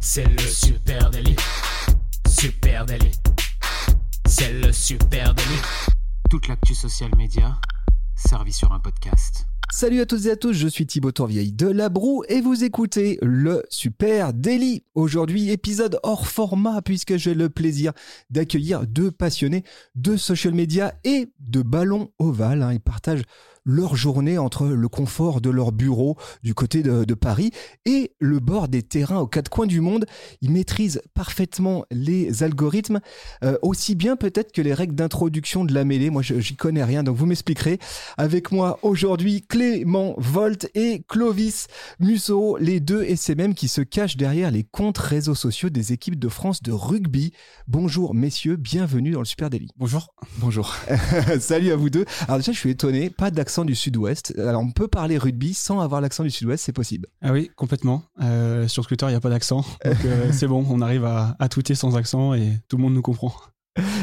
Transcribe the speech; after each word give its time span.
C'est 0.00 0.26
le 0.28 0.38
super 0.38 1.10
délit. 1.10 1.36
Super 2.28 2.86
délit. 2.86 3.12
C'est 4.26 4.52
le 4.52 4.72
super 4.72 5.34
délit. 5.34 5.62
Toute 6.30 6.46
l'actu 6.46 6.74
social 6.74 7.10
média 7.16 7.58
servie 8.14 8.52
sur 8.52 8.72
un 8.72 8.78
podcast. 8.80 9.46
Salut 9.72 10.00
à 10.00 10.06
toutes 10.06 10.26
et 10.26 10.30
à 10.30 10.36
tous, 10.36 10.52
je 10.52 10.68
suis 10.68 10.86
Thibaut 10.86 11.10
Tourvieille 11.10 11.52
de 11.52 11.66
La 11.66 11.88
Broue 11.88 12.22
et 12.28 12.40
vous 12.40 12.62
écoutez 12.62 13.18
le 13.22 13.64
Super 13.70 14.32
Daily. 14.32 14.84
Aujourd'hui, 14.94 15.50
épisode 15.50 15.98
hors 16.04 16.28
format 16.28 16.80
puisque 16.80 17.16
j'ai 17.16 17.34
le 17.34 17.48
plaisir 17.48 17.92
d'accueillir 18.30 18.86
deux 18.86 19.10
passionnés 19.10 19.64
de 19.96 20.16
social 20.16 20.54
media 20.54 20.94
et 21.02 21.28
de 21.40 21.62
ballon 21.62 22.12
ovale. 22.20 22.62
Hein. 22.62 22.72
Ils 22.74 22.80
partagent 22.80 23.24
leur 23.64 23.96
journée 23.96 24.38
entre 24.38 24.66
le 24.66 24.88
confort 24.88 25.40
de 25.40 25.50
leur 25.50 25.72
bureau 25.72 26.16
du 26.42 26.54
côté 26.54 26.82
de, 26.82 27.14
Paris 27.14 27.52
et 27.86 28.12
le 28.18 28.40
bord 28.40 28.68
des 28.68 28.82
terrains 28.82 29.20
aux 29.20 29.26
quatre 29.26 29.48
coins 29.48 29.66
du 29.66 29.80
monde. 29.80 30.04
Ils 30.42 30.50
maîtrisent 30.50 31.00
parfaitement 31.14 31.84
les 31.90 32.42
algorithmes, 32.42 33.00
euh, 33.44 33.56
aussi 33.62 33.94
bien 33.94 34.16
peut-être 34.16 34.52
que 34.52 34.60
les 34.60 34.74
règles 34.74 34.96
d'introduction 34.96 35.64
de 35.64 35.72
la 35.72 35.84
mêlée. 35.84 36.10
Moi, 36.10 36.22
j'y 36.22 36.56
connais 36.56 36.82
rien, 36.82 37.04
donc 37.04 37.16
vous 37.16 37.26
m'expliquerez. 37.26 37.78
Avec 38.18 38.50
moi 38.50 38.80
aujourd'hui, 38.82 39.42
Clément 39.42 40.14
Volt 40.18 40.68
et 40.74 41.04
Clovis 41.08 41.68
Musso, 42.00 42.56
les 42.58 42.80
deux 42.80 43.04
SMM 43.04 43.54
qui 43.54 43.68
se 43.68 43.80
cachent 43.80 44.16
derrière 44.16 44.50
les 44.50 44.64
comptes 44.64 44.98
réseaux 44.98 45.36
sociaux 45.36 45.70
des 45.70 45.92
équipes 45.92 46.18
de 46.18 46.28
France 46.28 46.62
de 46.62 46.72
rugby. 46.72 47.32
Bonjour 47.68 48.14
messieurs, 48.14 48.56
bienvenue 48.56 49.12
dans 49.12 49.20
le 49.20 49.24
Super 49.24 49.50
Daily. 49.50 49.68
Bonjour. 49.76 50.14
Bonjour. 50.38 50.74
Salut 51.38 51.70
à 51.70 51.76
vous 51.76 51.90
deux. 51.90 52.04
Alors 52.26 52.38
déjà, 52.38 52.52
je 52.52 52.58
suis 52.58 52.70
étonné, 52.70 53.08
pas 53.08 53.30
d'accent 53.30 53.53
du 53.64 53.76
sud-ouest. 53.76 54.34
Alors 54.38 54.62
on 54.62 54.72
peut 54.72 54.88
parler 54.88 55.16
rugby 55.18 55.54
sans 55.54 55.78
avoir 55.78 56.00
l'accent 56.00 56.24
du 56.24 56.30
sud-ouest, 56.30 56.64
c'est 56.64 56.72
possible. 56.72 57.06
Ah 57.22 57.30
oui, 57.30 57.50
complètement. 57.54 58.02
Euh, 58.20 58.66
sur 58.66 58.86
Twitter, 58.86 59.06
il 59.06 59.10
n'y 59.10 59.14
a 59.14 59.20
pas 59.20 59.30
d'accent. 59.30 59.64
Donc 59.84 60.04
euh, 60.04 60.28
c'est 60.32 60.48
bon, 60.48 60.66
on 60.68 60.80
arrive 60.80 61.04
à, 61.04 61.36
à 61.38 61.48
tweeter 61.48 61.76
sans 61.76 61.96
accent 61.96 62.34
et 62.34 62.58
tout 62.68 62.76
le 62.76 62.82
monde 62.82 62.94
nous 62.94 63.02
comprend. 63.02 63.32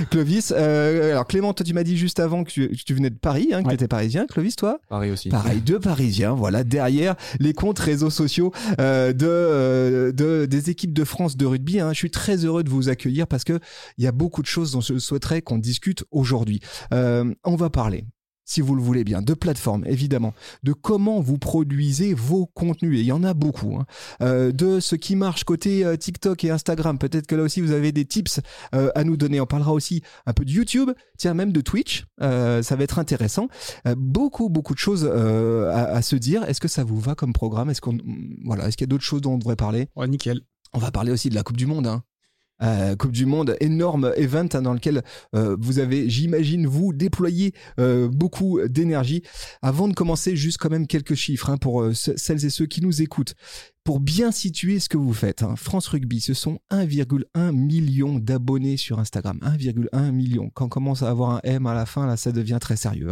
Clovis, 0.10 0.54
euh, 0.56 1.12
alors 1.12 1.26
Clément, 1.26 1.54
toi 1.54 1.66
tu 1.66 1.74
m'as 1.74 1.84
dit 1.84 1.98
juste 1.98 2.20
avant 2.20 2.44
que 2.44 2.52
tu, 2.52 2.94
venais 2.94 3.10
de 3.10 3.16
Paris, 3.18 3.50
hein, 3.54 3.64
que 3.64 3.70
tu 3.70 3.74
étais 3.74 3.88
parisien. 3.88 4.26
Clovis, 4.28 4.58
toi 4.58 4.80
Paris 4.90 5.12
aussi. 5.12 5.30
Pareil, 5.30 5.62
deux 5.62 5.80
Parisiens, 5.80 6.34
voilà, 6.34 6.64
derrière 6.66 7.16
les 7.40 7.54
comptes 7.54 7.80
réseaux 7.80 8.10
sociaux 8.10 8.52
de, 8.78 9.14
de, 9.14 10.46
des 10.46 10.70
équipes 10.70 10.94
de 10.94 11.04
France 11.06 11.38
de 11.38 11.46
rugby. 11.46 11.80
Hein. 11.80 11.94
Je 11.94 11.98
suis 11.98 12.12
très 12.12 12.44
heureux 12.44 12.64
de 12.64 12.70
vous 12.70 12.90
accueillir 12.90 13.28
parce 13.28 13.46
qu'il 13.46 13.62
y 13.98 14.08
a 14.08 14.12
beaucoup 14.12 14.42
de 14.42 14.48
choses 14.48 14.72
dont 14.72 14.82
je 14.82 15.00
souhaiterais 15.00 15.42
qu'on 15.42 15.58
discute 15.58 16.04
aujourd'hui. 16.12 16.60
on 16.92 17.56
va 17.56 17.70
parler 17.70 18.06
si 18.46 18.62
vous 18.62 18.76
le 18.76 18.82
voulez 18.82 19.04
bien, 19.04 19.22
de 19.22 19.34
plateformes, 19.34 19.86
évidemment, 19.86 20.34
de 20.64 20.74
comment 20.74 21.20
vous 21.22 21.38
produisez 21.38 22.14
vos 22.14 22.46
contenus, 22.46 22.98
et 22.98 23.02
il 23.02 23.06
y 23.06 23.12
en 23.12 23.24
a 23.24 23.34
beaucoup, 23.34 23.76
hein. 23.76 23.86
euh, 24.22 24.52
de 24.52 24.80
ce 24.80 24.96
qui 24.96 25.16
marche 25.16 25.44
côté 25.44 25.86
euh, 25.86 25.96
TikTok 25.96 26.44
et 26.44 26.50
Instagram. 26.50 26.98
Peut-être 26.98 27.28
que 27.28 27.36
là 27.36 27.44
aussi, 27.44 27.62
vous 27.62 27.72
avez 27.72 27.92
des 27.92 28.06
tips 28.06 28.42
euh, 28.76 28.92
à 28.96 29.04
nous 29.04 29.18
donner. 29.18 29.40
On 29.42 29.46
parlera 29.46 29.74
aussi 29.74 30.02
un 30.26 30.34
peu 30.34 30.46
de 30.46 30.52
YouTube, 30.52 30.92
tiens, 31.18 31.34
même 31.34 31.52
de 31.52 31.62
Twitch. 31.62 32.06
ça 32.20 32.76
va 32.76 32.84
être 32.84 33.00
intéressant. 33.00 33.48
beaucoup, 33.98 34.50
beaucoup 34.50 34.74
de 34.74 34.80
choses 34.80 35.06
à, 35.06 36.02
se 36.02 36.16
dire. 36.16 36.44
Est-ce 36.44 36.62
que 36.62 36.68
ça 36.68 36.84
vous 36.84 37.00
va 37.00 37.16
comme 37.16 37.34
programme? 37.34 37.70
Est-ce 37.70 37.82
qu'on, 37.82 37.98
voilà, 38.46 38.68
est-ce 38.68 38.78
qu'il 38.78 38.86
y 38.86 38.90
a 38.90 38.92
d'autres 38.92 39.04
choses 39.04 39.22
dont 39.22 39.34
on 39.34 39.38
devrait 39.38 39.56
parler? 39.56 39.88
Ouais, 39.96 40.08
nickel. 40.08 40.42
On 40.74 40.80
va 40.80 40.92
parler 40.92 41.12
aussi 41.12 41.30
de 41.30 41.36
la 41.36 41.44
Coupe 41.44 41.58
du 41.58 41.66
Monde. 41.66 41.88
Hein. 41.88 42.04
Euh, 42.64 42.96
coupe 42.96 43.12
du 43.12 43.26
Monde, 43.26 43.56
énorme 43.60 44.14
event 44.18 44.48
hein, 44.54 44.62
dans 44.62 44.74
lequel 44.74 45.04
euh, 45.36 45.56
vous 45.60 45.80
avez, 45.80 46.10
j'imagine, 46.10 46.68
vous 46.68 46.94
déployé 46.94 47.54
euh, 47.80 48.08
beaucoup 48.08 48.60
d'énergie. 48.68 49.24
Avant 49.62 49.88
de 49.88 49.94
commencer, 49.94 50.36
juste 50.36 50.58
quand 50.58 50.70
même 50.70 50.88
quelques 50.88 51.16
chiffres 51.16 51.50
hein, 51.50 51.58
pour 51.58 51.86
celles 51.94 52.46
et 52.46 52.50
ceux 52.50 52.66
qui 52.66 52.82
nous 52.82 53.02
écoutent 53.02 53.36
pour 53.84 54.00
bien 54.00 54.32
situer 54.32 54.80
ce 54.80 54.90
que 54.90 54.98
vous 54.98 55.14
faites, 55.14 55.44
hein, 55.44 55.56
France 55.56 55.88
Rugby, 55.88 56.22
ce 56.22 56.34
sont 56.34 56.60
1,1 56.70 57.52
million 57.52 58.20
d'abonnés 58.20 58.78
sur 58.78 59.00
Instagram. 59.00 59.40
1,1 59.42 60.12
million. 60.12 60.50
Quand 60.54 60.66
on 60.66 60.70
commence 60.70 61.04
à 61.04 61.10
avoir 61.10 61.32
un 61.32 61.40
M 61.44 61.66
à 61.68 61.74
la 61.74 61.86
fin, 61.86 62.06
là, 62.06 62.18
ça 62.18 62.32
devient 62.32 62.60
très 62.62 62.76
sérieux. 62.76 63.10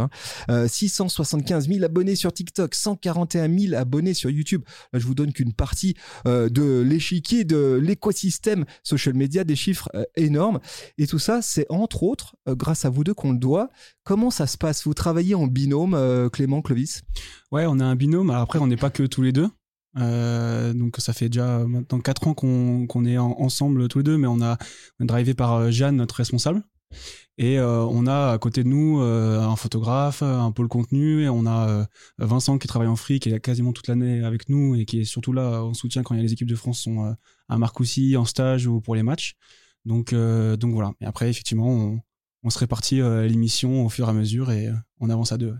675 0.67 1.67
000 1.67 1.83
abonnés 1.83 2.15
sur 2.15 2.31
TikTok, 2.31 2.75
141 2.75 3.57
000 3.57 3.73
abonnés 3.75 4.13
sur 4.13 4.29
YouTube. 4.29 4.63
Là, 4.93 4.99
je 4.99 5.05
vous 5.05 5.15
donne 5.15 5.33
qu'une 5.33 5.53
partie 5.53 5.95
euh, 6.25 6.49
de 6.49 6.81
l'échiquier, 6.81 7.43
de 7.43 7.79
l'écosystème 7.81 8.65
social 8.83 9.15
media, 9.15 9.43
des 9.43 9.55
chiffres 9.55 9.89
euh, 9.95 10.03
énormes. 10.15 10.59
Et 10.97 11.07
tout 11.07 11.19
ça, 11.19 11.41
c'est 11.41 11.65
entre 11.69 12.03
autres 12.03 12.35
euh, 12.47 12.55
grâce 12.55 12.85
à 12.85 12.89
vous 12.89 13.03
deux 13.03 13.13
qu'on 13.13 13.31
le 13.31 13.39
doit. 13.39 13.69
Comment 14.03 14.31
ça 14.31 14.47
se 14.47 14.57
passe? 14.57 14.85
Vous 14.85 14.93
travaillez 14.93 15.35
en 15.35 15.47
binôme, 15.47 16.29
Clément, 16.31 16.61
Clovis? 16.61 17.03
Ouais, 17.51 17.65
on 17.67 17.79
a 17.79 17.85
un 17.85 17.95
binôme. 17.95 18.31
Après, 18.31 18.59
on 18.59 18.67
n'est 18.67 18.77
pas 18.77 18.89
que 18.89 19.03
tous 19.03 19.21
les 19.21 19.31
deux. 19.31 19.49
Euh, 19.97 20.73
donc 20.73 20.97
ça 20.97 21.13
fait 21.13 21.29
déjà 21.29 21.65
maintenant 21.65 21.99
4 21.99 22.27
ans 22.27 22.33
qu'on 22.33 23.05
est 23.05 23.17
ensemble 23.17 23.87
tous 23.87 23.99
les 23.99 24.03
deux, 24.03 24.17
mais 24.17 24.27
on 24.27 24.41
a 24.41 24.57
on 24.99 25.03
est 25.03 25.07
drivé 25.07 25.33
par 25.33 25.53
euh, 25.55 25.71
Jeanne, 25.71 25.95
notre 25.95 26.15
responsable. 26.15 26.63
Et 27.37 27.59
euh, 27.59 27.83
on 27.85 28.07
a 28.07 28.31
à 28.31 28.37
côté 28.37 28.63
de 28.63 28.69
nous 28.69 28.99
un 28.99 29.55
photographe, 29.55 30.23
un 30.23 30.51
pôle 30.51 30.67
contenu, 30.67 31.23
et 31.23 31.29
on 31.29 31.45
a 31.45 31.87
Vincent 32.17 32.57
qui 32.57 32.67
travaille 32.67 32.87
en 32.87 32.95
free, 32.95 33.19
qui 33.19 33.29
est 33.29 33.39
quasiment 33.39 33.73
toute 33.73 33.87
l'année 33.87 34.23
avec 34.23 34.49
nous 34.49 34.75
et 34.75 34.85
qui 34.85 35.01
est 35.01 35.05
surtout 35.05 35.33
là 35.33 35.63
en 35.63 35.73
soutien 35.73 36.03
quand 36.03 36.15
les 36.15 36.33
équipes 36.33 36.49
de 36.49 36.55
France 36.55 36.81
sont 36.81 37.15
à 37.47 37.57
Marcoussis, 37.57 38.17
en 38.17 38.25
stage 38.25 38.67
ou 38.67 38.81
pour 38.81 38.95
les 38.95 39.03
matchs. 39.03 39.35
Donc, 39.85 40.13
donc 40.13 40.73
voilà. 40.73 40.93
Et 40.99 41.05
après, 41.05 41.29
effectivement, 41.29 41.69
on, 41.69 42.01
on 42.43 42.49
se 42.49 42.59
répartit 42.59 42.97
l'émission 42.97 43.85
au 43.85 43.89
fur 43.89 44.07
et 44.07 44.09
à 44.09 44.13
mesure 44.13 44.51
et 44.51 44.69
on 44.99 45.09
avance 45.09 45.31
à 45.31 45.37
deux. 45.37 45.55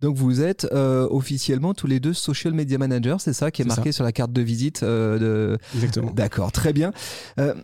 Donc 0.00 0.16
vous 0.16 0.40
êtes 0.40 0.66
euh, 0.72 1.06
officiellement 1.10 1.74
tous 1.74 1.86
les 1.86 2.00
deux 2.00 2.14
social 2.14 2.54
media 2.54 2.78
managers, 2.78 3.16
c'est 3.18 3.32
ça 3.32 3.50
qui 3.50 3.62
est, 3.62 3.66
marqué 3.66 3.92
sur 3.92 4.04
la 4.04 4.12
carte 4.12 4.32
de 4.32 4.40
visite 4.40 4.82
euh, 4.82 5.18
de. 5.18 5.58
Exactement. 5.74 6.10
D'accord, 6.12 6.52
très 6.52 6.72
bien. 6.72 6.92
Euh, 7.38 7.54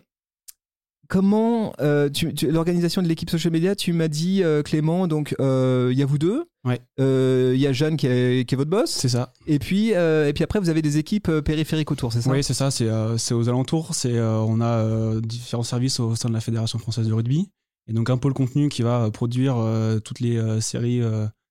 comment 1.09 1.73
l'organisation 1.79 3.01
de 3.01 3.09
l'équipe 3.09 3.31
social 3.31 3.53
media 3.53 3.75
Tu 3.75 3.93
m'as 3.93 4.09
dit 4.09 4.43
Clément, 4.65 5.07
donc 5.07 5.35
il 5.39 5.97
y 5.97 6.03
a 6.03 6.07
vous 6.07 6.19
deux. 6.19 6.45
Ouais. 6.65 6.81
Il 6.99 7.61
y 7.61 7.67
a 7.67 7.73
Jeanne 7.73 7.97
qui 7.97 8.07
est, 8.07 8.55
votre 8.55 8.71
boss. 8.71 8.91
C'est 8.91 9.09
ça. 9.09 9.33
Et 9.47 9.59
puis 9.59 9.91
et 9.91 10.33
puis 10.35 10.45
après 10.45 10.61
vous 10.61 10.69
avez 10.69 10.83
des 10.83 10.99
équipes 10.99 11.31
périphériques 11.41 11.91
autour, 11.91 12.13
c'est 12.13 12.21
ça? 12.21 12.31
Oui, 12.31 12.45
c'est 12.45 12.55
ça. 12.55 12.71
C'est 12.71 13.35
aux 13.35 13.49
alentours. 13.49 13.95
C'est 13.95 14.21
on 14.21 14.61
a 14.61 15.21
différents 15.21 15.63
services 15.63 16.01
au 16.01 16.15
sein 16.17 16.29
de 16.29 16.35
la 16.35 16.41
fédération 16.41 16.79
française 16.79 17.09
de 17.09 17.15
rugby. 17.15 17.49
Et 17.89 17.93
donc 17.93 18.11
un 18.11 18.19
pôle 18.19 18.35
contenu 18.35 18.69
qui 18.69 18.83
va 18.83 19.11
produire 19.11 19.57
toutes 20.05 20.21
les 20.21 20.61
séries 20.61 21.01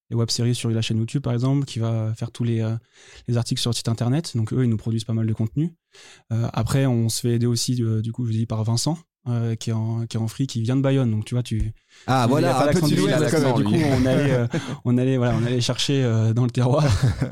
les 0.10 0.16
web-séries 0.16 0.56
sur 0.56 0.70
la 0.70 0.82
chaîne 0.82 0.98
YouTube 0.98 1.22
par 1.22 1.34
exemple, 1.34 1.66
qui 1.66 1.80
va 1.80 2.14
faire 2.16 2.32
tous 2.32 2.44
les, 2.44 2.62
euh, 2.62 2.76
les 3.28 3.38
articles 3.38 3.62
sur 3.62 3.72
le 3.72 3.76
site 3.76 3.90
internet. 3.90 4.36
Donc 4.36 4.54
eux, 4.54 4.64
ils 4.64 4.70
nous 4.70 4.78
produisent 4.78 5.04
pas 5.04 5.14
mal 5.14 5.26
de 5.26 5.34
contenu. 5.34 5.74
Euh, 6.32 6.48
après, 6.54 6.86
on 6.86 7.10
se 7.10 7.22
fait 7.22 7.34
aider 7.34 7.46
aussi, 7.46 7.82
euh, 7.82 8.02
du 8.02 8.12
coup, 8.12 8.26
je 8.26 8.32
dis 8.32 8.46
par 8.46 8.64
Vincent, 8.64 8.98
qui, 9.60 9.72
est 9.72 9.74
en, 9.74 10.06
qui 10.06 10.18
est 10.18 10.20
en 10.20 10.28
free, 10.28 10.46
qui 10.46 10.62
vient 10.62 10.76
de 10.76 10.84
Bayonne. 10.84 11.10
Donc 11.10 11.26
tu 11.26 11.34
vois, 11.34 11.42
tu. 11.42 11.74
Ah 12.06 12.28
voilà, 12.30 12.70
un 12.70 12.72
peu 12.72 12.82
du, 12.82 12.94
du 12.94 13.02
coup, 13.02 13.74
on 13.74 14.06
allait, 14.06 14.48
on 14.86 14.98
allait, 15.00 15.18
voilà, 15.18 15.36
on 15.36 15.44
allait 15.44 15.62
chercher 15.62 16.04
dans 16.36 16.44
le 16.44 16.52
terroir. 16.52 16.86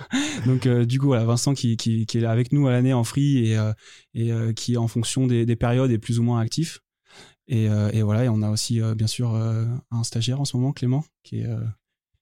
donc 0.47 0.67
du 0.67 0.99
coup, 0.99 1.05
voilà, 1.05 1.23
Vincent 1.23 1.53
qui, 1.53 1.77
qui, 1.77 2.07
qui 2.07 2.17
est 2.17 2.25
avec 2.25 2.51
nous 2.51 2.67
à 2.67 2.71
l'année 2.71 2.93
en 2.93 3.03
free 3.03 3.45
et, 3.45 3.71
et 4.15 4.31
qui, 4.55 4.75
en 4.75 4.87
fonction 4.87 5.27
des, 5.27 5.45
des 5.45 5.55
périodes, 5.55 5.91
est 5.91 5.99
plus 5.99 6.17
ou 6.17 6.23
moins 6.23 6.39
actif. 6.39 6.79
Et, 7.47 7.65
et, 7.65 8.01
voilà, 8.01 8.23
et 8.23 8.29
on 8.29 8.41
a 8.41 8.49
aussi 8.49 8.81
bien 8.95 9.05
sûr 9.05 9.35
un 9.35 10.03
stagiaire 10.03 10.41
en 10.41 10.45
ce 10.45 10.57
moment, 10.57 10.71
Clément, 10.71 11.05
qui 11.21 11.41
est 11.41 11.47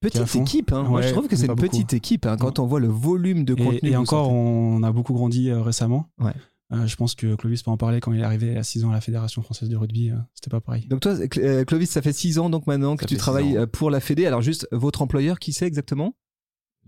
Petite 0.02 0.36
équipe, 0.36 0.74
hein. 0.74 0.84
Moi, 0.84 1.02
je 1.04 1.12
trouve 1.12 1.28
que 1.28 1.36
c'est 1.36 1.46
une 1.46 1.56
petite 1.56 1.94
équipe 1.94 2.26
hein, 2.26 2.36
quand 2.38 2.58
on 2.58 2.66
voit 2.66 2.80
le 2.80 2.88
volume 2.88 3.46
de 3.46 3.54
contenu. 3.54 3.92
Et, 3.92 3.96
encore, 3.96 4.32
on 4.32 4.82
a 4.82 4.92
beaucoup 4.92 5.14
grandi 5.14 5.50
euh, 5.50 5.62
récemment. 5.62 6.08
Ouais. 6.20 6.34
Euh, 6.74 6.88
je 6.88 6.96
pense 6.96 7.16
que 7.16 7.36
Clovis 7.36 7.62
peut 7.62 7.70
en 7.70 7.78
parler 7.78 8.00
quand 8.00 8.12
il 8.12 8.22
est 8.22 8.24
arrivé 8.24 8.58
à 8.58 8.64
6 8.64 8.86
ans 8.86 8.92
à 8.92 8.94
la 8.94 9.02
Fédération 9.02 9.44
française 9.44 9.70
de 9.70 9.78
rugby. 9.78 10.10
Euh, 10.10 10.16
c'était 10.34 10.50
pas 10.50 10.60
pareil. 10.60 10.88
Donc 10.88 11.02
toi, 11.02 11.16
Clovis, 11.28 11.90
ça 11.90 12.02
fait 12.02 12.14
6 12.14 12.40
ans 12.40 12.50
donc 12.50 12.66
maintenant 12.66 12.96
que 12.96 13.06
tu 13.06 13.16
travailles 13.16 13.60
pour 13.72 13.92
la 13.92 14.00
Fédé. 14.00 14.26
Alors 14.26 14.42
juste, 14.42 14.68
votre 14.72 15.04
employeur, 15.04 15.38
qui 15.38 15.54
c'est 15.54 15.68
exactement? 15.68 16.16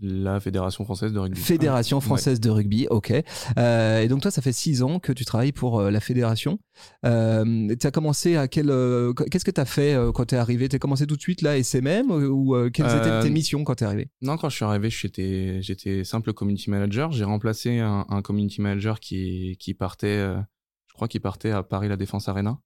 La 0.00 0.40
Fédération 0.40 0.84
française 0.84 1.12
de 1.12 1.18
rugby. 1.18 1.40
Fédération 1.40 2.00
française 2.00 2.40
de 2.40 2.50
rugby, 2.50 2.86
ok. 2.90 3.12
Euh, 3.58 4.00
et 4.00 4.08
donc 4.08 4.22
toi, 4.22 4.30
ça 4.30 4.42
fait 4.42 4.52
six 4.52 4.82
ans 4.82 4.98
que 4.98 5.12
tu 5.12 5.24
travailles 5.24 5.52
pour 5.52 5.80
euh, 5.80 5.90
la 5.90 6.00
fédération. 6.00 6.58
Euh, 7.06 7.74
tu 7.80 7.86
as 7.86 7.90
commencé 7.90 8.36
à 8.36 8.48
quel 8.48 8.70
euh, 8.70 9.12
Qu'est-ce 9.12 9.44
que 9.44 9.50
tu 9.50 9.60
as 9.60 9.64
fait 9.64 9.96
quand 10.14 10.26
tu 10.26 10.34
es 10.34 10.38
arrivé? 10.38 10.68
Tu 10.68 10.76
as 10.76 10.78
commencé 10.78 11.06
tout 11.06 11.16
de 11.16 11.20
suite 11.20 11.42
là 11.42 11.56
SMM 11.56 12.10
ou 12.10 12.56
quelles 12.72 12.96
étaient 12.96 13.20
tes 13.20 13.30
missions 13.30 13.64
quand 13.64 13.76
tu 13.76 13.84
es 13.84 13.86
arrivé? 13.86 14.08
Non, 14.20 14.36
quand 14.36 14.48
je 14.48 14.56
suis 14.56 14.64
arrivé, 14.64 14.90
j'étais 14.90 15.62
j'étais 15.62 16.04
simple 16.04 16.32
community 16.32 16.70
manager. 16.70 17.12
J'ai 17.12 17.24
remplacé 17.24 17.78
un, 17.78 18.04
un, 18.08 18.22
community 18.22 18.60
manager 18.60 18.98
qui 18.98 19.56
qui 19.60 19.74
partait, 19.74 20.18
je 20.18 20.94
crois 20.94 21.08
qu'il 21.08 21.20
partait 21.20 21.52
à 21.52 21.62
Paris 21.62 21.88
la 21.88 21.96
Défense 21.96 22.28
Arena. 22.28 22.58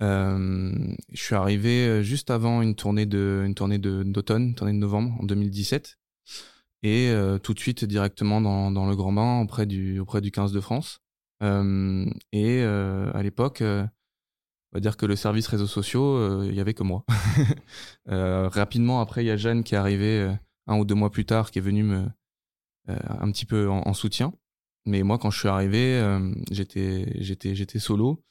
je 0.00 0.96
suis 1.12 1.36
arrivé 1.36 2.02
juste 2.02 2.30
avant 2.30 2.60
une 2.60 2.74
tournée 2.74 3.06
de 3.06 3.44
une 3.46 3.54
tournée 3.54 3.78
de 3.78 4.02
d'automne, 4.02 4.48
une 4.48 4.54
tournée 4.54 4.72
de 4.72 4.78
novembre 4.78 5.14
en 5.20 5.24
2017 5.24 5.96
et 6.84 7.08
euh, 7.08 7.38
tout 7.38 7.54
de 7.54 7.58
suite 7.58 7.84
directement 7.84 8.42
dans, 8.42 8.70
dans, 8.70 8.86
le 8.86 8.94
grand 8.94 9.12
bain 9.12 9.40
auprès 9.40 9.64
du, 9.64 9.98
auprès 9.98 10.20
du 10.20 10.30
15 10.30 10.52
de 10.52 10.60
France. 10.60 11.00
Euh, 11.42 12.04
et 12.30 12.62
euh, 12.62 13.10
à 13.14 13.22
l'époque, 13.22 13.62
on 13.62 13.88
va 14.72 14.80
dire 14.80 14.98
que 14.98 15.06
le 15.06 15.16
service 15.16 15.48
réseaux 15.48 15.66
sociaux, 15.66 16.44
il 16.44 16.54
y 16.54 16.60
avait 16.60 16.74
que 16.74 16.82
moi. 16.82 17.04
rapidement 18.06 19.00
après, 19.00 19.24
il 19.24 19.28
y 19.28 19.30
a 19.30 19.36
Jeanne 19.36 19.64
qui 19.64 19.74
est 19.74 19.78
arrivée 19.78 20.30
un 20.66 20.78
ou 20.78 20.84
deux 20.84 20.94
mois 20.94 21.10
plus 21.10 21.24
tard, 21.24 21.50
qui 21.50 21.58
est 21.58 21.62
venue 21.62 21.82
me 21.82 22.06
un 22.86 23.32
petit 23.32 23.46
peu 23.46 23.68
en, 23.68 23.94
soutien. 23.94 24.34
Mais 24.84 25.02
moi, 25.02 25.16
quand 25.16 25.30
je 25.30 25.38
suis 25.38 25.48
arrivé, 25.48 26.02
j'étais, 26.50 27.06
j'étais, 27.22 27.54
j'étais 27.54 27.78
solo 27.78 28.22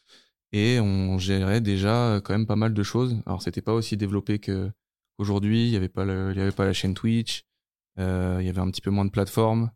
et 0.51 0.79
on 0.79 1.17
gérait 1.17 1.61
déjà 1.61 2.21
quand 2.23 2.33
même 2.33 2.45
pas 2.45 2.55
mal 2.55 2.75
de 2.75 2.83
choses. 2.83 3.17
Alors, 3.25 3.41
c'était 3.41 3.63
pas 3.63 3.73
aussi 3.73 3.97
développé 3.97 4.38
que 4.38 4.71
aujourd'hui. 5.17 5.65
Il 5.65 5.71
y 5.71 5.75
avait 5.75 5.89
pas 5.89 6.03
il 6.03 6.38
y 6.38 6.41
avait 6.41 6.51
pas 6.51 6.65
la 6.65 6.73
chaîne 6.73 6.94
Twitch. 6.94 7.45
Euh, 8.00 8.38
il 8.42 8.45
y 8.45 8.50
avait 8.50 8.62
un 8.62 8.69
petit 8.72 8.81
peu 8.81 8.90
moins 8.92 9.06
de 9.06 9.12
plateformes. 9.12 9.72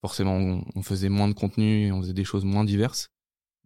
Forcément, 0.00 0.36
on, 0.36 0.64
on 0.74 0.82
faisait 0.82 1.08
moins 1.10 1.28
de 1.28 1.34
contenu, 1.34 1.86
et 1.86 1.92
on 1.92 2.00
faisait 2.00 2.12
des 2.14 2.24
choses 2.24 2.44
moins 2.44 2.64
diverses. 2.64 3.10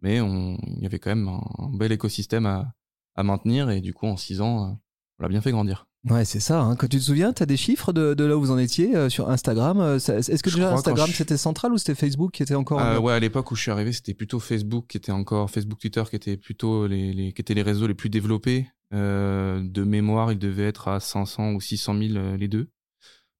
Mais 0.01 0.19
on, 0.21 0.57
il 0.67 0.83
y 0.83 0.85
avait 0.85 0.99
quand 0.99 1.09
même 1.15 1.27
un, 1.27 1.41
un 1.59 1.69
bel 1.75 1.91
écosystème 1.91 2.45
à, 2.45 2.73
à 3.15 3.23
maintenir 3.23 3.69
et 3.69 3.81
du 3.81 3.93
coup, 3.93 4.05
en 4.07 4.17
six 4.17 4.41
ans, 4.41 4.63
euh, 4.65 4.73
on 5.19 5.23
l'a 5.23 5.29
bien 5.29 5.41
fait 5.41 5.51
grandir. 5.51 5.87
Ouais, 6.09 6.23
c'est 6.25 6.41
ça. 6.41 6.61
Hein. 6.61 6.75
Quand 6.75 6.87
tu 6.87 6.97
te 6.99 7.03
souviens, 7.03 7.33
tu 7.33 7.41
as 7.41 7.47
des 7.47 7.57
chiffres 7.57 7.91
de, 7.91 8.13
de, 8.13 8.23
là 8.25 8.37
où 8.37 8.41
vous 8.41 8.51
en 8.51 8.59
étiez 8.59 8.95
euh, 8.95 9.09
sur 9.09 9.27
Instagram. 9.31 9.79
Est-ce 9.95 10.43
que 10.43 10.49
Je 10.51 10.55
déjà 10.57 10.67
crois 10.67 10.77
Instagram 10.79 11.07
je- 11.09 11.15
c'était 11.15 11.37
central 11.37 11.71
ou 11.73 11.79
c'était 11.79 11.95
Facebook 11.95 12.31
qui 12.33 12.43
était 12.43 12.53
encore 12.53 12.79
Euh, 12.79 12.99
ouais, 12.99 13.13
à 13.13 13.19
l'époque 13.19 13.49
où 13.51 13.55
je 13.55 13.61
suis 13.63 13.71
arrivé, 13.71 13.91
c'était 13.91 14.13
plutôt 14.13 14.39
Facebook 14.39 14.85
qui 14.87 14.97
était 14.97 15.11
encore 15.13 15.49
Facebook, 15.49 15.79
Twitter 15.79 16.03
qui 16.07 16.15
étaient 16.17 16.37
plutôt 16.37 16.85
les, 16.85 17.11
les 17.13 17.31
qui 17.33 17.41
étaient 17.41 17.55
les 17.55 17.63
réseaux 17.63 17.87
les 17.87 17.95
plus 17.95 18.09
développés. 18.09 18.67
Euh, 18.93 19.63
de 19.63 19.83
mémoire, 19.83 20.31
il 20.31 20.37
devait 20.37 20.67
être 20.67 20.89
à 20.89 20.99
500 20.99 21.53
ou 21.53 21.61
600 21.61 21.97
000 21.97 22.13
euh, 22.17 22.37
les 22.37 22.49
deux. 22.49 22.69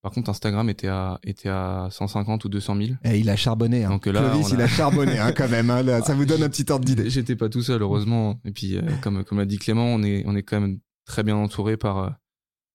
Par 0.05 0.13
contre, 0.13 0.29
Instagram 0.29 0.69
était 0.69 0.87
à 0.87 1.19
était 1.23 1.49
à 1.49 1.87
150 1.89 2.45
ou 2.45 2.49
200 2.49 2.75
000. 2.75 2.89
Eh, 3.05 3.19
il 3.19 3.27
a 3.27 3.35
charbonné. 3.35 3.85
Hein. 3.85 3.89
Donc 3.89 4.05
là, 4.05 4.21
Clovis, 4.21 4.45
on 4.45 4.51
a- 4.51 4.53
il 4.53 4.61
a 4.61 4.67
charbonné 4.67 5.17
hein, 5.17 5.31
quand 5.31 5.49
même. 5.49 5.71
hein, 5.71 5.81
là. 5.81 6.03
ça 6.03 6.13
vous 6.13 6.25
donne 6.27 6.43
un 6.43 6.49
petit 6.49 6.71
ordre 6.71 6.85
d'idée. 6.85 7.09
J'étais 7.09 7.35
pas 7.35 7.49
tout 7.49 7.63
seul, 7.63 7.81
heureusement. 7.81 8.39
Et 8.45 8.51
puis, 8.51 8.77
euh, 8.77 8.83
comme 9.01 9.23
comme 9.23 9.39
l'a 9.39 9.45
dit 9.47 9.57
Clément, 9.57 9.85
on 9.87 10.03
est 10.03 10.21
on 10.27 10.35
est 10.35 10.43
quand 10.43 10.61
même 10.61 10.77
très 11.07 11.23
bien 11.23 11.35
entouré 11.35 11.75
par 11.75 11.97
euh, 11.97 12.09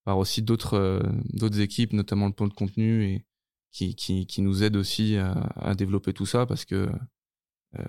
par 0.04 0.18
aussi 0.18 0.42
d'autres 0.42 0.74
euh, 0.76 1.00
d'autres 1.32 1.60
équipes, 1.60 1.92
notamment 1.92 2.26
le 2.26 2.32
pôle 2.32 2.48
de 2.48 2.54
contenu 2.54 3.04
et 3.04 3.24
qui 3.70 3.94
qui 3.94 4.26
qui 4.26 4.42
nous 4.42 4.64
aident 4.64 4.74
aussi 4.78 5.16
à, 5.16 5.30
à 5.54 5.76
développer 5.76 6.12
tout 6.12 6.26
ça 6.26 6.46
parce 6.46 6.64
que 6.64 6.90
euh, 7.78 7.84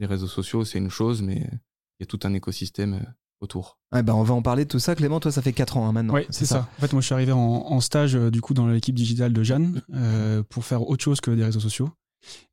les 0.00 0.06
réseaux 0.06 0.26
sociaux 0.26 0.64
c'est 0.64 0.78
une 0.78 0.90
chose, 0.90 1.22
mais 1.22 1.36
il 1.36 2.00
y 2.00 2.02
a 2.02 2.06
tout 2.06 2.18
un 2.24 2.34
écosystème 2.34 2.94
euh, 2.94 3.06
autour. 3.42 3.78
Ouais, 3.92 4.02
ben, 4.02 4.14
on 4.14 4.22
va 4.22 4.34
en 4.34 4.42
parler 4.42 4.64
de 4.64 4.68
tout 4.70 4.78
ça. 4.78 4.94
Clément, 4.94 5.20
toi, 5.20 5.30
ça 5.32 5.42
fait 5.42 5.52
4 5.52 5.76
ans 5.76 5.86
hein, 5.88 5.92
maintenant. 5.92 6.14
Oui, 6.14 6.22
c'est 6.30 6.46
ça. 6.46 6.68
En 6.78 6.80
fait, 6.80 6.92
moi, 6.92 7.00
je 7.00 7.06
suis 7.06 7.14
arrivé 7.14 7.32
en, 7.32 7.38
en 7.38 7.80
stage 7.80 8.14
euh, 8.16 8.30
du 8.30 8.40
coup 8.40 8.54
dans 8.54 8.66
l'équipe 8.66 8.94
digitale 8.94 9.32
de 9.32 9.42
Jeanne 9.42 9.82
euh, 9.94 10.42
pour 10.48 10.64
faire 10.64 10.88
autre 10.88 11.02
chose 11.02 11.20
que 11.20 11.30
des 11.30 11.44
réseaux 11.44 11.60
sociaux. 11.60 11.90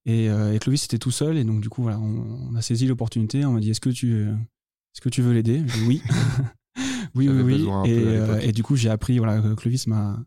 Et, 0.06 0.30
euh, 0.30 0.54
et 0.54 0.60
Clovis 0.60 0.84
était 0.86 0.98
tout 0.98 1.12
seul 1.12 1.38
et 1.38 1.44
donc 1.44 1.62
du 1.62 1.70
coup 1.70 1.84
voilà, 1.84 2.00
on, 2.00 2.50
on 2.52 2.56
a 2.56 2.62
saisi 2.62 2.88
l'opportunité. 2.88 3.46
On 3.46 3.52
m'a 3.54 3.60
dit 3.60 3.70
est-ce 3.70 3.80
que 3.82 3.92
tu 3.92 4.24
est-ce 4.24 5.02
que 5.02 5.10
tu 5.10 5.22
veux 5.22 5.32
l'aider? 5.32 5.62
J'ai 5.68 5.80
dit 5.82 5.86
oui, 7.16 7.30
oui, 7.30 7.30
oui, 7.30 7.44
oui. 7.44 7.90
Et, 7.92 8.00
euh, 8.08 8.52
du 8.52 8.64
coup 8.64 8.76
j'ai 8.76 8.90
appris 8.90 9.20
voilà, 9.20 9.42
Clovis 9.56 9.86
m'a 9.86 10.18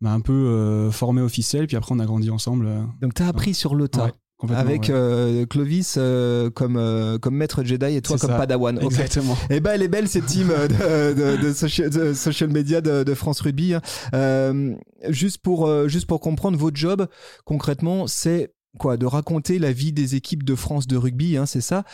m'a 0.00 0.12
un 0.12 0.20
peu 0.20 0.32
euh, 0.32 0.90
formé 0.90 1.20
officiel. 1.20 1.68
Puis 1.68 1.76
après 1.76 1.94
on 1.94 2.00
a 2.00 2.06
grandi 2.06 2.28
ensemble. 2.30 2.68
Donc, 3.00 3.14
tu 3.14 3.22
as 3.22 3.28
appris 3.28 3.54
sur 3.54 3.74
le 3.76 3.88
tas. 3.88 4.06
ouais, 4.06 4.12
Avec 4.54 4.82
ouais. 4.82 4.90
euh, 4.90 5.46
Clovis 5.46 5.94
euh, 5.96 6.50
comme, 6.50 6.76
euh, 6.76 7.18
comme 7.18 7.34
maître 7.36 7.64
Jedi 7.64 7.96
et 7.96 8.02
toi 8.02 8.18
comme 8.18 8.30
ça. 8.30 8.36
Padawan. 8.36 8.76
Ok. 8.78 8.84
Exactement. 8.84 9.36
Eh 9.48 9.60
ben, 9.60 9.72
elle 9.72 9.82
est 9.82 9.88
belle 9.88 10.08
cette 10.08 10.26
team 10.26 10.48
de, 10.48 11.14
de, 11.14 11.42
de, 11.42 11.52
social, 11.52 11.88
de 11.88 12.12
social 12.12 12.50
media 12.50 12.80
de, 12.80 13.14
France 13.14 13.40
Rugby. 13.40 13.74
hein. 13.74 13.80
Euh, 14.14 14.74
juste 15.08 15.38
pour 15.38 15.88
juste 15.88 16.06
pour 16.06 16.20
comprendre 16.20 16.58
votre 16.58 16.76
job 16.76 17.06
concrètement, 17.44 18.06
c'est 18.06 18.52
de 18.76 19.06
raconter 19.06 19.58
la 19.58 19.72
vie 19.72 19.92
des 19.92 20.14
équipes 20.14 20.42
de 20.44 20.54
France 20.54 20.86
de 20.86 20.96
rugby, 20.96 21.36
hein, 21.36 21.46
c'est 21.46 21.60
ça. 21.60 21.84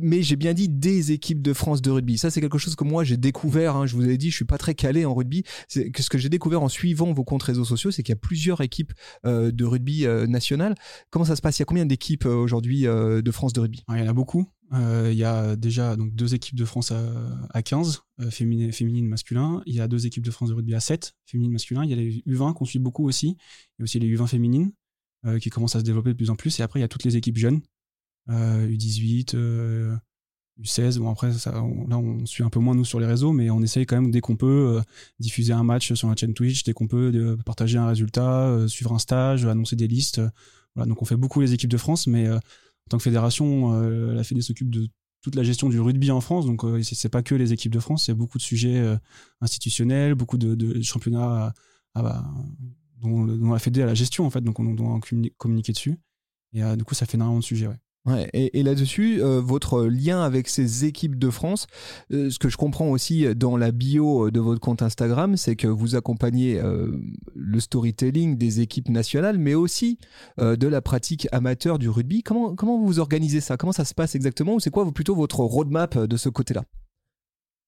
Mais 0.00 0.22
j'ai 0.22 0.36
bien 0.36 0.54
dit 0.54 0.68
des 0.68 1.12
équipes 1.12 1.42
de 1.42 1.52
France 1.52 1.82
de 1.82 1.90
rugby. 1.90 2.18
Ça, 2.18 2.30
c'est 2.30 2.40
quelque 2.40 2.58
chose 2.58 2.76
que 2.76 2.84
moi 2.84 3.04
j'ai 3.04 3.16
découvert. 3.16 3.76
hein. 3.76 3.86
je 3.86 3.96
vous 3.96 4.08
ai 4.08 4.16
dit, 4.16 4.30
je 4.30 4.36
suis 4.36 4.44
pas 4.44 4.58
très 4.58 4.74
calé 4.74 5.04
en 5.04 5.14
rugby. 5.14 5.42
Ce 5.68 6.08
que 6.08 6.18
j'ai 6.18 6.28
découvert 6.28 6.62
en 6.62 6.68
suivant 6.68 7.12
vos 7.12 7.24
comptes 7.24 7.42
réseaux 7.42 7.64
sociaux, 7.64 7.90
c'est 7.90 8.02
qu'il 8.02 8.12
y 8.12 8.16
a 8.18 8.20
plusieurs 8.20 8.60
équipes 8.60 8.92
euh, 9.26 9.50
de 9.50 9.64
rugby 9.64 10.06
euh, 10.06 10.26
nationales. 10.26 10.74
Comment 11.10 11.24
ça 11.24 11.36
se 11.36 11.42
passe? 11.42 11.58
Il 11.58 11.62
y 11.62 11.64
a 11.64 11.66
combien 11.66 11.86
d'équipes 11.86 12.26
euh, 12.26 12.34
aujourd'hui 12.34 12.86
euh, 12.86 13.22
de 13.22 13.30
France 13.30 13.52
de 13.52 13.60
rugby? 13.60 13.84
Ouais, 13.88 13.98
Il 13.98 14.04
y 14.04 14.06
en 14.06 14.10
a 14.10 14.14
beaucoup. 14.14 14.46
Il 14.70 15.14
y 15.14 15.24
a 15.24 15.56
déjà 15.56 15.96
donc, 15.96 16.14
deux 16.14 16.34
équipes 16.34 16.56
de 16.56 16.66
France 16.66 16.92
à, 16.92 17.02
à 17.54 17.62
15, 17.62 18.02
euh, 18.20 18.30
féminine, 18.30 18.70
féminine, 18.70 19.08
masculin. 19.08 19.62
Il 19.64 19.74
y 19.74 19.80
a 19.80 19.88
deux 19.88 20.04
équipes 20.04 20.26
de 20.26 20.30
France 20.30 20.50
de 20.50 20.54
rugby 20.54 20.74
à 20.74 20.80
7, 20.80 21.14
féminine, 21.24 21.52
masculin. 21.52 21.84
Il 21.84 21.90
y 21.90 21.94
a 21.94 21.96
les 21.96 22.22
U20 22.26 22.52
qu'on 22.52 22.66
suit 22.66 22.78
beaucoup 22.78 23.08
aussi. 23.08 23.28
Il 23.28 23.80
y 23.80 23.82
a 23.82 23.84
aussi 23.84 23.98
les 23.98 24.14
U20 24.14 24.26
féminines 24.26 24.72
euh, 25.26 25.38
qui 25.38 25.50
commencent 25.50 25.76
à 25.76 25.80
se 25.80 25.84
développer 25.84 26.10
de 26.10 26.16
plus 26.16 26.30
en 26.30 26.36
plus. 26.36 26.58
Et 26.60 26.62
après, 26.62 26.78
il 26.80 26.82
y 26.82 26.84
a 26.84 26.88
toutes 26.88 27.04
les 27.04 27.16
équipes 27.16 27.38
jeunes, 27.38 27.60
euh, 28.30 28.68
U18, 28.68 29.34
euh, 29.34 29.96
U16. 30.62 30.98
Bon, 30.98 31.10
après, 31.10 31.30
là, 31.30 31.62
on 31.62 32.26
suit 32.26 32.42
un 32.42 32.50
peu 32.50 32.60
moins 32.60 32.74
nous 32.74 32.84
sur 32.84 33.00
les 33.00 33.06
réseaux, 33.06 33.32
mais 33.32 33.50
on 33.50 33.62
essaye 33.62 33.86
quand 33.86 34.00
même 34.00 34.10
dès 34.10 34.20
qu'on 34.20 34.36
peut 34.36 34.76
euh, 34.78 34.82
diffuser 35.20 35.52
un 35.52 35.62
match 35.64 35.92
sur 35.94 36.08
la 36.08 36.16
chaîne 36.16 36.34
Twitch, 36.34 36.64
dès 36.64 36.72
qu'on 36.72 36.88
peut 36.88 37.36
partager 37.44 37.78
un 37.78 37.86
résultat, 37.86 38.48
euh, 38.48 38.68
suivre 38.68 38.92
un 38.92 38.98
stage, 38.98 39.44
annoncer 39.46 39.76
des 39.76 39.86
listes. 39.88 40.20
Voilà, 40.74 40.88
donc 40.88 41.00
on 41.02 41.04
fait 41.04 41.16
beaucoup 41.16 41.40
les 41.40 41.52
équipes 41.54 41.70
de 41.70 41.76
France, 41.76 42.06
mais 42.06 42.26
euh, 42.26 42.36
en 42.36 42.88
tant 42.90 42.96
que 42.98 43.02
fédération, 43.02 43.74
euh, 43.74 44.14
la 44.14 44.24
Fédé 44.24 44.40
s'occupe 44.40 44.70
de 44.70 44.88
toute 45.20 45.34
la 45.34 45.42
gestion 45.42 45.68
du 45.68 45.80
rugby 45.80 46.10
en 46.10 46.20
France. 46.20 46.46
Donc, 46.46 46.64
euh, 46.64 46.80
c'est 46.82 47.08
pas 47.08 47.22
que 47.22 47.34
les 47.34 47.52
équipes 47.52 47.72
de 47.72 47.80
France, 47.80 48.06
c'est 48.06 48.14
beaucoup 48.14 48.38
de 48.38 48.42
sujets 48.42 48.78
euh, 48.78 48.96
institutionnels, 49.40 50.14
beaucoup 50.14 50.38
de, 50.38 50.80
championnats 50.82 51.54
à- 51.94 52.00
à- 52.00 52.24
dont, 53.00 53.24
dont 53.24 53.52
la 53.52 53.58
Fédé 53.58 53.82
a 53.82 53.86
la 53.86 53.94
gestion, 53.94 54.26
en 54.26 54.30
fait. 54.30 54.40
Donc, 54.40 54.60
on 54.60 54.64
doit 54.64 55.00
communiquer 55.38 55.72
dessus. 55.72 55.98
Et 56.52 56.62
euh, 56.62 56.76
du 56.76 56.84
coup, 56.84 56.94
ça 56.94 57.06
fait 57.06 57.16
énormément 57.16 57.40
de 57.40 57.44
sujets, 57.44 57.68
et, 58.32 58.62
là-dessus, 58.62 59.20
euh, 59.20 59.38
votre 59.38 59.84
lien 59.84 60.22
avec 60.22 60.48
ces 60.48 60.86
équipes 60.86 61.18
de 61.18 61.28
France, 61.28 61.66
euh, 62.10 62.30
ce 62.30 62.38
que 62.38 62.48
je 62.48 62.56
comprends 62.56 62.88
aussi 62.88 63.26
dans 63.34 63.58
la 63.58 63.70
bio 63.70 64.30
de 64.30 64.40
votre 64.40 64.60
compte 64.60 64.80
Instagram, 64.80 65.36
c'est 65.36 65.56
que 65.56 65.66
vous 65.66 65.94
accompagnez 65.94 66.58
le 67.34 67.60
storytelling 67.60 68.38
des 68.38 68.60
équipes 68.60 68.88
nationales, 68.88 69.36
mais 69.36 69.54
aussi 69.54 69.98
de 70.38 70.66
la 70.66 70.80
pratique 70.80 71.28
amateur 71.32 71.78
du 71.78 71.90
rugby. 71.90 72.22
Comment, 72.22 72.54
comment 72.54 72.82
vous 72.82 72.98
organisez 72.98 73.42
ça? 73.42 73.58
Comment 73.58 73.72
ça 73.72 73.84
se 73.84 73.92
passe 73.92 74.14
exactement? 74.14 74.54
Ou 74.54 74.60
c'est 74.60 74.70
quoi 74.70 74.90
plutôt 74.90 75.14
votre 75.14 75.40
roadmap 75.40 75.98
de 75.98 76.16
ce 76.16 76.30
côté-là? 76.30 76.64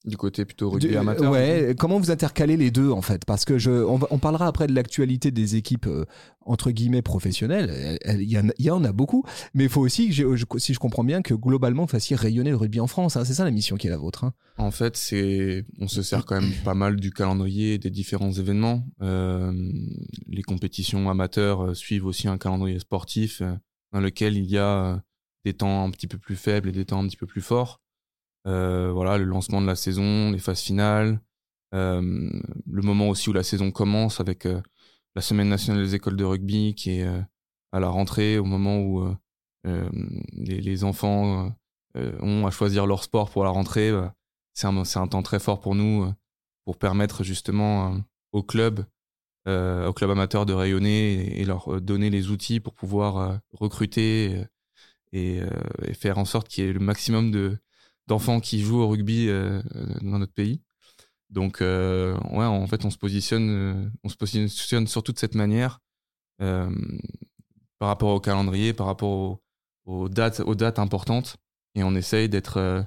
Du 0.07 0.17
côté 0.17 0.47
plutôt 0.47 0.71
rugby 0.71 0.89
Du- 0.89 0.97
amateur. 0.97 1.31
Ouais, 1.31 1.75
comment 1.79 1.99
vous 1.99 2.11
intercalez 2.11 2.57
les 2.57 2.71
deux 2.71 2.91
en 2.91 3.03
fait? 3.03 3.25
Parce 3.27 3.45
que 3.45 3.59
je, 3.59 3.71
on, 3.71 3.97
va- 3.97 4.07
on 4.11 4.17
parlera 4.19 4.47
après 4.47 4.67
de 4.67 4.73
l'actualité 4.75 5.31
des 5.31 5.57
équipes 5.57 5.87
euh, 5.87 6.07
entre 6.47 6.71
guillemets 6.71 7.03
professionnelles. 7.03 7.69
Elle- 7.71 7.99
elle- 8.03 8.23
Il 8.23 8.31
y, 8.31 8.39
en 8.39 8.49
a- 8.49 8.53
il 8.59 8.65
y 8.65 8.71
en 8.71 8.83
a 8.85 8.93
beaucoup, 8.93 9.25
mais 9.53 9.65
il 9.65 9.69
faut 9.69 9.83
aussi, 9.83 10.09
que 10.09 10.15
j'ai- 10.15 10.37
je- 10.37 10.47
si 10.57 10.73
je 10.73 10.79
comprends 10.79 11.05
bien, 11.05 11.21
que 11.21 11.35
globalement 11.35 11.83
vous 11.83 11.89
fassiez 11.91 12.17
rayonner 12.17 12.49
le 12.49 12.57
rugby 12.57 12.81
en 12.81 12.87
France. 12.87 13.17
hein. 13.19 13.27
C'est 13.27 13.35
ça 13.35 13.45
la 13.45 13.51
mission 13.51 13.77
qui 13.77 13.89
est 13.89 13.91
la 13.91 13.99
vôtre. 13.99 14.25
hein. 14.25 14.33
En 14.57 14.71
fait, 14.71 14.97
c'est, 14.97 15.67
on 15.79 15.87
se 15.87 16.01
sert 16.03 16.25
quand 16.25 16.41
même 16.41 16.51
pas 16.65 16.75
mal 16.75 16.97
du 16.97 17.11
calendrier 17.13 17.77
des 17.77 17.91
différents 17.91 18.33
événements. 18.33 18.87
Euh, 19.03 19.53
les 20.29 20.43
compétitions 20.43 21.11
amateurs 21.11 21.61
euh, 21.63 21.75
suivent 21.75 22.07
aussi 22.07 22.27
un 22.27 22.39
calendrier 22.39 22.79
sportif 22.79 23.43
euh, 23.43 23.53
dans 23.93 24.01
lequel 24.01 24.37
il 24.39 24.47
y 24.47 24.57
a 24.57 24.95
euh, 24.95 24.97
des 25.45 25.53
temps 25.53 25.85
un 25.85 25.91
petit 25.91 26.07
peu 26.07 26.17
plus 26.17 26.37
faibles 26.37 26.71
et 26.71 26.73
des 26.73 26.87
temps 26.87 27.03
un 27.03 27.07
petit 27.07 27.17
peu 27.19 27.27
plus 27.27 27.43
forts. 27.43 27.83
Euh, 28.47 28.91
voilà, 28.93 29.19
le 29.19 29.25
lancement 29.25 29.61
de 29.61 29.67
la 29.67 29.77
saison, 29.77 30.31
les 30.31 30.39
phases 30.39 30.61
finales, 30.61 31.21
euh, 31.75 32.01
le 32.01 32.83
moment 32.83 33.09
aussi 33.09 33.29
où 33.31 33.33
la 33.33 33.43
saison 33.43 33.71
commence 33.71 34.21
avec 34.21 34.47
euh, 34.47 34.61
la 35.15 35.23
semaine 35.23 35.49
nationale 35.49 35.83
des 35.83 35.95
écoles 35.95 36.17
de 36.17 36.25
rugby 36.25 36.75
qui 36.75 36.93
est 36.93 37.07
à 37.73 37.81
la 37.81 37.89
rentrée, 37.89 38.39
au 38.39 38.45
moment 38.45 38.79
où 38.81 39.13
les, 39.65 40.61
les 40.61 40.85
enfants 40.85 41.53
ont 41.95 42.47
à 42.47 42.51
choisir 42.51 42.87
leur 42.87 43.03
sport 43.03 43.31
pour 43.31 43.43
la 43.45 43.51
rentrée. 43.51 43.91
bah, 43.91 44.15
c'est 44.55 44.69
un, 44.69 44.77
un 44.77 45.09
temps 45.09 45.23
très 45.23 45.41
fort 45.41 45.61
pour 45.61 45.75
nous 45.75 46.13
pour 46.65 46.79
permettre 46.79 47.25
justement 47.25 48.01
au 48.31 48.45
club, 48.45 48.87
euh, 49.49 49.89
au 49.89 49.93
club 49.93 50.11
amateur 50.11 50.47
de 50.47 50.53
rayonner 50.53 51.41
et, 51.41 51.45
leur 51.45 51.81
donner 51.81 52.09
les 52.09 52.31
outils 52.31 52.61
pour 52.61 52.75
pouvoir 52.75 53.41
recruter 53.53 54.45
et, 55.13 55.43
et 55.83 55.95
faire 55.95 56.19
en 56.19 56.25
sorte 56.25 56.47
qu'il 56.47 56.65
y 56.65 56.69
ait 56.69 56.73
le 56.73 56.79
maximum 56.79 57.33
de 57.33 57.59
d'enfants 58.11 58.41
qui 58.41 58.61
jouent 58.61 58.81
au 58.81 58.89
rugby 58.89 59.29
euh, 59.29 59.63
dans 60.03 60.19
notre 60.19 60.35
pays. 60.35 60.61
Donc 61.31 61.63
euh, 61.63 62.15
ouais, 62.33 62.45
en 62.45 62.67
fait, 62.67 62.85
on 62.85 62.91
se 62.91 62.99
positionne, 62.99 63.49
euh, 63.51 63.91
on 64.05 64.09
se 64.09 64.17
positionne 64.17 64.87
surtout 64.87 65.13
de 65.13 65.19
cette 65.19 65.37
manière 65.37 65.79
euh, 66.43 66.71
par 67.79 67.89
rapport 67.89 68.11
au 68.15 68.21
calendrier, 68.21 68.73
par 68.73 68.87
rapport 68.87 69.09
au- 69.11 69.41
aux 69.87 70.09
dates, 70.09 70.41
aux 70.41 70.55
dates 70.55 70.79
importantes, 70.79 71.37
et 71.75 71.83
on 71.85 71.95
essaye 71.95 72.29
d'être 72.29 72.59
euh, 72.59 72.83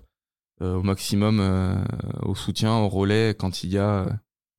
euh, 0.61 0.75
au 0.75 0.83
maximum 0.83 1.39
euh, 1.39 1.75
au 2.21 2.35
soutien, 2.35 2.75
au 2.75 2.89
relais 2.89 3.33
quand 3.37 3.63
il 3.63 3.71
y 3.71 3.77
a 3.77 4.05
euh, 4.05 4.09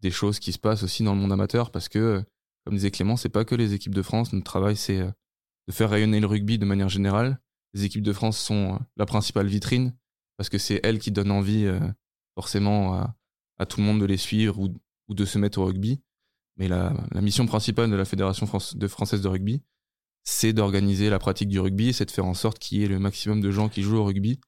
des 0.01 0.11
choses 0.11 0.39
qui 0.39 0.53
se 0.53 0.59
passent 0.59 0.83
aussi 0.83 1.05
dans 1.05 1.15
le 1.15 1.21
monde 1.21 1.33
amateur, 1.33 1.71
parce 1.71 1.89
que, 1.89 1.99
euh, 1.99 2.23
comme 2.65 2.75
disait 2.75 2.91
Clément, 2.91 3.17
c'est 3.17 3.29
pas 3.29 3.45
que 3.45 3.55
les 3.55 3.75
équipes 3.75 3.95
de 3.95 4.03
France. 4.03 4.33
Notre 4.33 4.45
travail, 4.45 4.77
c'est 4.77 5.01
euh, 5.01 5.11
de 5.69 5.73
faire 5.73 5.91
rayonner 5.91 6.21
le 6.21 6.27
rugby 6.27 6.59
de 6.59 6.65
manière 6.67 6.89
générale. 6.89 7.39
Les 7.75 7.85
équipes 7.85 8.03
de 8.03 8.13
France 8.13 8.39
sont 8.39 8.75
euh, 8.75 8.79
la 8.97 9.07
principale 9.07 9.47
vitrine, 9.47 9.95
parce 10.37 10.49
que 10.49 10.59
c'est 10.59 10.81
elles 10.83 10.99
qui 10.99 11.11
donnent 11.11 11.31
envie 11.31 11.65
euh, 11.65 11.81
forcément 12.35 12.95
à, 13.59 13.67
tout 13.67 13.81
le 13.81 13.87
monde 13.87 14.01
de 14.01 14.07
les 14.07 14.17
suivre 14.17 14.59
ou, 14.59 15.15
de 15.15 15.25
se 15.25 15.39
mettre 15.39 15.59
au 15.59 15.67
rugby. 15.67 16.01
Mais 16.57 16.69
la, 16.69 16.93
mission 17.15 17.47
principale 17.47 17.91
de 17.91 17.97
la 17.97 18.05
Fédération 18.05 18.47
française 18.47 19.21
de 19.21 19.29
rugby, 19.29 19.63
c'est 20.25 20.53
d'organiser 20.53 21.11
la 21.11 21.19
pratique 21.19 21.49
du 21.49 21.61
rugby, 21.61 21.93
c'est 21.93 22.07
de 22.07 22.11
faire 22.11 22.25
en 22.25 22.35
sorte 22.35 22.59
qu'il 22.59 22.79
y 22.79 22.85
ait 22.85 22.89
le 22.89 22.99
maximum 22.99 23.41
de 23.41 23.51
gens 23.51 23.69
qui 23.69 23.83
jouent 23.83 23.99
au 23.99 24.05
rugby 24.05 24.41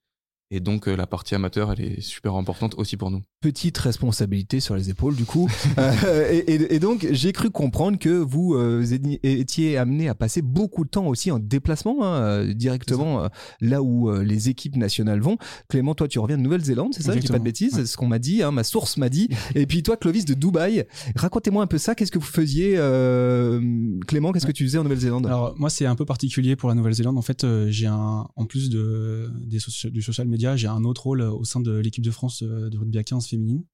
Et 0.52 0.60
donc, 0.60 0.86
euh, 0.86 0.94
la 0.96 1.08
partie 1.08 1.34
amateur, 1.34 1.72
elle 1.72 1.80
est 1.80 2.00
super 2.00 2.34
importante 2.36 2.74
aussi 2.78 2.96
pour 2.96 3.10
nous. 3.10 3.20
Petite 3.40 3.76
responsabilité 3.78 4.60
sur 4.60 4.76
les 4.76 4.90
épaules, 4.90 5.16
du 5.16 5.24
coup. 5.24 5.48
Euh, 5.78 6.30
et, 6.30 6.38
et- 6.54 6.74
et 6.76 6.78
donc, 6.78 7.06
j'ai 7.10 7.32
cru 7.32 7.50
comprendre 7.50 7.98
que 7.98 8.08
vous 8.10 8.54
euh, 8.54 8.82
étiez- 8.84 9.20
étiez 9.40 9.76
amené 9.76 10.08
à 10.08 10.14
passer 10.14 10.40
beaucoup 10.42 10.84
de 10.84 10.88
temps 10.90 11.06
aussi 11.06 11.30
en 11.30 11.38
déplacement, 11.38 12.04
hein, 12.04 12.46
directement 12.54 13.24
euh, 13.24 13.28
là 13.60 13.82
où 13.82 14.08
euh, 14.10 14.22
les 14.22 14.48
équipes 14.48 14.76
nationales 14.76 15.20
vont. 15.20 15.36
Clément, 15.68 15.94
toi, 15.94 16.06
tu 16.08 16.18
reviens 16.18 16.38
de 16.38 16.42
Nouvelle-Zélande, 16.42 16.92
c'est 16.94 17.02
ça 17.02 17.12
Je 17.14 17.18
dis 17.18 17.26
pas 17.26 17.38
de 17.38 17.44
bêtises, 17.44 17.74
Ouais. 17.74 17.80
c'est 17.80 17.86
ce 17.86 17.96
qu'on 17.96 18.06
m'a 18.08 18.18
dit, 18.18 18.42
hein, 18.42 18.52
ma 18.52 18.62
source 18.64 18.96
m'a 18.96 19.08
dit. 19.08 19.28
et 19.54 19.66
puis 19.66 19.82
toi, 19.82 19.96
Clovis 19.96 20.24
de 20.24 20.34
Dubaï. 20.34 20.84
Racontez-moi 21.16 21.62
un 21.62 21.66
peu 21.66 21.78
ça. 21.78 21.94
Qu'est-ce 21.94 22.12
que 22.12 22.18
vous 22.18 22.24
faisiez, 22.24 22.74
euh, 22.76 23.60
Clément 24.06 24.32
Qu'est-ce 24.32 24.46
que 24.46 24.52
tu 24.52 24.64
faisais 24.64 24.78
en 24.78 24.84
Nouvelle-Zélande? 24.84 25.26
Alors 25.26 25.54
moi 25.58 25.70
c'est 25.70 25.86
un 25.86 25.94
peu 25.96 26.04
particulier 26.04 26.56
pour 26.56 26.68
la 26.68 26.74
Nouvelle-Zélande. 26.74 27.18
En 27.18 27.22
fait 27.22 27.44
euh, 27.44 27.66
j'ai 27.70 27.86
un 27.86 28.26
en 28.36 28.44
plus 28.46 28.70
de 28.70 29.30
des 29.44 29.58
du 29.90 30.02
social 30.02 30.26
media 30.28 30.35
j'ai 30.36 30.68
un 30.68 30.84
autre 30.84 31.04
rôle 31.04 31.20
euh, 31.20 31.30
au 31.30 31.44
sein 31.44 31.60
de 31.60 31.76
l'équipe 31.76 32.04
de 32.04 32.10
France 32.10 32.42
euh, 32.42 32.70
de 32.70 32.78
rugby 32.78 32.98
à 32.98 33.04
15 33.04 33.26
féminine. 33.26 33.64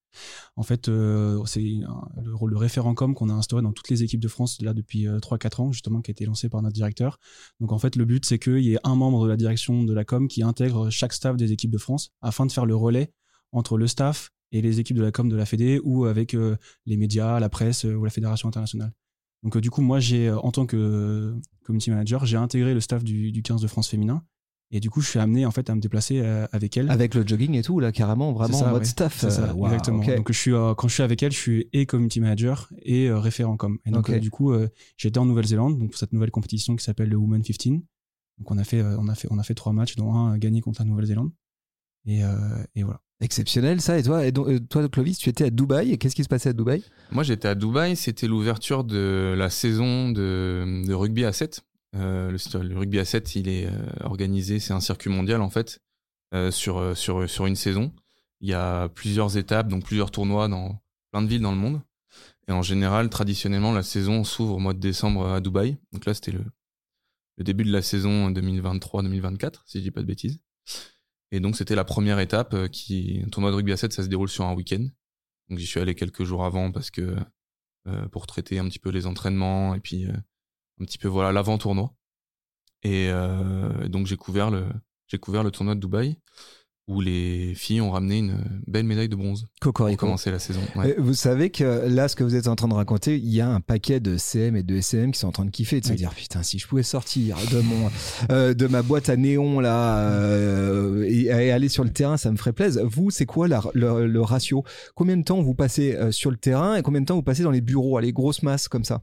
En 0.57 0.63
fait 0.63 0.89
euh, 0.89 1.43
c'est 1.47 1.63
le 1.63 2.35
rôle 2.35 2.53
de 2.53 2.57
référent 2.57 2.95
com 2.95 3.15
qu'on 3.15 3.31
a 3.31 3.33
instauré 3.33 3.63
dans 3.63 3.73
toutes 3.73 3.89
les 3.89 4.03
équipes 4.03 4.21
de 4.21 4.29
France 4.29 4.61
là 4.61 4.75
depuis 4.75 5.07
3-4 5.07 5.63
ans 5.63 5.73
justement 5.73 6.03
qui 6.03 6.11
a 6.11 6.13
été 6.13 6.27
lancé 6.27 6.51
par 6.51 6.61
notre 6.61 6.75
directeur. 6.75 7.19
Donc 7.61 7.73
en 7.73 7.79
fait 7.79 7.97
le 7.97 8.05
but 8.05 8.27
c'est 8.27 8.39
qu'il 8.39 8.61
y 8.61 8.75
ait 8.75 8.79
un 8.85 8.95
membre 8.95 9.25
de 9.25 9.31
la 9.31 9.39
direction 9.39 9.85
de 9.85 9.95
la 9.95 10.05
com 10.05 10.29
qui 10.29 10.43
intègre 10.43 10.91
chaque 10.91 11.15
staff 11.15 11.37
des 11.39 11.53
équipes 11.53 11.71
de 11.71 11.79
France 11.79 12.11
afin 12.21 12.45
de 12.45 12.53
faire 12.53 12.67
le 12.67 12.77
relais 12.77 13.11
entre 13.53 13.79
le 13.79 13.87
staff 13.87 14.31
et 14.51 14.61
les 14.61 14.81
équipes 14.81 14.99
de 14.99 15.03
la 15.03 15.13
com 15.13 15.31
de 15.31 15.37
la 15.37 15.47
Fédé 15.47 15.81
ou 15.83 16.05
avec 16.05 16.37
les 16.85 16.97
médias, 16.99 17.41
la 17.41 17.49
presse 17.49 17.85
ou 17.85 18.05
la 18.05 18.11
fédération 18.11 18.49
internationale. 18.49 18.93
Donc 19.43 19.59
du 19.59 19.71
coup, 19.71 19.83
moi, 19.83 19.99
j'ai 19.99 20.31
en 20.31 20.53
tant 20.53 20.67
que 20.67 21.35
community 21.65 21.91
manager, 21.91 22.27
j'ai 22.27 22.37
intégré 22.37 22.75
le 22.75 22.81
staff 22.81 23.03
du, 23.03 23.33
du 23.33 23.43
15 23.43 23.61
de 23.61 23.67
France 23.67 23.89
féminin. 23.89 24.23
Et 24.75 24.81
du 24.81 24.89
coup, 24.89 25.03
je 25.03 25.09
suis 25.09 25.19
amené 25.19 25.45
en 25.45 25.51
fait 25.51 25.69
à 25.69 25.75
me 25.75 25.81
déplacer 25.81 26.21
euh, 26.21 26.47
avec 26.51 26.77
elle. 26.77 26.91
Avec 26.91 27.15
le 27.15 27.27
jogging 27.27 27.55
et 27.55 27.63
tout, 27.63 27.79
là, 27.79 27.93
carrément, 27.93 28.33
vraiment 28.33 28.59
ça, 28.59 28.69
en 28.69 28.71
mode 28.71 28.81
ouais. 28.81 28.87
staff. 28.87 29.19
C'est 29.21 29.31
ça, 29.31 29.55
exactement. 29.65 30.03
Donc 30.05 30.33
je 30.33 30.39
suis 30.39 30.53
euh, 30.53 30.75
quand 30.75 30.89
je 30.89 30.95
suis 30.95 31.03
avec 31.03 31.23
elle, 31.23 31.33
je 31.33 31.39
suis 31.39 31.69
et 31.73 31.85
community 31.87 32.21
manager 32.21 32.73
et 32.81 33.09
euh, 33.09 33.19
référent 33.19 33.57
com. 33.57 33.79
Et 33.85 33.91
donc 33.91 34.09
euh, 34.09 34.19
du 34.19 34.31
coup, 34.31 34.53
euh, 34.53 34.69
j'étais 34.97 35.19
en 35.19 35.27
Nouvelle-Zélande 35.27 35.79
donc 35.79 35.91
pour 35.91 35.99
cette 35.99 36.13
nouvelle 36.13 36.31
compétition 36.31 36.75
qui 36.75 36.85
s'appelle 36.85 37.11
le 37.11 37.17
Women 37.17 37.43
15. 37.43 37.83
Donc 38.39 38.51
on 38.51 38.59
a 38.59 38.65
fait 38.65 38.81
euh, 38.81 38.97
on 38.99 39.09
a 39.09 39.15
fait 39.15 39.29
on 39.31 39.39
a 39.39 39.43
fait 39.43 39.55
trois 39.55 39.73
matchs 39.73 39.97
dont 39.97 40.15
un 40.15 40.35
euh, 40.35 40.39
gagné 40.39 40.61
contre 40.61 40.81
la 40.81 40.87
Nouvelle-Zélande. 40.87 41.31
Et, 42.07 42.25
euh, 42.25 42.29
et 42.75 42.83
voilà. 42.83 43.01
Exceptionnel, 43.21 43.81
ça. 43.81 43.97
Et 43.97 44.03
toi, 44.03 44.27
et 44.27 44.33
donc, 44.33 44.49
toi, 44.69 44.89
Clovis, 44.89 45.17
tu 45.19 45.29
étais 45.29 45.45
à 45.45 45.51
Dubaï. 45.51 45.93
Et 45.93 45.99
qu'est-ce 45.99 46.17
qui 46.17 46.25
se 46.25 46.29
passait 46.29 46.49
à 46.49 46.53
Dubaï? 46.53 46.83
Moi, 47.13 47.23
j'étais 47.23 47.47
à 47.47 47.55
Dubaï. 47.55 47.95
C'était 47.95 48.27
l'ouverture 48.27 48.83
de 48.83 49.35
la 49.39 49.49
saison 49.49 50.11
de, 50.11 50.85
de 50.85 50.93
rugby 50.93 51.25
à 51.25 51.33
7. 51.33 51.63
Euh, 51.95 52.31
le, 52.31 52.63
le 52.63 52.79
rugby 52.79 52.99
à 52.99 53.05
7, 53.05 53.37
il 53.37 53.49
est 53.49 53.67
euh, 53.67 53.87
organisé, 54.05 54.59
c'est 54.59 54.73
un 54.73 54.81
circuit 54.81 55.11
mondial 55.11 55.41
en 55.43 55.51
fait, 55.51 55.81
euh, 56.35 56.51
sur, 56.51 56.79
euh, 56.79 56.95
sur, 56.95 57.29
sur 57.29 57.47
une 57.47 57.57
saison. 57.57 57.93
Il 58.41 58.49
y 58.49 58.55
a 58.55 58.89
plusieurs 58.89 59.37
étapes, 59.37 59.69
donc 59.69 59.85
plusieurs 59.85 60.11
tournois 60.11 60.49
dans 60.49 60.81
plein 61.11 61.23
de 61.23 61.29
villes 61.29 61.43
dans 61.43 61.53
le 61.53 61.59
monde. 61.59 61.81
Et 62.49 62.53
en 62.53 62.63
général, 62.63 63.09
traditionnellement, 63.09 63.73
la 63.73 63.83
saison 63.83 64.25
s'ouvre 64.25 64.55
au 64.55 64.59
mois 64.59 64.75
de 64.75 64.81
décembre 64.81 65.27
à 65.29 65.41
Dubaï. 65.41 65.79
Donc 65.93 66.07
là, 66.07 66.15
c'était 66.15 66.33
le, 66.33 66.45
le 67.37 67.45
début 67.45 67.65
de 67.65 67.71
la 67.73 67.83
saison 67.83 68.31
2023-2024, 68.31 69.63
si 69.67 69.79
je 69.79 69.85
dis 69.85 69.91
pas 69.91 70.01
de 70.01 70.07
bêtises. 70.07 70.41
Et 71.31 71.41
donc, 71.41 71.57
c'était 71.57 71.75
la 71.75 71.85
première 71.85 72.19
étape 72.19 72.69
qui, 72.69 73.23
un 73.25 73.29
tournoi 73.29 73.51
de 73.51 73.57
rugby 73.57 73.73
à 73.73 73.77
7, 73.77 73.93
ça 73.93 74.03
se 74.03 74.09
déroule 74.09 74.29
sur 74.29 74.45
un 74.45 74.55
week-end. 74.55 74.87
Donc, 75.49 75.59
j'y 75.59 75.67
suis 75.67 75.81
allé 75.81 75.95
quelques 75.95 76.25
jours 76.25 76.45
avant 76.45 76.73
parce 76.73 76.91
que, 76.91 77.17
euh, 77.87 78.09
pour 78.09 78.27
traiter 78.27 78.59
un 78.59 78.69
petit 78.69 78.79
peu 78.79 78.91
les 78.91 79.07
entraînements 79.07 79.75
et 79.75 79.81
puis, 79.81 80.07
euh, 80.07 80.13
un 80.81 80.85
petit 80.85 80.99
peu, 80.99 81.09
voilà, 81.09 81.33
l'avant-tournoi. 81.33 81.93
Et 82.83 83.09
euh, 83.11 83.89
donc, 83.89 84.07
j'ai 84.07 84.17
couvert 84.17 84.51
le, 84.51 84.65
j'ai 85.09 85.19
couvert 85.19 85.45
le 85.45 85.51
tournoi 85.51 85.75
de 85.75 85.81
Dubaï 85.81 86.17
où 86.89 87.01
les 87.01 87.55
filles 87.55 87.81
ont 87.81 87.93
ramené 87.93 88.19
une 88.19 88.61
belle 88.67 88.85
médaille 88.85 89.09
de 89.09 89.15
bronze 89.15 89.47
pour 89.61 89.73
commencer 89.97 90.33
la 90.33 90.41
saison. 90.41 90.61
Ouais. 90.75 90.91
Euh, 90.91 91.01
Vous 91.01 91.15
savez 91.15 91.51
que 91.51 91.87
là, 91.87 92.09
ce 92.09 92.17
que 92.17 92.25
vous 92.25 92.35
êtes 92.35 92.49
en 92.49 92.57
train 92.57 92.67
de 92.67 92.75
raconter, 92.75 93.17
il 93.17 93.29
y 93.33 93.41
a 93.41 93.49
un 93.49 93.61
paquet 93.61 94.01
de 94.01 94.17
CM 94.17 94.57
et 94.57 94.65
de 94.65 94.75
SM 94.75 95.13
qui 95.13 95.21
sont 95.21 95.29
en 95.29 95.33
train 95.33 95.45
de 95.45 95.51
kiffer, 95.53 95.81
de 95.81 95.87
se 95.87 95.93
Oui. 95.93 95.97
dire 95.97 96.13
putain, 96.13 96.43
si 96.43 96.59
je 96.59 96.67
pouvais 96.67 96.83
sortir 96.83 97.37
de 97.53 97.61
mon, 97.61 97.89
euh, 98.33 98.53
de 98.53 98.67
ma 98.67 98.83
boîte 98.83 99.09
à 99.11 99.17
néon 99.17 99.61
là 99.61 100.09
euh, 100.11 101.05
et, 101.05 101.27
et 101.27 101.53
aller 101.53 101.69
sur 101.69 101.85
le 101.85 101.93
terrain, 101.93 102.17
ça 102.17 102.33
me 102.33 102.37
ferait 102.37 102.53
plaisir. 102.53 102.83
Vous, 102.85 103.11
c'est 103.13 103.27
quoi 103.27 103.47
la- 103.47 103.63
le, 103.75 104.09
le 104.09 104.21
ratio? 104.21 104.65
Combien 104.97 105.17
de 105.17 105.23
temps 105.23 105.41
vous 105.41 105.55
passez 105.55 105.97
sur 106.11 106.33
le 106.33 106.37
terrain 106.37 106.75
et 106.75 106.83
combien 106.83 107.01
de 107.01 107.07
temps 107.07 107.15
vous 107.15 107.23
passez 107.23 107.45
dans 107.45 107.53
les 107.53 107.61
bureaux, 107.61 107.97
à 107.97 108.01
les 108.01 108.13
grosses 108.13 108.43
masses 108.43 108.67
comme 108.67 108.85
ça? 108.85 109.03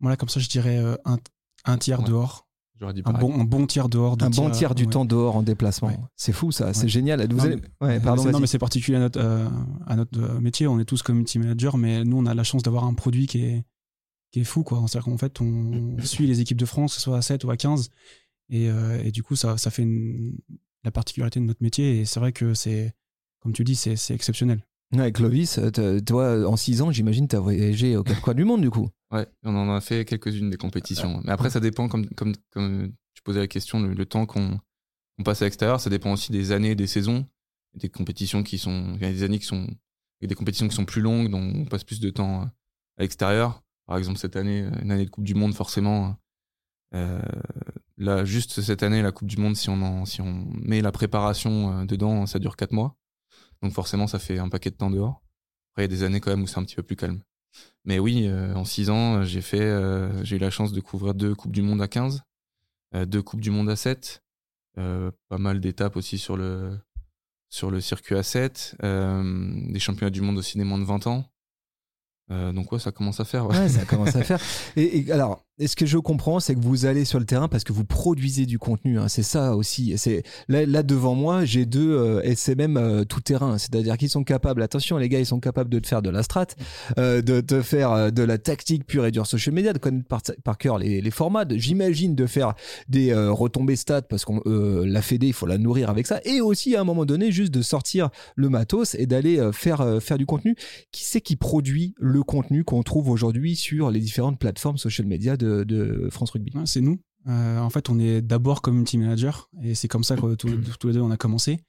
Voilà, 0.00 0.16
comme 0.16 0.28
ça, 0.28 0.40
je 0.40 0.48
dirais 0.48 0.78
euh, 0.78 0.96
un, 1.04 1.18
un 1.64 1.78
tiers 1.78 2.00
Ouais. 2.00 2.06
dehors, 2.06 2.46
J'aurais 2.80 2.94
dit 2.94 3.02
un 3.04 3.12
bon, 3.12 3.38
un 3.38 3.44
bon 3.44 3.66
tiers 3.66 3.90
dehors, 3.90 4.16
Un 4.22 4.30
bon 4.30 4.50
tiers 4.50 4.74
du 4.74 4.84
ouais. 4.84 4.90
temps 4.90 5.04
dehors 5.04 5.36
en 5.36 5.42
déplacement. 5.42 5.88
Ouais. 5.88 5.98
C'est 6.16 6.32
fou 6.32 6.50
ça, 6.50 6.72
c'est 6.72 6.84
Ouais. 6.84 6.88
génial. 6.88 7.20
Vous 7.30 7.36
Non, 7.36 7.44
allez... 7.44 7.56
mais- 7.56 7.86
ouais, 7.86 8.00
pardon, 8.00 8.22
Euh, 8.22 8.26
c'est- 8.26 8.32
non, 8.32 8.40
mais 8.40 8.46
c'est 8.46 8.58
particulier 8.58 8.96
à 8.96 9.00
notre, 9.00 9.20
euh, 9.20 9.46
à 9.86 9.96
notre 9.96 10.18
métier. 10.40 10.66
On 10.66 10.78
est 10.80 10.86
tous 10.86 11.02
community 11.02 11.38
manager, 11.38 11.76
mais 11.76 12.04
nous, 12.04 12.16
on 12.16 12.24
a 12.24 12.32
la 12.34 12.42
chance 12.44 12.62
d'avoir 12.62 12.84
un 12.84 12.94
produit 12.94 13.26
qui 13.26 13.42
est, 13.44 13.64
qui 14.32 14.40
est 14.40 14.44
fou. 14.44 14.62
quoi. 14.62 14.82
C'est-à-dire 14.88 15.04
qu'en 15.04 15.18
fait, 15.18 15.42
on 15.42 15.98
suit 16.02 16.26
les 16.26 16.40
équipes 16.40 16.56
de 16.58 16.64
France, 16.64 16.92
que 16.92 16.96
ce 16.96 17.02
soit 17.02 17.18
à 17.18 17.22
7 17.22 17.44
ou 17.44 17.50
à 17.50 17.58
15. 17.58 17.90
Et, 18.48 18.70
euh, 18.70 19.02
et 19.04 19.12
du 19.12 19.22
coup, 19.22 19.36
ça, 19.36 19.58
ça 19.58 19.70
fait 19.70 19.82
une- 19.82 20.38
la 20.82 20.90
particularité 20.90 21.38
de 21.38 21.44
notre 21.44 21.62
métier. 21.62 22.00
Et 22.00 22.04
c'est 22.06 22.18
vrai 22.18 22.32
que 22.32 22.54
c'est, 22.54 22.94
comme 23.40 23.52
tu 23.52 23.62
dis, 23.62 23.74
c'est 23.76 23.96
c'est 23.96 24.14
exceptionnel. 24.14 24.64
Ouais, 24.96 25.12
Clovis, 25.12 25.60
toi, 26.06 26.48
en 26.48 26.56
6 26.56 26.80
ans, 26.80 26.90
j'imagine, 26.90 27.28
tu 27.28 27.36
as 27.36 27.40
voyagé 27.40 27.96
aux 27.98 28.02
quatre 28.04 28.22
coins 28.22 28.34
du 28.34 28.44
monde 28.46 28.62
du 28.62 28.70
coup. 28.70 28.88
Ouais, 29.12 29.26
on 29.42 29.56
en 29.56 29.74
a 29.74 29.80
fait 29.80 30.04
quelques-unes 30.04 30.50
des 30.50 30.56
compétitions. 30.56 31.20
Mais 31.24 31.32
après, 31.32 31.50
ça 31.50 31.60
dépend, 31.60 31.88
comme, 31.88 32.08
comme, 32.10 32.34
comme 32.50 32.92
tu 33.14 33.22
posais 33.22 33.40
la 33.40 33.48
question, 33.48 33.80
le, 33.80 33.92
le 33.92 34.06
temps 34.06 34.24
qu'on 34.26 34.60
passe 35.24 35.42
à 35.42 35.46
l'extérieur, 35.46 35.80
ça 35.80 35.90
dépend 35.90 36.12
aussi 36.12 36.30
des 36.30 36.52
années, 36.52 36.74
des 36.76 36.86
saisons, 36.86 37.26
des 37.74 37.88
compétitions 37.88 38.42
qui 38.42 38.58
sont, 38.58 38.94
il 38.96 39.02
y 39.02 39.06
a 39.06 39.12
des 39.12 39.22
années 39.24 39.38
qui 39.38 39.46
sont, 39.46 39.66
il 39.66 40.22
y 40.22 40.24
a 40.24 40.28
des 40.28 40.34
compétitions 40.34 40.68
qui 40.68 40.76
sont 40.76 40.84
plus 40.84 41.02
longues, 41.02 41.28
dont 41.28 41.40
on 41.42 41.64
passe 41.64 41.84
plus 41.84 42.00
de 42.00 42.10
temps 42.10 42.42
à 42.42 42.52
l'extérieur. 42.98 43.62
Par 43.86 43.98
exemple, 43.98 44.18
cette 44.18 44.36
année, 44.36 44.60
une 44.82 44.92
année 44.92 45.04
de 45.04 45.10
Coupe 45.10 45.24
du 45.24 45.34
Monde, 45.34 45.54
forcément. 45.54 46.16
Euh, 46.94 47.20
là, 47.98 48.24
juste 48.24 48.60
cette 48.60 48.82
année, 48.82 49.02
la 49.02 49.10
Coupe 49.10 49.28
du 49.28 49.36
Monde, 49.36 49.56
si 49.56 49.70
on, 49.70 49.82
en, 49.82 50.04
si 50.04 50.20
on 50.20 50.46
met 50.62 50.80
la 50.80 50.92
préparation 50.92 51.80
euh, 51.80 51.84
dedans, 51.84 52.26
ça 52.26 52.38
dure 52.38 52.56
4 52.56 52.72
mois. 52.72 52.96
Donc 53.62 53.72
forcément, 53.72 54.06
ça 54.06 54.18
fait 54.20 54.38
un 54.38 54.48
paquet 54.48 54.70
de 54.70 54.76
temps 54.76 54.90
dehors. 54.90 55.22
Après, 55.72 55.82
il 55.82 55.90
y 55.90 55.92
a 55.92 55.96
des 55.96 56.02
années 56.04 56.20
quand 56.20 56.30
même 56.30 56.42
où 56.42 56.46
c'est 56.46 56.58
un 56.58 56.64
petit 56.64 56.76
peu 56.76 56.82
plus 56.82 56.96
calme. 56.96 57.20
Mais 57.84 57.98
oui, 57.98 58.26
euh, 58.26 58.54
en 58.54 58.64
6 58.64 58.90
ans, 58.90 59.22
j'ai 59.24 59.40
fait, 59.40 59.60
euh, 59.60 60.22
j'ai 60.24 60.36
eu 60.36 60.38
la 60.38 60.50
chance 60.50 60.72
de 60.72 60.80
couvrir 60.80 61.14
deux 61.14 61.34
Coupes 61.34 61.52
du 61.52 61.62
Monde 61.62 61.80
à 61.82 61.88
15, 61.88 62.22
euh, 62.94 63.06
deux 63.06 63.22
Coupes 63.22 63.40
du 63.40 63.50
Monde 63.50 63.70
à 63.70 63.76
7, 63.76 64.22
euh, 64.78 65.10
pas 65.28 65.38
mal 65.38 65.60
d'étapes 65.60 65.96
aussi 65.96 66.18
sur 66.18 66.36
le, 66.36 66.78
sur 67.48 67.70
le 67.70 67.80
circuit 67.80 68.16
à 68.16 68.22
7, 68.22 68.76
euh, 68.82 69.50
des 69.72 69.80
championnats 69.80 70.10
du 70.10 70.20
monde 70.20 70.38
aussi 70.38 70.58
des 70.58 70.64
moins 70.64 70.78
de 70.78 70.84
20 70.84 71.06
ans. 71.06 71.24
Euh, 72.30 72.52
donc 72.52 72.70
ouais, 72.70 72.78
ça 72.78 72.92
commence 72.92 73.18
à 73.18 73.24
faire. 73.24 73.46
ouais. 73.46 73.58
Ouais, 73.58 73.68
ça 73.68 73.84
commence 73.84 74.14
à 74.14 74.22
faire. 74.22 74.40
Et, 74.76 75.00
et 75.00 75.10
alors, 75.12 75.44
et 75.60 75.66
ce 75.66 75.76
que 75.76 75.84
je 75.84 75.98
comprends, 75.98 76.40
c'est 76.40 76.54
que 76.54 76.60
vous 76.60 76.86
allez 76.86 77.04
sur 77.04 77.18
le 77.18 77.26
terrain 77.26 77.46
parce 77.46 77.64
que 77.64 77.74
vous 77.74 77.84
produisez 77.84 78.46
du 78.46 78.58
contenu. 78.58 78.98
hein. 78.98 79.08
C'est 79.08 79.22
ça 79.22 79.54
aussi. 79.54 79.92
C'est 79.98 80.22
là, 80.48 80.82
devant 80.82 81.14
moi, 81.14 81.44
j'ai 81.44 81.66
deux 81.66 81.92
euh, 81.92 82.22
SMM 82.22 82.78
euh, 82.78 83.04
tout 83.04 83.20
terrain. 83.20 83.58
C'est-à-dire 83.58 83.98
qu'ils 83.98 84.08
sont 84.08 84.24
capables. 84.24 84.62
Attention, 84.62 84.96
les 84.96 85.10
gars, 85.10 85.18
ils 85.18 85.26
sont 85.26 85.38
capables 85.38 85.68
de 85.68 85.78
te 85.78 85.86
faire 85.86 86.00
de 86.00 86.08
la 86.08 86.22
strat, 86.22 86.46
euh, 86.96 87.20
de 87.20 87.42
te 87.42 87.60
faire 87.60 87.92
euh, 87.92 88.10
de 88.10 88.22
la 88.22 88.38
tactique 88.38 88.86
pure 88.86 89.04
et 89.04 89.10
dure 89.10 89.26
social 89.26 89.54
media, 89.54 89.74
de 89.74 89.78
connaître 89.78 90.08
par, 90.08 90.56
cœur 90.56 90.78
les, 90.78 91.10
formats. 91.10 91.44
J'imagine 91.50 92.14
de 92.14 92.24
faire 92.24 92.54
des 92.88 93.12
retombées 93.12 93.76
stats 93.76 94.02
parce 94.02 94.24
qu'on 94.24 94.40
la 94.46 95.02
Fédé, 95.02 95.26
il 95.26 95.32
faut 95.34 95.46
la 95.46 95.58
nourrir 95.58 95.90
avec 95.90 96.06
ça. 96.06 96.20
Et 96.24 96.40
aussi 96.40 96.74
à 96.74 96.80
un 96.80 96.84
moment 96.84 97.04
donné, 97.04 97.32
juste 97.32 97.52
de 97.52 97.60
sortir 97.60 98.08
le 98.34 98.48
matos 98.48 98.94
et 98.94 99.06
d'aller 99.06 99.50
faire 99.52 99.98
faire 100.00 100.16
du 100.16 100.26
contenu. 100.26 100.54
Qui 100.92 101.04
c'est 101.04 101.20
qui 101.20 101.36
produit 101.36 101.94
le 101.98 102.22
contenu 102.22 102.64
qu'on 102.64 102.82
trouve 102.82 103.10
aujourd'hui 103.10 103.56
sur 103.56 103.90
les 103.90 104.00
différentes 104.00 104.38
plateformes 104.38 104.78
social 104.78 105.06
media 105.06 105.36
de, 105.36 105.49
de 105.64 106.08
France 106.10 106.30
Rugby 106.30 106.52
Ouais, 106.54 106.66
c'est 106.66 106.80
nous. 106.80 106.98
Euh, 107.28 107.58
en 107.58 107.68
fait, 107.70 107.90
on 107.90 107.98
est 107.98 108.22
d'abord 108.22 108.62
community 108.62 108.96
manager 108.98 109.50
et 109.62 109.74
c'est 109.74 109.88
comme 109.88 110.04
ça 110.04 110.16
que 110.16 110.34
tous, 110.34 110.50
tous 110.78 110.88
les 110.88 110.94
deux 110.94 111.00
on 111.00 111.10
a 111.10 111.16
commencé. 111.16 111.60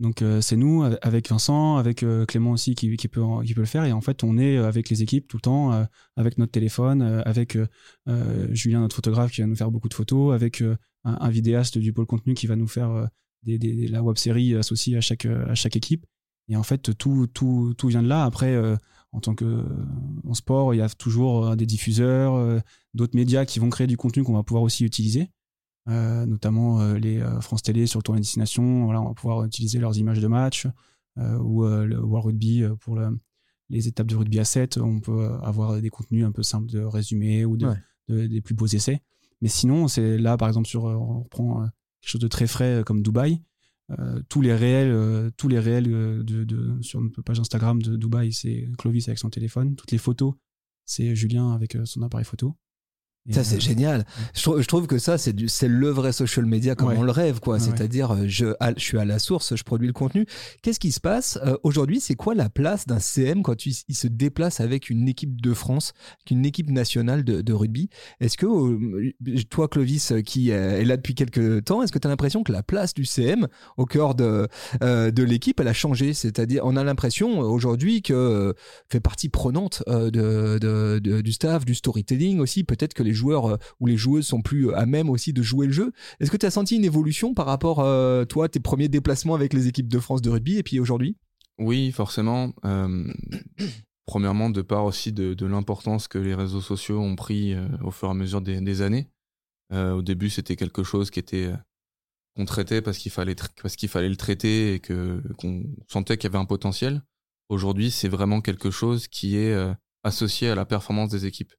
Donc 0.00 0.22
euh, 0.22 0.40
c'est 0.40 0.56
nous 0.56 0.84
avec 1.02 1.28
Vincent, 1.28 1.76
avec 1.76 2.02
euh, 2.02 2.24
Clément 2.24 2.52
aussi 2.52 2.74
qui, 2.74 2.96
qui, 2.96 3.08
peut, 3.08 3.22
qui 3.44 3.52
peut 3.52 3.60
le 3.62 3.66
faire 3.66 3.84
et 3.84 3.92
en 3.92 4.00
fait 4.00 4.22
on 4.24 4.38
est 4.38 4.56
avec 4.56 4.88
les 4.88 5.02
équipes 5.02 5.26
tout 5.28 5.36
le 5.38 5.42
temps, 5.42 5.72
euh, 5.72 5.84
avec 6.16 6.38
notre 6.38 6.52
téléphone, 6.52 7.02
euh, 7.02 7.20
avec 7.26 7.58
Julien 8.52 8.80
notre 8.80 8.96
photographe 8.96 9.32
qui 9.32 9.40
va 9.40 9.46
nous 9.46 9.56
faire 9.56 9.70
beaucoup 9.70 9.88
de 9.88 9.94
photos, 9.94 10.34
avec 10.34 10.62
euh, 10.62 10.76
un, 11.04 11.18
un 11.20 11.30
vidéaste 11.30 11.78
du 11.78 11.92
pôle 11.92 12.06
contenu 12.06 12.34
qui 12.34 12.46
va 12.46 12.56
nous 12.56 12.68
faire 12.68 12.90
euh, 12.90 13.06
des, 13.42 13.58
des- 13.58 13.88
la 13.88 14.02
web 14.02 14.16
série 14.16 14.54
associée 14.54 14.96
à 14.96 15.00
chaque, 15.00 15.26
à 15.26 15.54
chaque 15.54 15.76
équipe. 15.76 16.06
Et 16.48 16.56
en 16.56 16.62
fait 16.62 16.96
tout, 16.96 17.26
tout, 17.26 17.74
tout 17.76 17.88
vient 17.88 18.02
de 18.02 18.08
là. 18.08 18.24
Après 18.24 18.54
euh, 18.54 18.76
en 19.16 19.20
tant 19.20 19.34
que 19.34 19.64
en 20.28 20.34
sport, 20.34 20.74
il 20.74 20.76
y 20.78 20.80
a 20.82 20.88
toujours 20.90 21.46
euh, 21.46 21.56
des 21.56 21.66
diffuseurs, 21.66 22.34
euh, 22.34 22.60
d'autres 22.94 23.16
médias 23.16 23.44
qui 23.46 23.58
vont 23.58 23.70
créer 23.70 23.86
du 23.86 23.96
contenu 23.96 24.22
qu'on 24.22 24.34
va 24.34 24.42
pouvoir 24.42 24.62
aussi 24.62 24.84
utiliser, 24.84 25.30
euh, 25.88 26.26
notamment 26.26 26.92
les 26.94 27.22
France 27.40 27.62
Télé 27.62 27.86
sur 27.86 27.98
le 27.98 28.02
tournoi 28.02 28.18
des 28.18 28.22
destination. 28.24 28.84
Voilà, 28.84 29.00
on 29.00 29.08
va 29.08 29.14
pouvoir 29.14 29.44
utiliser 29.44 29.78
leurs 29.78 29.96
images 29.98 30.20
de 30.20 30.26
match 30.28 30.66
ou 31.18 31.64
le 31.64 31.98
World 31.98 32.26
Rugby 32.26 32.62
pour 32.80 32.94
le- 32.96 33.18
les 33.70 33.88
étapes 33.88 34.06
de 34.06 34.14
rugby 34.16 34.38
à 34.38 34.44
7. 34.44 34.76
On 34.78 35.00
peut 35.00 35.26
avoir 35.42 35.80
des 35.80 35.88
contenus 35.90 36.24
un 36.24 36.30
peu 36.32 36.42
simples 36.42 36.70
de 36.70 36.80
résumé 36.80 37.44
ou 37.44 37.56
de, 37.56 37.66
Ouais. 37.66 37.76
de- 38.08 38.26
des 38.26 38.40
plus 38.40 38.54
beaux 38.54 38.66
essais. 38.66 39.00
Mais 39.40 39.48
sinon, 39.48 39.88
c'est 39.88 40.18
là, 40.18 40.36
par 40.36 40.48
exemple, 40.48 40.68
sur, 40.68 40.84
on 40.84 41.20
reprend 41.22 41.62
quelque 42.00 42.10
chose 42.10 42.20
de 42.20 42.28
très 42.28 42.46
frais 42.46 42.82
comme 42.86 43.02
Dubaï. 43.02 43.40
Euh, 43.90 44.20
tous 44.28 44.40
les 44.40 44.54
réels, 44.54 44.90
euh, 44.90 45.30
tous 45.36 45.48
les 45.48 45.58
réels 45.58 45.92
euh, 45.92 46.22
de, 46.22 46.44
de- 46.44 46.82
sur 46.82 47.00
notre 47.00 47.22
page 47.22 47.38
Instagram 47.40 47.80
de 47.80 47.96
Dubaï, 47.96 48.32
c'est 48.32 48.68
Clovis 48.78 49.08
avec 49.08 49.18
son 49.18 49.30
téléphone. 49.30 49.76
Toutes 49.76 49.92
les 49.92 49.98
photos, 49.98 50.34
c'est 50.84 51.14
Julien 51.14 51.52
avec 51.52 51.76
son 51.84 52.02
appareil 52.02 52.24
photo. 52.24 52.56
Ça, 53.30 53.44
c'est 53.44 53.56
euh, 53.56 53.60
génial. 53.60 54.04
Je, 54.34 54.42
trou- 54.42 54.60
je 54.60 54.66
trouve 54.66 54.86
que 54.86 54.98
ça, 54.98 55.18
c'est 55.18 55.32
du- 55.32 55.48
c'est 55.48 55.68
le 55.68 55.88
vrai 55.90 56.12
social 56.12 56.46
media 56.46 56.74
comme 56.74 56.88
Ouais. 56.88 56.96
on 56.98 57.02
le 57.02 57.10
rêve, 57.10 57.40
quoi. 57.40 57.54
Ouais, 57.54 57.60
C'est-à-dire, 57.60 58.12
euh, 58.12 58.24
je, 58.26 58.46
suis 58.78 58.98
à 58.98 59.04
la 59.04 59.18
source, 59.18 59.56
je 59.56 59.62
produis 59.64 59.86
le 59.86 59.92
contenu. 59.92 60.26
Qu'est-ce 60.62 60.78
qui 60.80 60.92
se 60.92 61.00
passe 61.00 61.38
euh, 61.44 61.56
aujourd'hui? 61.62 62.00
C'est 62.00 62.14
quoi 62.14 62.34
la 62.34 62.48
place 62.48 62.86
d'un 62.86 62.98
CM 62.98 63.42
quand 63.42 63.66
il 63.66 63.74
se 63.74 64.06
déplace 64.06 64.60
avec 64.60 64.90
une 64.90 65.08
équipe 65.08 65.40
de 65.40 65.52
France, 65.54 65.92
une 66.30 66.46
équipe 66.46 66.70
nationale 66.70 67.24
de, 67.24 67.40
de 67.40 67.52
rugby? 67.52 67.88
Est-ce 68.20 68.36
que 68.36 68.46
euh, 68.46 69.12
toi, 69.50 69.68
Clovis, 69.68 70.12
qui 70.24 70.50
est 70.50 70.84
là 70.84 70.96
depuis 70.96 71.14
quelques 71.14 71.64
temps, 71.64 71.82
est-ce 71.82 71.92
que 71.92 71.98
tu 71.98 72.06
as 72.06 72.10
l'impression 72.10 72.42
que 72.42 72.52
la 72.52 72.62
place 72.62 72.94
du 72.94 73.04
CM 73.04 73.48
au 73.76 73.86
cœur 73.86 74.14
de, 74.14 74.46
euh, 74.82 75.10
de 75.10 75.22
l'équipe, 75.22 75.58
elle 75.60 75.68
a 75.68 75.72
changé? 75.72 76.14
C'est-à-dire, 76.14 76.62
on 76.64 76.76
a 76.76 76.84
l'impression 76.84 77.40
aujourd'hui 77.40 78.02
que 78.02 78.54
fait 78.90 79.00
partie 79.00 79.28
prenante 79.28 79.82
de, 79.88 80.58
de- 80.58 80.98
de- 81.02 81.20
du 81.20 81.32
staff, 81.32 81.64
du 81.64 81.74
storytelling 81.74 82.38
aussi. 82.40 82.62
Peut-être 82.64 82.94
que 82.94 83.02
les 83.02 83.14
joueurs 83.16 83.46
euh, 83.46 83.56
ou 83.80 83.86
les 83.86 83.96
joueuses 83.96 84.26
sont 84.26 84.42
plus 84.42 84.72
à 84.72 84.86
même 84.86 85.10
aussi 85.10 85.32
de 85.32 85.42
jouer 85.42 85.66
le 85.66 85.72
jeu. 85.72 85.92
Est-ce 86.20 86.30
que 86.30 86.36
tu 86.36 86.46
as 86.46 86.52
senti 86.52 86.76
une 86.76 86.84
évolution 86.84 87.34
par 87.34 87.46
rapport, 87.46 87.80
euh, 87.80 88.24
toi, 88.24 88.48
tes 88.48 88.60
premiers 88.60 88.88
déplacements 88.88 89.34
avec 89.34 89.52
les 89.52 89.66
équipes 89.66 89.88
de 89.88 89.98
France 89.98 90.22
de 90.22 90.30
rugby 90.30 90.58
et 90.58 90.62
puis 90.62 90.78
aujourd'hui? 90.78 91.16
Oui, 91.58 91.90
forcément. 91.90 92.52
Euh, 92.64 93.12
premièrement, 94.06 94.50
de 94.50 94.62
part 94.62 94.84
aussi 94.84 95.12
de, 95.12 95.46
l'importance 95.46 96.08
que 96.08 96.18
les 96.18 96.34
réseaux 96.34 96.60
sociaux 96.60 97.00
ont 97.00 97.16
pris 97.16 97.54
euh, 97.54 97.66
au 97.82 97.90
fur 97.90 98.08
et 98.08 98.12
à 98.12 98.14
mesure 98.14 98.40
des, 98.40 98.82
années. 98.82 99.10
Euh, 99.72 99.92
au 99.92 100.02
début, 100.02 100.30
c'était 100.30 100.56
quelque 100.56 100.84
chose 100.84 101.10
qui 101.10 101.18
était 101.18 101.46
euh, 101.46 101.56
qu'on 102.36 102.44
traitait 102.44 102.80
parce 102.80 102.98
qu'il 102.98 103.10
fallait 103.10 103.34
parce 103.60 103.74
qu'il 103.76 103.88
fallait 103.88 104.08
le 104.08 104.16
traiter 104.16 104.74
et 104.74 104.80
que 104.80 105.20
qu'on 105.38 105.64
sentait 105.88 106.16
qu'il 106.16 106.30
y 106.30 106.32
avait 106.32 106.42
un 106.42 106.46
potentiel. 106.46 107.02
Aujourd'hui, 107.48 107.90
c'est 107.90 108.08
vraiment 108.08 108.40
quelque 108.40 108.70
chose 108.70 109.08
qui 109.08 109.36
est 109.36 109.52
euh, 109.52 109.74
associé 110.04 110.48
à 110.48 110.54
la 110.54 110.64
performance 110.64 111.10
des 111.10 111.26
équipes. 111.26 111.52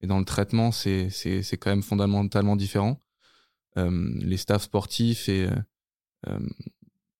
Et 0.00 0.06
dans 0.06 0.18
le 0.18 0.24
traitement, 0.24 0.70
c'est 0.72 1.08
quand 1.60 1.70
même 1.70 1.82
fondamentalement 1.82 2.56
différent. 2.56 3.02
Euh, 3.76 4.12
les 4.16 4.36
staffs 4.36 4.62
sportifs 4.64 5.28
et 5.28 5.46
euh, 5.46 5.50
euh, 6.28 6.38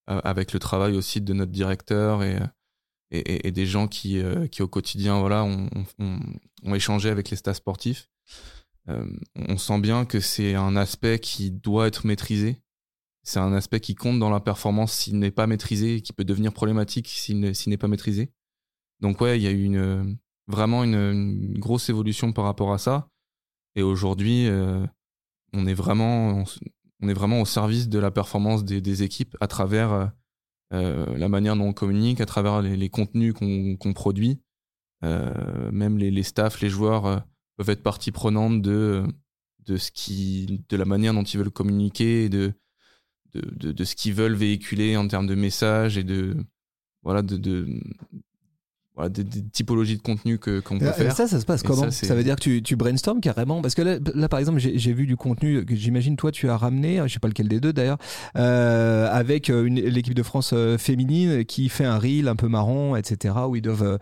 avec 0.06 0.52
le 0.52 0.58
travail 0.58 0.94
aussi 0.96 1.20
de 1.20 1.32
notre 1.34 1.52
directeur 1.52 2.22
et, 2.22 2.38
et, 3.10 3.18
et- 3.18 3.48
et 3.48 3.52
des 3.52 3.66
gens 3.66 3.86
qui, 3.88 4.18
euh, 4.20 4.46
qui 4.46 4.62
au 4.62 4.68
quotidien 4.68 5.18
voilà, 5.20 5.44
ont, 5.44 5.68
ont, 5.98 6.20
ont 6.64 6.74
échangé 6.74 7.10
avec 7.10 7.30
les 7.30 7.36
staffs 7.36 7.58
sportifs, 7.58 8.08
euh, 8.88 9.06
on 9.36 9.58
sent 9.58 9.80
bien 9.80 10.04
que 10.06 10.20
c'est 10.20 10.54
un 10.54 10.76
aspect 10.76 11.18
qui 11.18 11.50
doit 11.50 11.86
être 11.86 12.06
maîtrisé. 12.06 12.62
C'est 13.22 13.40
un 13.40 13.52
aspect 13.52 13.80
qui 13.80 13.94
compte 13.94 14.18
dans 14.18 14.30
la 14.30 14.40
performance 14.40 14.92
s'il 14.94 15.18
n'est 15.18 15.30
pas 15.30 15.46
maîtrisé 15.46 15.96
et 15.96 16.00
qui 16.00 16.14
peut 16.14 16.24
devenir 16.24 16.52
problématique 16.54 17.08
s'il 17.08 17.40
n'est 17.40 17.76
pas 17.76 17.88
maîtrisé. 17.88 18.32
Donc 19.00 19.20
ouais, 19.20 19.38
il 19.38 19.42
y 19.42 19.46
a 19.46 19.50
eu 19.50 19.64
une, 19.64 20.16
vraiment 20.48 20.82
une, 20.82 20.94
une 20.94 21.58
grosse 21.58 21.88
évolution 21.88 22.32
par 22.32 22.44
rapport 22.44 22.72
à 22.72 22.78
ça. 22.78 23.08
Et 23.76 23.82
aujourd'hui, 23.82 24.46
euh, 24.48 24.84
on 25.52 25.66
est 25.66 25.74
vraiment 25.74 26.44
on, 27.00 27.08
est 27.08 27.14
vraiment 27.14 27.40
au 27.40 27.44
service 27.44 27.88
de 27.88 27.98
la 27.98 28.10
performance 28.10 28.64
des, 28.64 28.80
des 28.80 29.02
équipes 29.02 29.36
à 29.40 29.46
travers 29.46 29.92
euh, 29.92 30.06
euh, 30.72 31.16
la 31.16 31.28
manière 31.28 31.54
dont 31.56 31.68
on 31.68 31.72
communique, 31.72 32.20
à 32.20 32.26
travers 32.26 32.60
les, 32.60 32.76
les 32.76 32.88
contenus 32.88 33.34
qu'on 33.34 33.76
qu'on 33.76 33.92
produit. 33.92 34.40
Euh, 35.04 35.70
même 35.70 35.96
les, 35.96 36.10
les 36.10 36.24
staffs, 36.24 36.60
les 36.60 36.68
joueurs 36.68 37.06
euh, 37.06 37.18
peuvent 37.56 37.70
être 37.70 37.84
partie 37.84 38.10
prenante 38.10 38.62
de, 38.62 39.04
de, 39.66 39.76
ce 39.76 39.92
qui, 39.92 40.64
de 40.68 40.76
la 40.76 40.84
manière 40.84 41.14
dont 41.14 41.22
ils 41.22 41.38
veulent 41.38 41.50
communiquer, 41.50 42.28
de, 42.28 42.52
de, 43.32 43.42
de, 43.54 43.72
de 43.72 43.84
ce 43.84 43.94
qu'ils 43.94 44.14
veulent 44.14 44.34
véhiculer 44.34 44.96
en 44.96 45.06
termes 45.06 45.28
de 45.28 45.36
messages 45.36 45.98
et 45.98 46.04
de, 46.04 46.36
voilà, 47.02 47.22
de, 47.22 47.36
de, 47.36 47.80
voilà, 48.98 49.08
des, 49.10 49.22
des 49.24 49.42
typologies 49.42 49.96
de 49.96 50.02
contenu 50.02 50.38
que- 50.38 50.58
qu'on 50.60 50.78
peut 50.78 50.90
faire. 50.90 51.14
Ça, 51.16 51.28
ça 51.28 51.38
se 51.40 51.46
passe 51.46 51.62
Et 51.62 51.66
comment 51.66 51.88
ça, 51.90 52.14
veut 52.16 52.24
dire 52.24 52.34
que 52.34 52.40
tu, 52.40 52.62
tu 52.64 52.74
brainstorms 52.74 53.20
carrément 53.20 53.62
Parce 53.62 53.74
que 53.76 53.82
là, 53.82 53.98
là, 54.14 54.28
par 54.28 54.40
exemple, 54.40 54.58
j'ai 54.58 54.92
vu 54.92 55.06
du 55.06 55.16
contenu 55.16 55.64
que 55.64 55.76
j'imagine 55.76 56.16
toi 56.16 56.32
tu 56.32 56.50
as 56.50 56.56
ramené, 56.56 57.00
je 57.06 57.12
sais 57.12 57.20
pas 57.20 57.28
lequel 57.28 57.46
des 57.46 57.60
deux 57.60 57.72
d'ailleurs, 57.72 57.98
euh, 58.36 59.08
avec 59.10 59.50
euh, 59.50 59.62
l'équipe 59.68 60.14
de 60.14 60.22
France 60.24 60.50
euh, 60.52 60.76
féminine 60.78 61.44
qui 61.44 61.68
fait 61.68 61.84
un 61.84 61.96
reel 61.98 62.26
un 62.28 62.36
peu 62.36 62.48
marrant, 62.48 62.96
etc. 62.96 63.34
où 63.48 63.54
ils 63.56 63.62
doivent 63.62 63.82
euh, 63.84 63.98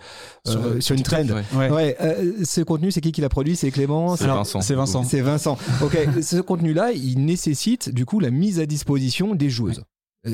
Sur, 0.46 0.64
euh, 0.64 0.80
sur 0.80 0.96
une 0.96 1.02
trend. 1.02 1.22
Ouais. 1.26 1.44
Ouais. 1.54 1.70
Ouais, 1.70 1.96
euh, 2.00 2.32
ce 2.44 2.62
contenu, 2.62 2.90
c'est 2.90 3.00
qui 3.02 3.12
qui 3.12 3.20
l'a 3.20 3.28
produit? 3.28 3.54
C'est 3.54 3.70
Clément 3.70 4.16
C'est 4.16 4.26
Vincent. 4.26 4.60
c'est 4.62 4.74
Vincent. 4.74 5.04
C'est 5.04 5.20
Vincent. 5.20 5.58
Ok, 5.82 5.96
ce 6.22 6.40
contenu-là, 6.40 6.92
il 6.92 7.24
nécessite 7.24 7.90
du 7.90 8.06
coup 8.06 8.18
la 8.18 8.30
mise 8.30 8.60
à 8.60 8.66
disposition 8.66 9.34
des 9.34 9.50
joueuses. 9.50 9.82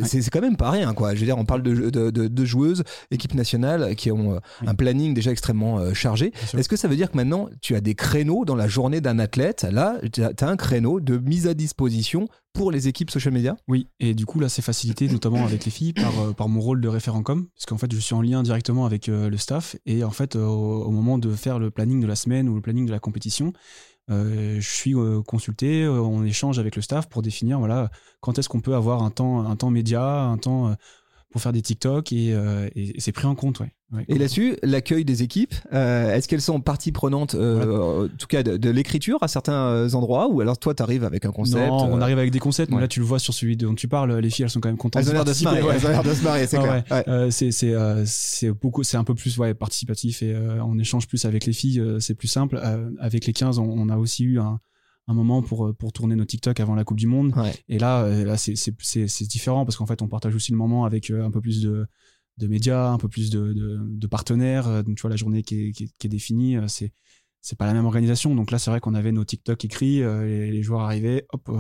C'est 0.05 0.29
quand 0.31 0.41
même 0.41 0.57
pas 0.57 0.71
rien, 0.71 0.95
quoi. 0.95 1.15
Je 1.15 1.21
veux 1.21 1.27
dire, 1.27 1.39
on 1.39 1.45
parle 1.45 1.63
de, 1.63 1.91
de, 1.91 2.11
de- 2.11 2.29
de 2.29 2.45
joueuses, 2.45 2.83
équipe 3.11 3.35
nationale, 3.35 3.95
qui 3.95 4.11
ont 4.11 4.35
euh, 4.35 4.39
un 4.67 4.75
planning 4.75 5.15
déjà 5.15 5.31
extrêmement 5.31 5.79
euh, 5.79 5.95
chargé. 5.95 6.33
Est-ce 6.57 6.69
que 6.69 6.77
ça 6.77 6.89
veut 6.89 6.97
dire 6.97 7.11
que 7.11 7.17
maintenant, 7.17 7.49
tu 7.61 7.75
as 7.75 7.81
des 7.81 7.95
créneaux 7.95 8.45
dans 8.45 8.57
la 8.57 8.69
journée 8.69 9.01
d'un 9.01 9.19
athlète? 9.19 9.67
Là, 9.71 9.99
tu 10.13 10.23
as, 10.23 10.33
un 10.49 10.57
créneau 10.57 11.01
de 11.01 11.19
mise 11.19 11.47
à 11.47 11.55
disposition 11.55 12.29
pour 12.53 12.71
les 12.71 12.89
équipes 12.89 13.11
social 13.11 13.33
media? 13.33 13.57
Oui, 13.69 13.89
et 14.01 14.15
du 14.15 14.27
coup 14.27 14.41
là 14.41 14.49
c'est 14.49 14.63
facilité 14.63 15.09
notamment 15.09 15.45
avec 15.45 15.65
les 15.65 15.71
filles 15.71 15.93
par, 15.93 16.21
euh, 16.21 16.33
par 16.33 16.49
mon 16.49 16.61
rôle 16.61 16.81
de 16.81 16.89
référent 16.89 17.23
com, 17.23 17.47
parce 17.55 17.67
qu'en 17.67 17.79
fait 17.79 17.93
je 17.93 17.99
suis 17.99 18.15
en 18.15 18.23
lien 18.23 18.43
directement 18.43 18.85
avec 18.85 19.09
euh, 19.09 19.31
le 19.31 19.37
staff. 19.37 19.77
Et 19.87 20.05
en 20.05 20.11
fait 20.11 20.37
euh, 20.37 20.45
au, 20.45 20.91
moment 20.91 21.19
de 21.19 21.31
faire 21.35 21.59
le 21.59 21.71
planning 21.71 22.01
de 22.01 22.07
la 22.07 22.17
semaine 22.17 22.49
ou 22.49 22.55
le 22.55 22.61
planning 22.61 22.87
de 22.87 22.93
la 22.93 22.99
compétition, 22.99 23.53
je 24.09 24.61
suis 24.61 24.95
euh, 24.95 25.23
consulté, 25.23 25.85
euh, 25.85 26.01
on 26.01 26.25
échange 26.25 26.59
avec 26.59 26.77
le 26.77 26.83
staff 26.83 27.09
pour 27.09 27.23
définir 27.23 27.59
voilà 27.59 27.91
quand 28.21 28.39
est-ce 28.39 28.49
qu'on 28.49 28.61
peut 28.61 28.75
avoir 28.75 29.03
un 29.03 29.11
temps 29.11 29.45
un 29.47 29.57
temps 29.57 29.71
média, 29.71 30.23
un 30.23 30.39
temps 30.39 30.69
euh, 30.69 30.75
pour 31.33 31.41
faire 31.43 31.53
des 31.53 31.63
TikTok 31.63 32.13
et, 32.13 32.33
euh, 32.33 32.69
et- 32.77 32.97
et 32.97 33.01
c'est 33.01 33.13
pris 33.13 33.27
en 33.27 33.35
compte 33.35 33.61
ouais. 33.61 33.73
Ouais, 33.93 34.07
Et 34.09 34.17
là-dessus, 34.17 34.57
l'accueil 34.63 35.05
des 35.05 35.23
équipes, 35.23 35.55
euh, 35.75 36.15
est-ce 36.15 36.27
qu'elles 36.27 36.41
sont 36.41 36.63
partie 36.63 36.93
prenante, 36.93 37.35
euh, 37.35 38.07
en 38.07 38.09
tout 38.17 38.27
cas 38.27 38.43
de, 38.43 38.57
de 38.57 38.71
l'écriture 38.71 39.19
à 39.23 39.29
certains 39.29 39.67
euh, 39.67 39.93
endroits, 39.93 40.29
ou 40.29 40.41
alors 40.41 40.57
toi, 40.57 40.75
tu 40.75 40.83
arrives 40.83 41.05
avec 41.05 41.27
un 41.27 41.31
concept 41.31 41.67
non, 41.69 41.91
on 41.93 41.99
euh, 41.99 42.01
arrive 42.01 42.17
avec 42.19 42.31
des 42.31 42.39
concepts, 42.39 42.73
mais 42.73 42.81
là 42.81 42.89
tu 42.89 43.01
le 43.01 43.05
vois 43.07 43.19
sur 43.19 43.35
celui 43.35 43.55
dont 43.55 43.75
tu 43.75 43.89
parles, 43.89 44.17
les 44.17 44.31
filles 44.31 44.45
elles 44.45 44.51
sont 44.51 44.61
quand 44.61 44.71
même 44.71 44.79
contentes. 44.79 45.03
Elles 45.03 45.11
ont 45.11 45.13
l'air 45.13 45.27
de 45.27 45.33
se 45.35 45.45
ouais. 45.47 45.59
elles 45.59 45.87
ont 45.87 45.91
l'air 45.91 46.03
de 46.03 46.15
se 46.15 46.23
marrer, 46.25 46.47
c'est 46.47 46.57
clair. 46.63 46.85
Euh, 47.07 47.31
c'est 47.31 47.53
euh, 47.75 48.05
un 48.95 49.05
peu 49.05 49.15
plus 49.15 49.37
ouais 49.37 49.53
participatif 49.53 50.23
et 50.23 50.33
euh, 50.35 50.63
on 50.65 50.79
échange 50.79 51.07
plus 51.07 51.27
avec 51.27 51.45
les 51.45 51.53
filles 51.53 51.81
euh, 51.81 52.01
c'est 52.01 52.15
plus 52.15 52.29
simple 52.29 52.61
Euh, 52.65 52.89
avec 52.99 53.27
les 53.27 53.33
15 53.35 53.59
on, 53.59 53.65
on 53.65 53.89
a 53.91 53.97
aussi 53.99 54.25
eu 54.25 54.39
un, 54.39 54.59
un 55.09 55.15
moment 55.15 55.43
pour 55.43 55.67
euh, 55.67 55.73
pour 55.73 55.93
tourner 55.93 56.15
nos 56.15 56.25
TikTok 56.25 56.61
avant 56.61 56.75
la 56.75 56.85
Coupe 56.85 56.99
du 56.99 57.07
Monde 57.07 57.33
Ouais. 57.37 57.53
et 57.69 57.79
là 57.79 58.05
euh, 58.05 58.25
là 58.25 58.37
c'est 58.37 59.27
différent 59.27 59.65
parce 59.65 59.77
qu'en 59.77 59.87
fait 59.87 60.01
on 60.03 60.09
partage 60.09 60.35
aussi 60.35 60.53
le 60.53 60.59
moment 60.59 60.85
avec 60.85 61.11
euh, 61.11 61.25
un 61.25 61.31
peu 61.31 61.41
plus 61.41 61.61
de 61.63 61.87
de 62.39 62.47
médias 62.47 62.89
un 62.91 62.99
peu 62.99 63.09
plus 63.09 63.31
de 63.31 63.53
de, 63.53 63.79
de 63.83 64.07
partenaires 64.07 64.85
donc 64.85 64.97
tu 64.97 65.03
vois 65.03 65.11
la 65.11 65.17
journée 65.17 65.43
qui 65.43 65.67
est 65.69 65.73
qui 65.73 65.85
est, 65.85 65.91
qui 65.99 66.07
est 66.07 66.11
définie 66.11 66.57
c'est 66.69 66.93
c'est 67.41 67.59
pas 67.59 67.67
la 67.67 67.73
même 67.75 67.85
organisation 67.85 68.35
donc 68.35 68.51
là 68.51 68.59
c'est 68.59 68.71
vrai 68.71 68.81
qu'on 68.81 68.95
avait 68.95 69.13
nos 69.13 69.25
TikTok 69.25 69.65
écrits 69.65 69.99
les, 70.01 70.51
les 70.51 70.63
joueurs 70.63 70.81
arrivaient 70.83 71.27
hop 71.33 71.51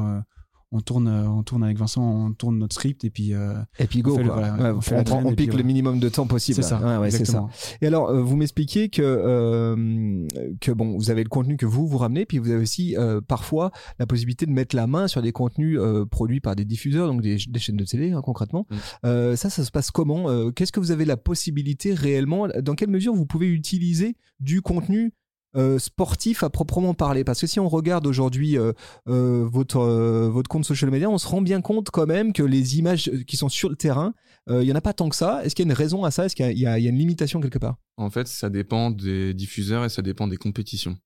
on 0.72 0.80
tourne 0.80 1.06
euh, 1.08 1.28
on 1.28 1.42
tourne 1.42 1.62
avec 1.62 1.76
Vincent 1.78 2.02
on 2.02 2.32
tourne 2.32 2.58
notre 2.58 2.74
script 2.74 3.04
et 3.04 3.10
puis 3.10 3.34
euh, 3.34 3.54
Et 3.78 3.86
puis 3.86 4.02
go, 4.02 4.12
On 4.12 4.16
fait 4.16 4.22
le- 4.24 4.28
quoi. 4.30 4.36
voilà, 4.50 4.62
Ouais, 4.72 4.76
on 4.76 4.80
fait 4.80 5.04
prend- 5.04 5.22
on 5.22 5.26
puis 5.34 5.46
pique 5.46 5.54
le 5.54 5.62
minimum 5.62 6.00
de 6.00 6.08
temps 6.08 6.26
possible. 6.26 6.56
c'est 6.62 6.68
ça 6.68 6.80
Ouais, 6.80 6.96
ouais, 6.96 7.10
c'est 7.10 7.24
ça. 7.24 7.46
Et 7.80 7.86
alors, 7.86 8.08
euh, 8.10 8.22
vous 8.22 8.36
m'expliquez 8.36 8.88
que, 8.88 9.02
euh, 9.02 10.26
que 10.60 10.72
bon, 10.72 10.96
vous 10.96 11.10
avez 11.10 11.22
le 11.22 11.28
contenu 11.28 11.56
que 11.56 11.66
vous 11.66 11.86
vous 11.86 11.98
ramenez, 11.98 12.26
puis 12.26 12.38
vous 12.38 12.50
avez 12.50 12.62
aussi 12.62 12.96
euh, 12.96 13.20
parfois 13.20 13.70
la 13.98 14.06
possibilité 14.06 14.46
de 14.46 14.50
mettre 14.52 14.74
la 14.76 14.86
main 14.86 15.08
sur 15.08 15.22
des 15.22 15.32
contenus 15.32 15.78
euh, 15.80 16.04
produits 16.06 16.40
par 16.40 16.56
des 16.56 16.64
diffuseurs, 16.64 17.08
donc 17.08 17.22
des, 17.22 17.36
des 17.48 17.58
chaînes 17.60 17.76
de 17.76 17.84
télé 17.84 18.12
hein, 18.12 18.22
concrètement. 18.24 18.66
Mm. 18.70 18.76
Euh, 19.06 19.36
ça, 19.36 19.50
ça 19.50 19.64
se 19.64 19.70
passe 19.70 19.90
comment 19.90 20.28
Euh, 20.30 20.50
Qu'est-ce 20.50 20.72
que 20.72 20.80
vous 20.80 20.90
avez 20.90 21.04
la 21.04 21.16
possibilité 21.16 21.94
réellement 21.94 22.48
Dans 22.62 22.74
quelle 22.74 22.90
mesure 22.90 23.14
vous 23.14 23.26
pouvez 23.26 23.46
utiliser 23.48 24.16
du 24.40 24.62
contenu 24.62 25.12
euh, 25.56 25.78
sportif 25.78 26.42
à 26.42 26.50
proprement 26.50 26.94
parler. 26.94 27.24
Parce 27.24 27.40
que 27.40 27.46
si 27.46 27.60
on 27.60 27.68
regarde 27.68 28.06
aujourd'hui 28.06 28.58
euh, 28.58 28.72
euh, 29.08 29.46
votre 29.50 29.80
votre 30.28 30.48
compte 30.48 30.64
social 30.64 30.90
media 30.90 31.10
on 31.10 31.18
se 31.18 31.26
rend 31.26 31.42
bien 31.42 31.60
compte 31.60 31.90
quand 31.90 32.06
même 32.06 32.32
que 32.32 32.42
les 32.42 32.78
images 32.78 33.10
qui 33.26 33.36
sont 33.36 33.48
sur 33.48 33.68
le 33.68 33.76
terrain 33.76 34.14
il 34.50 34.64
y 34.64 34.72
en 34.72 34.74
a 34.74 34.80
pas 34.80 34.92
tant 34.92 35.08
que 35.08 35.14
ça. 35.14 35.44
Est-ce 35.44 35.54
qu'il 35.54 35.64
y 35.64 35.68
a 35.68 35.70
une 35.70 35.76
raison 35.76 36.04
à 36.04 36.10
ça? 36.10 36.26
Est-ce 36.26 36.34
qu'il 36.34 36.58
y 36.58 36.66
a 36.66 36.78
une 36.78 36.98
limitation 36.98 37.40
quelque 37.40 37.60
part? 37.60 37.76
En 37.96 38.10
fait, 38.10 38.26
ça 38.26 38.50
dépend 38.50 38.90
des 38.90 39.34
diffuseurs 39.34 39.84
et 39.84 39.88
ça 39.88 40.02
dépend 40.02 40.26
des 40.26 40.36
compétitions. 40.36 40.96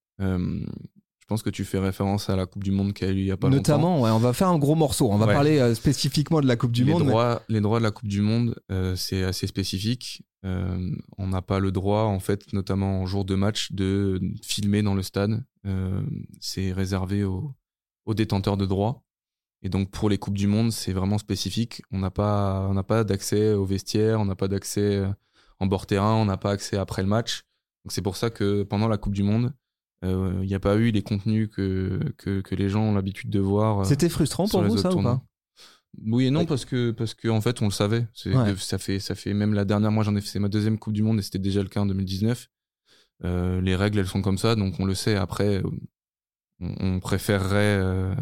Je 1.27 1.35
pense 1.35 1.43
que 1.43 1.51
tu 1.51 1.65
fais 1.65 1.81
référence 1.81 2.31
à 2.31 2.37
la 2.37 2.47
Coupe 2.47 2.63
du 2.63 2.71
Monde 2.71 2.93
qui 2.93 3.05
a 3.05 3.09
eu 3.09 3.17
il 3.19 3.25
y 3.27 3.33
a 3.33 3.37
pas 3.37 3.49
longtemps. 3.49 3.57
Notamment, 3.57 4.01
ouais, 4.01 4.11
on 4.11 4.19
va 4.21 4.33
faire 4.33 4.47
un 4.47 4.59
gros 4.59 4.77
morceau. 4.77 5.11
On 5.11 5.17
va 5.19 5.27
Ouais. 5.27 5.35
parler 5.35 5.59
euh, 5.59 5.75
spécifiquement 5.75 6.41
de 6.41 6.47
la 6.47 6.55
Coupe 6.55 6.71
du 6.71 6.85
les 6.85 6.93
Monde. 6.93 7.03
mais- 7.07 7.35
les 7.49 7.61
droits 7.61 7.79
de 7.81 7.83
la 7.83 7.91
Coupe 7.91 8.07
du 8.07 8.21
Monde, 8.21 8.55
euh, 8.71 8.95
c'est 8.95 9.25
assez 9.25 9.49
spécifique. 9.49 10.23
Euh, 10.45 10.95
on 11.19 11.27
n'a 11.27 11.43
pas 11.43 11.59
le 11.59 11.73
droit, 11.73 12.03
en 12.03 12.21
fait, 12.21 12.53
notamment 12.53 13.01
en 13.03 13.07
jour 13.07 13.25
de 13.25 13.35
match, 13.35 13.73
de 13.73 14.21
filmer 14.41 14.83
dans 14.83 14.95
le 14.95 15.03
stade. 15.03 15.43
C'est 16.41 16.73
réservé 16.73 17.25
aux, 17.25 17.53
aux 18.05 18.15
détenteurs 18.15 18.57
de 18.57 18.67
droits. 18.67 19.03
Et 19.63 19.69
donc 19.69 19.91
pour 19.91 20.09
les 20.09 20.19
coupes 20.19 20.39
du 20.39 20.47
monde, 20.47 20.71
c'est 20.71 20.93
vraiment 20.93 21.19
spécifique. 21.19 21.83
On 21.91 21.99
n'a 21.99 22.13
pas, 22.13 22.69
on 22.71 22.81
pas 22.85 23.03
d'accès 23.03 23.53
au 23.53 23.65
vestiaire, 23.65 24.21
on 24.21 24.27
n'a 24.27 24.37
pas 24.37 24.47
d'accès 24.47 25.03
en 25.59 25.67
bord 25.67 25.87
terrain, 25.87 26.15
on 26.15 26.25
n'a 26.27 26.37
pas 26.37 26.53
accès 26.53 26.77
après 26.77 27.03
le 27.03 27.09
match. 27.09 27.43
Donc 27.85 27.91
c'est 27.91 28.03
pour 28.03 28.17
ça 28.17 28.31
que 28.31 28.63
pendant 28.63 28.87
la 28.87 28.97
Coupe 28.97 29.15
du 29.15 29.25
Monde, 29.25 29.53
il 30.43 30.47
n'y 30.47 30.55
a 30.55 30.61
pas 30.61 30.77
eu 30.77 30.91
les 30.91 31.03
contenus 31.03 31.49
que, 31.53 31.99
que, 32.19 32.41
que 32.41 32.55
les 32.55 32.69
gens 32.69 32.83
ont 32.85 32.95
l'habitude 32.95 33.31
de 33.31 33.41
voir. 33.41 33.81
euh, 33.81 33.85
C'était 33.85 34.09
frustrant 34.09 34.47
pour 34.49 34.61
vous 34.69 34.77
ça 34.83 34.91
ou 34.91 35.03
pas 35.03 35.23
Oui 36.05 36.27
et 36.27 36.31
non 36.31 36.45
parce 36.47 36.65
que 36.65 36.91
parce 36.91 37.15
que 37.15 37.29
en 37.29 37.41
fait 37.41 37.63
on 37.63 37.67
le 37.67 37.71
savait. 37.71 38.07
Ouais. 38.27 38.55
Ça 38.59 38.79
fait 38.79 38.99
ça 39.01 39.15
fait 39.15 39.33
même 39.35 39.55
la 39.55 39.65
dernière. 39.65 39.91
Moi 39.93 40.05
j'en 40.05 40.15
ai 40.17 40.21
fait 40.21 40.39
ma 40.39 40.49
deuxième 40.49 40.79
Coupe 40.79 40.93
du 40.93 41.03
Monde 41.03 41.19
et 41.19 41.23
c'était 41.23 41.39
déjà 41.39 41.63
le 41.63 41.69
cas 41.69 41.81
en 41.81 41.87
2019. 41.87 42.49
Euh, 43.25 43.61
les 43.63 43.75
règles 43.75 43.99
elles 43.99 44.07
sont 44.07 44.21
comme 44.21 44.37
ça 44.39 44.57
donc 44.57 44.79
on 44.79 44.85
le 44.85 44.95
sait. 44.95 45.17
Après 45.17 45.63
euh, 45.63 45.63
on, 46.61 46.75
on 46.97 47.01
préférerait 47.01 47.79
euh, 47.81 48.15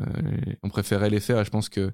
on 0.62 0.68
préférerait 0.68 1.10
les 1.10 1.20
faire. 1.20 1.40
Et 1.40 1.44
je 1.44 1.50
pense 1.50 1.68
que 1.68 1.92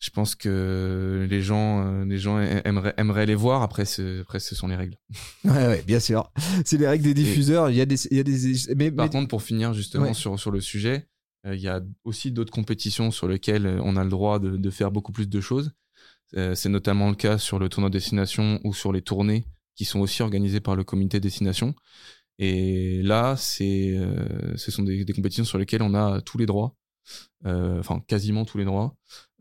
je 0.00 0.10
pense 0.10 0.34
que 0.34 1.26
les 1.28 1.42
gens 1.42 1.84
euh, 1.86 2.04
les 2.04 2.18
gens 2.18 2.38
aimeraient 2.40 2.94
aimeraient 2.96 3.26
les 3.26 3.34
voir. 3.34 3.62
Après 3.62 3.84
après 4.20 4.40
ce 4.40 4.54
sont 4.54 4.68
les 4.68 4.76
règles. 4.76 4.96
Ouais, 5.44 5.66
ouais, 5.66 5.82
bien 5.86 6.00
sûr. 6.00 6.30
C'est 6.64 6.78
les 6.78 6.86
règles 6.86 7.04
des 7.04 7.14
diffuseurs. 7.14 7.70
Il 7.70 7.76
y 7.76 7.80
a 7.80 7.86
des, 7.86 8.06
il 8.10 8.16
y 8.16 8.20
a 8.20 8.22
des, 8.22 8.74
mais, 8.76 8.90
Par 8.92 9.06
mais- 9.06 9.10
contre, 9.10 9.28
pour 9.28 9.42
finir 9.42 9.72
justement 9.74 10.04
Ouais. 10.06 10.14
sur, 10.14 10.38
sur 10.38 10.50
le 10.50 10.60
sujet, 10.60 11.08
euh, 11.46 11.54
il 11.54 11.60
y 11.60 11.68
a 11.68 11.80
aussi 12.04 12.30
d'autres 12.30 12.52
compétitions 12.52 13.10
sur 13.10 13.26
lesquelles 13.28 13.66
euh, 13.66 13.80
on 13.82 13.96
a 13.96 14.04
le 14.04 14.10
droit 14.10 14.38
de, 14.38 14.56
de 14.56 14.70
faire 14.70 14.90
beaucoup 14.90 15.12
plus 15.12 15.28
de 15.28 15.40
choses. 15.40 15.72
Euh, 16.36 16.54
c'est 16.54 16.68
notamment 16.68 17.08
le 17.08 17.16
cas 17.16 17.38
sur 17.38 17.58
le 17.58 17.68
tournoi 17.68 17.90
destination 17.90 18.60
ou 18.64 18.74
sur 18.74 18.92
les 18.92 19.02
tournées 19.02 19.44
qui 19.74 19.84
sont 19.84 20.00
aussi 20.00 20.22
organisées 20.22 20.60
par 20.60 20.76
le 20.76 20.84
comité 20.84 21.20
destination. 21.20 21.74
Et 22.38 23.02
là, 23.02 23.34
c'est, 23.36 23.96
euh, 23.96 24.56
ce 24.56 24.70
sont 24.70 24.82
des, 24.82 25.04
des 25.04 25.12
compétitions 25.12 25.44
sur 25.44 25.58
lesquelles 25.58 25.82
on 25.82 25.94
a 25.94 26.20
tous 26.20 26.38
les 26.38 26.46
droits, 26.46 26.76
euh, 27.46 27.80
enfin 27.80 28.00
quasiment 28.06 28.44
tous 28.44 28.58
les 28.58 28.64
droits. 28.64 28.94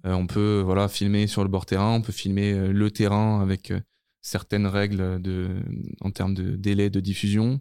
Euh, 0.05 0.13
on 0.13 0.27
peut 0.27 0.61
voilà 0.63 0.87
filmer 0.87 1.27
sur 1.27 1.43
le 1.43 1.49
bord 1.49 1.65
terrain, 1.65 1.93
on 1.95 2.01
peut 2.01 2.11
filmer 2.13 2.53
euh, 2.53 2.71
le 2.71 2.91
terrain 2.91 3.41
avec 3.41 3.71
euh, 3.71 3.79
certaines 4.21 4.67
règles 4.67 5.21
de, 5.21 5.49
en 6.01 6.11
termes 6.11 6.33
de 6.35 6.55
délai 6.55 6.89
de 6.89 6.99
diffusion. 6.99 7.59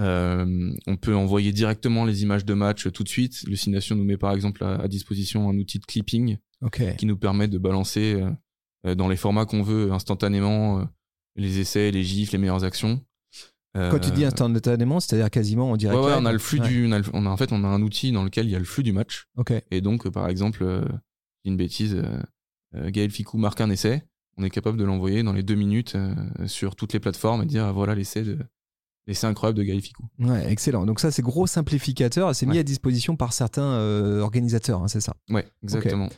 Euh, 0.00 0.72
on 0.86 0.96
peut 0.96 1.14
envoyer 1.14 1.52
directement 1.52 2.04
les 2.04 2.22
images 2.22 2.44
de 2.44 2.54
match 2.54 2.90
tout 2.92 3.04
de 3.04 3.08
suite. 3.08 3.42
Le 3.46 3.54
Cination 3.56 3.94
nous 3.96 4.04
met 4.04 4.16
par 4.16 4.32
exemple 4.32 4.64
à, 4.64 4.74
à 4.80 4.88
disposition 4.88 5.48
un 5.48 5.56
outil 5.58 5.78
de 5.78 5.84
clipping 5.84 6.36
qui 6.96 7.06
nous 7.06 7.16
permet 7.16 7.46
de 7.48 7.58
balancer 7.58 8.20
euh, 8.86 8.94
dans 8.94 9.08
les 9.08 9.16
formats 9.16 9.44
qu'on 9.46 9.62
veut 9.62 9.92
instantanément 9.92 10.80
euh, 10.80 10.84
les 11.36 11.58
essais, 11.60 11.90
les 11.90 12.02
gifs, 12.04 12.32
les 12.32 12.38
meilleures 12.38 12.64
actions. 12.64 13.00
Quand 13.76 13.98
tu 13.98 14.12
dis 14.12 14.24
instantanément, 14.24 15.00
c'est-à-dire 15.00 15.28
quasiment 15.30 15.72
en 15.72 15.76
direct. 15.76 16.00
ouais, 16.00 16.12
on 16.16 16.26
a 16.26 16.32
le 16.32 16.38
flux 16.38 16.60
Ouais. 16.60 16.68
du, 16.68 16.86
on 16.86 16.92
a, 16.92 16.98
le- 17.00 17.04
on 17.12 17.26
a- 17.26 17.28
en 17.28 17.36
fait 17.36 17.50
on 17.50 17.64
a 17.64 17.66
un 17.66 17.82
outil 17.82 18.12
dans 18.12 18.22
lequel 18.22 18.46
il 18.46 18.52
y 18.52 18.54
a 18.54 18.60
le 18.60 18.64
flux 18.64 18.84
du 18.84 18.92
match. 18.92 19.26
Et 19.72 19.80
donc 19.80 20.08
par 20.10 20.28
exemple, 20.28 20.62
une 21.44 21.56
bêtise, 21.56 21.94
euh, 21.94 22.22
euh, 22.74 22.90
Gaël 22.90 23.10
Ficou 23.10 23.38
marque 23.38 23.60
un 23.60 23.70
essai, 23.70 24.02
on 24.36 24.44
est 24.44 24.50
capable 24.50 24.78
de 24.78 24.84
l'envoyer 24.84 25.22
dans 25.22 25.32
les 25.32 25.42
deux 25.42 25.54
minutes 25.54 25.94
euh, 25.94 26.14
sur 26.46 26.76
toutes 26.76 26.92
les 26.92 27.00
plateformes 27.00 27.42
et 27.42 27.46
dire 27.46 27.64
ah, 27.64 27.72
voilà 27.72 27.94
l'essai 27.94 28.22
de 28.22 28.38
l'essai 29.06 29.26
incroyable 29.26 29.58
de 29.58 29.64
Gaël 29.64 29.80
Ficou. 29.80 30.04
Ouais, 30.18 30.50
excellent. 30.50 30.86
Donc 30.86 31.00
ça, 31.00 31.10
c'est 31.10 31.22
gros 31.22 31.46
simplificateur. 31.46 32.34
C'est 32.34 32.46
mis 32.46 32.52
Ouais. 32.52 32.58
à 32.60 32.62
disposition 32.62 33.16
par 33.16 33.32
certains 33.32 33.62
euh, 33.62 34.20
organisateurs, 34.20 34.82
hein, 34.82 34.88
c'est 34.88 35.00
ça? 35.00 35.14
Ouais, 35.30 35.46
exactement. 35.62 36.08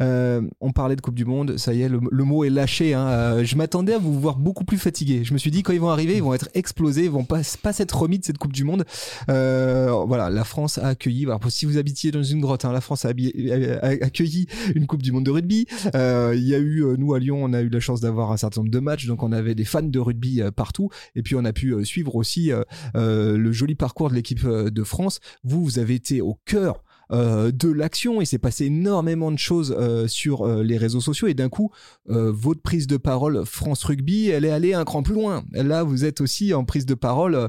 Euh, 0.00 0.42
on 0.60 0.72
parlait 0.72 0.96
de 0.96 1.00
Coupe 1.00 1.14
du 1.16 1.24
Monde, 1.24 1.56
ça 1.58 1.74
y 1.74 1.82
est, 1.82 1.88
le, 1.88 2.00
le 2.10 2.24
mot 2.24 2.44
est 2.44 2.50
lâché. 2.50 2.94
hein. 2.94 3.06
Euh, 3.08 3.44
je 3.44 3.56
m'attendais 3.56 3.94
à 3.94 3.98
vous 3.98 4.18
voir 4.20 4.36
beaucoup 4.36 4.64
plus 4.64 4.78
fatigué. 4.78 5.24
Je 5.24 5.32
me 5.32 5.38
suis 5.38 5.50
dit, 5.50 5.62
quand 5.62 5.72
ils 5.72 5.80
vont 5.80 5.90
arriver, 5.90 6.16
ils 6.16 6.22
vont 6.22 6.34
être 6.34 6.48
explosés, 6.54 7.04
ils 7.04 7.10
vont 7.10 7.24
pas, 7.24 7.40
pas 7.62 7.72
s'être 7.72 7.96
remis 7.98 8.18
de 8.18 8.24
cette 8.24 8.38
Coupe 8.38 8.52
du 8.52 8.64
Monde. 8.64 8.84
Voilà, 9.26 10.30
la 10.30 10.44
France 10.44 10.78
a 10.78 10.88
accueilli, 10.88 11.24
alors, 11.24 11.40
si 11.48 11.66
vous 11.66 11.78
habitiez 11.78 12.10
dans 12.10 12.22
une 12.22 12.40
grotte, 12.40 12.64
hein, 12.64 12.72
la 12.72 12.80
France 12.80 13.04
a, 13.04 13.08
accueilli 13.08 14.46
une 14.74 14.86
Coupe 14.86 15.02
du 15.02 15.12
Monde 15.12 15.24
de 15.24 15.30
rugby. 15.30 15.66
Il 15.94 16.44
y 16.46 16.54
a 16.54 16.58
eu, 16.58 16.84
nous 16.98 17.14
à 17.14 17.18
Lyon, 17.18 17.42
on 17.42 17.52
a 17.52 17.60
eu 17.60 17.68
la 17.68 17.80
chance 17.80 18.00
d'avoir 18.00 18.32
un 18.32 18.36
certain 18.36 18.60
nombre 18.60 18.70
de 18.70 18.78
matchs, 18.78 19.06
donc 19.06 19.22
on 19.22 19.32
avait 19.32 19.54
des 19.54 19.64
fans 19.64 19.82
de 19.82 19.98
rugby 19.98 20.42
partout. 20.54 20.90
Et 21.14 21.22
puis 21.22 21.34
on 21.34 21.44
a 21.44 21.52
pu 21.52 21.74
suivre 21.84 22.14
aussi 22.14 22.35
euh, 22.50 22.62
euh, 22.96 23.36
le 23.36 23.52
joli 23.52 23.74
parcours 23.74 24.10
de 24.10 24.14
l'équipe 24.14 24.44
euh, 24.44 24.70
de 24.70 24.84
France. 24.84 25.20
Vous, 25.44 25.64
vous 25.64 25.78
avez 25.78 25.94
été 25.94 26.20
au 26.20 26.38
cœur 26.44 26.82
de 27.08 27.70
l'action. 27.70 28.20
Il 28.20 28.26
s'est 28.26 28.36
passé 28.36 28.64
énormément 28.64 29.30
de 29.30 29.38
choses 29.38 29.76
sur 30.08 30.44
les 30.44 30.76
réseaux 30.76 31.00
sociaux 31.00 31.28
et 31.28 31.34
d'un 31.34 31.48
coup, 31.48 31.70
votre 32.06 32.62
prise 32.62 32.88
de 32.88 32.96
parole 32.96 33.46
France 33.46 33.84
Rugby, 33.84 34.28
elle 34.30 34.44
est 34.44 34.50
allée 34.50 34.74
un 34.74 34.84
cran 34.84 35.04
plus 35.04 35.14
loin. 35.14 35.44
Là, 35.52 35.84
vous 35.84 36.04
êtes 36.04 36.20
aussi 36.20 36.52
en 36.52 36.64
prise 36.64 36.84
de 36.84 36.94
parole 36.94 37.48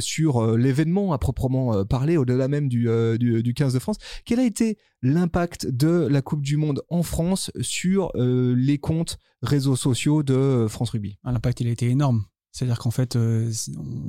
sur 0.00 0.56
l'événement 0.56 1.12
à 1.12 1.18
proprement 1.18 1.84
parler, 1.84 2.16
au-delà 2.16 2.48
même 2.48 2.70
du, 2.70 2.88
du, 3.18 3.42
du 3.42 3.52
15 3.52 3.74
de 3.74 3.78
France. 3.78 3.98
Quel 4.24 4.40
a 4.40 4.44
été 4.44 4.78
l'impact 5.02 5.66
de 5.66 6.08
la 6.10 6.22
Coupe 6.22 6.40
du 6.40 6.56
Monde 6.56 6.80
en 6.88 7.02
France 7.02 7.50
sur 7.60 8.12
les 8.16 8.78
comptes 8.78 9.18
réseaux 9.42 9.76
sociaux 9.76 10.22
de 10.22 10.68
France 10.70 10.88
Rugby? 10.88 11.18
Ah, 11.22 11.32
L'impact, 11.32 11.60
il 11.60 11.68
a 11.68 11.70
été 11.70 11.90
énorme. 11.90 12.24
C'est-à-dire 12.54 12.78
qu'en 12.78 12.92
fait, 12.92 13.16
euh, 13.16 13.52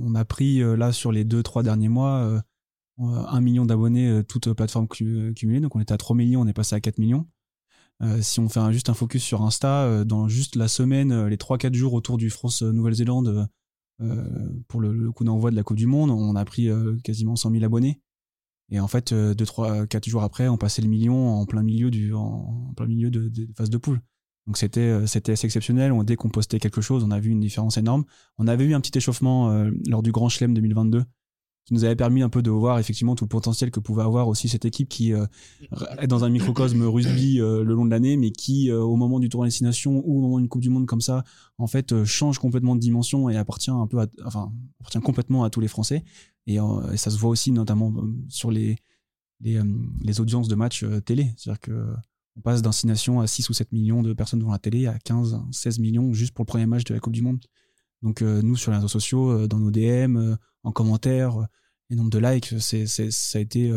on 0.03 0.13
a 0.13 0.23
pris 0.23 0.61
euh, 0.61 0.77
là 0.77 0.91
sur 0.91 1.11
les 1.11 1.23
deux, 1.23 1.41
trois 1.41 1.63
derniers 1.63 1.89
mois 1.89 2.19
euh, 2.19 2.39
un 2.99 3.41
million 3.41 3.65
d'abonnés, 3.65 4.21
toutes 4.27 4.53
plateformes 4.53 4.87
cu- 4.87 5.33
cumulées. 5.35 5.59
Donc 5.59 5.75
on 5.75 5.79
était 5.81 5.93
à 5.93 5.97
3 5.97 6.15
millions, 6.15 6.41
on 6.41 6.47
est 6.47 6.53
passé 6.53 6.75
à 6.75 6.79
4 6.79 6.97
millions. 6.97 7.27
Si 8.21 8.39
on 8.39 8.47
fait 8.47 8.61
juste 8.71 8.89
un 8.89 8.93
focus 8.93 9.21
sur 9.21 9.41
Insta, 9.41 10.05
dans 10.05 10.29
juste 10.29 10.55
la 10.55 10.69
semaine, 10.69 11.27
les 11.27 11.35
3-4 11.35 11.73
jours 11.73 11.93
autour 11.93 12.15
du 12.17 12.29
France-Nouvelle-Zélande, 12.29 13.49
pour 14.69 14.79
le, 14.79 15.11
coup 15.11 15.25
d'envoi 15.25 15.51
de 15.51 15.57
la 15.57 15.63
Coupe 15.63 15.75
du 15.75 15.87
Monde, 15.87 16.09
on 16.09 16.37
a 16.37 16.45
pris 16.45 16.69
quasiment 17.03 17.35
100 17.35 17.51
000 17.51 17.65
abonnés. 17.65 18.01
Et 18.69 18.79
en 18.79 18.87
fait, 18.87 19.13
2, 19.13 19.35
3, 19.35 19.87
4 19.87 20.07
jours 20.07 20.23
après, 20.23 20.47
on 20.47 20.57
passait 20.57 20.81
le 20.81 20.87
million 20.87 21.31
en 21.35 21.45
plein 21.45 21.63
milieu, 21.63 21.91
du, 21.91 22.13
en, 22.13 22.67
en 22.69 22.73
plein 22.75 22.85
milieu 22.87 23.11
de, 23.11 23.27
de 23.27 23.49
phase 23.57 23.69
de 23.69 23.77
poule. 23.77 23.99
Donc 24.47 24.57
c'était 24.57 24.81
euh, 24.81 25.07
c'était 25.07 25.31
assez 25.31 25.45
exceptionnel. 25.45 25.91
On, 25.91 26.03
dès 26.03 26.15
qu'on 26.15 26.29
postait 26.29 26.59
quelque 26.59 26.81
chose, 26.81 27.03
on 27.03 27.11
a 27.11 27.19
vu 27.19 27.31
une 27.31 27.39
différence 27.39 27.77
énorme. 27.77 28.05
On 28.37 28.47
avait 28.47 28.65
eu 28.65 28.73
un 28.73 28.81
petit 28.81 28.97
échauffement 28.97 29.51
euh, 29.51 29.71
lors 29.87 30.03
du 30.03 30.11
Grand 30.11 30.29
Chelem 30.29 30.53
2022 30.53 31.03
qui 31.67 31.73
nous 31.73 31.83
avait 31.83 31.95
permis 31.95 32.21
un 32.21 32.29
peu 32.29 32.43
de 32.43 32.51
voir 32.51 32.77
effectivement 32.77 33.15
tout 33.15 33.23
le 33.23 33.29
potentiel 33.29 33.71
que 33.71 33.79
pouvait 33.79 34.03
avoir 34.03 34.27
aussi 34.27 34.47
cette 34.47 34.65
équipe 34.65 34.87
qui 34.87 35.13
euh, 35.13 35.25
est 35.97 36.05
dans 36.05 36.23
un 36.23 36.29
microcosme 36.29 36.83
rugby 36.83 37.37
le 37.37 37.63
long 37.63 37.85
de 37.85 37.89
l'année, 37.89 38.17
mais 38.17 38.29
qui 38.29 38.71
au 38.71 38.95
moment 38.95 39.19
du 39.19 39.29
tournoi 39.29 39.47
destination 39.47 40.03
ou 40.05 40.19
au 40.19 40.21
moment 40.21 40.37
d'une 40.37 40.47
Coupe 40.47 40.61
du 40.61 40.69
Monde 40.69 40.85
comme 40.85 41.01
ça, 41.01 41.23
en 41.57 41.65
fait 41.65 42.03
change 42.03 42.37
complètement 42.37 42.75
de 42.75 42.81
dimension 42.81 43.31
et 43.31 43.35
appartient 43.35 43.71
un 43.71 43.87
peu, 43.87 43.97
à, 43.97 44.05
enfin 44.23 44.53
appartient 44.79 44.99
complètement 44.99 45.43
à 45.43 45.49
tous 45.49 45.59
les 45.59 45.67
Français. 45.67 46.03
Et, 46.45 46.57
et 46.57 46.97
ça 46.97 47.09
se 47.09 47.17
voit 47.17 47.31
aussi 47.31 47.51
notamment 47.51 47.91
sur 48.29 48.51
les 48.51 48.77
les, 49.41 49.59
les 50.03 50.21
audiences 50.21 50.47
de 50.47 50.53
matchs 50.53 50.85
télé, 51.03 51.33
c'est-à-dire 51.35 51.61
que 51.61 51.95
on 52.37 52.41
passe 52.41 52.61
d'incination 52.61 53.21
à 53.21 53.27
6 53.27 53.49
ou 53.49 53.53
7 53.53 53.71
millions 53.71 54.01
de 54.01 54.13
personnes 54.13 54.39
devant 54.39 54.51
la 54.51 54.59
télé 54.59 54.87
à 54.87 54.97
15, 54.99 55.39
16 55.51 55.79
millions 55.79 56.13
juste 56.13 56.33
pour 56.33 56.43
le 56.43 56.47
premier 56.47 56.65
match 56.65 56.83
de 56.83 56.93
la 56.93 56.99
Coupe 56.99 57.13
du 57.13 57.21
Monde. 57.21 57.39
Donc 58.01 58.21
euh, 58.21 58.41
nous 58.41 58.55
sur 58.55 58.71
les 58.71 58.77
réseaux 58.77 58.87
sociaux, 58.87 59.31
euh, 59.31 59.47
dans 59.47 59.59
nos 59.59 59.71
DM, 59.71 60.17
euh, 60.17 60.35
en 60.63 60.71
commentaire, 60.71 61.47
les 61.89 61.95
nombres 61.95 62.09
de 62.09 62.19
likes, 62.19 62.53
c'est, 62.59 62.87
ça 62.87 63.37
a 63.37 63.41
été 63.41 63.71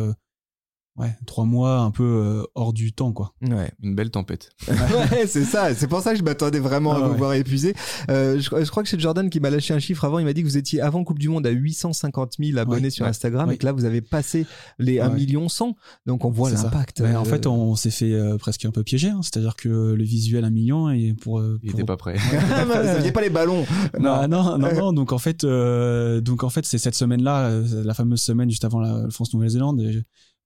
ouais, 0.98 1.16
trois 1.26 1.44
mois 1.44 1.78
un 1.78 1.90
peu 1.90 2.02
euh, 2.04 2.42
hors 2.54 2.72
du 2.72 2.92
temps 2.92 3.12
quoi. 3.12 3.32
Ouais. 3.42 3.70
Une 3.82 3.94
belle 3.94 4.10
tempête. 4.10 4.50
ouais, 4.68 5.26
c'est 5.26 5.44
ça. 5.44 5.74
C'est 5.74 5.86
pour 5.88 6.00
ça 6.00 6.12
que 6.12 6.18
je 6.18 6.22
m'attendais 6.24 6.58
vraiment 6.58 6.92
à 6.92 6.96
Ah 6.96 7.00
vous 7.06 7.12
ouais. 7.12 7.16
voir 7.18 7.32
épuisé. 7.34 7.74
Euh, 8.10 8.38
je, 8.40 8.42
je 8.64 8.70
crois 8.70 8.82
que 8.82 8.88
c'est 8.88 8.98
Jordan 9.00 9.30
qui 9.30 9.40
m'a 9.40 9.50
lâché 9.50 9.74
un 9.74 9.78
chiffre 9.78 10.04
avant. 10.04 10.18
Il 10.18 10.24
m'a 10.24 10.32
dit 10.32 10.42
que 10.42 10.46
vous 10.48 10.56
étiez 10.56 10.80
avant 10.80 11.04
Coupe 11.04 11.18
du 11.18 11.28
Monde 11.28 11.46
à 11.46 11.50
850 11.50 12.34
000 12.38 12.58
abonnés 12.58 12.84
Ouais, 12.84 12.90
sur 12.90 13.04
ouais, 13.04 13.10
Instagram 13.10 13.50
et 13.50 13.56
que 13.58 13.64
là 13.66 13.72
vous 13.72 13.84
avez 13.84 14.00
passé 14.00 14.46
les 14.78 15.00
1 15.00 15.08
Ouais. 15.10 15.14
million 15.14 15.48
100. 15.48 15.74
Donc 16.06 16.24
on 16.24 16.30
voit 16.30 16.50
l'impact. 16.50 17.00
Ouais, 17.00 17.14
en 17.16 17.22
euh, 17.22 17.24
fait, 17.24 17.46
on 17.46 17.74
s'est 17.76 17.90
fait 17.90 18.12
euh, 18.12 18.36
presque 18.36 18.64
un 18.64 18.70
peu 18.70 18.82
piéger, 18.82 19.08
hein. 19.08 19.20
c'est-à-dire 19.22 19.56
que 19.56 19.68
le 19.68 20.04
visuel 20.04 20.44
un 20.44 20.50
million 20.50 20.90
et 20.90 21.14
pour, 21.14 21.38
euh, 21.38 21.58
Il 21.62 21.70
pour- 21.70 21.80
était 21.80 21.86
pas 21.86 21.96
prêt. 21.96 22.16
vous 22.16 22.72
aviez 22.72 23.12
pas 23.12 23.20
les 23.22 23.30
ballons. 23.30 23.64
Non, 23.98 24.26
non, 24.28 24.58
non, 24.58 24.74
non. 24.74 24.92
Donc 24.92 25.12
en 25.12 25.18
fait, 25.18 25.44
euh, 25.44 26.20
donc 26.20 26.44
en 26.44 26.50
fait, 26.50 26.64
c'est 26.66 26.78
cette 26.78 26.94
semaine-là, 26.94 27.46
euh, 27.48 27.84
la 27.84 27.94
fameuse 27.94 28.20
semaine 28.20 28.50
juste 28.50 28.64
avant 28.64 28.80
la 28.80 29.08
France-Nouvelle-Zélande. 29.10 29.82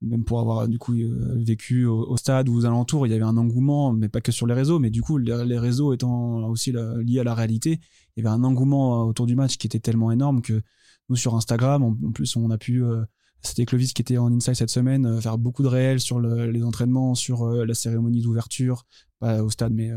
Même 0.03 0.25
pour 0.25 0.41
avoir 0.41 0.69
du 0.69 0.79
coup 0.79 0.95
euh, 0.95 1.37
vécu 1.37 1.87
au, 1.87 2.17
stade 2.17 2.49
ou 2.49 2.57
aux 2.57 2.67
alentours, 2.67 3.07
il 3.07 3.11
y 3.11 3.15
avait 3.15 3.25
un 3.25 3.37
engouement, 3.37 3.93
mais 3.93 4.09
pas 4.09 4.21
que 4.21 4.33
sur 4.33 4.47
les 4.47 4.55
réseaux, 4.55 4.79
mais 4.79 4.91
du 4.91 5.01
coup 5.03 5.17
les, 5.17 5.59
réseaux 5.59 5.93
étant 5.93 6.49
aussi 6.49 6.73
la- 6.73 6.97
liés 7.03 7.21
à 7.21 7.25
la 7.25 7.35
réalité, 7.35 7.79
il 8.17 8.25
y 8.25 8.27
avait 8.27 8.35
un 8.35 8.43
engouement 8.45 9.03
euh, 9.03 9.05
autour 9.05 9.27
du 9.27 9.37
match 9.37 9.57
qui 9.59 9.67
était 9.67 9.79
tellement 9.79 10.11
énorme 10.11 10.43
que 10.43 10.61
nous 11.09 11.17
sur 11.17 11.35
Instagram, 11.35 11.83
en, 11.83 11.95
plus, 12.13 12.37
on 12.37 12.51
a 12.51 12.59
pu 12.59 12.83
euh, 12.83 13.05
c'était 13.43 13.65
Clovis 13.65 13.93
qui 13.93 14.03
était 14.03 14.19
en 14.19 14.33
inside 14.33 14.55
cette 14.55 14.71
semaine, 14.71 15.21
faire 15.21 15.39
beaucoup 15.39 15.63
de 15.63 15.69
réels 15.69 16.01
sur 16.01 16.21
le- 16.21 16.51
les 16.51 16.63
entraînements, 16.63 17.15
sur 17.15 17.49
la 17.49 17.75
cérémonie 17.75 18.23
d'ouverture, 18.23 18.85
pas 19.19 19.43
au 19.43 19.51
stade, 19.51 19.73
mais 19.73 19.91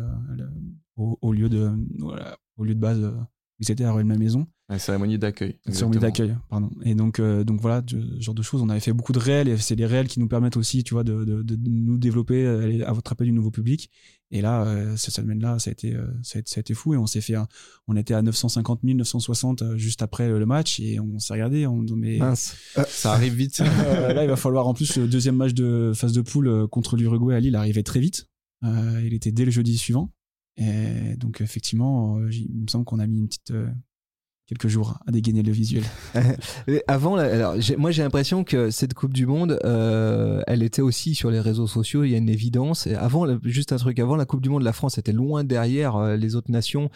au, 0.97 1.31
lieu 1.31 1.47
de 1.47 1.71
voilà, 1.99 2.37
au 2.57 2.63
lieu 2.63 2.73
de 2.73 2.79
base, 2.79 3.13
étaient 3.59 3.83
à 3.83 3.93
ma 4.03 4.17
maison. 4.17 4.47
La 4.67 4.79
cérémonie 4.79 5.19
d'accueil. 5.19 5.57
Une 5.67 5.73
cérémonie 5.73 5.99
d'accueil, 6.01 6.35
pardon. 6.49 6.71
Et 6.83 6.95
donc, 6.95 7.19
euh, 7.19 7.43
donc 7.43 7.61
voilà, 7.61 7.83
ce 7.87 7.97
genre 8.19 8.33
de 8.33 8.41
choses. 8.41 8.63
On 8.63 8.69
avait 8.69 8.79
fait 8.79 8.93
beaucoup 8.93 9.11
de 9.11 9.19
réels 9.19 9.47
et 9.47 9.57
c'est 9.57 9.75
les 9.75 9.85
réels 9.85 10.07
qui 10.07 10.19
nous 10.19 10.27
permettent 10.27 10.57
aussi, 10.57 10.83
tu 10.83 10.95
vois, 10.95 11.03
de, 11.03 11.23
de, 11.23 11.43
de 11.43 11.57
nous 11.69 11.99
développer 11.99 12.43
euh, 12.45 12.83
à 12.87 12.91
votre 12.91 13.11
appel 13.11 13.27
du 13.27 13.33
nouveau 13.33 13.51
public. 13.51 13.91
Et 14.31 14.41
là, 14.41 14.65
euh, 14.65 14.97
cette 14.97 15.13
semaine-là, 15.13 15.59
ça 15.59 15.69
a 15.69 15.71
été, 15.71 15.93
euh, 15.93 16.07
ça 16.23 16.37
a 16.37 16.39
été, 16.39 16.49
ça 16.49 16.57
a 16.57 16.61
été 16.61 16.73
fou 16.73 16.95
et 16.95 16.97
on 16.97 17.05
s'est 17.05 17.21
fait, 17.21 17.35
un- 17.35 17.47
on 17.87 17.95
était 17.95 18.15
à 18.15 18.23
950 18.23 18.79
000, 18.83 18.97
960 18.97 19.61
euh, 19.61 19.77
juste 19.77 20.01
après 20.01 20.27
le 20.27 20.45
match 20.47 20.79
et 20.79 20.99
on 20.99 21.19
s'est 21.19 21.33
regardé, 21.33 21.67
on 21.67 21.85
mais 21.95 22.17
Mince. 22.17 22.55
Ça 22.87 23.13
arrive 23.13 23.35
vite. 23.35 23.59
là, 23.59 24.23
il 24.23 24.27
va 24.29 24.35
falloir 24.35 24.67
en 24.67 24.73
plus 24.73 24.97
le 24.97 25.07
deuxième 25.07 25.35
match 25.35 25.53
de 25.53 25.91
phase 25.93 26.11
de 26.13 26.21
poule 26.21 26.67
contre 26.69 26.97
l'Uruguay 26.97 27.35
à 27.35 27.39
Lille 27.39 27.55
arrivait 27.55 27.83
très 27.83 27.99
vite. 27.99 28.27
Euh, 28.63 28.99
il 29.05 29.13
était 29.13 29.31
dès 29.31 29.45
le 29.45 29.51
jeudi 29.51 29.77
suivant. 29.77 30.11
Et 30.57 31.15
donc 31.17 31.41
effectivement, 31.41 32.17
il 32.31 32.63
me 32.63 32.67
semble 32.67 32.85
qu'on 32.85 32.97
a 32.97 33.05
mis 33.05 33.19
une 33.19 33.27
petite, 33.27 33.51
euh, 33.51 33.67
quelques 34.47 34.67
jours 34.67 34.99
à 35.07 35.11
dégainer 35.11 35.41
le 35.41 35.51
visuel. 35.51 35.83
Avant, 36.87 37.15
alors, 37.15 37.55
moi 37.77 37.91
j'ai 37.91 38.03
l'impression 38.03 38.43
que 38.43 38.69
cette 38.69 38.93
Coupe 38.93 39.13
du 39.13 39.25
Monde, 39.25 39.59
euh, 39.65 40.41
elle 40.47 40.63
était 40.63 40.81
aussi 40.81 41.15
sur 41.15 41.31
les 41.31 41.39
réseaux 41.39 41.67
sociaux. 41.67 42.03
Il 42.03 42.11
y 42.11 42.15
a 42.15 42.17
une 42.17 42.29
évidence. 42.29 42.87
Et 42.87 42.95
avant, 42.95 43.25
juste 43.43 43.71
un 43.71 43.77
truc, 43.77 43.99
avant 43.99 44.15
la 44.15 44.25
Coupe 44.25 44.41
du 44.41 44.49
Monde, 44.49 44.63
la 44.63 44.73
France 44.73 44.97
était 44.97 45.11
loin 45.11 45.43
derrière 45.43 45.95
euh, 45.95 46.15
les 46.15 46.35
autres 46.35 46.51
nations. 46.51 46.89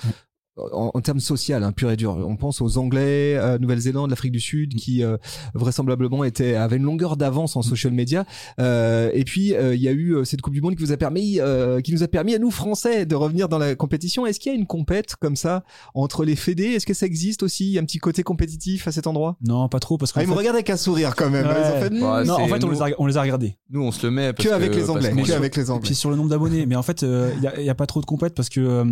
En, 0.73 0.91
en 0.93 1.01
termes 1.01 1.19
social, 1.19 1.63
hein, 1.63 1.71
pur 1.71 1.89
et 1.91 1.95
dur. 1.95 2.17
On 2.27 2.35
pense 2.35 2.61
aux 2.61 2.77
Anglais, 2.77 3.35
euh, 3.37 3.57
Nouvelle-Zélande, 3.59 4.09
l'Afrique 4.09 4.31
du 4.31 4.39
Sud, 4.39 4.75
qui 4.75 5.03
euh, 5.03 5.17
vraisemblablement 5.53 6.23
étaient, 6.23 6.55
avaient 6.55 6.77
une 6.77 6.83
longueur 6.83 7.17
d'avance 7.17 7.55
en 7.55 7.61
social 7.61 7.93
media. 7.93 8.25
Euh, 8.59 9.09
et 9.13 9.23
puis 9.23 9.53
euh, 9.53 9.75
il 9.75 9.81
y 9.81 9.87
a 9.87 9.91
eu 9.91 10.15
euh, 10.15 10.23
cette 10.25 10.41
Coupe 10.41 10.53
du 10.53 10.61
Monde 10.61 10.75
qui 10.75 10.83
vous 10.83 10.91
a 10.91 10.97
permis, 10.97 11.39
euh, 11.39 11.81
qui 11.81 11.93
nous 11.93 12.03
a 12.03 12.07
permis 12.07 12.35
à 12.35 12.39
nous 12.39 12.51
Français 12.51 13.05
de 13.05 13.15
revenir 13.15 13.47
dans 13.49 13.57
la 13.57 13.75
compétition. 13.75 14.25
Est-ce 14.25 14.39
qu'il 14.39 14.51
y 14.51 14.55
a 14.55 14.57
une 14.57 14.67
compète 14.67 15.15
comme 15.15 15.35
ça 15.35 15.63
entre 15.93 16.25
les 16.25 16.35
fédés? 16.35 16.65
Est-ce 16.65 16.85
que 16.85 16.93
ça 16.93 17.05
existe 17.05 17.43
aussi? 17.43 17.67
Il 17.67 17.71
y 17.73 17.77
a 17.77 17.81
un 17.81 17.85
petit 17.85 17.99
côté 17.99 18.23
compétitif 18.23 18.87
à 18.87 18.91
cet 18.91 19.07
endroit? 19.07 19.37
Non, 19.45 19.69
pas 19.69 19.79
trop, 19.79 19.97
parce 19.97 20.11
qu'en 20.11 20.19
ah, 20.19 20.23
ils 20.23 20.27
me 20.27 20.33
fait, 20.33 20.39
regardent 20.39 20.57
avec 20.57 20.69
un 20.69 20.77
sourire 20.77 21.15
quand 21.15 21.29
même. 21.29 21.45
Ouais. 21.45 21.53
Ils 21.53 21.71
ont 21.77 21.81
fait, 21.81 21.89
hmm, 21.89 22.25
non, 22.25 22.33
en 22.35 22.47
fait 22.47 22.63
on, 22.63 22.67
nous- 22.67 22.73
les 22.73 22.81
a, 22.81 22.87
on 22.97 23.05
les 23.05 23.17
a 23.17 23.21
regardés. 23.21 23.57
Nous, 23.69 23.81
on 23.81 23.91
se 23.91 24.05
le 24.05 24.11
met 24.11 24.33
parce 24.33 24.47
que 24.47 24.53
avec 24.53 24.75
les 24.75 24.89
Anglais. 24.89 25.11
Que 25.11 25.31
avec 25.33 25.55
les 25.55 25.67
Et 25.67 25.69
Anglais. 25.69 25.81
puis 25.85 25.95
sur 25.95 26.09
le 26.09 26.15
nombre 26.15 26.29
d'abonnés, 26.29 26.65
mais 26.65 26.75
en 26.75 26.83
fait, 26.83 27.03
il 27.03 27.63
y, 27.63 27.69
a, 27.69 27.75
pas 27.75 27.85
trop 27.85 28.01
de 28.01 28.05
compète 28.05 28.33
parce 28.35 28.49
que 28.49 28.59
euh, 28.59 28.85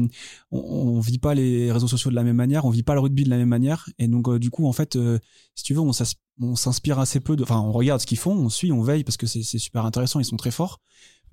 on, 0.51 0.59
on 0.59 0.99
vit 0.99 1.17
pas 1.17 1.33
les 1.33 1.56
réseaux 1.71 1.87
sociaux 1.87 2.11
de 2.11 2.15
la 2.15 2.23
même 2.23 2.35
manière, 2.35 2.65
on 2.65 2.69
vit 2.69 2.83
pas 2.83 2.93
le 2.93 2.99
rugby 2.99 3.23
de 3.23 3.29
la 3.29 3.37
même 3.37 3.49
manière, 3.49 3.89
et 3.99 4.07
donc 4.07 4.27
euh, 4.27 4.39
du 4.39 4.49
coup, 4.49 4.67
en 4.67 4.73
fait, 4.73 4.95
euh, 4.95 5.19
si 5.55 5.63
tu 5.63 5.73
veux, 5.73 5.81
on 5.81 6.55
s'inspire 6.55 6.99
assez 6.99 7.19
peu. 7.19 7.35
Enfin, 7.41 7.59
on 7.59 7.71
regarde 7.71 8.01
ce 8.01 8.07
qu'ils 8.07 8.17
font, 8.17 8.33
on 8.33 8.49
suit, 8.49 8.71
on 8.71 8.81
veille 8.81 9.03
parce 9.03 9.17
que 9.17 9.27
c'est 9.27 9.43
super 9.43 9.85
intéressant, 9.85 10.19
ils 10.19 10.25
sont 10.25 10.37
très 10.37 10.51
forts. 10.51 10.79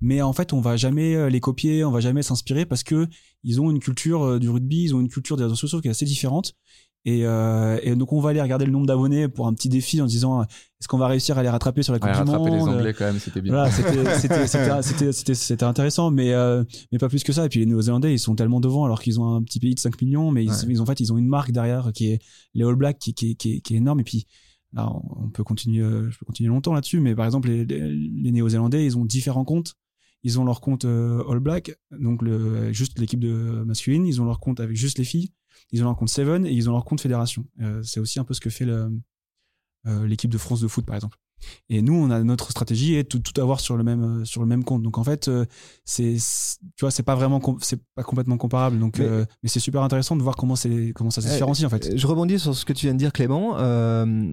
Mais 0.01 0.21
en 0.21 0.33
fait, 0.33 0.51
on 0.51 0.59
va 0.59 0.75
jamais 0.75 1.15
euh, 1.15 1.29
les 1.29 1.39
copier, 1.39 1.85
on 1.85 1.91
va 1.91 2.01
jamais 2.01 2.21
s'inspirer 2.21 2.65
parce 2.65 2.83
que 2.83 3.07
ils 3.43 3.61
ont 3.61 3.71
une 3.71 3.79
culture 3.79 4.39
du 4.39 4.49
rugby, 4.49 4.83
ils 4.83 4.95
ont 4.95 4.99
une 4.99 5.09
culture 5.09 5.37
des 5.37 5.43
réseaux 5.43 5.55
sociaux 5.55 5.81
qui 5.81 5.87
est 5.87 5.91
assez 5.91 6.05
différente. 6.05 6.53
Et, 7.07 7.21
euh, 7.25 7.77
et 7.83 7.95
donc 7.95 8.11
on 8.13 8.19
va 8.19 8.31
aller 8.31 8.41
regarder 8.41 8.65
le 8.65 8.71
nombre 8.71 8.87
d'abonnés 8.87 9.27
pour 9.27 9.45
un 9.47 9.53
petit 9.53 9.69
défi 9.69 10.01
en 10.01 10.07
se 10.07 10.11
disant 10.13 10.41
est-ce 10.41 10.87
qu'on 10.87 10.97
va 10.97 11.05
réussir 11.07 11.37
à 11.37 11.43
les 11.43 11.49
rattraper 11.49 11.83
sur 11.83 11.93
la 11.93 11.99
Coupe 11.99 12.09
Ouais, 12.09 12.13
du 12.15 12.19
rattraper 12.31 12.49
les 12.49 12.61
Anglais 12.61 12.93
quand 12.97 13.05
même, 13.05 13.19
c'était 13.19 13.41
bien. 13.41 13.53
voilà, 13.53 13.69
c'était 14.81 15.63
intéressant, 15.63 16.11
mais 16.11 16.33
euh, 16.33 16.63
mais 16.91 16.97
pas 16.97 17.09
plus 17.09 17.23
que 17.23 17.33
ça. 17.33 17.45
Et 17.45 17.49
puis 17.49 17.59
les 17.59 17.65
Néo-Zélandais, 17.65 18.13
ils 18.13 18.19
sont 18.19 18.35
tellement 18.35 18.59
devant 18.59 18.85
alors 18.85 19.01
qu'ils 19.01 19.19
ont 19.19 19.35
un 19.35 19.43
petit 19.43 19.59
pays 19.59 19.75
de 19.75 19.79
5 19.79 20.01
millions, 20.01 20.31
mais 20.31 20.43
ils, 20.43 20.49
Ouais. 20.49 20.55
ils 20.69 20.81
en 20.81 20.85
fait 20.85 20.99
ils 20.99 21.11
ont 21.13 21.17
une 21.17 21.27
marque 21.27 21.51
derrière 21.51 21.91
qui 21.93 22.07
est 22.11 22.19
les 22.53 22.63
All 22.65 22.75
Blacks 22.75 22.97
qui 22.99 23.13
qui 23.13 23.35
qui, 23.35 23.53
est- 23.53 23.59
qui 23.61 23.73
est 23.75 23.77
énorme. 23.77 23.99
Et 23.99 24.03
puis 24.03 24.25
là, 24.73 24.91
on 25.19 25.29
peut 25.29 25.43
continuer, 25.43 25.83
je 26.09 26.17
peux 26.17 26.25
continuer 26.25 26.49
longtemps 26.49 26.73
là-dessus, 26.73 26.99
mais 26.99 27.15
par 27.15 27.25
exemple 27.25 27.49
les 27.49 28.31
Néo-Zélandais, 28.31 28.85
ils 28.85 28.97
ont 28.97 29.05
différents 29.05 29.45
comptes. 29.45 29.75
Ils 30.23 30.39
ont 30.39 30.43
leur 30.45 30.59
compte 30.59 30.85
euh, 30.85 31.21
All 31.29 31.39
Black, 31.39 31.77
donc 31.99 32.23
le, 32.23 32.73
juste 32.73 32.97
l'équipe 32.97 33.19
de 33.19 33.63
masculine. 33.63 34.07
Ils 34.07 34.21
ont 34.21 34.25
leur 34.25 34.39
compte 34.39 34.59
avec 34.59 34.75
juste 34.75 34.97
les 34.97 35.03
filles. 35.03 35.29
Ils 35.71 35.81
ont 35.81 35.85
leur 35.85 35.95
compte 35.95 36.09
Seven 36.09 36.45
et 36.45 36.51
ils 36.51 36.69
ont 36.69 36.73
leur 36.73 36.85
compte 36.85 37.01
Fédération. 37.01 37.45
Euh, 37.61 37.81
c'est 37.83 37.99
aussi 37.99 38.19
un 38.19 38.23
peu 38.23 38.33
ce 38.33 38.41
que 38.41 38.49
fait 38.49 38.65
euh, 38.65 38.89
l'équipe 40.07 40.31
de 40.31 40.37
France 40.37 40.61
de 40.61 40.67
foot, 40.67 40.85
par 40.85 40.95
exemple. 40.95 41.17
Et 41.69 41.81
nous, 41.81 41.93
on 41.93 42.09
a 42.11 42.23
notre 42.23 42.51
stratégie 42.51 42.95
et 42.95 43.03
tout, 43.03 43.19
tout 43.19 43.39
avoir 43.41 43.59
sur 43.59 43.77
le 43.77 43.83
même 43.83 44.21
euh, 44.21 44.25
sur 44.25 44.41
le 44.41 44.47
même 44.47 44.63
compte. 44.63 44.81
Donc 44.83 44.97
en 44.97 45.03
fait, 45.03 45.27
euh, 45.27 45.45
c'est 45.83 46.15
tu 46.75 46.81
vois, 46.81 46.91
c'est 46.91 47.03
pas 47.03 47.15
vraiment 47.15 47.39
c'est 47.61 47.79
pas 47.95 48.03
complètement 48.03 48.37
comparable. 48.37 48.79
Donc 48.79 48.99
Mais- 48.99 49.07
mais, 49.07 49.25
mais 49.43 49.49
c'est 49.49 49.59
super 49.59 49.81
intéressant 49.83 50.15
de 50.15 50.23
voir 50.23 50.35
comment 50.35 50.55
c'est 50.55 50.91
comment 50.95 51.09
ça 51.11 51.21
se 51.21 51.27
Euh, 51.27 51.31
différencie 51.31 51.65
en 51.65 51.69
fait. 51.69 51.95
Je 51.97 52.07
rebondis 52.07 52.39
sur 52.39 52.55
ce 52.55 52.65
que 52.65 52.73
tu 52.73 52.85
viens 52.87 52.93
de 52.93 52.99
dire, 52.99 53.13
Clément. 53.13 53.57
Euh, 53.57 54.31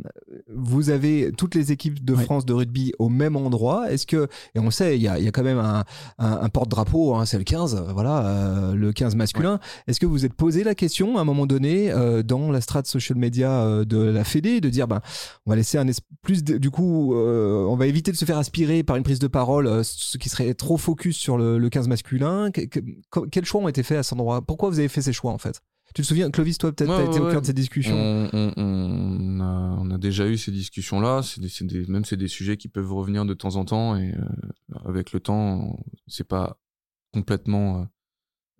vous 0.54 0.90
avez 0.90 1.32
toutes 1.36 1.54
les 1.54 1.72
équipes 1.72 2.04
de. 2.04 2.14
France 2.22 2.46
de 2.46 2.52
rugby 2.52 2.92
au 3.00 3.08
même 3.08 3.36
endroit. 3.36 3.90
Est-ce 3.92 4.06
que, 4.06 4.28
et 4.54 4.58
on 4.60 4.70
sait, 4.70 4.96
il 4.96 5.02
y 5.02 5.08
a, 5.08 5.18
il 5.18 5.24
y 5.24 5.28
a 5.28 5.32
quand 5.32 5.42
même 5.42 5.58
un, 5.58 5.84
un- 6.18 6.38
un 6.42 6.48
porte-drapeau, 6.48 7.14
hein, 7.14 7.26
c'est 7.26 7.36
le 7.36 7.44
15, 7.44 7.74
euh, 7.74 7.92
voilà, 7.92 8.26
euh, 8.26 8.74
le 8.74 8.92
15 8.92 9.16
masculin. 9.16 9.58
Est-ce 9.88 9.98
que 9.98 10.06
vous 10.06 10.12
vous 10.12 10.24
êtes 10.24 10.34
posé 10.34 10.62
la 10.62 10.74
question 10.74 11.18
à 11.18 11.22
un 11.22 11.24
moment 11.24 11.46
donné 11.46 11.90
euh, 11.90 12.22
dans 12.22 12.50
la 12.52 12.60
strate 12.60 12.86
social 12.86 13.18
media 13.18 13.50
euh, 13.50 13.84
de 13.84 13.98
la 13.98 14.22
Fédé 14.24 14.60
de 14.60 14.68
dire, 14.68 14.86
ben, 14.86 15.00
on 15.46 15.50
va 15.50 15.56
laisser 15.56 15.78
un 15.78 15.86
plus, 16.22 16.44
de- 16.44 16.58
du 16.58 16.70
coup, 16.70 17.01
euh, 17.14 17.66
on 17.68 17.76
va 17.76 17.86
éviter 17.86 18.12
de 18.12 18.16
se 18.16 18.24
faire 18.24 18.38
aspirer 18.38 18.82
par 18.82 18.96
une 18.96 19.02
prise 19.02 19.18
de 19.18 19.26
parole, 19.28 19.66
euh, 19.66 19.82
ce 19.82 20.16
qui 20.18 20.28
serait 20.28 20.54
trop 20.54 20.76
focus 20.76 21.16
sur 21.16 21.36
le, 21.38 21.58
le 21.58 21.68
15 21.70 21.88
masculin. 21.88 22.50
Que- 22.50 22.62
que- 22.66 22.80
que- 23.10 23.26
quels 23.28 23.44
choix 23.44 23.60
ont 23.62 23.68
été 23.68 23.82
faits 23.82 23.98
à 23.98 24.02
cet 24.02 24.14
endroit? 24.14 24.42
Pourquoi 24.42 24.70
vous 24.70 24.78
avez 24.78 24.88
fait 24.88 25.02
ces 25.02 25.12
choix 25.12 25.32
en 25.32 25.38
fait? 25.38 25.60
Tu 25.94 26.00
te 26.02 26.06
souviens, 26.06 26.30
Clovis, 26.30 26.56
toi 26.56 26.72
peut-être, 26.72 26.88
Ouais, 26.90 26.96
t'as 26.96 27.02
ouais, 27.02 27.08
été 27.10 27.20
au 27.20 27.24
ouais. 27.26 27.32
cœur 27.32 27.42
de 27.42 27.46
ces 27.46 27.52
discussions. 27.52 27.94
On, 27.96 28.28
on- 28.32 28.52
on 28.56 29.40
a, 29.40 29.76
on 29.78 29.90
a 29.90 29.98
déjà 29.98 30.26
eu 30.26 30.38
ces 30.38 30.50
discussions-là. 30.50 31.22
C'est 31.22 31.40
des, 31.40 31.48
c'est 31.50 31.66
des- 31.66 31.84
même 31.86 32.04
c'est 32.06 32.16
des 32.16 32.28
sujets 32.28 32.56
qui 32.56 32.68
peuvent 32.68 32.92
revenir 32.92 33.24
de 33.26 33.34
temps 33.34 33.56
en 33.56 33.64
temps 33.66 33.96
et 33.96 34.14
euh, 34.14 34.78
avec 34.86 35.12
le 35.12 35.20
temps, 35.20 35.76
c'est 36.06 36.26
pas 36.26 36.58
complètement 37.12 37.86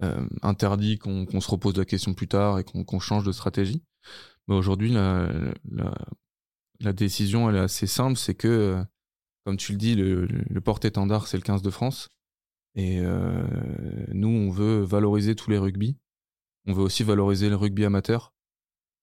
euh, 0.03 0.27
interdit 0.43 0.99
qu'on 0.99 1.27
se 1.41 1.51
repose 1.51 1.77
la 1.77 1.85
question 1.85 2.13
plus 2.13 2.29
tard 2.29 2.59
et 2.59 2.65
qu'on 2.65 2.99
change 3.01 3.25
de 3.25 3.33
stratégie. 3.33 3.83
Mais 4.49 4.55
aujourd'hui, 4.57 4.93
la, 4.93 5.29
la, 5.71 5.95
la 6.83 6.93
décision 6.93 7.49
elle 7.49 7.57
est 7.57 7.61
assez 7.61 7.87
simple, 7.87 8.17
c'est 8.17 8.35
que, 8.35 8.49
euh, 8.49 8.85
comme 9.45 9.57
tu 9.57 9.73
le 9.73 9.79
dis, 9.79 9.95
le, 9.95 10.61
porte-étendard 10.61 11.27
c'est 11.27 11.37
le 11.37 11.43
15 11.43 11.63
de 11.63 11.71
France 11.71 12.09
et 12.75 13.01
euh, 13.01 13.45
nous 14.13 14.29
on 14.29 14.51
veut 14.51 14.81
valoriser 14.83 15.35
tous 15.35 15.51
les 15.51 15.59
rugby. 15.59 15.97
On 16.67 16.73
veut 16.73 16.83
aussi 16.83 17.03
valoriser 17.03 17.49
le 17.49 17.57
rugby 17.57 17.85
amateur. 17.85 18.33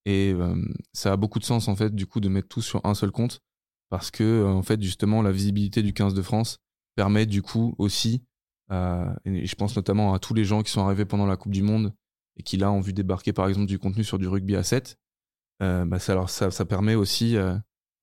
Et 0.06 0.34
euh, 0.34 0.56
ça 0.94 1.12
a 1.12 1.18
beaucoup 1.18 1.40
de 1.40 1.44
sens 1.44 1.68
en 1.68 1.76
fait 1.76 1.94
du 1.94 2.06
coup 2.06 2.20
de 2.20 2.30
mettre 2.30 2.48
tout 2.48 2.62
sur 2.62 2.84
un 2.86 2.94
seul 2.94 3.12
compte 3.12 3.42
parce 3.90 4.12
que 4.12 4.46
en 4.46 4.64
fait 4.64 4.82
justement 4.82 5.22
la 5.22 5.32
visibilité 5.32 5.84
du 5.84 5.94
15 5.94 6.14
de 6.14 6.22
France 6.22 6.60
permet 6.96 7.26
du 7.26 7.42
coup 7.42 7.76
aussi 7.78 8.24
et 8.72 9.48
je 9.48 9.56
pense 9.56 9.76
notamment 9.76 10.14
à 10.14 10.20
tous 10.20 10.36
les 10.36 10.46
gens 10.46 10.62
qui 10.62 10.72
sont 10.72 10.86
arrivés 10.86 11.06
pendant 11.06 11.26
la 11.26 11.38
Coupe 11.38 11.52
du 11.52 11.64
Monde 11.64 11.92
et 12.38 12.44
qui 12.44 12.56
là 12.56 12.72
ont 12.72 12.82
vu 12.82 12.94
débarquer 12.94 13.34
par 13.34 13.48
exemple 13.48 13.66
du 13.66 13.80
contenu 13.80 14.04
sur 14.04 14.20
du 14.20 14.28
rugby 14.28 14.56
à 14.56 14.64
7 14.64 14.96
euh, 15.62 15.86
bah, 15.86 16.00
ça, 16.00 16.14
alors, 16.14 16.30
ça, 16.30 16.52
ça 16.52 16.66
permet 16.66 16.96
aussi 16.96 17.36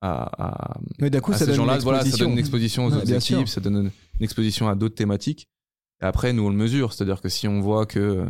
à, 0.01 0.73
à, 0.73 0.79
Mais 0.99 1.09
d'un 1.09 1.19
coup, 1.19 1.31
à 1.31 1.37
ces 1.37 1.45
donne 1.45 1.53
une 1.53 1.57
gens-là 1.57 1.77
voilà, 1.79 2.05
ça 2.05 2.17
donne 2.17 2.31
une 2.31 2.39
exposition 2.39 2.85
aux 2.85 2.93
autres 2.93 3.11
équipes 3.11 3.21
sûr. 3.21 3.47
ça 3.47 3.61
donne 3.61 3.75
une, 3.75 3.91
une 4.19 4.23
exposition 4.23 4.69
à 4.69 4.75
d'autres 4.75 4.95
thématiques 4.95 5.49
et 6.01 6.05
après 6.05 6.33
nous 6.33 6.43
on 6.43 6.49
le 6.49 6.55
mesure 6.55 6.93
c'est 6.93 7.03
à 7.03 7.05
dire 7.05 7.21
que 7.21 7.29
si 7.29 7.47
on 7.47 7.61
voit 7.61 7.85
que 7.85 8.27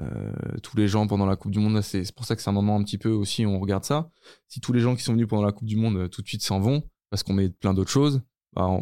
euh, 0.00 0.32
tous 0.62 0.76
les 0.76 0.86
gens 0.86 1.06
pendant 1.06 1.26
la 1.26 1.36
Coupe 1.36 1.50
du 1.50 1.58
Monde, 1.58 1.80
c'est 1.82 2.12
pour 2.14 2.24
ça 2.24 2.36
que 2.36 2.42
c'est 2.42 2.50
un 2.50 2.52
moment 2.52 2.76
un 2.76 2.84
petit 2.84 2.98
peu 2.98 3.10
aussi, 3.10 3.44
on 3.46 3.58
regarde 3.58 3.84
ça. 3.84 4.10
Si 4.46 4.60
tous 4.60 4.72
les 4.72 4.80
gens 4.80 4.94
qui 4.94 5.02
sont 5.02 5.12
venus 5.12 5.26
pendant 5.26 5.42
la 5.42 5.52
Coupe 5.52 5.66
du 5.66 5.76
Monde 5.76 5.96
euh, 5.96 6.08
tout 6.08 6.22
de 6.22 6.28
suite 6.28 6.42
s'en 6.42 6.60
vont, 6.60 6.84
parce 7.10 7.22
qu'on 7.22 7.32
met 7.32 7.48
plein 7.48 7.74
d'autres 7.74 7.90
choses, 7.90 8.22
bah, 8.54 8.78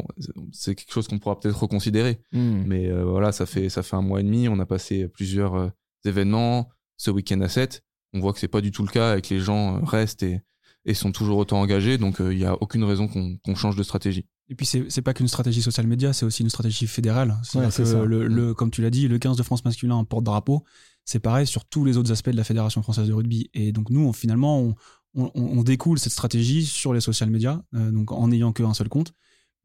c'est 0.51 0.75
quelque 0.75 0.91
chose 0.91 1.07
qu'on 1.07 1.19
pourra 1.19 1.39
peut-être 1.39 1.59
reconsidérer. 1.59 2.19
Hmm. 2.31 2.63
Mais 2.65 2.89
euh, 2.89 3.03
voilà, 3.03 3.31
ça 3.31 3.45
fait, 3.45 3.69
ça 3.69 3.83
fait 3.83 3.95
un 3.95 4.01
mois 4.01 4.19
et 4.19 4.23
demi, 4.23 4.47
on 4.47 4.59
a 4.59 4.65
passé 4.65 5.07
plusieurs 5.07 5.55
euh, 5.55 5.69
événements, 6.05 6.69
ce 6.97 7.11
week-end 7.11 7.41
à 7.41 7.49
7. 7.49 7.83
On 8.13 8.19
voit 8.19 8.33
que 8.33 8.39
c'est 8.39 8.47
pas 8.47 8.61
du 8.61 8.71
tout 8.71 8.83
le 8.83 8.89
cas 8.89 9.17
et 9.17 9.21
que 9.21 9.33
les 9.33 9.39
gens 9.39 9.83
restent 9.83 10.23
et, 10.23 10.41
et 10.85 10.93
sont 10.93 11.11
toujours 11.11 11.37
autant 11.37 11.59
engagés, 11.61 11.97
donc 11.97 12.21
euh, 12.21 12.33
il 12.33 12.39
y 12.39 12.45
a 12.45 12.55
aucune 12.61 12.83
raison 12.83 13.07
qu'on 13.07 13.55
change 13.55 13.75
de 13.75 13.83
stratégie. 13.83 14.25
Et 14.49 14.55
puis 14.55 14.65
c'est 14.65 15.01
pas 15.01 15.13
qu'une 15.13 15.27
stratégie 15.27 15.61
social 15.61 15.85
média, 15.87 16.13
c'est 16.13 16.25
aussi 16.25 16.41
une 16.43 16.49
stratégie 16.49 16.87
fédérale. 16.87 17.37
C'est-à-dire 17.43 17.77
Ouais, 17.79 17.85
que 17.85 18.05
le, 18.05 18.27
le- 18.27 18.53
comme 18.53 18.71
tu 18.71 18.81
l'as 18.81 18.89
dit, 18.89 19.07
le 19.09 19.19
15 19.19 19.35
de 19.35 19.43
France 19.43 19.65
masculin 19.65 19.95
en 19.95 20.05
porte-drapeau, 20.05 20.63
c'est 21.03 21.19
pareil 21.19 21.45
sur 21.45 21.65
tous 21.65 21.83
les 21.83 21.97
autres 21.97 22.11
aspects 22.13 22.29
de 22.29 22.37
la 22.37 22.45
Fédération 22.45 22.81
française 22.81 23.07
de 23.07 23.13
rugby. 23.13 23.49
Et 23.53 23.73
donc 23.73 23.89
nous, 23.89 23.99
on- 24.07 24.13
finalement, 24.13 24.61
on, 24.61 24.75
on- 25.15 25.31
on 25.35 25.63
découle 25.63 25.99
cette 25.99 26.13
stratégie 26.13 26.65
sur 26.65 26.93
les 26.93 27.01
social 27.01 27.29
médias, 27.29 27.61
euh, 27.75 27.91
donc 27.91 28.13
en 28.13 28.29
n'ayant 28.29 28.53
qu'un 28.53 28.73
seul 28.73 28.87
compte. 28.87 29.11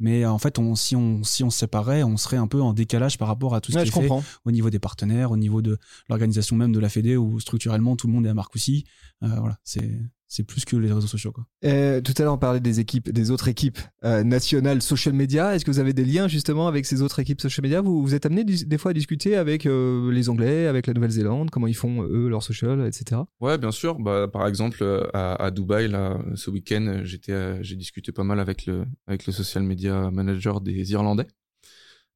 Mais 0.01 0.25
euh, 0.25 0.31
en 0.33 0.39
fait, 0.39 0.59
on, 0.59 0.75
si, 0.75 0.97
on, 0.97 1.23
si 1.23 1.45
on 1.45 1.51
se 1.51 1.61
séparait, 1.61 2.03
on 2.03 2.17
serait 2.17 2.37
un 2.39 2.49
peu 2.49 2.61
en 2.61 2.73
décalage 2.73 3.19
par 3.19 3.29
rapport 3.29 3.55
à 3.55 3.61
tout 3.61 3.71
ce 3.71 3.77
Ouais, 3.77 3.85
qui 3.85 3.91
est 3.91 3.93
fait 4.09 4.09
au 4.45 4.51
niveau 4.51 4.69
des 4.71 4.81
partenaires, 4.81 5.31
au 5.31 5.37
niveau 5.37 5.63
de 5.63 5.79
l'organisation 6.09 6.57
même 6.57 6.73
de 6.73 6.81
la 6.81 6.89
Fédé, 6.89 7.17
où 7.17 7.39
structurellement 7.39 7.95
tout 7.95 8.09
le 8.09 8.13
monde 8.15 8.27
est 8.27 8.31
à 8.31 8.35
Marcoussis. 8.35 8.85
Euh, 9.23 9.29
voilà, 9.39 9.59
c'est 9.63 10.01
c'est 10.33 10.45
plus 10.45 10.65
que 10.65 10.77
les 10.77 10.91
réseaux 10.91 11.07
sociaux. 11.07 11.31
Quoi. 11.31 11.45
Euh, 11.67 12.01
tout 12.01 12.15
à 12.17 12.23
l'heure, 12.23 12.33
on 12.33 12.39
parlait 12.39 12.59
des 12.59 12.81
équipes, 12.81 13.11
des 13.11 13.31
autres 13.31 13.49
équipes 13.49 13.79
euh, 14.03 14.23
nationales 14.23 14.81
social 14.81 15.15
media. 15.15 15.55
Est-ce 15.55 15.67
que 15.67 15.71
vous 15.71 15.79
avez 15.79 15.93
des 15.93 16.07
liens 16.07 16.27
justement 16.27 16.69
avec 16.69 16.87
ces 16.87 17.03
autres 17.03 17.19
équipes 17.19 17.43
social 17.43 17.63
media? 17.63 17.83
Vous, 17.83 18.01
vous 18.01 18.15
êtes 18.15 18.25
amené 18.25 18.43
des 18.43 18.79
fois 18.79 18.93
à 18.93 18.95
discuter 18.95 19.37
avec 19.37 19.67
euh, 19.67 20.11
les 20.11 20.31
Anglais, 20.31 20.69
avec 20.69 20.87
la 20.87 20.95
Nouvelle-Zélande, 20.95 21.51
comment 21.51 21.67
ils 21.67 21.77
font 21.77 22.03
eux 22.05 22.29
leur 22.29 22.43
social, 22.43 22.87
etc. 22.87 23.21
Ouais, 23.41 23.59
bien 23.59 23.73
sûr. 23.73 23.99
Bah, 23.99 24.27
par 24.27 24.47
exemple, 24.47 24.79
euh, 24.81 25.07
à, 25.13 25.35
à 25.35 25.51
Dubaï, 25.51 25.89
là, 25.89 26.19
ce 26.35 26.51
week-end, 26.51 27.03
j'étais, 27.05 27.33
euh, 27.33 27.63
j'ai 27.63 27.77
discuté 27.77 28.11
pas 28.11 28.25
mal 28.25 28.41
avec 28.41 28.65
le, 28.65 28.87
avec 29.07 29.27
le 29.27 29.35
social 29.35 29.65
media 29.65 30.11
manager 30.11 30.63
des 30.63 30.93
Irlandais. 30.93 31.27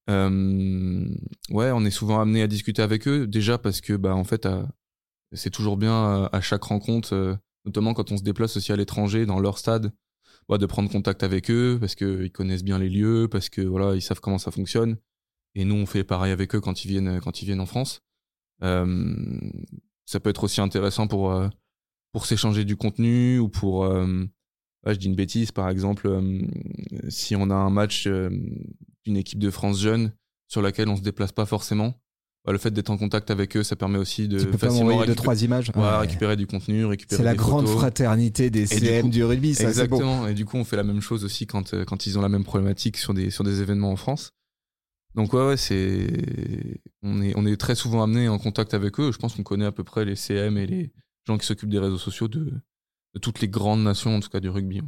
Euh, 0.09 1.07
ouais, 1.50 1.70
on 1.70 1.85
est 1.85 1.90
souvent 1.90 2.18
amené 2.20 2.40
à 2.40 2.46
discuter 2.46 2.81
avec 2.81 3.07
eux, 3.09 3.26
déjà 3.26 3.59
parce 3.59 3.83
que, 3.83 3.92
bah, 3.92 4.14
en 4.14 4.24
fait, 4.24 4.48
c'est 5.33 5.50
toujours 5.50 5.76
bien 5.76 6.29
à 6.33 6.40
chaque 6.40 6.62
rencontre, 6.62 7.14
euh, 7.14 7.35
notamment 7.66 7.94
quand 7.94 8.12
on 8.12 8.16
se 8.16 8.22
déplace 8.22 8.57
aussi 8.57 8.72
à 8.72 8.76
l'étranger, 8.76 9.26
dans 9.26 9.40
leur 9.40 9.59
stade, 9.59 9.92
bah, 10.48 10.59
de 10.59 10.66
prendre 10.66 10.90
contact 10.90 11.22
avec 11.22 11.50
eux, 11.50 11.76
parce 11.81 11.94
qu'ils 11.94 12.31
connaissent 12.31 12.64
bien 12.64 12.79
les 12.79 12.88
lieux, 12.88 13.29
parce 13.31 13.48
que, 13.48 13.61
voilà, 13.61 13.94
ils 13.94 14.02
savent 14.02 14.20
comment 14.20 14.38
ça 14.38 14.50
fonctionne. 14.50 14.96
Et 15.55 15.64
nous, 15.64 15.74
on 15.74 15.87
fait 15.87 16.05
pareil 16.05 16.33
avec 16.33 16.55
eux 16.55 16.61
quand 16.61 16.85
ils 16.85 16.88
viennent, 16.88 17.20
quand 17.20 17.42
ils 17.42 17.46
viennent 17.46 17.61
en 17.61 17.66
France. 17.66 18.02
Euh, 18.62 19.16
ça 20.05 20.20
peut 20.20 20.31
être 20.31 20.44
aussi 20.44 20.61
intéressant 20.61 21.09
pour, 21.09 21.33
euh, 21.33 21.48
pour 22.12 22.26
s'échanger 22.26 22.64
du 22.64 22.76
contenu 22.76 23.38
ou 23.38 23.48
pour. 23.48 23.85
euh, 23.85 24.24
je 24.87 24.92
dis 24.94 25.07
une 25.07 25.16
bêtise, 25.16 25.50
par 25.50 25.68
exemple, 25.68 26.09
si 27.09 27.35
on 27.35 27.50
a 27.50 27.55
un 27.57 27.70
match 27.70 28.07
d'une 28.07 29.16
équipe 29.16 29.40
de 29.40 29.50
France 29.50 29.81
jeune 29.81 30.12
sur 30.46 30.62
laquelle 30.62 30.88
on 30.88 30.94
se 30.94 31.02
déplace 31.02 31.33
pas 31.33 31.44
forcément, 31.44 32.00
bah, 32.46 32.52
le 32.52 32.59
fait 32.59 32.70
d'être 32.70 32.90
en 32.90 32.96
contact 32.96 33.30
avec 33.30 33.56
eux, 33.56 33.62
ça 33.64 33.74
permet 33.76 33.98
aussi 33.98 34.28
de 34.28 34.38
Tu 34.38 34.46
peux 34.46 34.56
facilement 34.56 34.96
récupérer, 34.98 35.16
trois 35.16 35.42
images. 35.42 35.70
Ouais. 35.74 35.96
récupérer 35.98 36.37
du 36.37 36.46
contenu, 36.46 36.85
récupérer 36.85 37.18
C'est 37.18 37.24
la 37.24 37.32
des 37.32 37.37
grande 37.38 37.66
photos. 37.66 37.80
fraternité 37.80 38.50
des 38.50 38.72
Et 38.72 38.80
du 38.80 38.87
CM 38.87 39.02
coup- 39.02 39.09
du 39.11 39.24
rugby, 39.24 39.54
ça. 39.54 39.64
Exactement. 39.68 40.26
Et 40.28 40.35
du 40.35 40.44
coup, 40.44 40.56
on 40.56 40.64
fait 40.64 40.76
la 40.76 40.85
même 40.85 41.00
chose 41.00 41.24
aussi 41.24 41.46
quand, 41.46 41.74
euh, 41.74 41.85
quand 41.85 42.06
ils 42.06 42.18
ont 42.18 42.22
la 42.22 42.28
même 42.28 42.44
problématique 42.44 42.96
sur 42.96 43.12
des, 43.14 43.30
sur 43.30 43.42
des 43.44 43.61
événements 43.61 43.90
en 43.90 43.96
France. 43.96 44.30
Donc 45.16 45.32
ouais, 45.32 45.46
ouais, 45.46 45.56
c'est 45.56 46.06
on 47.02 47.22
est 47.22 47.32
on 47.37 47.46
est 47.46 47.56
très 47.56 47.74
souvent 47.74 48.02
amené 48.02 48.28
en 48.28 48.38
contact 48.38 48.74
avec 48.74 49.00
eux. 49.00 49.11
Je 49.12 49.16
pense 49.18 49.35
qu'on 49.35 49.42
connaît 49.42 49.64
à 49.64 49.72
peu 49.72 49.82
près 49.82 50.04
les 50.04 50.14
CM 50.14 50.59
et 50.59 50.66
les 50.66 50.92
gens 51.26 51.38
qui 51.38 51.46
s'occupent 51.46 51.70
des 51.70 51.78
réseaux 51.78 51.96
sociaux 51.98 52.28
de, 52.28 52.44
de 53.14 53.18
toutes 53.20 53.40
les 53.40 53.48
grandes 53.48 53.82
nations, 53.82 54.14
en 54.14 54.20
tout 54.20 54.28
cas 54.28 54.40
du 54.40 54.50
rugby. 54.50 54.82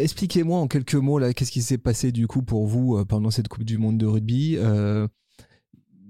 Expliquez-moi 0.00 0.58
en 0.58 0.66
quelques 0.68 0.94
mots 0.94 1.18
là, 1.18 1.32
qu'est-ce 1.34 1.50
qui 1.52 1.62
s'est 1.62 1.78
passé 1.78 2.12
du 2.12 2.26
coup 2.26 2.42
pour 2.42 2.66
vous 2.66 2.96
euh, 2.96 3.04
pendant 3.04 3.30
cette 3.30 3.48
Coupe 3.48 3.64
du 3.64 3.78
Monde 3.78 3.98
de 3.98 4.06
rugby 4.06 4.56
Euh, 4.58 5.06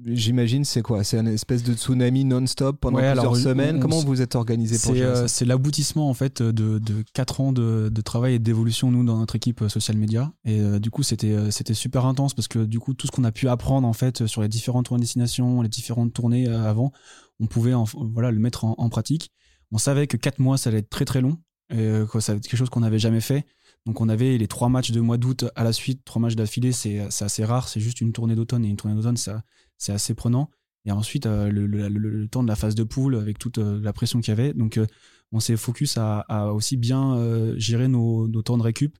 J'imagine 0.04 0.64
c'est 0.64 0.80
quoi? 0.82 1.02
C'est 1.02 1.18
une 1.18 1.26
espèce 1.26 1.64
de 1.64 1.74
tsunami 1.74 2.24
non-stop 2.24 2.78
pendant 2.80 2.98
Ouais, 2.98 3.10
plusieurs 3.10 3.32
alors, 3.34 3.36
semaines? 3.36 3.76
on- 3.76 3.80
Comment 3.80 3.98
vous 4.00 4.20
êtes 4.22 4.36
organisé 4.36 4.78
pour 4.78 4.94
gérer 4.94 5.14
ça? 5.14 5.22
euh, 5.22 5.28
c'est 5.28 5.44
l'aboutissement 5.44 6.08
en 6.08 6.14
fait 6.14 6.40
de, 6.40 6.78
de 6.78 7.04
4 7.14 7.40
ans 7.40 7.52
de, 7.52 7.88
de 7.92 8.00
travail 8.00 8.34
et 8.34 8.38
d'évolution 8.38 8.92
nous 8.92 9.02
dans 9.04 9.18
notre 9.18 9.34
équipe 9.34 9.62
euh, 9.62 9.68
social 9.68 9.96
media 9.96 10.32
et 10.44 10.60
euh, 10.60 10.78
du 10.78 10.90
coup 10.92 11.02
c'était 11.02 11.32
euh, 11.32 11.50
c'était 11.50 11.74
super 11.74 12.06
intense 12.06 12.32
parce 12.32 12.46
que 12.46 12.60
du 12.64 12.78
coup 12.78 12.94
tout 12.94 13.08
ce 13.08 13.12
qu'on 13.12 13.24
a 13.24 13.32
pu 13.32 13.48
apprendre 13.48 13.88
en 13.88 13.92
fait 13.92 14.26
sur 14.26 14.40
les 14.42 14.48
différentes 14.48 14.86
tournées 14.86 15.00
de 15.00 15.04
destination, 15.04 15.62
les 15.62 15.68
différentes 15.68 16.12
tournées 16.12 16.48
euh, 16.48 16.62
avant, 16.64 16.92
on 17.40 17.46
pouvait 17.46 17.74
en- 17.74 17.84
voilà 18.12 18.30
le 18.30 18.38
mettre 18.38 18.64
en, 18.64 18.74
en 18.78 18.88
pratique. 18.88 19.30
On 19.72 19.78
savait 19.78 20.06
que 20.06 20.16
4 20.16 20.38
mois 20.38 20.58
ça 20.58 20.70
allait 20.70 20.78
être 20.78 20.90
très 20.90 21.04
très 21.06 21.20
long 21.20 21.38
euh, 21.72 22.06
ça 22.20 22.34
quelque 22.34 22.56
chose 22.56 22.70
qu'on 22.70 22.80
n'avait 22.80 22.98
jamais 22.98 23.20
fait. 23.20 23.46
Donc 23.86 24.00
on 24.00 24.08
avait 24.08 24.38
les 24.38 24.48
trois 24.48 24.68
matchs 24.68 24.90
de 24.90 25.00
mois 25.00 25.18
d'août 25.18 25.44
à 25.54 25.64
la 25.64 25.72
suite, 25.72 26.04
trois 26.04 26.20
matchs 26.20 26.34
d'affilée, 26.34 26.72
c'est 26.72 27.00
assez 27.00 27.44
rare, 27.44 27.68
c'est 27.68 27.80
juste 27.80 28.00
une 28.00 28.12
tournée 28.12 28.34
d'automne 28.34 28.64
et 28.64 28.68
une 28.68 28.76
tournée 28.76 28.96
d'automne 28.96 29.16
c'est 29.16 29.92
assez 29.92 30.14
prenant. 30.14 30.50
Et 30.88 30.90
ensuite, 30.90 31.26
euh, 31.26 31.50
le, 31.50 32.28
temps 32.28 32.42
de 32.42 32.48
la 32.48 32.56
phase 32.56 32.74
de 32.74 32.82
poule 32.82 33.16
avec 33.16 33.38
toute 33.38 33.58
euh, 33.58 33.78
la 33.82 33.92
pression 33.92 34.20
qu'il 34.20 34.30
y 34.30 34.32
avait. 34.32 34.54
Donc, 34.54 34.78
euh, 34.78 34.86
on 35.32 35.40
s'est 35.40 35.56
focus 35.58 35.98
à, 35.98 36.54
aussi 36.54 36.78
bien 36.78 37.54
gérer 37.58 37.86
nos, 37.86 38.26
nos 38.28 38.40
temps 38.40 38.56
de 38.56 38.62
récup 38.62 38.96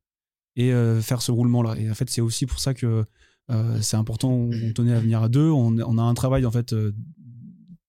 et 0.57 0.71
faire 1.01 1.23
ce 1.23 1.33
roulement-là. 1.33 1.77
Et 1.79 1.91
en 1.91 1.95
fait, 1.95 2.11
c'est 2.11 2.21
aussi 2.21 2.45
pour 2.45 2.59
ça 2.59 2.75
que 2.75 3.07
c'est 3.81 3.97
important. 3.97 4.31
On 4.31 4.73
tenait 4.75 4.93
à 4.93 5.01
venir 5.01 5.23
à 5.23 5.31
deux. 5.31 5.49
On, 5.49 5.79
on 5.79 5.97
a 5.97 6.03
un 6.03 6.13
travail 6.13 6.45
en 6.45 6.51
fait 6.51 6.75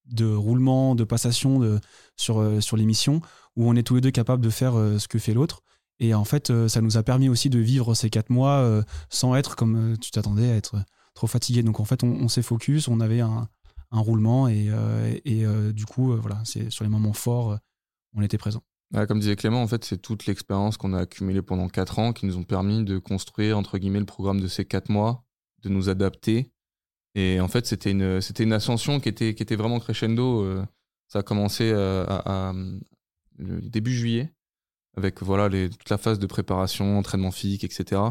de 0.06 0.26
roulement, 0.34 0.96
de 0.96 1.04
passation 1.04 1.60
de, 1.60 1.82
sur, 2.16 2.64
sur 2.64 2.78
l'émission 2.78 3.20
où 3.60 3.70
on 3.70 3.76
est 3.76 3.84
tous 3.84 3.96
les 3.96 4.02
deux 4.02 4.10
capables 4.10 4.42
de 4.42 4.50
faire 4.50 4.80
euh, 4.80 4.98
ce 5.00 5.10
que 5.10 5.20
fait 5.20 5.34
l'autre. 5.34 5.62
Et 6.00 6.14
en 6.14 6.24
fait, 6.24 6.50
euh, 6.50 6.70
ça 6.70 6.80
nous 6.80 6.96
a 6.96 7.04
permis 7.04 7.28
aussi 7.28 7.50
de 7.50 7.60
vivre 7.60 7.94
ces 7.94 8.10
quatre 8.10 8.30
mois 8.30 8.60
euh, 8.60 8.84
sans 9.10 9.36
être 9.36 9.58
comme 9.58 9.98
tu 10.00 10.12
t'attendais 10.12 10.50
à 10.50 10.56
être 10.56 10.78
trop 11.14 11.28
fatigué. 11.28 11.62
Donc 11.62 11.82
en 11.82 11.84
fait, 11.84 12.02
on, 12.02 12.30
s'est 12.30 12.42
focus, 12.42 12.88
on 12.88 13.02
avait 13.02 13.20
un, 13.20 13.50
roulement 13.92 14.48
et, 14.48 14.70
du 15.74 15.86
coup, 15.86 16.16
voilà, 16.16 16.42
c'est 16.46 16.70
sur 16.70 16.86
les 16.86 16.90
moments 16.90 17.12
forts, 17.12 17.58
on 18.16 18.22
était 18.22 18.38
présent. 18.38 18.64
Comme 18.94 19.20
disait 19.20 19.36
Clément, 19.36 19.62
en 19.62 19.68
fait, 19.68 19.84
c'est 19.84 19.98
toute 19.98 20.26
l'expérience 20.26 20.78
qu'on 20.78 20.94
a 20.94 21.00
accumulée 21.02 21.42
pendant 21.42 21.68
4 21.68 22.00
ans 22.00 22.14
qui 22.14 22.26
nous 22.26 22.38
ont 22.38 22.44
permis 22.44 22.86
de 22.86 22.98
construire, 22.98 23.58
entre 23.58 23.78
guillemets, 23.78 24.00
le 24.00 24.06
programme 24.06 24.40
de 24.40 24.48
ces 24.48 24.64
4 24.64 24.90
mois, 24.90 25.26
de 25.64 25.70
nous 25.70 25.90
adapter. 25.90 26.54
Et 27.16 27.42
en 27.42 27.50
fait, 27.50 27.66
c'était 27.66 27.92
une, 27.92 28.54
ascension 28.54 29.02
qui 29.02 29.10
était, 29.10 29.56
vraiment 29.58 29.80
crescendo. 29.80 30.64
Ça 31.10 31.20
a 31.20 31.24
commencé 31.24 31.74
à- 31.74 32.54
le 33.40 33.62
début 33.62 33.94
juillet, 33.94 34.34
avec 34.96 35.22
voilà, 35.24 35.50
les, 35.50 35.70
toute 35.70 35.90
la 35.90 35.98
phase 35.98 36.20
de 36.20 36.28
préparation, 36.28 36.98
entraînement 36.98 37.32
physique, 37.32 37.64
etc., 37.64 38.02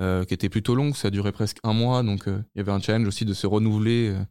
euh, 0.00 0.24
qui 0.24 0.34
était 0.34 0.48
plutôt 0.48 0.74
longue. 0.74 0.94
Ça 0.94 1.08
a 1.08 1.10
duré 1.10 1.32
presque 1.32 1.58
un 1.64 1.72
mois. 1.72 2.02
Donc, 2.02 2.28
euh, 2.28 2.42
il 2.54 2.58
y 2.58 2.60
avait 2.60 2.72
un 2.72 2.80
challenge 2.80 3.06
aussi 3.06 3.24
de 3.24 3.34
se 3.34 3.46
renouveler. 3.46 4.10
euh, 4.10 4.24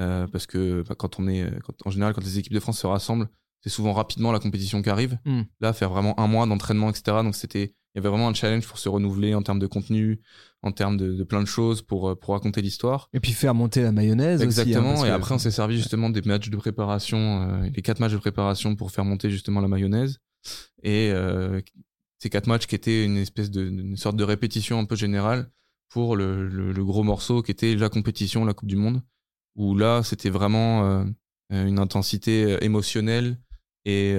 euh, 0.00 0.28
parce 0.28 0.46
que 0.46 0.84
bah, 0.88 0.94
quand 0.96 1.18
on 1.18 1.26
est, 1.26 1.50
quand, 1.64 1.74
en 1.84 1.90
général, 1.90 2.14
quand 2.14 2.22
les 2.22 2.38
équipes 2.38 2.52
de 2.52 2.60
France 2.60 2.78
se 2.78 2.86
rassemblent, 2.86 3.28
c'est 3.62 3.70
souvent 3.70 3.92
rapidement 3.92 4.30
la 4.30 4.38
compétition 4.38 4.80
qui 4.80 4.90
arrive. 4.90 5.18
Mm. 5.24 5.42
Là, 5.60 5.72
faire 5.72 5.90
vraiment 5.90 6.18
un 6.20 6.28
mois 6.28 6.46
d'entraînement, 6.46 6.88
etc. 6.90 7.22
Donc, 7.24 7.34
c'était, 7.34 7.64
il 7.64 7.96
y 7.96 7.98
avait 7.98 8.08
vraiment 8.08 8.28
un 8.28 8.34
challenge 8.34 8.66
pour 8.66 8.78
se 8.78 8.88
renouveler 8.88 9.34
en 9.34 9.42
termes 9.42 9.58
de 9.58 9.66
contenu, 9.66 10.20
en 10.62 10.72
termes 10.72 10.96
de, 10.96 11.12
de 11.14 11.24
plein 11.24 11.40
de 11.40 11.46
choses 11.46 11.82
pour, 11.82 12.10
euh, 12.10 12.14
pour 12.16 12.34
raconter 12.34 12.60
l'histoire. 12.62 13.08
Et 13.12 13.20
puis 13.20 13.32
faire 13.32 13.54
monter 13.54 13.82
la 13.82 13.92
mayonnaise 13.92 14.40
aussi. 14.40 14.42
hein, 14.42 14.62
Exactement. 14.62 15.04
et 15.04 15.08
que- 15.08 15.12
après, 15.14 15.34
on 15.34 15.38
s'est 15.38 15.50
servi 15.52 15.76
justement 15.76 16.10
des 16.10 16.22
matchs 16.22 16.50
de 16.50 16.56
préparation, 16.56 17.18
euh, 17.62 17.68
les 17.74 17.82
quatre 17.82 18.00
matchs 18.00 18.12
de 18.12 18.18
préparation 18.18 18.74
pour 18.76 18.90
faire 18.90 19.04
monter 19.04 19.30
justement 19.30 19.60
la 19.60 19.68
mayonnaise. 19.68 20.18
Et 20.82 21.10
euh, 21.12 21.60
ces 22.18 22.28
quatre 22.30 22.46
matchs 22.48 22.66
qui 22.66 22.74
étaient 22.74 23.04
une 23.04 23.16
espèce 23.18 23.50
de, 23.50 23.68
une 23.68 23.96
sorte 23.96 24.16
de 24.16 24.24
répétition 24.24 24.78
un 24.80 24.84
peu 24.84 24.96
générale 24.96 25.50
pour 25.90 26.16
le, 26.16 26.48
le, 26.48 26.72
le 26.72 26.84
gros 26.84 27.02
morceau 27.04 27.40
qui 27.42 27.50
était 27.52 27.74
la 27.76 27.88
compétition, 27.88 28.44
la 28.44 28.52
Coupe 28.54 28.68
du 28.68 28.76
Monde, 28.76 29.02
où 29.56 29.76
là, 29.76 30.02
c'était 30.02 30.28
vraiment 30.30 30.84
euh, 30.84 31.04
une 31.50 31.78
intensité 31.78 32.62
émotionnelle 32.64 33.38
et 33.84 34.16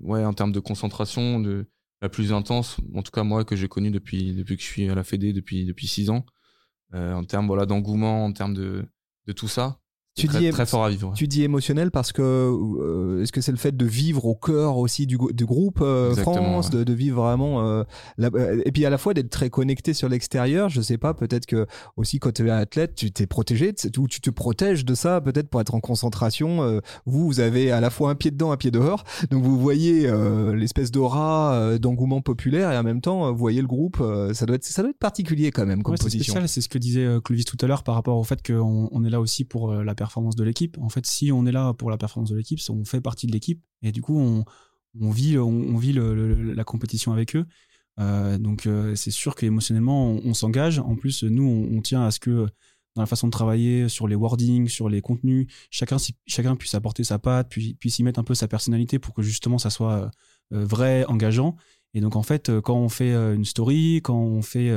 ouais, 0.00 0.24
en 0.24 0.32
termes 0.34 0.52
de 0.52 0.60
concentration, 0.60 1.40
de 1.40 1.66
la 2.02 2.08
plus 2.08 2.32
intense, 2.32 2.78
en 2.94 3.02
tout 3.02 3.12
cas 3.12 3.22
moi 3.22 3.44
que 3.44 3.56
j'ai 3.56 3.68
connue 3.68 3.92
depuis 3.92 4.34
depuis 4.34 4.56
que 4.56 4.62
je 4.62 4.66
suis 4.66 4.90
à 4.90 4.94
la 4.94 5.04
Fédé 5.04 5.32
depuis 5.32 5.64
depuis 5.64 5.86
six 5.86 6.10
ans, 6.10 6.26
euh, 6.94 7.14
en 7.14 7.24
termes 7.24 7.46
voilà 7.46 7.64
d'engouement, 7.64 8.24
en 8.26 8.32
termes 8.32 8.54
de 8.54 8.84
de 9.26 9.32
tout 9.32 9.48
ça. 9.48 9.78
Tu 10.14 10.26
très, 10.28 10.40
dis- 10.40 10.50
très 10.50 10.66
fort 10.66 10.84
à 10.84 10.90
vivre. 10.90 11.12
Tu 11.16 11.26
dis 11.26 11.42
émotionnel 11.42 11.90
parce 11.90 12.12
que 12.12 12.20
euh, 12.22 13.22
est-ce 13.22 13.32
que 13.32 13.40
c'est 13.40 13.50
le 13.50 13.56
fait 13.56 13.74
de 13.74 13.86
vivre 13.86 14.26
au 14.26 14.34
cœur 14.34 14.76
aussi 14.76 15.06
du, 15.06 15.16
du 15.32 15.46
groupe 15.46 15.80
euh, 15.80 16.14
France, 16.14 16.66
ouais. 16.68 16.78
de, 16.80 16.84
de 16.84 16.92
vivre 16.92 17.22
vraiment 17.22 17.66
euh, 17.66 17.82
la- 18.18 18.28
euh, 18.34 18.60
et 18.66 18.72
puis 18.72 18.84
à 18.84 18.90
la 18.90 18.98
fois 18.98 19.14
d'être 19.14 19.30
très 19.30 19.48
connecté 19.48 19.94
sur 19.94 20.10
l'extérieur. 20.10 20.68
Je 20.68 20.82
sais 20.82 20.98
pas, 20.98 21.14
peut-être 21.14 21.46
que 21.46 21.66
aussi 21.96 22.18
quand 22.18 22.30
tu 22.34 22.46
es 22.46 22.50
athlète, 22.50 22.94
tu 22.94 23.10
t'es 23.10 23.26
protégé, 23.26 23.72
tu 23.72 23.88
ou 23.98 24.06
tu 24.06 24.20
te 24.20 24.28
protèges 24.28 24.84
de 24.84 24.94
ça, 24.94 25.22
peut-être 25.22 25.48
pour 25.48 25.62
être 25.62 25.74
en 25.74 25.80
concentration. 25.80 26.62
euh, 26.62 26.80
vous, 27.06 27.24
vous 27.26 27.40
avez 27.40 27.70
à 27.72 27.80
la 27.80 27.88
fois 27.88 28.10
un 28.10 28.14
pied 28.14 28.30
dedans, 28.30 28.52
un 28.52 28.58
pied 28.58 28.70
dehors, 28.70 29.04
donc 29.30 29.42
vous 29.42 29.58
voyez 29.58 30.06
euh, 30.08 30.54
l'espèce 30.54 30.90
d'aura 30.90 31.54
euh, 31.54 31.78
d'engouement 31.78 32.20
populaire 32.20 32.70
et 32.70 32.76
en 32.76 32.82
même 32.82 33.00
temps 33.00 33.32
vous 33.32 33.38
voyez 33.38 33.62
le 33.62 33.66
groupe. 33.66 33.96
euh, 34.02 34.34
ça 34.34 34.44
doit 34.44 34.56
être 34.56 34.64
ça 34.64 34.82
doit 34.82 34.90
être 34.90 34.98
particulier 34.98 35.50
quand 35.52 35.64
même 35.64 35.82
comme 35.82 35.92
Ouais, 35.92 35.96
c'est 35.98 36.04
position. 36.04 36.32
spécial, 36.34 36.48
c'est 36.50 36.60
ce 36.60 36.68
que 36.68 36.76
disait 36.76 37.04
euh, 37.06 37.20
Clovis 37.20 37.46
tout 37.46 37.56
à 37.62 37.66
l'heure 37.66 37.82
par 37.82 37.94
rapport 37.94 38.18
au 38.18 38.24
fait 38.24 38.46
qu'on 38.46 38.90
on 38.92 39.04
est 39.04 39.10
là 39.10 39.18
aussi 39.20 39.44
pour 39.44 39.72
euh, 39.72 39.82
la 39.82 39.94
performance 40.02 40.34
de 40.34 40.42
l'équipe. 40.42 40.76
En 40.78 40.88
fait, 40.88 41.06
si 41.06 41.30
on 41.30 41.46
est 41.46 41.52
là 41.52 41.74
pour 41.74 41.88
la 41.88 41.96
performance 41.96 42.30
de 42.30 42.36
l'équipe, 42.36 42.58
on 42.70 42.84
fait 42.84 43.00
partie 43.00 43.28
de 43.28 43.32
l'équipe 43.32 43.62
et 43.82 43.92
du 43.92 44.02
coup, 44.02 44.18
on, 44.18 45.10
vit, 45.10 45.38
on, 45.38 45.76
vit 45.76 45.92
la 45.92 46.64
compétition 46.64 47.12
avec 47.12 47.36
eux. 47.36 47.46
Euh, 48.00 48.36
donc, 48.36 48.66
euh, 48.66 48.96
c'est 48.96 49.12
sûr 49.12 49.36
qu'émotionnellement, 49.36 50.18
on, 50.24 50.34
s'engage. 50.34 50.80
En 50.80 50.96
plus, 50.96 51.22
nous, 51.22 51.68
on, 51.72 51.80
tient 51.82 52.02
à 52.04 52.10
ce 52.10 52.18
que 52.18 52.48
dans 52.96 53.02
la 53.02 53.06
façon 53.06 53.28
de 53.28 53.32
travailler, 53.32 53.88
sur 53.88 54.08
les 54.08 54.16
wordings, 54.16 54.66
sur 54.66 54.88
les 54.88 55.00
contenus, 55.00 55.46
chacun, 55.70 55.98
chacun 56.26 56.56
puisse 56.56 56.74
apporter 56.74 57.04
sa 57.04 57.20
patte, 57.20 57.48
puis, 57.48 57.74
puisse 57.74 58.00
y 58.00 58.02
mettre 58.02 58.18
un 58.18 58.24
peu 58.24 58.34
sa 58.34 58.48
personnalité 58.48 58.98
pour 58.98 59.14
que 59.14 59.22
justement 59.22 59.58
ça 59.58 59.70
soit 59.70 60.10
euh, 60.52 60.64
vrai, 60.64 61.04
engageant. 61.06 61.54
Et 61.94 62.00
donc, 62.00 62.16
en 62.16 62.24
fait, 62.24 62.50
quand 62.60 62.76
on 62.76 62.88
fait 62.88 63.12
une 63.12 63.44
story, 63.44 64.00
quand 64.02 64.18
on 64.18 64.42
fait 64.42 64.70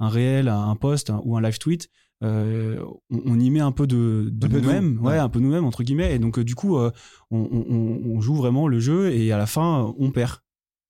un 0.00 0.08
réel, 0.08 0.48
un 0.48 0.74
post 0.74 1.12
ou 1.24 1.36
un 1.36 1.42
live 1.42 1.58
tweet, 1.58 1.88
euh, 2.22 2.80
on, 3.10 3.20
on 3.26 3.40
y 3.40 3.50
met 3.50 3.60
un 3.60 3.72
peu 3.72 3.86
de, 3.86 4.32
nous-mêmes, 4.48 4.94
nous, 4.94 5.00
ouais, 5.02 5.12
ouais. 5.12 5.18
un 5.18 5.28
peu 5.28 5.40
nous-mêmes 5.40 5.64
entre 5.64 5.82
guillemets. 5.82 6.14
Et 6.14 6.18
donc 6.18 6.38
euh, 6.38 6.44
du 6.44 6.54
coup, 6.54 6.76
euh, 6.76 6.90
on, 7.30 7.38
on- 7.50 8.00
on 8.16 8.20
joue 8.20 8.34
vraiment 8.34 8.68
le 8.68 8.78
jeu 8.80 9.12
et 9.12 9.32
à 9.32 9.38
la 9.38 9.46
fin, 9.46 9.92
on 9.98 10.10
perd 10.10 10.38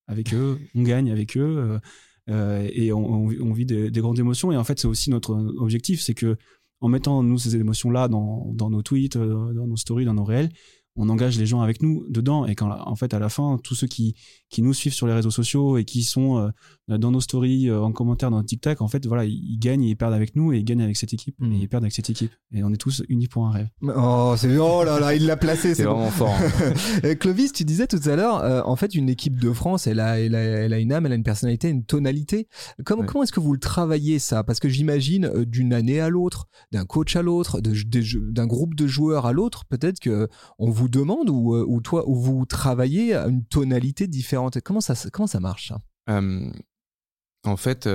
avec 0.09 0.35
eux, 0.35 0.59
on 0.75 0.83
gagne 0.83 1.11
avec 1.11 1.37
eux. 1.37 1.79
et 2.29 2.93
on, 2.93 3.53
vit 3.53 3.67
des, 3.67 3.91
des 3.91 4.01
grandes 4.01 4.19
émotions 4.19 4.53
et 4.53 4.57
en 4.57 4.65
fait 4.65 4.79
c'est 4.79 4.87
aussi 4.89 5.11
notre 5.11 5.33
objectif 5.59 6.01
c'est 6.01 6.15
que 6.15 6.37
en 6.81 6.89
mettant 6.89 7.23
nous 7.23 7.39
ces 7.39 7.57
émotions 7.57 7.91
là 7.91 8.09
dans, 8.09 8.53
dans 8.55 8.71
nos 8.71 8.83
tweets 8.83 9.17
dans 9.19 9.67
nos 9.67 9.77
stories 9.77 10.05
dans 10.05 10.15
nos 10.15 10.25
réels 10.25 10.51
on 10.97 11.09
engage 11.09 11.39
les 11.39 11.47
gens 11.47 11.61
avec 11.63 11.83
nous 11.83 12.05
dedans 12.11 12.45
et 12.47 12.55
quand 12.55 12.71
en 12.71 12.97
fait 12.97 13.15
à 13.15 13.19
la 13.19 13.29
fin 13.29 13.59
tous 13.63 13.75
ceux 13.75 13.87
qui 13.87 14.15
qui 14.51 14.61
nous 14.63 14.75
suivent 14.75 14.93
sur 14.93 15.07
les 15.07 15.15
réseaux 15.15 15.31
sociaux 15.31 15.79
et 15.79 15.85
qui 15.85 16.03
sont 16.03 16.37
euh, 16.91 16.99
dans 16.99 17.11
nos 17.11 17.21
stories 17.21 17.71
euh, 17.71 17.81
en 17.81 17.93
commentaire 17.93 18.31
dans 18.31 18.43
TikTok 18.43 18.83
en 18.83 18.89
fait 18.89 19.07
voilà 19.07 19.25
ils, 19.25 19.33
ils 19.55 19.59
gagnent 19.59 19.85
et 19.85 19.89
ils 19.91 19.97
perdent 19.97 20.13
avec 20.13 20.37
nous 20.37 20.53
et 20.53 20.59
ils 20.59 20.65
gagnent 20.65 20.83
avec 20.83 20.97
cette 20.97 21.13
équipe 21.15 21.35
Mm. 21.39 21.53
et 21.53 21.57
ils 21.61 21.69
perdent 21.69 21.85
avec 21.85 21.95
cette 21.95 22.11
équipe 22.11 22.33
et 22.53 22.63
on 22.63 22.71
est 22.73 22.77
tous 22.77 23.03
unis 23.09 23.27
pour 23.29 23.47
un 23.47 23.51
rêve 23.53 23.69
Oh, 23.83 24.35
c'est 24.37 24.55
oh 24.59 24.85
là 24.85 25.01
là, 25.01 25.15
il 25.15 25.25
l'a 25.27 25.37
placé, 25.37 25.75
C'est 25.75 25.85
bon. 25.85 25.95
vraiment 25.95 26.11
fort. 26.11 26.35
hein. 26.35 26.73
Euh, 27.05 27.15
Clovis, 27.15 27.53
tu 27.53 27.65
disais 27.65 27.87
tout 27.87 28.01
à 28.05 28.15
l'heure, 28.17 28.37
euh, 28.45 28.61
en 28.65 28.77
fait, 28.77 28.95
une 28.95 29.09
équipe 29.09 29.39
de 29.41 29.51
France, 29.53 29.87
elle 29.87 29.99
a, 30.01 30.21
elle, 30.21 30.35
a, 30.35 30.41
elle 30.41 30.73
a 30.73 30.79
une 30.79 30.93
âme, 30.93 31.07
elle 31.07 31.13
a 31.13 31.15
une 31.15 31.23
personnalité, 31.23 31.69
une 31.69 31.85
tonalité. 31.85 32.49
Comment, 32.85 33.01
Ouais. 33.03 33.07
comment 33.09 33.23
est-ce 33.25 33.33
que 33.33 33.41
vous 33.41 33.53
le 33.55 33.59
travaillez 33.59 34.19
ça? 34.19 34.45
Parce 34.45 34.61
que 34.61 34.69
j'imagine 34.69 35.25
euh, 35.25 35.45
d'une 35.47 35.73
année 35.73 36.01
à 36.01 36.09
l'autre, 36.11 36.47
d'un 36.71 36.85
coach 36.85 37.17
à 37.17 37.23
l'autre, 37.23 37.61
d'un 37.61 38.47
groupe 38.47 38.75
de 38.75 38.87
joueurs 38.87 39.25
à 39.27 39.33
l'autre, 39.33 39.65
peut-être 39.65 39.99
que 40.01 40.29
on 40.59 40.71
vous 40.71 40.82
demande 40.89 41.31
ou, 41.31 41.55
euh, 41.55 41.65
ou 41.67 41.81
toi, 41.81 42.09
ou 42.09 42.15
vous 42.15 42.45
travaillez 42.47 43.15
à 43.15 43.27
une 43.27 43.45
tonalité 43.45 44.07
différente? 44.07 44.61
Comment 44.61 44.81
ça, 44.81 44.95
comment 45.11 45.27
ça 45.27 45.41
marche 45.41 45.73
en 47.45 47.57
fait, 47.57 47.89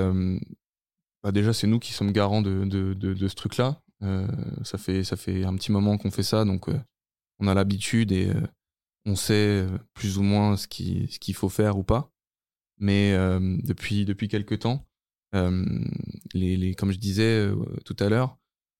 bah 1.23 1.31
déjà, 1.31 1.53
c'est 1.53 1.67
nous 1.67 1.79
qui 1.79 1.93
sommes 1.93 2.11
garants 2.11 2.41
de, 2.41 3.27
ce 3.27 3.35
truc-là. 3.35 3.81
Euh, 4.03 4.27
ça, 4.63 4.77
fait, 4.77 5.03
ça 5.03 5.17
fait 5.17 5.43
un 5.45 5.55
petit 5.55 5.71
moment 5.71 5.97
qu'on 5.97 6.11
fait 6.11 6.23
ça, 6.23 6.45
donc 6.45 6.69
euh, 6.69 6.79
on 7.39 7.47
a 7.47 7.53
l'habitude 7.53 8.11
et 8.11 8.31
on 9.05 9.15
sait 9.15 9.65
plus 9.93 10.17
ou 10.17 10.21
moins 10.23 10.57
ce 10.57 10.67
qu'il 10.67 11.09
ce 11.09 11.17
qu'il 11.17 11.33
faut 11.33 11.49
faire 11.49 11.77
ou 11.77 11.83
pas. 11.83 12.11
Mais 12.79 13.13
depuis, 13.63 14.05
depuis 14.05 14.27
quelques 14.27 14.59
temps, 14.59 14.85
les, 16.33 16.75
comme 16.75 16.91
je 16.91 16.99
disais 16.99 17.49
tout 17.85 17.95
à 17.99 18.09
l'heure, 18.09 18.37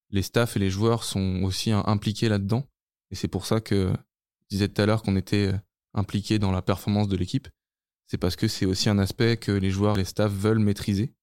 les 0.09 0.21
staffs 0.21 0.55
et 0.55 0.59
les 0.59 0.69
joueurs 0.69 1.03
sont 1.03 1.43
aussi 1.43 1.71
impliqués 1.71 2.29
là-dedans. 2.29 2.67
Et 3.11 3.15
c'est 3.15 3.27
pour 3.27 3.45
ça 3.45 3.61
que 3.61 3.93
je 4.41 4.47
disais 4.49 4.67
tout 4.67 4.81
à 4.81 4.85
l'heure 4.85 5.03
qu'on 5.03 5.15
était 5.15 5.53
impliqués 5.93 6.39
dans 6.39 6.51
la 6.51 6.61
performance 6.61 7.07
de 7.07 7.17
l'équipe. 7.17 7.47
C'est 8.05 8.17
parce 8.17 8.35
que 8.35 8.47
c'est 8.47 8.65
aussi 8.65 8.89
un 8.89 8.99
aspect 8.99 9.37
que 9.37 9.51
les 9.51 9.69
joueurs 9.69 9.95
les 9.95 10.05
staffs 10.05 10.31
veulent 10.31 10.59
maîtriser. 10.59 11.13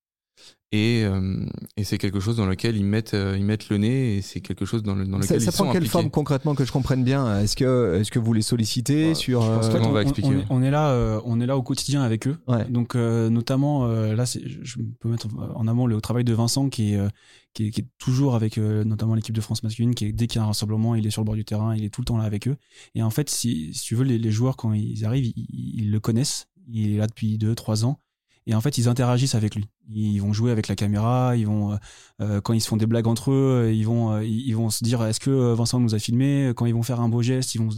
Et, 0.73 1.05
euh, 1.05 1.47
et 1.77 1.85
c'est 1.85 1.99
quelque 1.99 2.19
chose 2.19 2.37
dans 2.37 2.47
lequel 2.47 2.77
ils 2.77 2.85
mettent, 2.85 3.15
euh, 3.15 3.37
ils 3.39 3.45
mettent 3.45 3.69
le 3.69 3.77
nez 3.79 4.17
et 4.17 4.23
c'est 4.23 4.41
quelque 4.41 4.65
chose 4.65 4.83
dans, 4.83 4.97
le, 4.97 5.07
dans 5.07 5.19
lequel 5.19 5.29
ça, 5.29 5.37
ils 5.37 5.43
ça 5.43 5.53
prend 5.53 5.71
quelle 5.73 5.87
forme 5.87 6.11
concrètement 6.11 6.57
que 6.57 6.65
je 6.65 6.73
comprenne 6.73 7.05
bien? 7.05 7.39
Est-ce 7.41 7.55
que, 7.55 7.99
est-ce 8.01 8.11
que 8.11 8.19
vous 8.19 8.33
les 8.33 8.43
sollicitez 8.43 9.09
Ouais, 9.11 9.15
sur 9.15 9.43
je 9.43 9.47
pense 9.53 9.67
euh, 9.67 9.79
on, 9.81 9.91
on 9.91 9.93
va 9.93 10.03
expliquer. 10.03 10.31
on- 10.51 10.57
on 10.57 10.63
est 10.65 10.73
là, 10.73 10.89
euh, 10.91 11.21
on 11.27 11.41
est 11.41 11.47
là 11.47 11.57
au 11.57 11.63
quotidien 11.63 12.03
avec 12.03 12.27
eux. 12.27 12.39
Ouais. 12.49 12.65
Donc 12.69 12.97
euh, 12.97 13.31
notamment 13.31 13.87
euh, 13.87 14.17
là, 14.17 14.25
je 14.25 14.79
peux 14.99 15.09
mettre 15.09 15.29
en 15.55 15.69
avant 15.69 15.87
le 15.87 16.01
travail 16.01 16.25
de 16.25 16.33
Vincent 16.35 16.69
qui 16.69 16.95
est, 16.95 16.97
euh, 16.97 17.09
qui 17.53 17.67
est, 17.69 17.71
qui 17.71 17.83
est 17.83 17.87
toujours 17.99 18.35
avec 18.35 18.59
euh, 18.59 18.83
notamment 18.83 19.15
l'équipe 19.15 19.35
de 19.37 19.41
France 19.41 19.63
masculine. 19.63 19.95
Qui 19.95 20.07
est, 20.07 20.13
dès 20.13 20.27
qu'il 20.27 20.39
y 20.39 20.43
a 20.43 20.43
un 20.45 20.49
rassemblement, 20.49 20.97
il 20.97 21.07
est 21.07 21.11
sur 21.11 21.23
le 21.23 21.27
bord 21.27 21.37
du 21.37 21.45
terrain, 21.45 21.77
il 21.77 21.85
est 21.85 21.91
tout 21.91 22.01
le 22.01 22.07
temps 22.07 22.17
là 22.19 22.25
avec 22.25 22.49
eux. 22.49 22.57
Et 22.97 23.03
en 23.05 23.11
fait, 23.11 23.31
si, 23.31 23.73
si 23.75 23.83
tu 23.85 23.95
veux, 23.95 24.03
les, 24.05 24.19
les 24.19 24.31
joueurs 24.33 24.57
quand 24.57 24.73
ils 24.73 25.05
arrivent, 25.05 25.33
ils, 25.37 25.47
ils 25.85 25.91
le 25.93 26.01
connaissent. 26.01 26.49
Il 26.69 26.95
est 26.95 26.97
là 26.99 27.07
depuis 27.07 27.39
deux, 27.39 27.55
trois 27.55 27.85
ans. 27.85 28.01
Et 28.47 28.55
en 28.55 28.61
fait, 28.61 28.77
ils 28.79 28.89
interagissent 28.89 29.35
avec 29.35 29.55
lui. 29.55 29.65
Ils 29.89 30.19
vont 30.21 30.33
jouer 30.33 30.51
avec 30.51 30.69
la 30.69 30.77
caméra. 30.77 31.35
Ils 31.37 31.47
vont, 31.47 31.73
euh, 31.73 31.77
euh, 32.21 32.41
quand 32.41 32.53
ils 32.53 32.61
se 32.61 32.69
font 32.69 32.77
des 32.77 32.87
blagues 32.87 33.07
entre 33.07 33.31
eux, 33.33 33.71
ils 33.75 33.85
vont, 33.85 34.13
euh, 34.13 34.25
ils 34.25 34.55
vont 34.55 34.69
se 34.71 34.85
dire 34.85 35.03
est-ce 35.05 35.21
que 35.21 35.31
euh, 35.31 35.55
Vincent 35.55 35.81
nous 35.81 35.95
a 35.95 35.99
filmé? 35.99 36.53
Quand 36.57 36.67
ils 36.67 36.75
vont 36.75 36.83
faire 36.83 37.01
un 37.01 37.09
beau 37.09 37.23
geste, 37.23 37.55
ils 37.55 37.59
vont, 37.61 37.71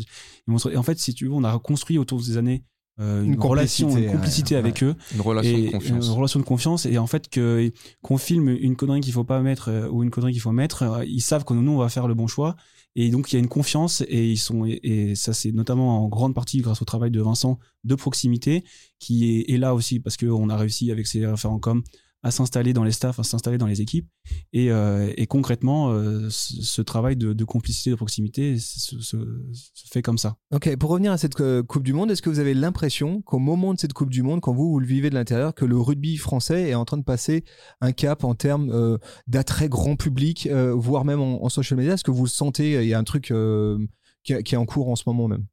se- 0.58 0.76
en 0.76 0.82
fait, 0.82 0.98
si 0.98 1.14
tu 1.14 1.26
veux, 1.26 1.32
on 1.32 1.44
a 1.44 1.58
construit 1.58 1.98
autour 1.98 2.20
des 2.20 2.36
années 2.36 2.64
euh, 2.98 3.22
une, 3.22 3.34
Une 3.34 3.40
relation, 3.40 3.88
complicité, 3.88 4.06
une 4.10 4.16
complicité 4.16 4.54
ouais, 4.54 4.58
avec 4.58 4.82
eux 4.82 4.94
Une 5.14 5.20
relation 5.20 5.56
et 5.58 5.66
de 5.66 5.70
confiance. 5.72 6.06
une 6.06 6.12
relation 6.12 6.40
de 6.40 6.44
confiance. 6.44 6.86
Et 6.86 6.98
en 6.98 7.06
fait 7.06 7.28
que 7.28 7.70
qu'on 8.02 8.16
filme 8.18 8.48
une 8.48 8.74
connerie 8.76 9.00
qu'il 9.00 9.12
faut 9.12 9.24
pas 9.24 9.40
mettre 9.40 9.68
euh, 9.68 9.88
ou 9.90 10.02
une 10.02 10.10
connerie 10.10 10.32
qu'il 10.32 10.40
faut 10.40 10.52
mettre 10.52 10.82
euh, 10.82 11.04
ils 11.04 11.20
savent 11.20 11.44
que 11.44 11.52
nous 11.54 11.72
on 11.72 11.78
va 11.78 11.88
faire 11.88 12.08
le 12.08 12.14
bon 12.14 12.26
choix. 12.26 12.56
Et 12.98 13.10
donc 13.10 13.30
il 13.30 13.34
y 13.34 13.36
a 13.36 13.40
une 13.40 13.48
confiance 13.48 14.02
et 14.08 14.30
ils 14.30 14.38
sont 14.38 14.64
et, 14.64 14.80
et 14.82 15.14
ça 15.14 15.34
c'est 15.34 15.52
notamment 15.52 16.02
en 16.04 16.08
grande 16.08 16.34
partie 16.34 16.62
grâce 16.62 16.80
au 16.80 16.86
travail 16.86 17.10
de 17.10 17.20
Vincent 17.20 17.58
de 17.84 17.94
proximité 17.94 18.64
qui 18.98 19.30
est, 19.40 19.52
est 19.52 19.58
là 19.58 19.74
aussi 19.74 20.00
parce 20.00 20.16
que 20.16 20.24
on 20.24 20.48
a 20.48 20.56
réussi 20.56 20.90
avec 20.90 21.06
ses 21.06 21.26
référents 21.26 21.58
com 21.58 21.82
à 22.26 22.30
s'installer 22.32 22.72
dans 22.72 22.82
les 22.82 22.90
staffs, 22.90 23.18
à 23.20 23.22
s'installer 23.22 23.56
dans 23.56 23.66
les 23.66 23.80
équipes. 23.80 24.08
Et, 24.52 24.70
euh, 24.72 25.12
et 25.16 25.26
concrètement, 25.26 25.90
euh, 25.92 26.28
ce, 26.28 26.60
ce 26.62 26.82
travail 26.82 27.16
de, 27.16 27.32
de 27.32 27.44
complicité, 27.44 27.90
de 27.90 27.94
proximité 27.94 28.58
se, 28.58 28.98
se- 29.00 29.50
se 29.52 29.88
fait 29.92 30.02
comme 30.02 30.18
ça. 30.18 30.36
Ok, 30.52 30.74
pour 30.76 30.90
revenir 30.90 31.12
à 31.12 31.18
cette 31.18 31.40
euh, 31.40 31.62
Coupe 31.62 31.84
du 31.84 31.92
Monde, 31.92 32.10
est-ce 32.10 32.22
que 32.22 32.28
vous 32.30 32.40
avez 32.40 32.54
l'impression 32.54 33.22
qu'au 33.22 33.38
moment 33.38 33.74
de 33.74 33.78
cette 33.78 33.92
Coupe 33.92 34.10
du 34.10 34.22
Monde, 34.22 34.40
quand 34.40 34.52
vous, 34.52 34.70
vous 34.70 34.80
le 34.80 34.86
vivez 34.86 35.08
de 35.08 35.14
l'intérieur, 35.14 35.54
que 35.54 35.64
le 35.64 35.78
rugby 35.78 36.16
français 36.16 36.68
est 36.70 36.74
en 36.74 36.84
train 36.84 36.96
de 36.98 37.04
passer 37.04 37.44
un 37.80 37.92
cap 37.92 38.24
en 38.24 38.34
termes 38.34 38.70
euh, 38.70 38.98
d'attrait 39.28 39.68
grand 39.68 39.94
public, 39.96 40.46
euh, 40.50 40.72
voire 40.74 41.04
même 41.04 41.20
en, 41.20 41.44
en 41.44 41.48
social 41.48 41.78
media? 41.78 41.94
Est-ce 41.94 42.04
que 42.04 42.10
vous 42.10 42.24
le 42.24 42.28
sentez 42.28 42.82
Il 42.82 42.88
y 42.88 42.94
a 42.94 42.98
un 42.98 43.04
truc 43.04 43.30
euh, 43.30 43.78
qui, 44.24 44.34
qui 44.42 44.54
est 44.54 44.58
en 44.58 44.66
cours 44.66 44.88
en 44.88 44.96
ce 44.96 45.04
moment 45.06 45.28
même? 45.28 45.46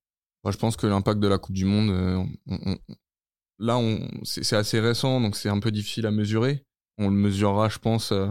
Moi, 0.43 0.51
je 0.51 0.57
pense 0.57 0.75
que 0.75 0.87
l'impact 0.87 1.19
de 1.19 1.27
la 1.27 1.37
Coupe 1.37 1.55
du 1.55 1.65
Monde, 1.65 1.89
euh, 1.91 2.17
on- 2.47 2.57
on- 2.71 2.77
là, 3.63 3.79
c'est 4.23 4.55
assez 4.55 4.79
récent, 4.79 5.21
donc 5.21 5.35
c'est 5.35 5.49
un 5.49 5.59
peu 5.59 5.71
difficile 5.71 6.05
à 6.05 6.11
mesurer. 6.11 6.63
On 6.97 7.09
le 7.09 7.15
mesurera, 7.15 7.69
je 7.69 7.79
pense, 7.79 8.11
euh, 8.11 8.27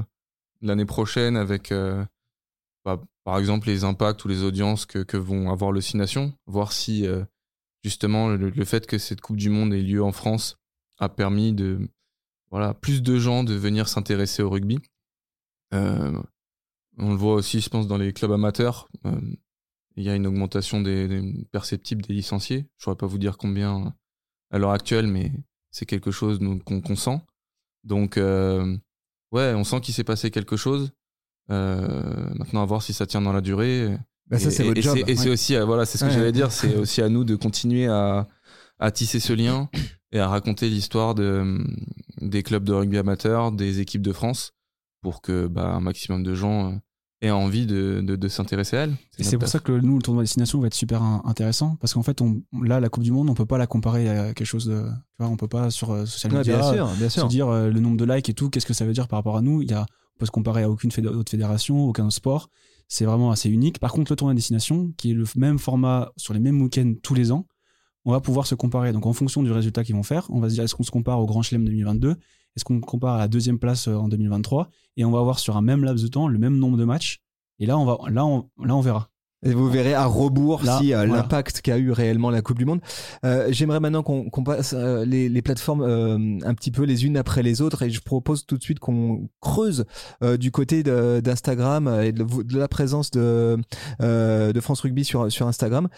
l'année 0.60 0.84
prochaine 0.84 1.36
avec, 1.36 1.72
euh, 1.72 2.04
bah, 2.84 3.02
par 3.24 3.38
exemple, 3.38 3.68
les 3.68 3.84
impacts 3.84 4.24
ou 4.24 4.28
les 4.28 4.42
audiences 4.42 4.84
que, 4.86 5.16
vont 5.16 5.50
avoir 5.50 5.72
le 5.72 5.80
Six 5.80 5.96
voir 6.46 6.72
si, 6.72 7.06
euh, 7.06 7.24
justement, 7.82 8.28
le, 8.28 8.64
fait 8.64 8.86
que 8.86 8.98
cette 8.98 9.20
Coupe 9.20 9.38
du 9.38 9.48
Monde 9.48 9.72
ait 9.72 9.82
lieu 9.82 10.04
en 10.04 10.12
France 10.12 10.58
a 10.98 11.08
permis 11.08 11.52
de, 11.52 11.88
voilà, 12.50 12.74
plus 12.74 13.02
de 13.02 13.18
gens 13.18 13.42
de 13.42 13.54
venir 13.54 13.88
s'intéresser 13.88 14.42
au 14.42 14.50
rugby. 14.50 14.78
On 16.98 17.08
le 17.08 17.16
voit 17.16 17.34
aussi, 17.34 17.60
je 17.62 17.70
pense, 17.70 17.86
dans 17.86 17.96
les 17.96 18.12
clubs 18.12 18.32
amateurs. 18.32 18.86
Il 19.96 20.04
y 20.04 20.10
a 20.10 20.14
une 20.14 20.26
augmentation 20.26 20.82
perceptible 21.50 22.02
des 22.02 22.12
licenciés. 22.12 22.58
Je 22.58 22.62
ne 22.62 22.82
saurais 22.84 22.96
pas 22.96 23.06
vous 23.06 23.16
dire 23.16 23.38
combien 23.38 23.94
à 24.52 24.58
l'heure 24.58 24.70
actuelle, 24.72 25.06
mais 25.08 25.32
c'est 25.70 25.86
quelque 25.86 26.10
chose 26.10 26.38
qu'on 26.64 26.96
sent. 26.96 27.20
Donc, 27.84 28.16
euh, 28.16 28.76
ouais, 29.32 29.54
on 29.54 29.64
sent 29.64 29.80
qu'il 29.80 29.94
s'est 29.94 30.04
passé 30.04 30.30
quelque 30.30 30.56
chose. 30.56 30.92
Euh, 31.50 32.30
maintenant, 32.34 32.62
à 32.62 32.66
voir 32.66 32.82
si 32.82 32.92
ça 32.92 33.06
tient 33.06 33.20
dans 33.22 33.32
la 33.32 33.40
durée. 33.40 33.96
Bah, 34.28 34.38
ça, 34.38 34.48
Et- 34.48 34.50
c'est 34.52 34.62
votre 34.64 34.78
et 34.78 34.82
job. 34.82 34.98
aussi, 35.28 35.56
euh, 35.56 35.64
voilà, 35.64 35.84
c'est 35.84 35.98
ce 35.98 36.04
que 36.04 36.10
Ouais. 36.10 36.14
j'allais 36.16 36.32
dire, 36.32 36.52
c'est 36.52 36.76
aussi 36.76 37.02
à 37.02 37.08
nous 37.08 37.24
de 37.24 37.34
continuer 37.34 37.86
à, 37.88 38.28
à 38.78 38.90
tisser 38.90 39.18
ce 39.20 39.32
lien 39.32 39.68
et 40.12 40.18
à 40.20 40.28
raconter 40.28 40.68
l'histoire 40.68 41.14
de, 41.14 41.58
des 42.20 42.42
clubs 42.42 42.64
de 42.64 42.72
rugby 42.72 42.98
amateurs, 42.98 43.50
des 43.52 43.80
équipes 43.80 44.02
de 44.02 44.12
France, 44.12 44.52
pour 45.00 45.20
que 45.22 45.46
bah, 45.48 45.66
un 45.74 45.80
maximum 45.80 46.22
de 46.22 46.34
gens 46.34 46.80
aient 47.22 47.30
envie 47.30 47.66
de, 47.66 48.02
de, 48.04 48.16
de 48.16 48.28
s'intéresser 48.28 48.76
à 48.76 48.80
elles. 48.82 48.94
Et 49.18 49.22
c'est 49.24 49.38
pour 49.38 49.48
ça 49.48 49.58
que 49.60 49.72
nous, 49.72 49.96
le 49.96 50.02
tournoi 50.02 50.22
destination 50.24 50.60
va 50.60 50.66
être 50.66 50.74
super 50.74 51.02
in- 51.02 51.22
intéressant 51.24 51.76
parce 51.80 51.94
qu'en 51.94 52.02
fait, 52.02 52.20
on, 52.20 52.42
là, 52.62 52.80
la 52.80 52.88
Coupe 52.88 53.04
du 53.04 53.12
Monde, 53.12 53.30
on 53.30 53.34
peut 53.34 53.46
pas 53.46 53.58
la 53.58 53.66
comparer 53.66 54.08
à 54.08 54.34
quelque 54.34 54.46
chose 54.46 54.66
de. 54.66 54.82
Tu 54.82 54.90
vois, 55.20 55.28
on 55.28 55.36
peut 55.36 55.48
pas 55.48 55.70
sur 55.70 55.92
euh, 55.92 56.04
social 56.04 56.32
Ouais, 56.32 56.38
media 56.40 56.58
bien 56.58 56.72
sûr, 56.72 56.88
bien 56.98 57.08
se 57.08 57.26
dire 57.28 57.48
euh, 57.48 57.70
le 57.70 57.80
nombre 57.80 57.96
de 57.96 58.04
likes 58.04 58.28
et 58.28 58.34
tout, 58.34 58.50
qu'est-ce 58.50 58.66
que 58.66 58.74
ça 58.74 58.84
veut 58.84 58.92
dire 58.92 59.08
par 59.08 59.18
rapport 59.20 59.36
à 59.36 59.40
nous. 59.42 59.62
Il 59.62 59.70
y 59.70 59.74
a, 59.74 59.82
on 59.82 60.18
peut 60.18 60.26
se 60.26 60.30
comparer 60.30 60.64
à 60.64 60.70
aucune 60.70 60.90
fédé- 60.90 61.08
autre 61.08 61.30
fédération, 61.30 61.86
aucun 61.88 62.04
autre 62.04 62.14
sport. 62.14 62.50
C'est 62.88 63.04
vraiment 63.06 63.30
assez 63.30 63.48
unique. 63.48 63.78
Par 63.78 63.92
contre, 63.92 64.12
le 64.12 64.16
tournoi 64.16 64.34
destination, 64.34 64.92
qui 64.98 65.12
est 65.12 65.14
le 65.14 65.24
même 65.36 65.58
format 65.58 66.12
sur 66.16 66.34
les 66.34 66.40
mêmes 66.40 66.60
week-ends 66.60 66.92
tous 67.02 67.14
les 67.14 67.32
ans, 67.32 67.46
on 68.04 68.10
va 68.10 68.20
pouvoir 68.20 68.46
se 68.48 68.54
comparer. 68.56 68.92
Donc, 68.92 69.06
en 69.06 69.12
fonction 69.12 69.42
du 69.44 69.52
résultat 69.52 69.84
qu'ils 69.84 69.94
vont 69.94 70.02
faire, 70.02 70.26
on 70.30 70.40
va 70.40 70.48
se 70.50 70.54
dire 70.54 70.64
est-ce 70.64 70.74
qu'on 70.74 70.82
se 70.82 70.90
compare 70.90 71.20
au 71.20 71.26
Grand 71.26 71.40
Chelem 71.42 71.64
2022 71.64 72.16
Est-ce 72.56 72.64
qu'on 72.64 72.80
compare 72.80 73.14
à 73.14 73.18
la 73.18 73.28
deuxième 73.28 73.58
place 73.58 73.88
euh, 73.88 73.94
en 73.94 74.08
2023 74.08 74.70
Et 74.96 75.04
on 75.04 75.10
va 75.10 75.18
avoir 75.20 75.38
sur 75.38 75.56
un 75.56 75.62
même 75.62 75.84
laps 75.84 76.02
de 76.02 76.08
temps 76.08 76.28
le 76.28 76.38
même 76.38 76.56
nombre 76.58 76.76
de 76.76 76.84
matchs. 76.84 77.20
Et 77.58 77.66
là, 77.66 77.78
on 77.78 77.84
va, 77.84 77.98
là, 78.10 78.24
on, 78.24 78.48
là, 78.62 78.74
on 78.74 78.80
verra. 78.80 79.08
Et 79.44 79.54
vous 79.54 79.68
verrez 79.68 79.92
à 79.92 80.06
rebours 80.06 80.62
Là, 80.62 80.78
si 80.78 80.94
euh, 80.94 80.98
voilà. 80.98 81.16
l'impact 81.16 81.62
qu'a 81.62 81.76
eu 81.76 81.90
réellement 81.90 82.30
la 82.30 82.42
Coupe 82.42 82.58
du 82.58 82.64
Monde. 82.64 82.80
Euh, 83.24 83.48
J'aimerais 83.50 83.80
maintenant 83.80 84.04
qu'on 84.04 84.44
passe 84.44 84.72
euh, 84.72 85.04
les, 85.04 85.28
les 85.28 85.42
plateformes 85.42 85.82
euh, 85.82 86.38
un 86.44 86.54
petit 86.54 86.70
peu 86.70 86.84
les 86.84 87.06
unes 87.06 87.16
après 87.16 87.42
les 87.42 87.60
autres 87.60 87.82
et 87.82 87.90
je 87.90 88.00
propose 88.00 88.46
tout 88.46 88.56
de 88.56 88.62
suite 88.62 88.78
qu'on 88.78 89.28
creuse 89.40 89.84
du 90.38 90.52
côté 90.52 90.84
d'Instagram 90.84 91.88
et 92.02 92.12
de, 92.12 92.22
de 92.22 92.58
la 92.58 92.68
présence 92.68 93.10
de, 93.10 93.58
de 94.00 94.60
France 94.60 94.80
Rugby 94.82 95.04
sur, 95.04 95.30
sur 95.32 95.48
Instagram. 95.48 95.88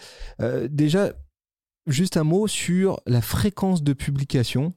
Déjà, 0.69 1.13
juste 1.87 2.17
un 2.17 2.23
mot 2.23 2.47
sur 2.47 2.99
la 3.05 3.21
fréquence 3.21 3.83
de 3.83 3.93
publication. 3.93 4.73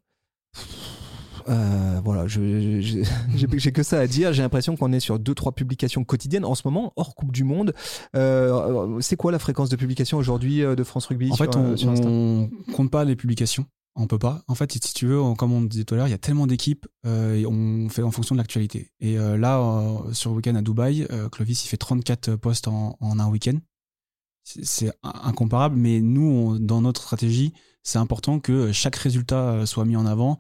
Euh, 1.49 2.01
voilà, 2.05 2.26
je- 2.26 2.80
je- 2.80 3.03
j'ai 3.59 3.72
que 3.72 3.82
ça 3.82 3.99
à 4.01 4.07
dire. 4.07 4.32
J'ai 4.32 4.42
l'impression 4.42 4.76
qu'on 4.76 4.92
est 4.92 5.01
sur 5.01 5.18
deux 5.18 5.34
trois 5.34 5.53
publications 5.53 6.05
quotidiennes 6.05 6.44
en 6.44 6.55
ce 6.55 6.62
moment, 6.66 6.92
hors 6.96 7.14
Coupe 7.14 7.32
du 7.32 7.44
Monde. 7.44 7.74
Euh, 8.16 9.01
c'est 9.01 9.16
quoi 9.16 9.32
la 9.32 9.38
fréquence 9.38 9.68
de 9.68 9.76
publication 9.76 10.18
aujourd'hui 10.18 10.62
euh, 10.62 10.74
de 10.74 10.84
France 10.84 11.07
Rugby 11.07 11.30
En 11.32 11.36
sur, 11.36 11.44
fait, 11.44 11.57
on, 11.57 11.76
sur 11.76 11.90
Insta? 11.90 12.07
on 12.09 12.51
compte 12.74 12.90
pas 12.90 13.05
les 13.05 13.16
publications. 13.16 13.66
On 13.96 14.07
peut 14.07 14.18
pas. 14.18 14.42
En 14.46 14.55
fait, 14.55 14.70
si 14.72 14.80
tu 14.94 15.07
veux, 15.07 15.20
on- 15.20 15.34
comme 15.34 15.53
on 15.53 15.62
disait 15.62 15.84
tout 15.84 15.94
à 15.94 15.96
l'heure, 15.96 16.07
il 16.09 16.12
y 16.12 16.14
a 16.14 16.18
tellement 16.18 16.46
d'équipes 16.46 16.86
euh, 17.07 17.34
et 17.34 17.46
on 17.46 17.88
fait 17.88 18.03
en 18.03 18.11
fonction 18.11 18.34
de 18.34 18.38
l'actualité. 18.38 18.92
Et 19.01 19.16
là, 19.16 19.61
sur 20.12 20.30
le 20.30 20.36
week-end 20.36 20.55
à 20.55 20.62
Dubaï, 20.62 21.07
Clovis, 21.32 21.64
il 21.64 21.68
fait 21.68 21.76
34 21.76 22.36
postes 22.36 22.68
en, 22.68 22.96
en 23.01 23.18
un 23.18 23.28
week-end. 23.28 23.59
C'est 24.44 24.64
c'est 24.64 24.92
incomparable, 25.03 25.76
mais 25.76 26.01
nous, 26.01 26.22
on- 26.22 26.59
dans 26.61 26.80
notre 26.80 27.03
stratégie, 27.03 27.53
c'est 27.82 27.99
important 27.99 28.38
que 28.38 28.70
chaque 28.72 28.96
résultat 28.96 29.66
soit 29.66 29.84
mis 29.84 29.96
en 29.96 30.07
avant, 30.07 30.38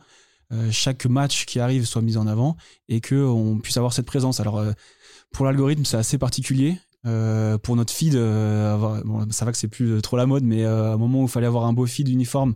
chaque 0.70 1.06
match 1.06 1.44
qui 1.46 1.60
arrive 1.60 1.84
soit 1.84 2.02
mis 2.02 2.16
en 2.16 2.26
avant 2.26 2.56
et 2.88 3.00
que 3.00 3.14
on 3.14 3.58
puisse 3.58 3.76
avoir 3.76 3.92
cette 3.92 4.06
présence. 4.06 4.40
Alors, 4.40 4.58
euh, 4.58 4.72
pour 5.32 5.44
l'algorithme, 5.44 5.84
c'est 5.84 5.96
assez 5.96 6.18
particulier. 6.18 6.78
Euh, 7.06 7.58
pour 7.58 7.76
notre 7.76 7.92
feed, 7.92 8.16
euh, 8.16 8.74
avoir- 8.74 9.04
bon, 9.04 9.30
ça 9.30 9.44
va 9.44 9.52
que 9.52 9.58
c'est 9.58 9.68
plus 9.68 10.02
trop 10.02 10.16
la 10.16 10.26
mode, 10.26 10.42
mais 10.44 10.64
euh, 10.64 10.90
à 10.90 10.94
un 10.94 10.96
moment 10.96 11.20
où 11.20 11.24
il 11.24 11.28
fallait 11.28 11.46
avoir 11.46 11.64
un 11.64 11.72
beau 11.72 11.86
feed 11.86 12.08
uniforme, 12.08 12.54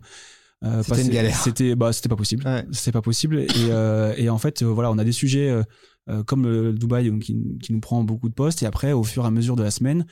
euh, 0.63 0.81
C'était 0.83 1.01
une 1.03 1.09
galère. 1.09 1.37
C'était 1.37 1.75
bah, 1.75 1.93
c'était 1.93 2.09
pas 2.09 2.15
possible. 2.15 2.45
Ouais. 2.45 2.65
C'était 2.71 2.91
pas 2.91 3.01
possible. 3.01 3.39
Et, 3.39 3.47
euh, 3.69 4.13
et 4.17 4.29
en 4.29 4.37
fait, 4.37 4.61
euh, 4.61 4.65
voilà, 4.65 4.91
on 4.91 4.97
a 4.97 5.03
des 5.03 5.11
sujets 5.11 5.49
euh, 5.49 5.63
euh, 6.09 6.23
comme 6.23 6.43
le 6.43 6.73
Dubaï 6.73 7.09
donc, 7.09 7.21
qui, 7.21 7.37
qui 7.61 7.73
nous 7.73 7.79
prend 7.79 8.03
beaucoup 8.03 8.29
de 8.29 8.33
postes. 8.33 8.63
Et 8.63 8.65
après, 8.65 8.91
au 8.91 9.03
fur 9.03 9.23
et 9.23 9.27
à 9.27 9.31
mesure 9.31 9.55
de 9.55 9.63
la 9.63 9.71
semaine, 9.71 10.05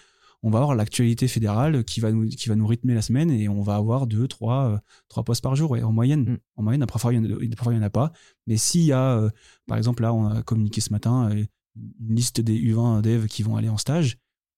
on 0.43 0.49
va 0.49 0.59
avoir 0.59 0.75
l'actualité 0.75 1.27
fédérale 1.27 1.83
qui 1.83 1.99
va 1.99 2.11
nous 2.11 2.27
qui 2.27 2.49
va 2.49 2.55
nous 2.55 2.65
rythmer 2.65 2.93
la 2.93 3.01
semaine 3.01 3.29
et 3.29 3.47
on 3.47 3.61
va 3.61 3.75
avoir 3.75 4.07
deux, 4.07 4.27
trois, 4.27 4.71
euh, 4.71 4.77
trois 5.07 5.23
postes 5.23 5.43
par 5.43 5.55
jour 5.55 5.71
ouais, 5.71 5.83
en 5.83 5.91
moyenne. 5.91 6.23
Mm. 6.23 6.37
En 6.55 6.63
moyenne, 6.63 6.85
parfois 6.85 7.13
il 7.13 7.23
y 7.23 7.27
y 7.27 7.77
en 7.77 7.81
a 7.81 7.89
pas. 7.89 8.11
Mais 8.47 8.57
s'il 8.57 8.83
y 8.83 8.91
a, 8.91 9.17
euh, 9.17 9.29
par 9.67 9.77
exemple, 9.77 10.01
là, 10.01 10.13
on 10.13 10.27
a 10.27 10.41
communiqué 10.41 10.81
ce 10.81 10.91
matin 10.91 11.29
euh, 11.31 11.45
une 11.75 12.15
liste 12.15 12.41
des 12.41 12.57
U20 12.57 13.01
devs 13.01 13.27
qui 13.27 13.43
vont 13.43 13.55
aller 13.55 13.69
en 13.69 13.77
stage. 13.77 14.17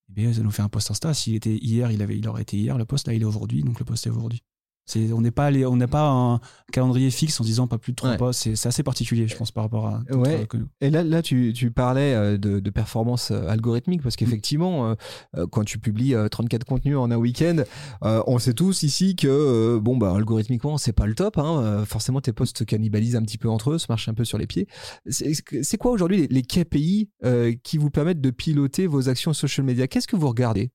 Eh 0.09 0.13
bien, 0.13 0.33
ça 0.33 0.41
nous 0.41 0.51
fait 0.51 0.61
un 0.61 0.69
post 0.69 0.91
Insta. 0.91 1.13
S'il 1.13 1.35
était 1.35 1.55
hier, 1.55 1.91
il 1.91 2.01
avait, 2.01 2.17
il 2.17 2.27
aurait 2.27 2.41
été 2.41 2.57
hier 2.57 2.77
le 2.77 2.85
poste. 2.85 3.07
Là, 3.07 3.13
il 3.13 3.21
est 3.21 3.25
aujourd'hui, 3.25 3.63
donc 3.63 3.79
le 3.79 3.85
poste 3.85 4.07
est 4.07 4.09
aujourd'hui. 4.09 4.41
On 5.13 5.21
n'est 5.21 5.31
pas 5.31 5.45
allé, 5.45 5.65
on 5.65 5.77
n'a 5.77 5.87
pas 5.87 6.09
un 6.09 6.39
calendrier 6.71 7.09
fixe 7.09 7.39
en 7.39 7.43
disant 7.43 7.67
pas 7.67 7.77
plus 7.77 7.93
de 7.93 7.95
trois 7.95 8.11
postes. 8.17 8.53
C'est, 8.55 8.67
assez 8.67 8.83
particulier, 8.83 9.27
je 9.27 9.35
pense, 9.35 9.51
par 9.51 9.63
rapport 9.63 9.87
à. 9.87 10.01
Ouais. 10.11 10.45
euh, 10.55 10.65
Et 10.81 10.89
là, 10.89 11.03
là 11.03 11.21
tu, 11.21 11.53
tu 11.55 11.71
parlais 11.71 12.13
euh, 12.13 12.37
de, 12.37 12.59
de 12.59 12.69
performance 12.69 13.31
euh, 13.31 13.47
algorithmique 13.47 14.01
parce 14.03 14.15
qu'effectivement, 14.15 14.89
euh, 14.89 14.95
euh, 15.37 15.47
quand 15.47 15.63
tu 15.63 15.79
publies 15.79 16.13
euh, 16.15 16.27
34 16.27 16.65
contenus 16.65 16.97
en 16.97 17.11
un 17.11 17.15
week-end, 17.15 17.63
on 18.01 18.37
sait 18.39 18.53
tous 18.53 18.83
ici 18.83 19.15
que 19.15 19.77
bon 19.79 19.97
bah 19.97 20.13
algorithmiquement 20.15 20.77
c'est 20.77 20.93
pas 20.93 21.05
le 21.05 21.15
top. 21.15 21.37
Hein, 21.37 21.85
forcément, 21.85 22.19
tes 22.21 22.33
posts 22.33 22.59
se 22.59 22.63
cannibalisent 22.63 23.15
un 23.15 23.21
petit 23.23 23.37
peu 23.37 23.49
entre 23.49 23.71
eux, 23.71 23.77
se 23.77 23.85
marchent 23.89 24.09
un 24.09 24.13
peu 24.13 24.25
sur 24.25 24.37
les 24.37 24.47
pieds. 24.47 24.67
C'est 25.09 25.77
quoi 25.77 25.91
aujourd'hui 25.91 26.17
les, 26.17 26.27
les 26.27 26.41
KPI 26.43 27.09
qui 27.63 27.77
vous 27.77 27.89
permettent 27.89 28.21
de 28.21 28.31
piloter 28.31 28.87
vos 28.87 29.09
actions 29.09 29.33
social 29.33 29.65
media? 29.65 29.87
Qu'est-ce 29.87 30.07
que 30.07 30.15
vous 30.15 30.27
regardez? 30.27 30.71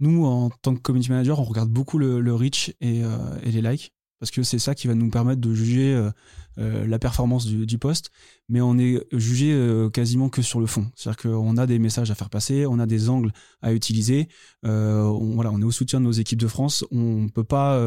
Nous, 0.00 0.24
en 0.24 0.50
tant 0.50 0.74
que 0.74 0.80
community 0.80 1.10
manager, 1.10 1.40
on 1.40 1.44
regarde 1.44 1.70
beaucoup 1.70 1.98
le, 1.98 2.34
reach 2.34 2.70
et, 2.80 3.02
euh, 3.04 3.18
et 3.42 3.50
les 3.50 3.62
likes 3.62 3.92
parce 4.20 4.32
que 4.32 4.42
c'est 4.42 4.58
ça 4.58 4.74
qui 4.74 4.88
va 4.88 4.94
nous 4.96 5.10
permettre 5.10 5.40
de 5.40 5.54
juger 5.54 5.94
euh, 5.94 6.10
euh, 6.58 6.84
la 6.88 6.98
performance 6.98 7.46
du, 7.46 7.66
du 7.66 7.78
post. 7.78 8.10
Mais 8.48 8.60
on 8.60 8.76
est 8.76 9.00
jugé 9.12 9.56
quasiment 9.92 10.28
que 10.28 10.42
sur 10.42 10.58
le 10.58 10.66
fond. 10.66 10.90
C'est-à-dire 10.96 11.22
qu'on 11.22 11.56
a 11.56 11.66
des 11.68 11.78
messages 11.78 12.10
à 12.10 12.16
faire 12.16 12.28
passer, 12.30 12.66
on 12.66 12.80
a 12.80 12.86
des 12.86 13.08
angles 13.10 13.30
à 13.62 13.72
utiliser. 13.72 14.26
On, 14.64 15.32
voilà, 15.34 15.52
on 15.52 15.60
est 15.60 15.64
au 15.64 15.70
soutien 15.70 16.00
de 16.00 16.04
nos 16.06 16.10
équipes 16.12 16.40
de 16.40 16.48
France. 16.48 16.84
On 16.90 17.22
ne 17.22 17.28
peut 17.28 17.44
pas 17.44 17.80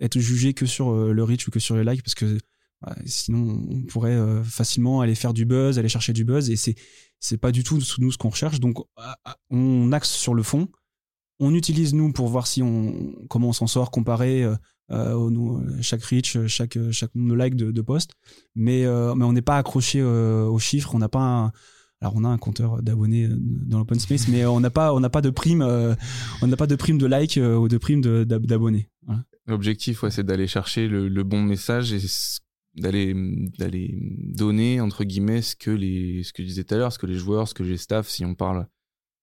être 0.00 0.18
jugé 0.18 0.54
que 0.54 0.66
sur 0.66 0.92
le 0.92 1.22
reach 1.22 1.46
ou 1.46 1.52
que 1.52 1.60
sur 1.60 1.76
les 1.76 1.84
likes 1.84 2.02
parce 2.02 2.16
que 2.16 2.38
voilà, 2.82 2.98
sinon 3.06 3.64
on 3.70 3.82
pourrait 3.82 4.18
facilement 4.42 5.00
aller 5.02 5.14
faire 5.14 5.32
du 5.34 5.44
buzz, 5.44 5.78
aller 5.78 5.88
chercher 5.88 6.12
du 6.12 6.24
buzz 6.24 6.50
et 6.50 6.56
c'est 6.56 6.74
c'est 7.20 7.38
pas 7.38 7.52
du 7.52 7.62
tout 7.64 7.78
nous 7.98 8.10
ce 8.12 8.18
qu'on 8.18 8.28
recherche. 8.30 8.58
Donc 8.58 8.78
à- 8.96 9.18
à- 9.24 9.36
on 9.50 9.92
axe 9.92 10.10
sur 10.10 10.34
le 10.34 10.42
fond 10.42 10.68
on 11.38 11.54
utilise 11.54 11.94
nous 11.94 12.12
pour 12.12 12.28
voir 12.28 12.46
si 12.46 12.62
on 12.62 13.14
comment 13.28 13.48
on 13.48 13.52
s'en 13.52 13.66
sort 13.66 13.90
comparé 13.90 14.42
euh, 14.44 14.54
euh, 14.90 15.14
au- 15.14 15.60
chaque 15.80 16.02
reach, 16.04 16.38
chaque 16.46 16.78
chaque 16.92 17.14
nombre 17.14 17.30
de 17.36 17.42
likes 17.42 17.56
de, 17.56 17.70
de 17.70 17.80
posts, 17.82 18.12
mais 18.54 18.84
euh, 18.84 19.14
mais 19.14 19.24
on 19.24 19.32
n'est 19.32 19.42
pas 19.42 19.58
accroché 19.58 20.02
aux 20.02 20.58
chiffres, 20.58 20.94
on 20.94 20.98
n'a 20.98 21.08
pas 21.08 21.20
un, 21.20 21.52
alors 22.00 22.14
on 22.16 22.24
a 22.24 22.28
un 22.28 22.38
compteur 22.38 22.82
d'abonnés 22.82 23.28
dans 23.30 23.78
l'open 23.78 23.98
space, 23.98 24.28
mais 24.28 24.44
on 24.46 24.60
n'a 24.60 24.70
pas 24.70 24.94
on 24.94 25.00
n'a 25.00 25.10
pas 25.10 25.22
de 25.22 25.30
prime 25.30 25.62
on 26.42 26.46
n'a 26.46 26.56
pas 26.56 26.66
de 26.66 26.76
prime 26.76 26.98
de 26.98 27.06
likes 27.06 27.38
euh, 27.38 27.56
ou 27.56 27.68
de 27.68 27.78
prime 27.78 28.00
d'abonnés. 28.24 28.88
L'objectif, 29.46 30.04
c'est 30.10 30.24
d'aller 30.24 30.48
chercher 30.48 30.88
le, 30.88 31.22
bon 31.22 31.40
message 31.40 31.92
et 31.92 32.00
d'aller 32.74 33.14
d'aller 33.58 33.96
donner 34.34 34.80
entre 34.80 35.04
guillemets 35.04 35.40
ce 35.42 35.54
que 35.56 35.70
les 35.70 36.22
ce 36.24 36.32
que 36.32 36.42
je 36.42 36.48
disais 36.48 36.64
tout 36.64 36.74
à 36.74 36.78
l'heure, 36.78 36.92
ce 36.92 36.98
que 36.98 37.06
les 37.06 37.14
joueurs, 37.16 37.48
ce 37.48 37.54
que 37.54 37.62
les 37.62 37.76
staffs, 37.76 38.08
si 38.08 38.24
on 38.24 38.34
parle 38.34 38.66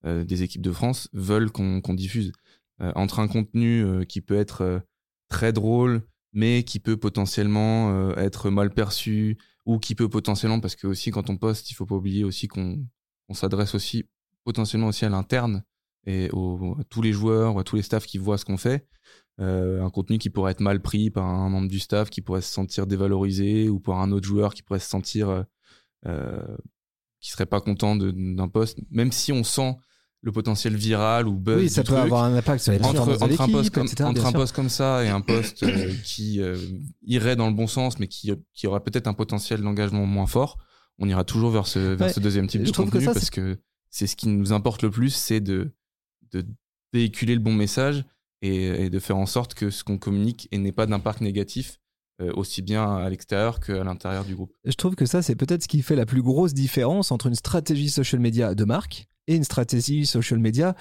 des 0.05 0.43
équipes 0.43 0.61
de 0.61 0.71
France, 0.71 1.09
veulent 1.13 1.51
qu'on 1.51 1.93
diffuse. 1.93 2.33
Euh, 2.81 2.91
entre 2.95 3.19
un 3.19 3.27
contenu 3.27 3.83
euh, 3.83 4.03
qui 4.03 4.19
peut 4.19 4.35
être 4.35 4.61
euh, 4.61 4.79
très 5.29 5.53
drôle, 5.53 6.01
mais 6.33 6.63
qui 6.63 6.79
peut 6.79 6.97
potentiellement 6.97 7.91
euh, 7.91 8.15
être 8.15 8.49
mal 8.49 8.73
perçu 8.73 9.37
ou 9.65 9.77
qui 9.77 9.93
peut 9.93 10.09
potentiellement 10.09 10.59
parce 10.59 10.75
que 10.75 10.87
aussi 10.87 11.11
quand 11.11 11.29
on 11.29 11.37
poste, 11.37 11.69
il 11.69 11.75
faut 11.75 11.85
pas 11.85 11.95
oublier 11.95 12.23
aussi 12.23 12.47
qu'on 12.47 12.83
on 13.29 13.33
s'adresse 13.33 13.75
aussi 13.75 14.05
potentiellement 14.43 14.87
aussi 14.87 15.05
à 15.05 15.09
l'interne 15.09 15.63
et 16.05 16.29
aux, 16.31 16.75
à 16.79 16.83
tous 16.85 17.01
les 17.01 17.13
joueurs, 17.13 17.55
ou 17.55 17.59
à 17.59 17.63
tous 17.63 17.75
les 17.75 17.81
staffs 17.81 18.05
qui 18.05 18.17
voient 18.17 18.37
ce 18.37 18.45
qu'on 18.45 18.57
fait. 18.57 18.87
Euh, 19.39 19.83
un 19.83 19.89
contenu 19.89 20.17
qui 20.17 20.29
pourrait 20.29 20.51
être 20.51 20.59
mal 20.59 20.81
pris 20.81 21.09
par 21.09 21.25
un 21.25 21.49
membre 21.49 21.69
du 21.69 21.79
staff 21.79 22.09
qui 22.09 22.21
pourrait 22.21 22.41
se 22.41 22.51
sentir 22.51 22.87
dévalorisé 22.87 23.69
ou 23.69 23.79
par 23.79 23.99
un 23.99 24.11
autre 24.11 24.27
joueur 24.27 24.53
qui 24.53 24.63
pourrait 24.63 24.79
se 24.79 24.89
sentir 24.89 25.29
euh, 25.29 25.43
euh, 26.05 26.57
qui 27.19 27.31
serait 27.31 27.45
pas 27.45 27.61
content 27.61 27.95
d'un 27.95 28.47
poste 28.49 28.79
même 28.91 29.11
si 29.11 29.31
on 29.31 29.43
sent 29.43 29.75
le 30.25 30.31
potentiel 30.31 30.75
viral 30.75 31.27
ou 31.27 31.33
buzz 31.37 31.61
Oui, 31.61 31.69
ça 31.69 31.81
peut 31.83 31.87
truc, 31.87 31.99
avoir 31.99 32.23
un 32.23 32.33
impact 32.35 32.63
sur 32.63 32.71
les 32.71 32.79
entre, 32.79 33.01
entre 33.01 33.41
un 33.41 33.47
poste 33.49 33.65
l'équipe, 33.65 33.73
comme, 33.73 33.85
etc., 33.85 34.03
entre 34.05 34.25
un 34.25 34.31
poste 34.31 34.55
comme 34.55 34.69
ça 34.69 35.03
et 35.03 35.09
un 35.09 35.21
poste 35.21 35.63
euh, 35.63 35.93
qui 36.03 36.41
euh, 36.41 36.57
irait 37.05 37.35
dans 37.35 37.47
le 37.47 37.53
bon 37.53 37.67
sens 37.67 37.99
mais 37.99 38.07
qui, 38.07 38.31
qui 38.53 38.65
aurait 38.67 38.79
peut-être 38.79 39.07
un 39.07 39.13
potentiel 39.13 39.61
d'engagement 39.61 40.05
moins 40.05 40.25
fort 40.27 40.57
on 40.97 41.07
ira 41.09 41.23
toujours 41.23 41.51
vers 41.51 41.67
ce, 41.67 41.79
vers 41.79 42.07
Ouais, 42.07 42.13
ce 42.13 42.19
deuxième 42.21 42.47
type 42.47 42.63
de 42.63 42.71
que 42.71 42.75
contenu 42.77 43.03
ça, 43.03 43.13
parce 43.13 43.29
que 43.29 43.59
c'est 43.89 44.07
ce 44.07 44.15
qui 44.15 44.27
nous 44.29 44.53
importe 44.53 44.81
le 44.81 44.89
plus 44.89 45.09
c'est 45.13 45.41
de, 45.41 45.73
de 46.31 46.45
véhiculer 46.93 47.33
le 47.35 47.41
bon 47.41 47.53
message 47.53 48.05
et, 48.41 48.85
et 48.85 48.89
de 48.89 48.99
faire 48.99 49.17
en 49.17 49.25
sorte 49.25 49.53
que 49.55 49.69
ce 49.69 49.83
qu'on 49.83 49.97
communique 49.97 50.47
ait- 50.51 50.57
n'ait 50.57 50.71
pas 50.71 50.85
d'impact 50.85 51.21
négatif 51.21 51.79
euh, 52.21 52.31
aussi 52.35 52.61
bien 52.61 52.95
à 52.97 53.09
l'extérieur 53.09 53.59
qu'à 53.59 53.83
l'intérieur 53.83 54.23
du 54.23 54.35
groupe. 54.35 54.53
Je 54.63 54.73
trouve 54.75 54.95
que 54.95 55.05
ça, 55.07 55.21
c'est 55.23 55.35
peut-être 55.35 55.63
ce 55.63 55.67
qui 55.67 55.81
fait 55.81 55.95
la 55.95 56.05
plus 56.05 56.21
grosse 56.21 56.53
différence 56.53 57.11
entre 57.11 57.25
une 57.27 57.33
stratégie 57.35 57.89
social 57.89 58.21
media 58.21 58.53
de 58.53 58.63
marque 58.65 59.07
et 59.27 59.35
une 59.35 59.43
stratégie 59.43 60.05
social 60.05 60.39
media 60.39 60.75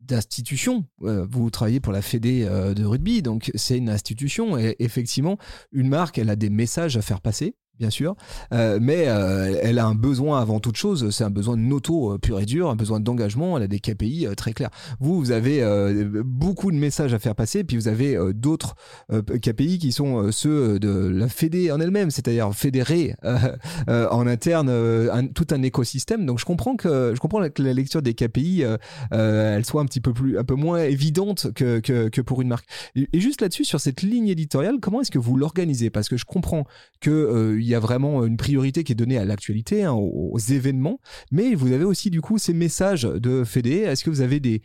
d'institution. 0.00 0.84
Euh, 1.02 1.26
vous 1.30 1.50
travaillez 1.50 1.80
pour 1.80 1.92
la 1.92 2.02
Fédé 2.02 2.44
euh, 2.44 2.74
de 2.74 2.84
rugby, 2.84 3.22
donc 3.22 3.50
c'est 3.54 3.78
une 3.78 3.88
institution 3.88 4.58
et 4.58 4.76
effectivement, 4.78 5.38
une 5.72 5.88
marque, 5.88 6.18
elle 6.18 6.30
a 6.30 6.36
des 6.36 6.50
messages 6.50 6.96
à 6.96 7.02
faire 7.02 7.20
passer. 7.20 7.54
Bien 7.80 7.90
sûr, 7.90 8.14
Euh, 8.52 8.78
mais 8.80 9.08
euh, 9.08 9.58
elle 9.60 9.80
a 9.80 9.86
un 9.86 9.96
besoin 9.96 10.40
avant 10.40 10.60
toute 10.60 10.76
chose, 10.76 11.10
c'est 11.10 11.24
un 11.24 11.30
besoin 11.30 11.56
de 11.56 11.62
noto 11.62 12.12
euh, 12.12 12.18
pur 12.18 12.38
et 12.38 12.46
dur, 12.46 12.70
un 12.70 12.76
besoin 12.76 13.00
d'engagement, 13.00 13.56
elle 13.56 13.64
a 13.64 13.66
des 13.66 13.80
KPI 13.80 14.28
très 14.36 14.52
clairs. 14.52 14.70
Vous, 15.00 15.18
vous 15.18 15.32
avez 15.32 15.64
beaucoup 16.24 16.70
de 16.70 16.76
messages 16.76 17.12
à 17.14 17.18
faire 17.18 17.34
passer, 17.34 17.64
puis 17.64 17.76
vous 17.76 17.88
avez 17.88 18.16
d'autres 18.32 18.76
KPI 19.10 19.78
qui 19.78 19.90
sont 19.90 20.30
ceux 20.30 20.78
de 20.78 20.88
la 20.88 21.28
Fédé 21.28 21.72
en 21.72 21.80
elle-même, 21.80 22.10
c'est-à-dire 22.10 22.54
fédérer 22.54 23.16
en 23.88 24.26
interne 24.26 25.30
tout 25.34 25.46
un 25.50 25.62
écosystème. 25.62 26.26
Donc 26.26 26.38
je 26.38 26.44
comprends 26.44 26.76
que 26.76 27.12
je 27.14 27.20
comprends 27.20 27.48
que 27.48 27.62
la 27.62 27.72
lecture 27.72 28.02
des 28.02 28.14
KPI, 28.14 28.64
elle 29.10 29.64
soit 29.64 29.82
un 29.82 29.86
petit 29.86 30.00
peu 30.00 30.12
plus, 30.12 30.38
un 30.38 30.44
peu 30.44 30.54
moins 30.54 30.84
évidente 30.84 31.52
que, 31.54 31.80
que, 31.80 32.08
que 32.08 32.20
pour 32.20 32.40
une 32.40 32.48
marque. 32.48 32.66
Et 32.94 33.20
juste 33.20 33.40
là-dessus, 33.40 33.64
sur 33.64 33.80
cette 33.80 34.02
ligne 34.02 34.28
éditoriale, 34.28 34.76
comment 34.80 35.00
est-ce 35.00 35.10
que 35.10 35.18
vous 35.18 35.36
l'organisez? 35.36 35.90
Parce 35.90 36.08
que 36.08 36.16
je 36.16 36.24
comprends 36.24 36.66
que 37.00 37.58
euh, 37.64 37.66
il 37.66 37.70
y 37.70 37.74
a 37.74 37.80
vraiment 37.80 38.24
une 38.24 38.36
priorité 38.36 38.84
qui 38.84 38.92
est 38.92 38.96
donnée 38.96 39.18
à 39.18 39.24
l'actualité, 39.24 39.84
hein, 39.84 39.92
aux, 39.92 40.38
événements, 40.38 41.00
mais 41.30 41.54
vous 41.54 41.72
avez 41.72 41.84
aussi 41.84 42.10
du 42.10 42.20
coup 42.20 42.38
ces 42.38 42.52
messages 42.52 43.02
de 43.02 43.44
Fédé. 43.44 43.78
Est-ce 43.78 44.04
que 44.04 44.10
vous 44.10 44.20
avez 44.20 44.40
des 44.40 44.62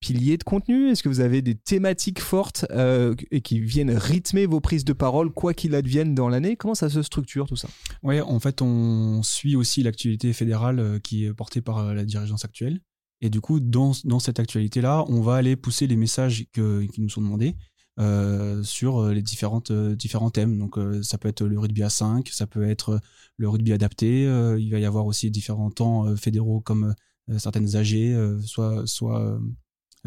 piliers 0.00 0.36
de 0.36 0.44
contenu? 0.44 0.90
Est-ce 0.90 1.02
que 1.02 1.08
vous 1.08 1.20
avez 1.20 1.42
des 1.42 1.54
thématiques 1.54 2.20
fortes 2.20 2.66
euh, 2.70 3.14
et 3.30 3.40
qui 3.40 3.60
viennent 3.60 3.90
rythmer 3.90 4.46
vos 4.46 4.60
prises 4.60 4.84
de 4.84 4.92
parole, 4.92 5.30
quoi 5.30 5.54
qu'il 5.54 5.74
advienne 5.74 6.14
dans 6.14 6.28
l'année? 6.28 6.56
Comment 6.56 6.74
ça 6.74 6.88
se 6.88 7.02
structure 7.02 7.46
tout 7.46 7.56
ça? 7.56 7.68
Ouais, 8.02 8.20
en 8.20 8.40
fait, 8.40 8.62
on 8.62 9.22
suit 9.22 9.56
aussi 9.56 9.82
l'actualité 9.82 10.32
fédérale 10.32 10.78
euh, 10.78 10.98
qui 10.98 11.24
est 11.24 11.34
portée 11.34 11.60
par 11.60 11.78
euh, 11.78 11.94
la 11.94 12.04
dirigeance 12.04 12.44
actuelle. 12.44 12.80
Et 13.20 13.30
du 13.30 13.40
coup, 13.40 13.58
dans, 13.58 13.92
dans 14.04 14.20
cette 14.20 14.38
actualité-là, 14.38 15.04
on 15.08 15.20
va 15.20 15.34
aller 15.34 15.56
pousser 15.56 15.88
les 15.88 15.96
messages 15.96 16.44
qui 16.52 17.00
nous 17.00 17.08
sont 17.08 17.20
demandés 17.20 17.56
euh, 17.98 18.62
sur 18.62 18.98
euh, 18.98 19.12
les 19.12 19.22
différentes, 19.22 19.72
euh, 19.72 19.96
différents 19.96 20.30
thèmes. 20.30 20.56
Donc, 20.58 20.78
ça 21.02 21.18
peut 21.18 21.28
être 21.28 21.44
le 21.44 21.58
rugby 21.58 21.82
à 21.82 21.90
5, 21.90 22.28
ça 22.28 22.46
peut 22.46 22.68
être 22.68 23.00
le 23.36 23.48
rugby 23.48 23.72
adapté. 23.72 24.22
il 24.22 24.70
va 24.70 24.78
y 24.78 24.84
avoir 24.84 25.06
aussi 25.06 25.30
différents 25.30 25.70
temps 25.70 26.16
fédéraux 26.16 26.60
comme 26.60 26.94
certaines 27.38 27.76
AG, 27.76 27.96
soit, 28.44 28.86
soit 28.86 29.38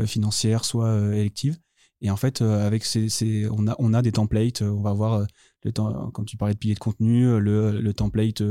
financières, 0.06 0.66
soit 0.66 1.16
électives. 1.16 1.58
Et 2.02 2.10
en 2.10 2.18
fait, 2.18 2.42
avec 2.42 2.84
ces, 2.84 3.48
on, 3.52 3.68
a, 3.68 3.76
on 3.80 3.94
a 3.94 4.02
des 4.02 4.12
templates. 4.12 4.62
On 4.64 4.82
va 4.82 4.90
avoir, 4.90 5.26
le 5.64 5.72
temps, 5.72 6.10
quand 6.12 6.26
tu 6.26 6.36
parlais 6.36 6.54
de 6.54 6.60
piliers 6.60 6.74
de 6.74 6.80
contenu, 6.80 7.40
le, 7.40 7.80
le 7.80 7.94
template 7.94 8.44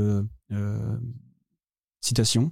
citation. 2.01 2.51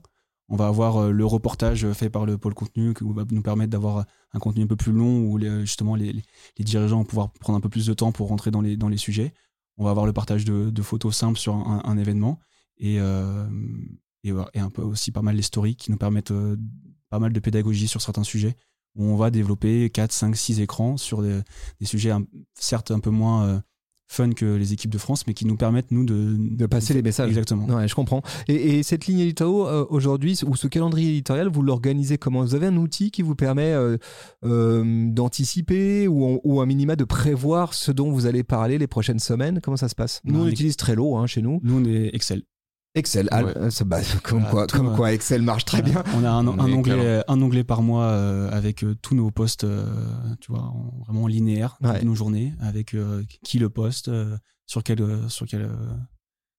On 0.50 0.56
va 0.56 0.68
avoir 0.68 0.97
euh, 0.97 1.12
le 1.12 1.26
reportage 1.26 1.91
fait 1.93 2.10
par 2.10 2.26
le 2.26 2.38
pôle 2.38 2.54
contenu 2.54 2.93
qui 2.93 3.04
va 3.06 3.24
nous 3.30 3.41
permettre 3.41 3.72
d'avoir 3.72 4.06
un 4.34 4.39
contenu 4.39 4.64
un 4.64 4.68
peu 4.68 4.76
plus 4.76 4.91
long 4.91 5.22
où 5.22 5.38
les- 5.38 5.62
justement 5.62 5.95
les, 5.95 6.24
dirigeants 6.60 6.97
vont 6.97 7.06
pouvoir 7.06 7.32
prendre 7.34 7.58
un 7.58 7.62
peu 7.62 7.70
plus 7.70 7.86
de 7.86 7.93
temps 7.93 8.12
pour 8.12 8.30
rentrer 8.30 8.52
dans 8.52 8.62
les, 8.62 8.97
sujets. 8.97 9.34
On 9.78 9.84
va 9.84 9.91
avoir 9.91 10.06
le 10.06 10.14
partage 10.14 10.45
de, 10.45 10.82
photos 10.82 11.16
simples 11.16 11.39
sur 11.39 11.56
un, 11.56 11.97
événement 11.97 12.39
et, 12.78 13.00
euh, 13.00 13.45
un 14.26 14.70
peu 14.70 14.82
aussi 14.82 15.12
pas 15.12 15.22
mal 15.22 15.36
les 15.36 15.41
stories 15.41 15.76
qui 15.76 15.91
nous 15.91 15.97
permettent 15.97 16.32
euh, 16.32 16.58
pas 17.10 17.20
mal 17.20 17.32
de 17.32 17.39
pédagogie 17.39 17.88
sur 17.88 18.02
certains 18.02 18.24
sujets 18.24 18.56
où 18.95 19.06
on 19.06 19.16
va 19.16 19.32
développer 19.32 19.89
4, 19.89 20.12
5, 20.12 20.36
6 20.36 20.60
écrans 20.62 20.97
sur 20.97 21.22
des, 21.22 21.41
sujets 21.84 22.12
certes 22.54 22.91
un 22.91 23.00
peu 23.00 23.10
moins 23.10 23.45
euh, 23.45 23.60
fun 24.10 24.32
que 24.32 24.45
les 24.45 24.74
équipes 24.74 24.91
de 24.91 24.97
France 24.97 25.26
mais 25.28 25.34
qui 25.34 25.45
nous 25.45 25.55
permettent 25.55 25.91
nous 25.91 26.03
de, 26.03 26.36
De 26.38 26.66
passer 26.66 26.93
les 26.93 27.01
messages. 27.01 27.30
Exactement. 27.30 27.66
Ouais, 27.68 27.88
je 27.88 27.95
comprends. 27.95 28.22
Et, 28.47 28.80
et 28.80 28.84
cette 28.84 29.07
ligne 29.07 29.20
éditoriale 29.20 29.39
euh, 29.74 29.86
aujourd'hui, 29.89 30.38
ou 30.45 30.55
ce 30.55 30.68
calendrier 30.68 31.12
éditorial, 31.12 31.47
vous 31.47 31.62
l'organisez 31.62 32.18
comment? 32.18 32.41
Vous 32.41 32.55
avez 32.55 32.68
un 32.68 32.76
outil 32.76 33.12
qui 33.12 33.22
vous 33.22 33.36
permet 33.36 33.72
euh, 33.72 33.97
euh, 34.43 35.05
d'anticiper 35.12 36.07
ou, 36.07 36.41
ou 36.43 36.60
un 36.60 36.66
minima 36.66 36.95
de 36.95 37.05
prévoir 37.05 37.74
ce 37.74 37.91
dont 37.91 38.12
vous 38.12 38.26
allez 38.26 38.43
parler 38.43 38.78
les 38.78 38.88
prochaines 38.88 39.20
semaines? 39.20 39.60
Comment 39.64 39.78
ça 39.78 39.88
se 39.88 39.95
passe? 39.95 40.22
Nous, 40.26 40.39
on 40.39 40.47
utilise 40.47 40.76
Trello 40.76 41.16
hein, 41.16 41.28
chez 41.28 41.41
nous. 41.41 41.60
Nous, 41.64 41.80
on 41.80 41.86
est 41.86 42.10
Excel. 42.14 42.43
Excel, 43.00 43.28
Ouais. 43.32 43.72
ça- 43.72 43.84
bah, 43.86 44.00
comme, 44.24 44.43
quoi, 44.45 44.68
tout, 44.68 44.78
comme 44.78 44.95
quoi 44.95 45.12
Excel 45.14 45.41
marche 45.41 45.66
très 45.66 45.82
bien. 45.82 46.04
On 46.16 46.24
a 46.24 46.30
un, 46.30 46.45
On 46.47 46.60
un 46.60 46.68
est 46.68 46.74
onglet, 46.74 46.93
clair. 46.95 47.24
un 47.28 47.41
onglet 47.41 47.64
par 47.64 47.82
mois 47.82 48.04
euh, 48.06 48.50
avec 48.52 48.84
euh, 48.84 48.95
tous 49.02 49.16
nos 49.16 49.32
postes, 49.32 49.64
euh, 49.64 49.86
tu 50.39 50.52
vois, 50.52 50.62
en- 50.64 50.93
vraiment 51.08 51.26
linéaire, 51.28 51.78
Ouais. 51.82 52.04
nos 52.04 52.14
journées, 52.16 52.54
avec 52.60 52.93
euh, 52.93 53.24
qui 53.43 53.58
le 53.60 53.70
poste, 53.70 54.12
sur 54.68 54.84
quelle, 54.84 55.04
sur 55.30 55.47
quelle, 55.47 55.70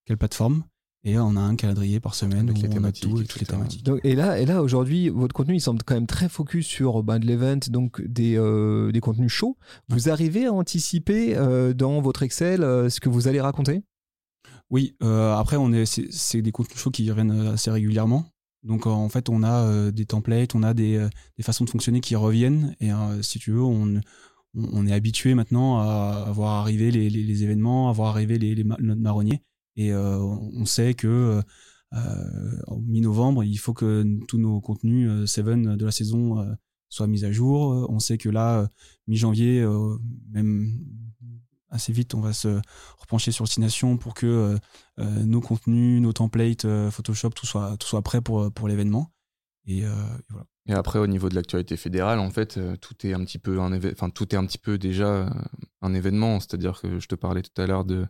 quelle 0.06 0.16
plateforme. 0.18 0.64
Et 1.02 1.18
on 1.18 1.34
a 1.34 1.40
un 1.40 1.56
calendrier 1.56 1.98
par 1.98 2.14
semaine 2.14 2.50
Avec 2.50 2.58
où 2.58 2.60
les 2.60 2.66
on 2.68 2.70
a 2.72 2.74
thématiques, 2.74 3.04
tout, 3.04 3.10
toutes 3.16 3.34
les 3.36 3.42
etc. 3.42 3.52
thématiques. 3.52 3.84
Donc, 3.86 4.00
et 4.04 4.14
là, 4.14 4.38
et 4.38 4.44
là 4.44 4.62
aujourd'hui, 4.62 5.08
votre 5.08 5.32
contenu, 5.34 5.54
il 5.54 5.60
semble 5.60 5.82
quand 5.82 5.94
même 5.94 6.06
très 6.06 6.28
focus 6.28 6.66
sur 6.66 7.02
bah, 7.02 7.18
de 7.18 7.24
l'event, 7.26 7.56
donc 7.70 8.02
des, 8.02 8.36
euh, 8.36 8.92
des 8.92 9.00
contenus 9.00 9.32
chauds. 9.32 9.56
Vous 9.88 10.10
arrivez 10.10 10.44
à 10.44 10.52
anticiper 10.52 11.38
euh, 11.38 11.72
dans 11.72 12.02
votre 12.02 12.22
Excel 12.22 12.62
euh, 12.62 12.90
ce 12.90 13.00
que 13.00 13.08
vous 13.08 13.28
allez 13.28 13.40
raconter? 13.40 13.82
Oui, 14.70 14.96
euh, 15.02 15.34
après, 15.34 15.56
on 15.56 15.72
est, 15.72 15.84
c'est, 15.86 16.42
des 16.42 16.52
contenus 16.52 16.78
chauds 16.78 16.90
qui 16.90 17.10
reviennent 17.10 17.48
assez 17.48 17.70
régulièrement. 17.70 18.26
Donc, 18.62 18.86
euh, 18.86 18.90
en 18.90 19.08
fait, 19.08 19.28
on 19.28 19.42
a 19.42 19.64
euh, 19.64 19.90
des 19.90 20.06
templates, 20.06 20.54
on 20.54 20.62
a 20.62 20.74
des, 20.74 20.96
euh, 20.96 21.08
des 21.36 21.42
façons 21.42 21.64
de 21.64 21.70
fonctionner 21.70 22.00
qui 22.00 22.14
reviennent. 22.14 22.76
Et 22.80 22.92
euh, 22.92 23.22
si 23.22 23.38
tu 23.38 23.52
veux, 23.52 23.62
on, 23.62 24.00
on 24.54 24.86
est 24.86 24.92
habitué 24.92 25.34
maintenant 25.34 25.78
à, 25.78 26.30
voir 26.32 26.60
arriver 26.60 26.90
les, 26.90 27.10
les, 27.10 27.42
événements, 27.42 27.88
à 27.88 27.92
voir 27.92 28.10
arriver 28.10 28.38
les, 28.38 28.54
les 28.54 28.64
notre 28.64 29.00
marronnier. 29.00 29.42
Et 29.76 29.92
euh, 29.92 30.18
on 30.18 30.64
sait 30.66 30.94
que 30.94 31.06
euh, 31.08 31.42
euh, 31.94 32.76
mi-novembre, 32.86 33.44
il 33.44 33.56
faut 33.56 33.74
que 33.74 34.04
tous 34.28 34.38
nos 34.38 34.60
contenus 34.60 35.08
euh, 35.08 35.26
Seven 35.26 35.76
de 35.76 35.84
la 35.84 35.90
saison 35.90 36.40
euh, 36.40 36.52
soient 36.88 37.06
mis 37.06 37.24
à 37.24 37.32
jour. 37.32 37.72
Euh, 37.72 37.86
On 37.88 37.98
sait 37.98 38.18
que 38.18 38.28
là, 38.28 38.60
euh, 38.60 38.66
mi-janvier, 39.06 39.60
euh, 39.60 39.96
même 40.30 40.78
assez 41.70 41.92
vite, 41.92 42.14
on 42.14 42.20
va 42.20 42.32
se 42.32 42.60
repencher 42.98 43.32
sur 43.32 43.44
Destination 43.44 43.96
pour 43.96 44.14
que 44.14 44.26
euh, 44.26 44.58
euh, 44.98 45.24
nos 45.24 45.40
contenus, 45.40 46.00
nos 46.02 46.12
templates 46.12 46.64
euh, 46.64 46.90
Photoshop, 46.90 47.30
tout 47.30 47.46
soit, 47.46 47.76
tout 47.78 47.86
soit 47.86 48.02
prêt 48.02 48.20
pour, 48.20 48.52
pour 48.52 48.68
l'événement. 48.68 49.12
Et, 49.66 49.84
voilà. 50.30 50.46
Et 50.66 50.72
après, 50.72 50.98
au 50.98 51.06
niveau 51.06 51.28
de 51.28 51.34
l'actualité 51.34 51.76
fédérale, 51.76 52.18
en 52.18 52.30
fait, 52.30 52.58
tout 52.80 53.06
est 53.06 53.12
un 53.12 53.24
petit 53.24 53.38
peu 53.38 53.60
un 53.60 53.72
enfin, 53.92 54.10
tout 54.10 54.34
est 54.34 54.38
un 54.38 54.44
petit 54.44 54.58
peu 54.58 54.78
déjà 54.78 55.30
un 55.80 55.94
événement. 55.94 56.40
C'est-à-dire 56.40 56.80
que 56.80 56.98
je 56.98 57.06
te 57.06 57.14
parlais 57.14 57.42
tout 57.42 57.60
à 57.60 57.66
l'heure 57.66 57.84
de 57.84 58.06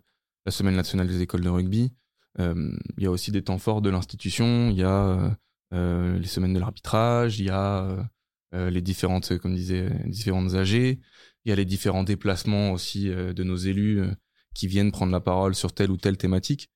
la 0.46 0.52
semaine 0.52 0.76
nationale 0.76 1.06
des 1.06 1.20
écoles 1.20 1.42
de 1.42 1.50
rugby. 1.50 1.92
Il 2.38 2.78
y 2.96 3.06
a 3.06 3.10
aussi 3.10 3.30
des 3.30 3.42
temps 3.42 3.58
forts 3.58 3.82
de 3.82 3.90
l'institution. 3.90 4.70
Il 4.70 4.76
y 4.76 4.84
a 4.84 5.36
les 5.72 6.26
semaines 6.26 6.54
de 6.54 6.60
l'arbitrage. 6.60 7.40
Il 7.40 7.46
y 7.46 7.50
a 7.50 8.08
les 8.52 8.80
différentes, 8.80 9.36
comme 9.38 9.54
disait, 9.54 9.90
différentes 10.06 10.54
AG. 10.54 10.98
Il 11.44 11.50
y 11.50 11.52
a 11.52 11.56
les 11.56 11.64
différents 11.64 12.04
déplacements 12.04 12.72
aussi 12.72 13.08
euh, 13.08 13.32
de 13.32 13.44
nos 13.44 13.56
élus 13.56 14.00
euh, 14.00 14.10
qui 14.54 14.66
viennent 14.66 14.92
prendre 14.92 15.12
la 15.12 15.20
parole 15.20 15.54
sur 15.54 15.72
telle 15.72 15.90
ou 15.90 15.96
telle 15.96 16.16
thématique. 16.16 16.70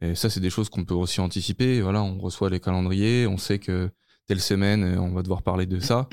Et 0.00 0.14
ça, 0.14 0.30
c'est 0.30 0.40
des 0.40 0.50
choses 0.50 0.68
qu'on 0.68 0.84
peut 0.84 0.94
aussi 0.94 1.20
anticiper. 1.20 1.80
Voilà, 1.80 2.02
on 2.02 2.18
reçoit 2.18 2.50
les 2.50 2.60
calendriers, 2.60 3.26
on 3.26 3.36
sait 3.36 3.58
que 3.58 3.90
telle 4.26 4.40
semaine, 4.40 4.84
euh, 4.84 5.00
on 5.00 5.12
va 5.12 5.22
devoir 5.22 5.42
parler 5.42 5.66
de 5.66 5.80
ça. 5.80 6.08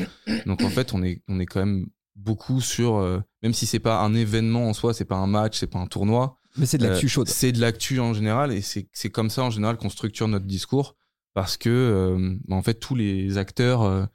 Donc 0.45 0.63
en 0.63 0.69
fait, 0.69 0.93
on 0.93 1.03
est, 1.03 1.21
on 1.27 1.39
est 1.39 1.45
quand 1.45 1.59
même 1.59 1.87
beaucoup 2.15 2.61
sur, 2.61 2.95
euh, 2.95 3.19
même 3.43 3.53
si 3.53 3.65
c'est 3.65 3.79
pas 3.79 4.01
un 4.01 4.13
événement 4.13 4.69
en 4.69 4.73
soi, 4.73 4.93
c'est 4.93 5.05
pas 5.05 5.17
un 5.17 5.27
match, 5.27 5.59
c'est 5.59 5.67
pas 5.67 5.79
un 5.79 5.87
tournoi. 5.87 6.39
Mais 6.57 6.65
c'est 6.65 6.77
de 6.77 6.87
l'actu 6.87 7.05
euh, 7.05 7.09
chaude. 7.09 7.27
C'est 7.27 7.51
de 7.51 7.59
l'actu 7.59 7.99
en 7.99 8.13
général, 8.13 8.51
et 8.51 8.61
c'est 8.61 9.09
comme 9.09 9.29
ça 9.29 9.43
en 9.43 9.49
général 9.49 9.77
qu'on 9.77 9.89
structure 9.89 10.27
notre 10.27 10.45
discours, 10.45 10.95
parce 11.33 11.57
que 11.57 11.69
euh, 11.69 12.37
en 12.49 12.61
fait 12.61 12.75
tous 12.75 12.95
les 12.95 13.37
acteurs 13.37 14.09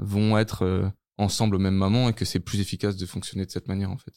vont 0.00 0.36
être 0.36 0.92
ensemble 1.18 1.56
au 1.56 1.58
même 1.58 1.74
moment 1.76 2.08
et 2.08 2.12
que 2.12 2.24
c'est 2.24 2.40
plus 2.40 2.60
efficace 2.60 2.96
de 2.96 3.06
fonctionner 3.06 3.46
de 3.46 3.50
cette 3.50 3.68
manière 3.68 3.90
en 3.90 3.98
fait. 3.98 4.12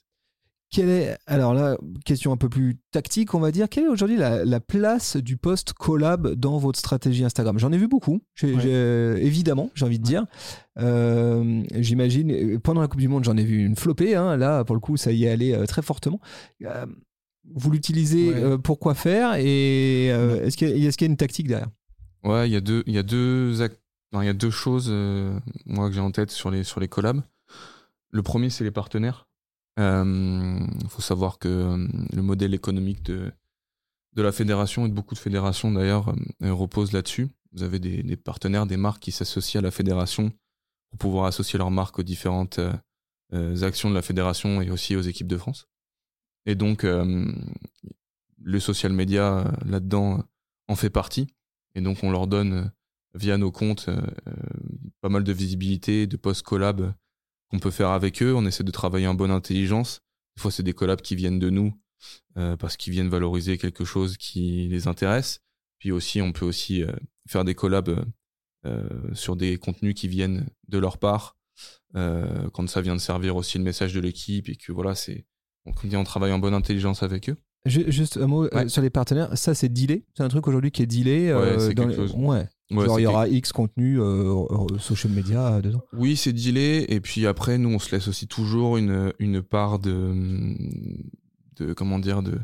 Quelle 0.69 0.89
est, 0.89 1.17
alors 1.27 1.53
là, 1.53 1.77
question 2.03 2.33
un 2.33 2.37
peu 2.37 2.49
plus 2.49 2.77
tactique, 2.91 3.33
on 3.33 3.39
va 3.39 3.51
dire, 3.51 3.69
quelle 3.69 3.85
est 3.85 3.89
aujourd'hui 3.89 4.17
la, 4.17 4.43
la 4.43 4.59
place 4.59 5.15
du 5.15 5.37
post 5.37 5.71
collab 5.71 6.33
dans 6.33 6.57
votre 6.57 6.77
stratégie 6.77 7.23
Instagram? 7.23 7.57
J'en 7.57 7.71
ai 7.71 7.77
vu 7.77 7.87
beaucoup, 7.87 8.19
j'ai- 8.35 8.53
Ouais. 8.53 8.61
j'ai- 8.61 9.25
évidemment, 9.25 9.69
j'ai 9.75 9.85
envie 9.85 9.97
de 9.97 10.03
dire. 10.03 10.25
Euh, 10.79 11.63
J'imagine, 11.73 12.59
pendant 12.59 12.81
la 12.81 12.87
Coupe 12.89 12.99
du 12.99 13.07
Monde, 13.07 13.23
j'en 13.23 13.37
ai 13.37 13.45
vu 13.45 13.63
une 13.65 13.77
flopée, 13.77 14.15
hein, 14.15 14.35
là, 14.35 14.65
pour 14.65 14.75
le 14.75 14.81
coup, 14.81 14.97
ça 14.97 15.13
y 15.13 15.23
est 15.23 15.29
allé 15.29 15.53
euh, 15.53 15.65
très 15.65 15.81
fortement. 15.81 16.19
Euh, 16.65 16.85
vous 17.55 17.71
l'utilisez 17.71 18.33
Ouais. 18.33 18.57
pour 18.57 18.77
quoi 18.77 18.93
faire 18.93 19.35
et 19.35 20.07
est-ce 20.07 20.57
qu'il 20.57 20.67
y, 20.67 20.85
a- 20.85 20.87
est-ce 20.89 20.97
qu'il 20.97 21.07
y 21.07 21.09
a 21.09 21.11
une 21.11 21.17
tactique 21.17 21.47
derrière? 21.47 21.69
Ouais, 22.25 22.49
il 22.49 22.51
y 22.51 22.57
a 22.57 22.61
deux, 22.61 22.83
il 22.87 22.93
y 22.93 22.97
a 22.97 23.03
deux, 23.03 23.61
il 24.13 24.25
y 24.25 24.29
a 24.29 24.33
deux 24.33 24.49
choses 24.51 24.87
euh, 24.89 25.39
moi 25.65 25.89
que 25.89 25.95
j'ai 25.95 26.01
en 26.01 26.11
tête 26.11 26.31
sur 26.31 26.49
les 26.49 26.63
sur 26.63 26.79
les 26.79 26.87
collabs. 26.87 27.21
Le 28.11 28.23
premier, 28.23 28.49
c'est 28.49 28.63
les 28.63 28.71
partenaires. 28.71 29.27
Il 29.77 30.89
faut 30.89 31.01
savoir 31.03 31.37
que 31.37 31.47
euh, 31.47 31.87
le 32.11 32.21
modèle 32.21 32.53
économique 32.53 33.03
de 33.03 33.31
de 34.15 34.21
la 34.23 34.31
fédération 34.31 34.85
et 34.85 34.89
de 34.89 34.93
beaucoup 34.93 35.13
de 35.13 35.19
fédérations 35.19 35.71
d'ailleurs 35.71 36.15
euh, 36.41 36.51
repose 36.51 36.91
là-dessus. 36.91 37.29
Vous 37.53 37.61
avez 37.61 37.79
des, 37.79 38.01
des 38.01 38.17
partenaires, 38.17 38.65
des 38.65 38.77
marques 38.77 39.03
qui 39.03 39.11
s'associent 39.11 39.59
à 39.59 39.61
la 39.61 39.71
fédération 39.71 40.31
pour 40.89 40.97
pouvoir 40.97 41.25
associer 41.25 41.59
leurs 41.59 41.69
marques 41.69 41.99
aux 41.99 42.03
différentes 42.03 42.59
euh, 42.59 42.73
euh, 43.33 43.61
actions 43.61 43.89
de 43.89 43.95
la 43.95 44.01
fédération 44.01 44.61
et 44.61 44.71
aussi 44.71 44.95
aux 44.95 45.01
équipes 45.01 45.27
de 45.27 45.37
France. 45.37 45.67
Et 46.47 46.55
donc, 46.55 46.83
euh, 46.83 47.31
le 48.41 48.59
social 48.59 48.93
media 48.93 49.39
euh, 49.39 49.51
là-dedans 49.65 50.19
euh, 50.19 50.23
en 50.67 50.75
fait 50.75 50.89
partie. 50.89 51.27
Et 51.75 51.81
donc, 51.81 52.03
on 52.03 52.09
leur 52.09 52.25
donne 52.25 52.53
euh, 52.53 52.65
via 53.17 53.37
nos 53.37 53.51
comptes 53.51 53.89
euh, 53.89 53.99
euh, 54.27 54.33
pas 55.01 55.09
mal 55.09 55.23
de 55.23 55.31
visibilité, 55.33 56.07
de 56.07 56.17
post-collab 56.17 56.81
euh, 56.81 56.91
qu'on 57.49 57.59
peut 57.59 57.71
faire 57.71 57.89
avec 57.89 58.21
eux. 58.23 58.33
On 58.35 58.45
essaie 58.45 58.63
de 58.63 58.71
travailler 58.71 59.07
en 59.07 59.13
bonne 59.15 59.31
intelligence. 59.31 60.01
Des 60.35 60.41
fois, 60.41 60.51
c'est 60.51 60.63
des 60.63 60.73
collabs 60.73 61.01
qui 61.01 61.15
viennent 61.15 61.39
de 61.39 61.49
nous 61.49 61.73
euh, 62.37 62.55
parce 62.57 62.77
qu'ils 62.77 62.93
viennent 62.93 63.09
valoriser 63.09 63.57
quelque 63.57 63.85
chose 63.85 64.17
qui 64.17 64.67
les 64.69 64.87
intéresse. 64.87 65.39
Puis 65.79 65.91
aussi, 65.91 66.21
on 66.21 66.31
peut 66.31 66.45
aussi 66.45 66.83
faire 67.27 67.43
des 67.45 67.53
collabs 67.53 68.03
sur 69.13 69.35
des 69.35 69.57
contenus 69.57 69.93
qui 69.93 70.07
viennent 70.07 70.47
de 70.67 70.77
leur 70.79 70.97
part 70.97 71.37
quand 71.93 72.67
ça 72.67 72.81
vient 72.81 72.95
de 72.95 72.99
servir 72.99 73.35
aussi 73.35 73.57
le 73.59 73.63
message 73.63 73.93
de 73.93 73.99
l'équipe 73.99 74.49
et 74.49 74.55
que 74.55 74.71
voilà, 74.71 74.95
c'est 74.95 75.25
on, 75.65 75.71
on 75.97 76.03
travaille 76.03 76.31
en 76.31 76.39
bonne 76.39 76.55
intelligence 76.55 77.03
avec 77.03 77.29
eux. 77.29 77.37
Ju- 77.65 77.91
Juste 77.91 78.17
un 78.17 78.27
mot 78.27 78.47
Ouais. 78.49 78.69
sur 78.69 78.81
les 78.81 78.89
partenaires, 78.89 79.37
ça 79.37 79.53
c'est 79.53 79.69
dealé, 79.69 80.05
c'est 80.15 80.23
un 80.23 80.29
truc 80.29 80.47
aujourd'hui 80.47 80.71
qui 80.71 80.81
est 80.81 80.87
dealé. 80.87 81.33
Ouais, 81.33 81.59
c'est 81.59 81.75
quelque 81.75 81.89
les- 81.89 81.95
chose. 81.95 82.13
ouais. 82.15 82.47
Ouais, 82.69 82.85
Genre 82.85 82.95
c'est 82.95 83.01
il 83.01 83.03
y 83.05 83.07
aura 83.07 83.27
X 83.29 83.53
contenu 83.53 84.01
euh, 84.01 84.43
euh, 84.49 84.77
social 84.77 85.13
media 85.13 85.53
euh, 85.53 85.61
dedans. 85.61 85.81
Oui, 85.93 86.17
c'est 86.17 86.33
dealé. 86.33 86.85
Et 86.89 86.99
puis 86.99 87.25
après, 87.25 87.57
nous, 87.57 87.69
on 87.69 87.79
se 87.79 87.95
laisse 87.95 88.09
aussi 88.09 88.27
toujours 88.27 88.75
une, 88.75 89.13
une 89.19 89.41
part 89.41 89.79
de, 89.79 90.13
de 91.55 91.73
comment 91.73 91.97
dire, 91.99 92.21
de 92.21 92.37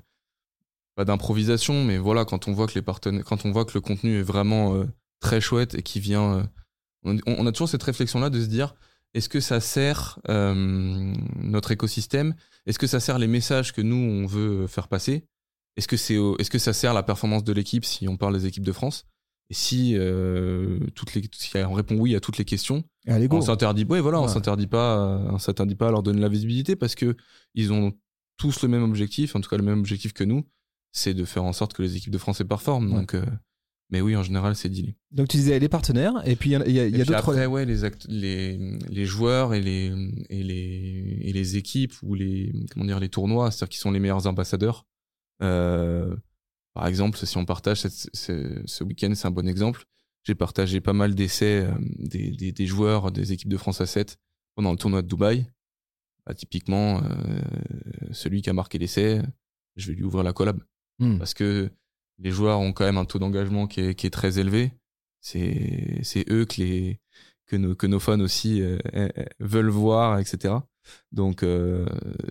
pas 0.96 1.04
d'improvisation, 1.06 1.84
mais 1.84 1.98
voilà, 1.98 2.24
quand 2.24 2.48
on 2.48 2.54
voit 2.54 2.68
que 2.68 2.76
les 2.76 2.82
partenaires, 2.82 3.26
quand 3.26 3.46
on 3.46 3.52
voit 3.52 3.66
que 3.66 3.74
le 3.74 3.82
contenu 3.82 4.18
est 4.18 4.24
vraiment 4.24 4.76
euh, 4.76 4.86
très 5.20 5.42
chouette 5.42 5.76
et 5.76 5.82
qui 5.82 6.00
vient, 6.00 6.36
euh, 6.36 6.44
on, 7.04 7.18
on 7.26 7.46
a 7.46 7.52
toujours 7.52 7.68
cette 7.68 7.84
réflexion-là 7.84 8.30
de 8.30 8.40
se 8.40 8.46
dire, 8.46 8.76
est-ce 9.14 9.28
que 9.28 9.40
ça 9.40 9.60
sert 9.60 10.20
notre 10.28 11.72
écosystème? 11.72 12.34
Est-ce 12.66 12.80
que 12.80 12.88
ça 12.88 13.00
sert 13.00 13.20
les 13.20 13.28
messages 13.28 13.72
que 13.74 13.82
nous 13.82 13.96
on 13.96 14.26
veut 14.26 14.66
faire 14.68 14.88
passer? 14.88 15.28
Est-ce 15.76 15.88
que 15.88 15.98
c'est, 15.98 16.16
est-ce 16.40 16.50
que 16.50 16.58
ça 16.60 16.74
sert 16.74 16.94
la 16.94 17.04
performance 17.04 17.44
de 17.44 17.54
l'équipe 17.54 17.86
si 17.86 18.08
on 18.08 18.18
parle 18.18 18.34
des 18.34 18.48
équipes 18.48 18.64
de 18.64 18.72
France? 18.72 19.06
Et 19.50 19.54
si 19.54 19.96
euh, 19.96 20.80
toutes 20.96 21.14
les, 21.14 21.22
si 21.34 21.52
on 21.58 21.74
répond 21.74 21.96
oui 21.96 22.16
à 22.16 22.20
toutes 22.20 22.38
les 22.38 22.46
questions, 22.46 22.84
Allez 23.08 23.28
on 23.30 23.42
s'interdit, 23.42 23.84
ouais, 23.84 24.00
voilà, 24.00 24.22
on 24.22 24.28
s'interdit 24.28 24.68
pas, 24.68 25.20
on 25.30 25.38
s'interdit 25.38 25.76
pas 25.76 25.90
à 25.90 25.92
leur 25.92 26.04
donner 26.04 26.22
la 26.22 26.30
visibilité 26.30 26.76
parce 26.76 26.96
que 26.96 27.16
ils 27.54 27.74
ont 27.74 27.94
tous 28.38 28.64
le 28.64 28.70
même 28.70 28.84
objectif, 28.84 29.36
en 29.36 29.42
tout 29.42 29.50
cas 29.50 29.58
le 29.58 29.64
même 29.64 29.80
objectif 29.80 30.14
que 30.14 30.24
nous, 30.24 30.48
c'est 30.92 31.14
de 31.14 31.26
faire 31.26 31.44
en 31.44 31.54
sorte 31.54 31.74
que 31.74 31.82
les 31.82 31.98
équipes 31.98 32.14
de 32.14 32.18
France 32.18 32.42
performent. 32.48 32.92
Ouais. 32.94 33.00
Donc, 33.00 33.16
euh, 33.16 33.26
mais 33.90 34.02
oui, 34.02 34.16
en 34.16 34.24
général, 34.24 34.56
c'est 34.56 34.70
dealé. 34.70 34.96
Donc 35.12 35.28
tu 35.28 35.38
disais 35.38 35.60
les 35.60 35.70
partenaires 35.70 36.14
et 36.26 36.36
puis 36.36 36.52
il 36.52 36.74
y 36.74 36.80
a, 36.80 36.88
y 36.88 36.90
y 36.90 36.98
d'autres. 37.00 37.14
après, 37.14 37.46
ouais, 37.46 37.66
les, 37.66 37.82
les, 38.08 38.78
les 38.90 39.06
joueurs 39.06 39.54
et 39.54 39.62
les, 39.62 39.94
et 40.30 40.42
les, 40.42 41.20
et 41.22 41.34
les 41.34 41.58
équipes 41.58 41.94
ou 42.02 42.16
les, 42.16 42.52
comment 42.72 42.86
dire, 42.86 43.00
les 43.00 43.10
tournois, 43.10 43.52
c'est-à-dire 43.52 43.70
qui 43.70 43.78
sont 43.78 43.92
les 43.92 44.00
meilleurs 44.00 44.26
ambassadeurs. 44.26 44.88
Euh, 45.42 46.16
par 46.74 46.88
exemple, 46.88 47.18
si 47.18 47.38
on 47.38 47.46
partage 47.46 47.82
cette- 47.82 48.10
ce, 48.16 48.62
ce 48.66 48.84
week-end, 48.84 49.14
c'est 49.16 49.28
un 49.28 49.32
bon 49.32 49.48
exemple. 49.48 49.84
J'ai 50.24 50.36
partagé 50.36 50.80
pas 50.82 50.94
mal 50.94 51.16
d'essais 51.16 51.62
euh, 51.66 51.72
des, 52.00 52.32
des, 52.32 52.52
des 52.52 52.66
joueurs 52.66 53.12
des 53.12 53.32
équipes 53.34 53.50
de 53.50 53.58
France 53.58 53.82
à 53.82 53.86
7 53.86 54.18
pendant 54.56 54.72
le 54.72 54.78
tournoi 54.78 55.02
de 55.02 55.08
Dubaï. 55.08 55.46
Bah, 56.26 56.34
typiquement, 56.34 57.04
euh, 57.04 57.42
celui 58.12 58.42
qui 58.42 58.50
a 58.50 58.54
marqué 58.54 58.78
l'essai, 58.78 59.22
je 59.76 59.88
vais 59.92 59.96
lui 59.98 60.04
ouvrir 60.04 60.24
la 60.24 60.34
collab 60.34 60.62
Hmm. 61.00 61.18
parce 61.18 61.34
que 61.34 61.72
les 62.20 62.30
joueurs 62.30 62.60
ont 62.60 62.72
quand 62.72 62.86
même 62.86 62.98
un 63.00 63.06
taux 63.06 63.18
d'engagement 63.20 63.66
qui 63.68 63.82
est, 63.82 63.96
qui 63.96 64.06
est 64.06 64.12
très 64.12 64.38
élevé. 64.40 64.72
C'est 65.22 66.24
eux 66.30 66.46
que 66.46 66.62
les 66.62 67.00
que 67.48 67.56
nos 67.56 67.76
que 67.76 67.88
nos 67.88 68.00
fans 68.00 68.20
aussi 68.20 68.62
euh, 68.62 68.78
euh, 68.94 69.10
euh, 69.18 69.24
veulent 69.40 69.70
voir, 69.70 70.20
etc. 70.20 70.56
Donc 71.12 71.44
euh, 71.44 71.86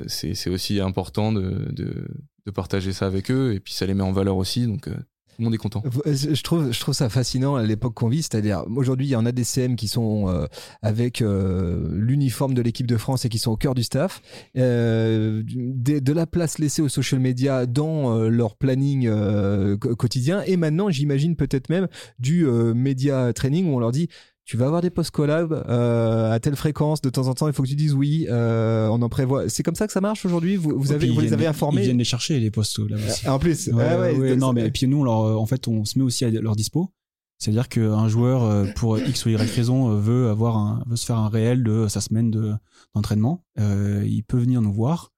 c'est 0.06 0.50
aussi 0.50 0.80
important 0.80 1.32
de, 1.32 2.08
partager 2.54 2.92
ça 2.92 3.06
avec 3.06 3.30
eux 3.30 3.54
et 3.54 3.60
puis 3.60 3.72
ça 3.72 3.86
les 3.86 3.94
met 3.94 4.02
en 4.02 4.12
valeur 4.12 4.36
aussi. 4.36 4.66
Donc 4.66 4.88
euh, 4.88 4.94
tout 5.32 5.40
le 5.40 5.44
monde 5.44 5.54
est 5.54 5.58
content. 5.58 5.82
Je 6.04 6.42
trouve, 6.42 6.72
je 6.72 6.78
trouve 6.80 6.94
ça 6.94 7.08
fascinant 7.08 7.54
à 7.54 7.62
l'époque 7.62 7.94
qu'on 7.94 8.08
vit, 8.08 8.20
c'est-à-dire 8.20 8.64
aujourd'hui 8.76 9.06
il 9.06 9.10
y 9.10 9.16
en 9.16 9.24
a 9.24 9.32
des 9.32 9.44
CM 9.44 9.76
qui 9.76 9.88
sont 9.88 10.28
euh, 10.28 10.46
avec 10.82 11.22
euh, 11.22 11.88
l'uniforme 11.90 12.52
de 12.52 12.60
l'équipe 12.60 12.86
de 12.86 12.98
France 12.98 13.24
et 13.24 13.30
qui 13.30 13.38
sont 13.38 13.50
au 13.50 13.56
cœur 13.56 13.74
du 13.74 13.82
staff, 13.82 14.20
euh, 14.58 15.42
de, 15.46 16.00
de 16.00 16.12
la 16.12 16.26
place 16.26 16.58
laissée 16.58 16.82
aux 16.82 16.90
social 16.90 17.18
media 17.18 17.64
dans 17.64 18.14
euh, 18.14 18.28
leur 18.28 18.56
planning 18.56 19.06
euh, 19.06 19.78
quotidien 19.78 20.42
et 20.42 20.58
maintenant 20.58 20.90
j'imagine 20.90 21.34
peut-être 21.34 21.70
même 21.70 21.88
du 22.18 22.46
euh, 22.46 22.74
média 22.74 23.32
training 23.32 23.70
où 23.70 23.76
on 23.76 23.78
leur 23.78 23.92
dit 23.92 24.08
tu 24.44 24.56
vas 24.56 24.66
avoir 24.66 24.82
des 24.82 24.90
post 24.90 25.10
collab 25.12 25.52
euh, 25.68 26.32
à 26.32 26.40
telle 26.40 26.56
fréquence 26.56 27.00
de 27.00 27.10
temps 27.10 27.28
en 27.28 27.34
temps 27.34 27.46
il 27.46 27.52
faut 27.54 27.62
que 27.62 27.68
tu 27.68 27.76
dises 27.76 27.94
oui 27.94 28.26
euh, 28.28 28.88
on 28.88 29.00
en 29.02 29.08
prévoit. 29.08 29.48
C'est 29.48 29.62
comme 29.62 29.76
ça 29.76 29.86
que 29.86 29.92
ça 29.92 30.00
marche 30.00 30.26
aujourd'hui? 30.26 30.56
Vous, 30.56 30.72
vous 30.76 30.92
Et 30.92 30.94
avez 30.96 31.08
vous 31.10 31.20
les 31.20 31.32
avez 31.32 31.46
informés? 31.46 31.82
Ils 31.82 31.84
viennent 31.84 31.98
les 31.98 32.04
chercher 32.04 32.40
les 32.40 32.50
postes 32.50 32.78
là 32.80 32.96
aussi. 32.96 33.28
en 33.28 33.38
plus. 33.38 33.68
Ouais, 33.68 33.84
ah 33.88 34.00
ouais, 34.00 34.16
ouais, 34.18 34.28
c'est- 34.30 34.36
non 34.36 34.52
mais 34.52 34.66
et 34.66 34.70
puis 34.70 34.86
nous 34.88 35.04
leur, 35.04 35.20
euh, 35.22 35.34
en 35.36 35.46
fait 35.46 35.68
on 35.68 35.84
se 35.84 35.98
met 35.98 36.04
aussi 36.04 36.24
à 36.24 36.30
leur 36.30 36.56
dispo. 36.56 36.92
C'est-à-dire 37.38 37.68
qu'un 37.68 38.06
joueur 38.08 38.44
euh, 38.44 38.66
pour 38.76 38.98
x 38.98 39.26
ou 39.26 39.30
y 39.30 39.36
raison 39.36 39.90
euh, 39.92 39.98
veut 40.00 40.28
avoir 40.28 40.56
un 40.56 40.82
veut 40.86 40.96
se 40.96 41.06
faire 41.06 41.18
un 41.18 41.28
réel 41.28 41.62
de 41.64 41.86
sa 41.88 42.00
semaine 42.00 42.30
de 42.30 42.52
d'entraînement 42.94 43.44
euh, 43.58 44.04
il 44.06 44.22
peut 44.22 44.38
venir 44.38 44.60
nous 44.62 44.72
voir 44.72 45.10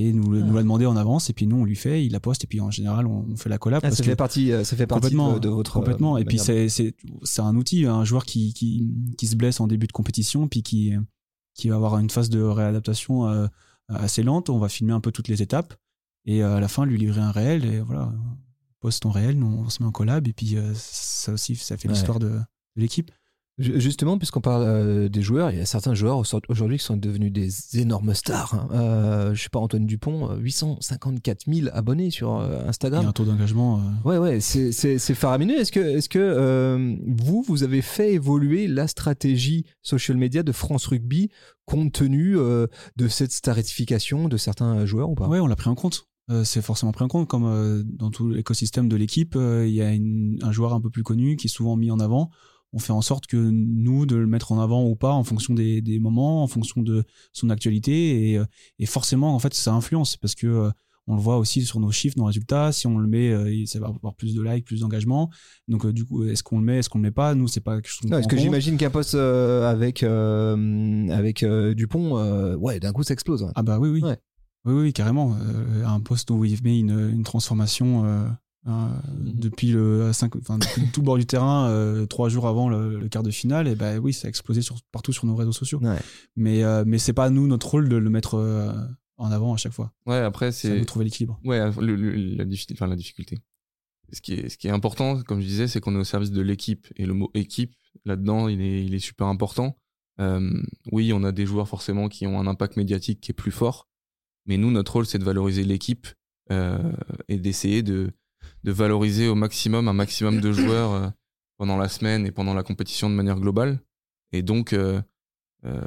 et 0.00 0.12
nous, 0.12 0.30
le- 0.30 0.42
Ah. 0.42 0.46
nous 0.46 0.54
la 0.54 0.62
demander 0.62 0.86
en 0.86 0.96
avance 0.96 1.28
et 1.28 1.32
puis 1.32 1.46
nous 1.48 1.56
on 1.56 1.64
lui 1.64 1.74
fait 1.74 2.04
il 2.06 2.12
la 2.12 2.20
poste 2.20 2.44
et 2.44 2.46
puis 2.46 2.60
en 2.60 2.70
général 2.70 3.06
on, 3.06 3.26
on 3.30 3.36
fait 3.36 3.48
la 3.48 3.58
collab 3.58 3.80
Ah, 3.82 3.88
parce 3.88 3.96
ça 3.96 4.04
que 4.04 4.10
fait 4.10 4.16
partie 4.16 4.52
euh, 4.52 4.62
ça 4.62 4.76
fait 4.76 4.86
partie 4.86 5.00
complètement 5.02 5.34
de, 5.34 5.38
de 5.40 5.48
votre 5.48 5.72
complètement 5.72 6.14
euh, 6.14 6.20
et 6.20 6.24
puis 6.24 6.36
manière 6.36 6.44
c'est 6.46 6.68
c'est 6.68 6.94
c'est 7.24 7.42
un 7.42 7.56
outil 7.56 7.84
un 7.84 8.04
joueur 8.04 8.24
qui 8.24 8.52
qui 8.54 8.88
qui 9.18 9.26
se 9.26 9.34
blesse 9.36 9.58
en 9.60 9.66
début 9.66 9.86
de 9.88 9.92
compétition 9.92 10.46
puis 10.46 10.62
qui 10.62 10.92
qui 11.54 11.68
va 11.68 11.74
avoir 11.74 11.98
une 11.98 12.10
phase 12.10 12.30
de 12.30 12.40
réadaptation 12.40 13.26
euh, 13.28 13.46
assez 13.88 14.22
lente 14.22 14.50
on 14.50 14.58
va 14.58 14.68
filmer 14.68 14.92
un 14.92 15.00
peu 15.00 15.10
toutes 15.10 15.28
les 15.28 15.42
étapes 15.42 15.74
et 16.26 16.42
euh, 16.44 16.56
à 16.56 16.60
la 16.60 16.68
fin 16.68 16.86
lui 16.86 16.96
livrer 16.98 17.20
un 17.20 17.32
réel 17.32 17.64
et 17.64 17.80
voilà 17.80 18.12
poste 18.80 19.02
ton 19.02 19.10
réel 19.10 19.36
nous 19.36 19.46
on 19.46 19.68
se 19.68 19.82
met 19.82 19.88
en 19.88 19.92
collab 19.92 20.28
et 20.28 20.32
puis 20.32 20.56
euh, 20.56 20.72
ça 20.76 21.32
aussi 21.32 21.56
ça 21.56 21.76
fait 21.76 21.88
Ouais. 21.88 21.94
l'histoire 21.94 22.20
de, 22.20 22.28
de 22.28 22.40
l'équipe 22.76 23.10
Justement, 23.58 24.18
puisqu'on 24.18 24.40
parle 24.40 24.62
euh, 24.64 25.08
des 25.08 25.20
joueurs, 25.20 25.50
il 25.50 25.58
y 25.58 25.60
a 25.60 25.66
certains 25.66 25.94
joueurs 25.94 26.18
au- 26.18 26.40
aujourd'hui 26.48 26.78
qui 26.78 26.84
sont 26.84 26.96
devenus 26.96 27.32
des 27.32 27.50
énormes 27.80 28.14
stars. 28.14 28.54
hein. 28.54 28.68
Euh, 28.72 29.34
je 29.34 29.42
sais 29.42 29.48
pas, 29.48 29.58
Antoine 29.58 29.84
Dupont, 29.84 30.30
euh, 30.30 30.36
854 30.36 31.44
000 31.52 31.68
abonnés 31.72 32.10
sur 32.10 32.36
euh, 32.36 32.48
il 32.50 32.62
y 32.62 32.64
a 32.64 32.68
Instagram. 32.68 33.06
un 33.06 33.12
taux 33.12 33.24
d'engagement 33.24 33.78
euh, 33.80 34.08
Ouais, 34.08 34.18
ouais, 34.18 34.40
c'est 34.40 35.14
faramineux. 35.14 35.58
Est-ce 35.58 35.72
que, 35.72 35.80
est 35.80 36.06
que 36.08 36.18
euh, 36.20 36.94
vous, 37.06 37.42
vous 37.48 37.64
avez 37.64 37.82
fait 37.82 38.12
évoluer 38.14 38.68
la 38.68 38.86
stratégie 38.86 39.64
social 39.82 40.16
media 40.16 40.42
de 40.44 40.52
France 40.52 40.86
Rugby 40.86 41.28
compte 41.64 41.92
tenu 41.92 42.38
euh, 42.38 42.66
de 42.96 43.08
cette 43.08 43.32
starification 43.32 44.28
de 44.28 44.36
certains 44.36 44.86
joueurs 44.86 45.10
ou 45.10 45.14
pas? 45.16 45.26
Ouais, 45.26 45.40
on 45.40 45.48
l'a 45.48 45.56
pris 45.56 45.68
en 45.68 45.74
compte. 45.74 46.06
Euh, 46.30 46.44
c'est 46.44 46.62
forcément 46.62 46.92
pris 46.92 47.04
en 47.04 47.08
compte, 47.08 47.26
comme 47.26 47.44
euh, 47.46 47.82
dans 47.84 48.10
tout 48.10 48.28
l'écosystème 48.28 48.88
de 48.88 48.96
l'équipe, 48.96 49.34
euh, 49.34 49.66
il 49.66 49.74
y 49.74 49.80
a 49.82 49.90
une- 49.92 50.38
un 50.42 50.52
joueur 50.52 50.74
un 50.74 50.80
peu 50.80 50.90
plus 50.90 51.02
connu 51.02 51.36
qui 51.36 51.46
est 51.46 51.50
souvent 51.50 51.74
mis 51.76 51.90
en 51.90 51.98
avant. 52.00 52.30
On 52.72 52.78
fait 52.78 52.92
en 52.92 53.00
sorte 53.00 53.26
que 53.26 53.36
nous, 53.38 54.04
de 54.06 54.16
le 54.16 54.26
mettre 54.26 54.52
en 54.52 54.60
avant 54.60 54.84
ou 54.84 54.94
pas, 54.94 55.12
en 55.12 55.24
fonction 55.24 55.54
des, 55.54 55.80
des 55.80 55.98
moments, 55.98 56.42
en 56.42 56.46
fonction 56.46 56.82
de 56.82 57.04
son 57.32 57.48
actualité, 57.50 58.30
et, 58.32 58.38
euh, 58.38 58.44
et 58.78 58.84
forcément, 58.86 59.34
en 59.34 59.38
fait, 59.38 59.54
ça 59.54 59.72
influence 59.72 60.16
parce 60.18 60.34
que 60.34 60.46
euh, 60.46 60.70
on 61.06 61.14
le 61.14 61.20
voit 61.22 61.38
aussi 61.38 61.64
sur 61.64 61.80
nos 61.80 61.90
chiffres, 61.90 62.18
nos 62.18 62.26
résultats. 62.26 62.70
Si 62.70 62.86
on 62.86 62.98
le 62.98 63.06
met, 63.08 63.30
euh, 63.32 63.64
ça 63.64 63.80
va 63.80 63.86
avoir 63.86 64.14
plus 64.14 64.34
de 64.34 64.42
likes, 64.42 64.66
plus 64.66 64.80
d'engagement. 64.80 65.30
Donc, 65.66 65.86
euh, 65.86 65.92
du 65.94 66.04
coup, 66.04 66.24
est-ce 66.24 66.42
qu'on 66.42 66.58
le 66.58 66.64
met, 66.66 66.80
est-ce 66.80 66.90
qu'on 66.90 66.98
le 66.98 67.02
met 67.04 67.10
pas? 67.10 67.34
Nous, 67.34 67.48
c'est 67.48 67.60
pas 67.62 67.76
quelque 67.76 67.88
chose 67.88 68.10
Non, 68.10 68.18
Est-ce 68.18 68.28
prend 68.28 68.36
que 68.36 68.42
j'imagine 68.42 68.76
qu'un 68.76 68.90
poste 68.90 69.14
avec, 69.14 70.02
avec 70.02 71.44
Dupont, 71.74 72.54
ouais, 72.56 72.80
d'un 72.80 72.92
coup, 72.92 73.02
ça 73.02 73.14
explose. 73.14 73.42
ouais. 73.42 73.50
Ah 73.54 73.62
bah 73.62 73.78
oui, 73.78 73.88
oui. 73.88 74.02
Ouais. 74.02 74.18
Oui, 74.66 74.74
oui, 74.74 74.92
carrément. 74.92 75.34
Un 75.86 76.00
poste 76.00 76.30
où 76.30 76.44
il 76.44 76.62
met 76.62 76.78
une, 76.78 76.90
une 77.10 77.22
transformation 77.22 78.04
euh, 78.66 78.70
euh, 78.70 78.88
depuis, 79.18 79.68
le, 79.68 80.12
cinq- 80.12 80.36
enfin, 80.36 80.58
depuis 80.58 80.90
tout 80.92 81.00
le 81.00 81.04
bord 81.04 81.16
du 81.18 81.26
terrain, 81.26 81.68
euh, 81.68 82.06
trois 82.06 82.28
jours 82.28 82.46
avant 82.46 82.68
le, 82.68 82.98
le 82.98 83.08
quart 83.08 83.22
de 83.22 83.30
finale, 83.30 83.68
et 83.68 83.74
ben 83.74 83.98
oui, 83.98 84.12
ça 84.12 84.26
a 84.26 84.28
explosé 84.28 84.62
sur, 84.62 84.76
partout 84.92 85.12
sur 85.12 85.26
nos 85.26 85.36
réseaux 85.36 85.52
sociaux. 85.52 85.78
Ouais. 85.80 85.98
Mais, 86.36 86.64
euh, 86.64 86.84
mais 86.86 86.98
c'est 86.98 87.12
pas 87.12 87.30
nous 87.30 87.46
notre 87.46 87.68
rôle 87.68 87.88
de 87.88 87.96
le 87.96 88.10
mettre 88.10 88.34
euh, 88.34 88.72
en 89.16 89.30
avant 89.30 89.54
à 89.54 89.56
chaque 89.56 89.72
fois. 89.72 89.92
Ouais, 90.06 90.16
après, 90.18 90.52
C'est 90.52 90.84
trouver 90.84 91.04
l'équilibre. 91.04 91.40
Ouais, 91.44 91.70
le- 91.80 91.96
le- 91.96 92.14
la, 92.36 92.44
difficulté, 92.44 92.84
la 92.86 92.96
difficulté. 92.96 93.38
Ce 94.12 94.20
qui, 94.20 94.34
est, 94.34 94.48
ce 94.48 94.56
qui 94.56 94.68
est 94.68 94.70
important, 94.72 95.22
comme 95.22 95.40
je 95.40 95.46
disais, 95.46 95.68
c'est 95.68 95.80
qu'on 95.80 95.94
est 95.94 95.98
au 95.98 96.04
service 96.04 96.30
de 96.30 96.40
l'équipe. 96.40 96.86
Et 96.96 97.04
le 97.06 97.14
mot 97.14 97.30
équipe, 97.34 97.74
là-dedans, 98.04 98.48
il 98.48 98.60
est, 98.60 98.84
il 98.84 98.94
est 98.94 98.98
super 99.00 99.26
important. 99.26 99.76
Euh, 100.20 100.50
oui, 100.92 101.12
on 101.12 101.22
a 101.24 101.30
des 101.32 101.46
joueurs 101.46 101.68
forcément 101.68 102.08
qui 102.08 102.26
ont 102.26 102.40
un 102.40 102.46
impact 102.46 102.76
médiatique 102.76 103.20
qui 103.20 103.32
est 103.32 103.34
plus 103.34 103.50
fort. 103.52 103.86
Mais 104.46 104.56
nous, 104.56 104.70
notre 104.70 104.94
rôle, 104.94 105.04
c'est 105.06 105.18
de 105.18 105.24
valoriser 105.24 105.62
l'équipe 105.64 106.06
et 107.28 107.36
d'essayer 107.38 107.82
de, 107.82 108.10
de 108.68 108.72
valoriser 108.72 109.28
au 109.28 109.34
maximum 109.34 109.88
un 109.88 109.94
maximum 109.94 110.42
de 110.42 110.52
joueurs 110.52 110.92
euh, 110.92 111.08
pendant 111.56 111.78
la 111.78 111.88
semaine 111.88 112.26
et 112.26 112.30
pendant 112.30 112.52
la 112.52 112.62
compétition 112.62 113.08
de 113.08 113.14
manière 113.14 113.40
globale. 113.40 113.80
Et 114.32 114.42
donc, 114.42 114.74
euh, 114.74 115.00
euh, 115.64 115.80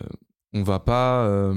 on 0.54 0.64
va 0.64 0.80
pas 0.80 1.54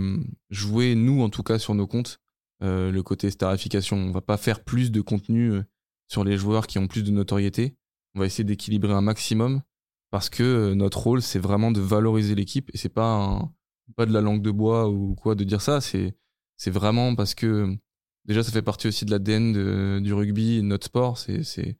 jouer, 0.50 0.94
nous 0.94 1.22
en 1.22 1.30
tout 1.30 1.42
cas, 1.42 1.58
sur 1.58 1.74
nos 1.74 1.86
comptes, 1.86 2.20
le 2.60 3.00
côté 3.00 3.30
starification. 3.30 3.96
On 3.96 4.12
va 4.12 4.20
pas 4.20 4.36
faire 4.36 4.62
plus 4.62 4.92
de 4.92 5.00
contenu 5.00 5.62
sur 6.06 6.22
les 6.22 6.36
joueurs 6.36 6.68
qui 6.68 6.78
ont 6.78 6.86
plus 6.86 7.02
de 7.02 7.10
notoriété. 7.10 7.74
On 8.14 8.20
va 8.20 8.26
essayer 8.26 8.44
d'équilibrer 8.44 8.92
un 8.92 9.00
maximum 9.00 9.62
parce 10.12 10.30
que 10.30 10.74
notre 10.74 10.98
rôle, 10.98 11.22
c'est 11.22 11.40
vraiment 11.40 11.72
de 11.72 11.80
valoriser 11.80 12.36
l'équipe 12.36 12.70
et 12.72 12.76
c'est 12.76 12.88
pas 12.88 13.50
pas 13.96 14.06
de 14.06 14.12
la 14.12 14.20
langue 14.20 14.42
de 14.42 14.52
bois 14.52 14.88
ou 14.88 15.16
quoi 15.16 15.34
de 15.34 15.42
dire 15.42 15.60
ça. 15.60 15.80
C'est 15.80 16.14
c'est 16.56 16.70
vraiment 16.70 17.16
parce 17.16 17.34
que 17.34 17.76
déjà 18.24 18.42
ça 18.42 18.52
fait 18.52 18.62
partie 18.62 18.88
aussi 18.88 19.04
de 19.04 19.10
l'ADN 19.10 20.00
du 20.02 20.12
rugby, 20.12 20.58
de 20.58 20.62
notre 20.62 20.86
sport. 20.86 21.18
C'est 21.18 21.76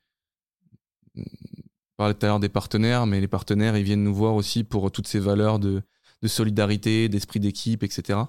parlait 1.97 2.15
tout 2.15 2.27
à 2.27 2.29
l'heure 2.29 2.41
des 2.41 2.49
partenaires, 2.49 3.07
mais 3.07 3.21
les 3.21 3.29
partenaires 3.29 3.77
ils 3.77 3.85
viennent 3.85 4.03
nous 4.03 4.15
voir 4.15 4.35
aussi 4.35 4.65
pour 4.65 4.91
toutes 4.91 5.07
ces 5.07 5.21
valeurs 5.21 5.59
de 5.59 5.83
solidarité, 6.27 7.09
d'esprit 7.09 7.41
d'équipe, 7.41 7.83
etc. 7.83 8.21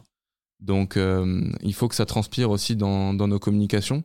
Donc, 0.60 0.98
euh, 0.98 1.52
il 1.62 1.74
faut 1.74 1.88
que 1.88 1.96
ça 1.96 2.06
transpire 2.06 2.50
aussi 2.50 2.76
dans, 2.76 3.14
dans 3.14 3.28
nos 3.28 3.40
communications. 3.40 4.04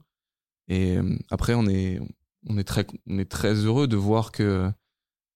Et 0.69 0.97
euh, 0.97 1.17
après, 1.31 1.55
on 1.55 1.67
est, 1.67 2.01
on 2.47 2.59
est 2.59 2.65
très, 2.65 2.87
on 3.07 3.19
est 3.19 3.31
très 3.31 3.55
heureux 3.55 3.89
de 3.89 3.97
voir 3.97 4.33
que 4.33 4.71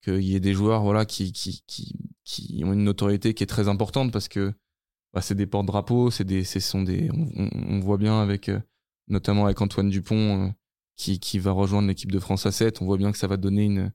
qu'il 0.03 0.22
y 0.22 0.37
ait 0.37 0.41
des 0.41 0.53
joueurs, 0.53 0.83
voilà, 0.83 1.07
qui, 1.07 1.33
qui, 1.33 1.64
qui, 1.66 1.97
qui 2.25 2.62
ont 2.62 2.75
une 2.75 2.85
notoriété 2.85 3.33
qui 3.33 3.43
est 3.43 3.47
très 3.47 3.68
importante 3.68 4.12
parce 4.12 4.29
que 4.29 4.53
bah, 5.15 5.21
c'est 5.21 5.37
des 5.37 5.47
porte-drapeaux, 5.47 6.11
c'est 6.11 6.25
des, 6.25 6.43
ce 6.43 6.59
sont 6.61 6.83
des, 6.83 7.09
on, 7.12 7.79
voit 7.81 7.99
bien 7.99 8.21
avec, 8.21 8.49
euh, 8.49 8.61
notamment 9.09 9.45
avec 9.45 9.61
Antoine 9.61 9.89
Dupont, 9.89 10.49
euh, 10.49 10.51
qui, 10.97 11.21
qui 11.21 11.39
va 11.39 11.53
rejoindre 11.53 11.87
l'équipe 11.89 12.11
de 12.11 12.19
France 12.19 12.47
A7, 12.47 12.79
on 12.81 12.87
voit 12.87 12.97
bien 12.97 13.12
que 13.12 13.19
ça 13.19 13.29
va 13.29 13.37
donner 13.37 13.65
une, 13.65 13.93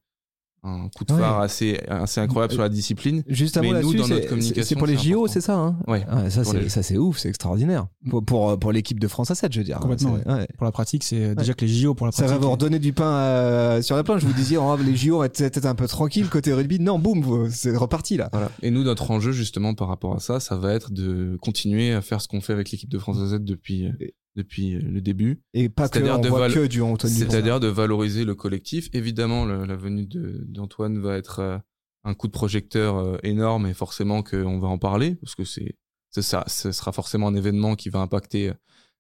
un 0.64 0.90
coup 0.90 1.06
de 1.06 1.14
Ouais. 1.14 1.20
phare 1.20 1.40
assez, 1.40 1.80
assez 1.88 2.20
incroyable 2.20 2.54
sur 2.54 2.62
la 2.62 2.70
discipline. 2.70 3.24
Juste 3.28 3.58
un 3.58 3.62
Mais 3.62 3.68
mot 3.68 3.74
nous, 3.74 3.80
là-dessus, 3.80 3.98
dans 3.98 4.04
c'est- 4.04 4.10
notre 4.10 4.24
c'est 4.24 4.30
communication, 4.30 4.64
c'est 4.68 4.76
pour 4.76 4.88
les 4.88 4.98
JO, 4.98 5.28
c'est 5.28 5.42
ça 5.42 5.56
hein 5.58 5.78
Ouais, 5.88 6.06
ça 6.30 6.42
les- 6.54 6.70
ça 6.70 6.84
c'est 6.84 6.98
ouf, 6.98 7.18
c'est 7.18 7.30
extraordinaire. 7.30 7.88
Pour, 8.10 8.24
pour, 8.24 8.60
pour 8.60 8.72
l'équipe 8.72 9.00
de 9.00 9.08
France 9.08 9.32
à 9.32 9.36
7, 9.36 9.54
je 9.54 9.60
veux 9.60 9.64
dire. 9.66 9.80
Complètement, 9.80 10.14
ouais. 10.14 10.48
Pour 10.58 10.66
la 10.66 10.72
pratique, 10.72 11.04
c'est 11.04 11.36
déjà 11.36 11.54
que 11.54 11.66
les 11.66 11.72
JO 11.72 11.94
pour 11.94 12.06
la 12.06 12.12
Ça 12.12 12.24
pratique. 12.24 12.40
va 12.42 12.46
vous 12.46 12.52
redonner 12.52 12.80
du 12.80 12.94
pain 12.94 13.06
euh, 13.06 13.82
sur 13.82 13.96
la 13.96 14.04
planche. 14.04 14.24
Vous 14.24 14.34
disiez, 14.34 14.58
oh, 14.58 14.76
les 14.78 14.96
JO 14.96 15.24
étaient 15.24 15.50
peut-être 15.50 15.66
un 15.66 15.76
peu 15.76 15.88
tranquilles 15.88 16.28
côté 16.30 16.54
rugby. 16.54 16.80
Non, 16.80 17.00
boum, 17.00 17.50
c'est 17.50 17.76
reparti 17.76 18.18
là. 18.18 18.30
Voilà. 18.32 18.52
Et 18.62 18.72
nous, 18.72 18.84
notre 18.84 19.12
enjeu, 19.12 19.32
justement, 19.32 19.74
par 19.74 19.88
rapport 19.88 20.16
à 20.16 20.20
ça, 20.20 20.40
ça 20.40 20.56
va 20.58 20.74
être 20.74 20.92
de 20.92 21.38
continuer 21.42 21.94
à 21.94 22.02
faire 22.02 22.22
ce 22.22 22.28
qu'on 22.28 22.42
fait 22.42 22.54
avec 22.54 22.72
l'équipe 22.72 22.90
de 22.90 22.98
France 23.00 23.18
AZ 23.20 23.40
depuis, 23.40 23.86
euh, 23.88 23.92
Et- 24.02 24.14
depuis 24.36 24.76
euh, 24.76 24.80
le 24.82 25.02
début. 25.02 25.42
Et 25.54 25.70
pas 25.70 25.88
que 25.90 25.96
C'est-à-dire 25.96 26.18
on 26.18 26.22
de 26.22 26.30
voit 26.30 26.40
val- 26.40 26.54
que 26.54 26.68
du 26.68 26.82
Antoine. 26.82 27.12
C'est-à-dire 27.12 27.60
de 27.60 27.68
valoriser 27.68 28.26
le 28.26 28.36
collectif. 28.36 28.90
Évidemment, 28.94 29.46
le- 29.46 29.66
la 29.66 29.76
venue 29.76 30.06
d'Antoine 30.08 31.00
va 31.00 31.18
être 31.18 31.40
euh, 31.40 31.58
un 32.04 32.14
coup 32.14 32.28
de 32.28 32.32
projecteur 32.32 32.98
euh, 32.98 33.18
énorme 33.24 33.66
et 33.68 33.74
forcément 33.74 34.24
qu'on 34.24 34.60
va 34.60 34.68
en 34.68 34.78
parler 34.78 35.16
parce 35.16 35.36
que 35.36 35.44
c'est 35.44 35.76
ça, 36.12 36.44
ce 36.48 36.72
sera 36.72 36.92
forcément 36.92 37.28
un 37.28 37.36
événement 37.36 37.76
qui 37.76 37.90
va 37.90 38.00
impacter 38.00 38.52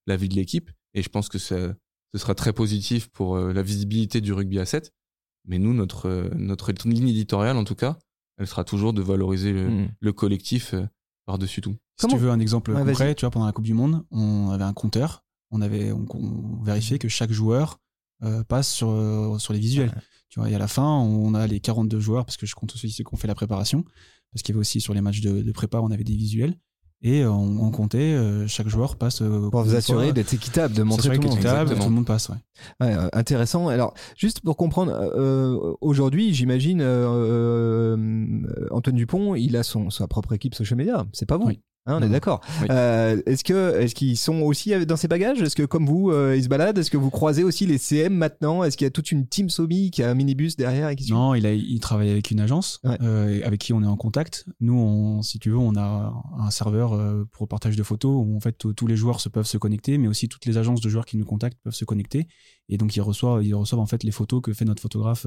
la 0.07 0.15
vie 0.15 0.30
de 0.30 0.36
l'équipe 0.36 0.69
et 0.93 1.01
je 1.01 1.09
pense 1.09 1.27
que 1.30 1.38
ça- 1.39 1.73
ce 2.13 2.17
sera 2.19 2.34
très 2.36 2.53
positif 2.53 3.07
pour 3.09 3.36
euh, 3.38 3.53
la 3.53 3.61
visibilité 3.61 4.21
du 4.21 4.34
rugby 4.34 4.59
à 4.59 4.65
7. 4.65 4.91
Mais 5.47 5.57
nous, 5.59 5.73
notre, 5.73 6.30
notre 6.36 6.71
ligne 6.88 7.07
éditoriale, 7.07 7.55
en 7.57 7.63
tout 7.63 7.75
cas, 7.75 7.97
elle 8.38 8.47
sera 8.47 8.63
toujours 8.63 8.93
de 8.93 9.01
valoriser 9.01 9.53
le, 9.53 9.69
Mm. 9.69 9.88
le 9.99 10.13
collectif 10.13 10.75
par-dessus 11.30 11.61
tout. 11.61 11.71
Si 11.97 12.01
Comment- 12.07 12.15
tu 12.15 12.19
veux 12.23 12.32
un 12.32 12.39
exemple 12.39 12.71
Ouais, 12.71 12.84
concret, 12.84 13.13
tu 13.13 13.21
vois, 13.25 13.30
pendant 13.30 13.45
la 13.45 13.51
Coupe 13.51 13.65
du 13.65 13.73
Monde, 13.75 14.03
on 14.11 14.49
avait 14.49 14.63
un 14.63 14.73
compteur. 14.73 15.23
On 15.51 15.61
avait, 15.61 15.91
on, 15.91 16.05
on 16.13 16.63
vérifiait 16.63 16.97
que 16.99 17.07
chaque 17.07 17.32
joueur 17.32 17.80
euh, 18.23 18.43
passe 18.43 18.71
sur, 18.73 18.89
euh, 18.89 19.38
sur 19.38 19.53
les 19.53 19.59
visuels. 19.59 19.93
Tu 20.30 20.39
vois, 20.39 20.49
et 20.49 20.55
à 20.55 20.59
la 20.59 20.67
fin, 20.67 20.88
on 20.88 21.34
a 21.36 21.45
les 21.47 21.59
42 21.59 21.99
joueurs, 21.99 22.25
parce 22.25 22.38
que 22.38 22.45
je 22.45 22.55
compte 22.55 22.73
aussi 22.73 22.89
ceux 22.91 23.03
qui 23.03 23.13
ont 23.13 23.17
fait 23.17 23.27
la 23.27 23.36
préparation, 23.36 23.84
parce 24.32 24.41
qu'il 24.43 24.53
y 24.53 24.55
avait 24.55 24.59
aussi 24.61 24.82
sur 24.82 24.93
les 24.93 25.01
matchs 25.01 25.21
de, 25.21 25.41
de 25.41 25.51
prépa, 25.51 25.80
on 25.80 25.91
avait 25.91 26.03
des 26.03 26.15
visuels. 26.15 26.55
Et 27.02 27.22
euh, 27.22 27.32
on, 27.32 27.60
on 27.66 27.72
comptait, 27.72 27.97
euh, 28.14 28.45
chaque 28.47 28.68
joueur 28.68 28.97
passe. 28.97 29.22
euh, 29.22 29.50
Pour 29.50 29.64
vous 29.64 29.76
assurer 29.76 30.12
d'être 30.12 30.34
équitable, 30.34 30.74
de 30.76 30.84
montrer 30.84 31.16
tout 31.16 31.22
le 31.22 31.28
monde. 31.30 31.38
équitable, 31.38 31.76
tout 31.76 31.84
le 31.84 31.89
monde 31.89 32.06
passe. 32.06 32.28
Ouais. 32.30 32.36
Ouais, 32.82 32.93
euh, 32.93 33.08
intéressant. 33.14 33.70
Alors, 33.70 33.93
juste 34.18 34.41
pour 34.41 34.58
comprendre, 34.58 34.91
aujourd'hui, 35.82 36.34
j'imagine, 36.34 36.82
Antoine 38.72 38.95
Dupont, 38.95 39.36
il 39.36 39.56
a 39.56 39.64
son, 39.64 39.89
sa 39.89 40.08
propre 40.08 40.34
équipe 40.34 40.56
social 40.56 40.78
media. 40.78 41.06
C'est 41.14 41.26
pas 41.28 41.38
vous. 41.38 41.47
Oui. 41.47 41.62
Hein, 41.89 41.97
on 41.99 42.03
est 42.05 42.09
d'accord. 42.09 42.41
Oui. 42.61 42.67
Euh, 42.69 43.19
est-ce 43.25 43.43
que, 43.43 43.79
est-ce 43.79 43.95
qu'ils 43.95 44.15
sont 44.15 44.41
aussi 44.41 44.85
dans 44.85 44.95
ces 44.95 45.07
bagages? 45.07 45.41
Est-ce 45.41 45.55
que, 45.55 45.63
comme 45.63 45.85
vous, 45.87 46.11
euh, 46.11 46.35
ils 46.37 46.43
se 46.43 46.47
baladent? 46.47 46.77
Est-ce 46.77 46.91
que 46.91 46.97
vous 46.97 47.09
croisez 47.09 47.43
aussi 47.43 47.65
les 47.65 47.77
CM 47.79 48.13
maintenant? 48.13 48.63
Est-ce 48.63 48.77
qu'il 48.77 48.85
y 48.85 48.87
a 48.87 48.91
toute 48.91 49.11
une 49.11 49.25
team 49.27 49.49
Somi 49.49 49.89
qui 49.89 50.03
a 50.03 50.09
un 50.11 50.13
minibus 50.13 50.55
derrière 50.55 50.89
et 50.89 50.95
qui 50.95 51.05
suit? 51.05 51.13
Non, 51.13 51.33
il, 51.33 51.45
a, 51.47 51.53
il 51.53 51.79
travaille 51.79 52.11
avec 52.11 52.29
une 52.29 52.39
agence 52.39 52.79
Ouais. 52.83 52.97
euh, 53.01 53.41
avec 53.43 53.59
qui 53.59 53.73
on 53.73 53.81
est 53.81 53.87
en 53.87 53.97
contact. 53.97 54.45
Nous, 54.59 54.77
on, 54.77 55.21
si 55.23 55.39
tu 55.39 55.49
veux, 55.49 55.57
on 55.57 55.75
a 55.75 56.13
un 56.37 56.51
serveur 56.51 56.91
pour 57.31 57.45
le 57.45 57.47
partage 57.47 57.75
de 57.75 57.83
photos 57.83 58.23
où 58.25 58.35
en 58.35 58.39
fait 58.39 58.55
tous 58.75 58.87
les 58.87 58.95
joueurs 58.95 59.19
se 59.19 59.29
peuvent 59.29 59.47
se 59.47 59.57
connecter, 59.57 59.97
mais 59.97 60.07
aussi 60.07 60.29
toutes 60.29 60.45
les 60.45 60.57
agences 60.57 60.81
de 60.81 60.89
joueurs 60.89 61.05
qui 61.05 61.17
nous 61.17 61.25
contactent 61.25 61.57
peuvent 61.63 61.73
se 61.73 61.85
connecter. 61.85 62.27
Et 62.69 62.77
donc 62.77 62.95
ils 62.95 63.01
reçoivent, 63.01 63.43
ils 63.43 63.55
reçoivent 63.55 63.81
en 63.81 63.87
fait 63.87 64.03
les 64.03 64.11
photos 64.11 64.41
que 64.41 64.53
fait 64.53 64.65
notre 64.65 64.81
photographe 64.81 65.25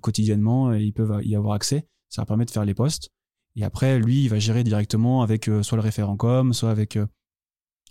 quotidiennement 0.00 0.72
et 0.72 0.82
ils 0.82 0.92
peuvent 0.92 1.20
y 1.24 1.34
avoir 1.36 1.54
accès. 1.54 1.86
Ça 2.08 2.22
va 2.22 2.26
permettre 2.26 2.50
de 2.50 2.54
faire 2.54 2.64
les 2.64 2.74
posts. 2.74 3.10
Et 3.56 3.64
après, 3.64 3.98
lui, 3.98 4.24
il 4.24 4.28
va 4.28 4.38
gérer 4.38 4.64
directement 4.64 5.22
avec 5.22 5.48
euh, 5.48 5.62
soit 5.62 5.76
le 5.76 5.82
référent 5.82 6.16
com, 6.16 6.52
soit 6.52 6.70
avec 6.70 6.96
euh, 6.96 7.06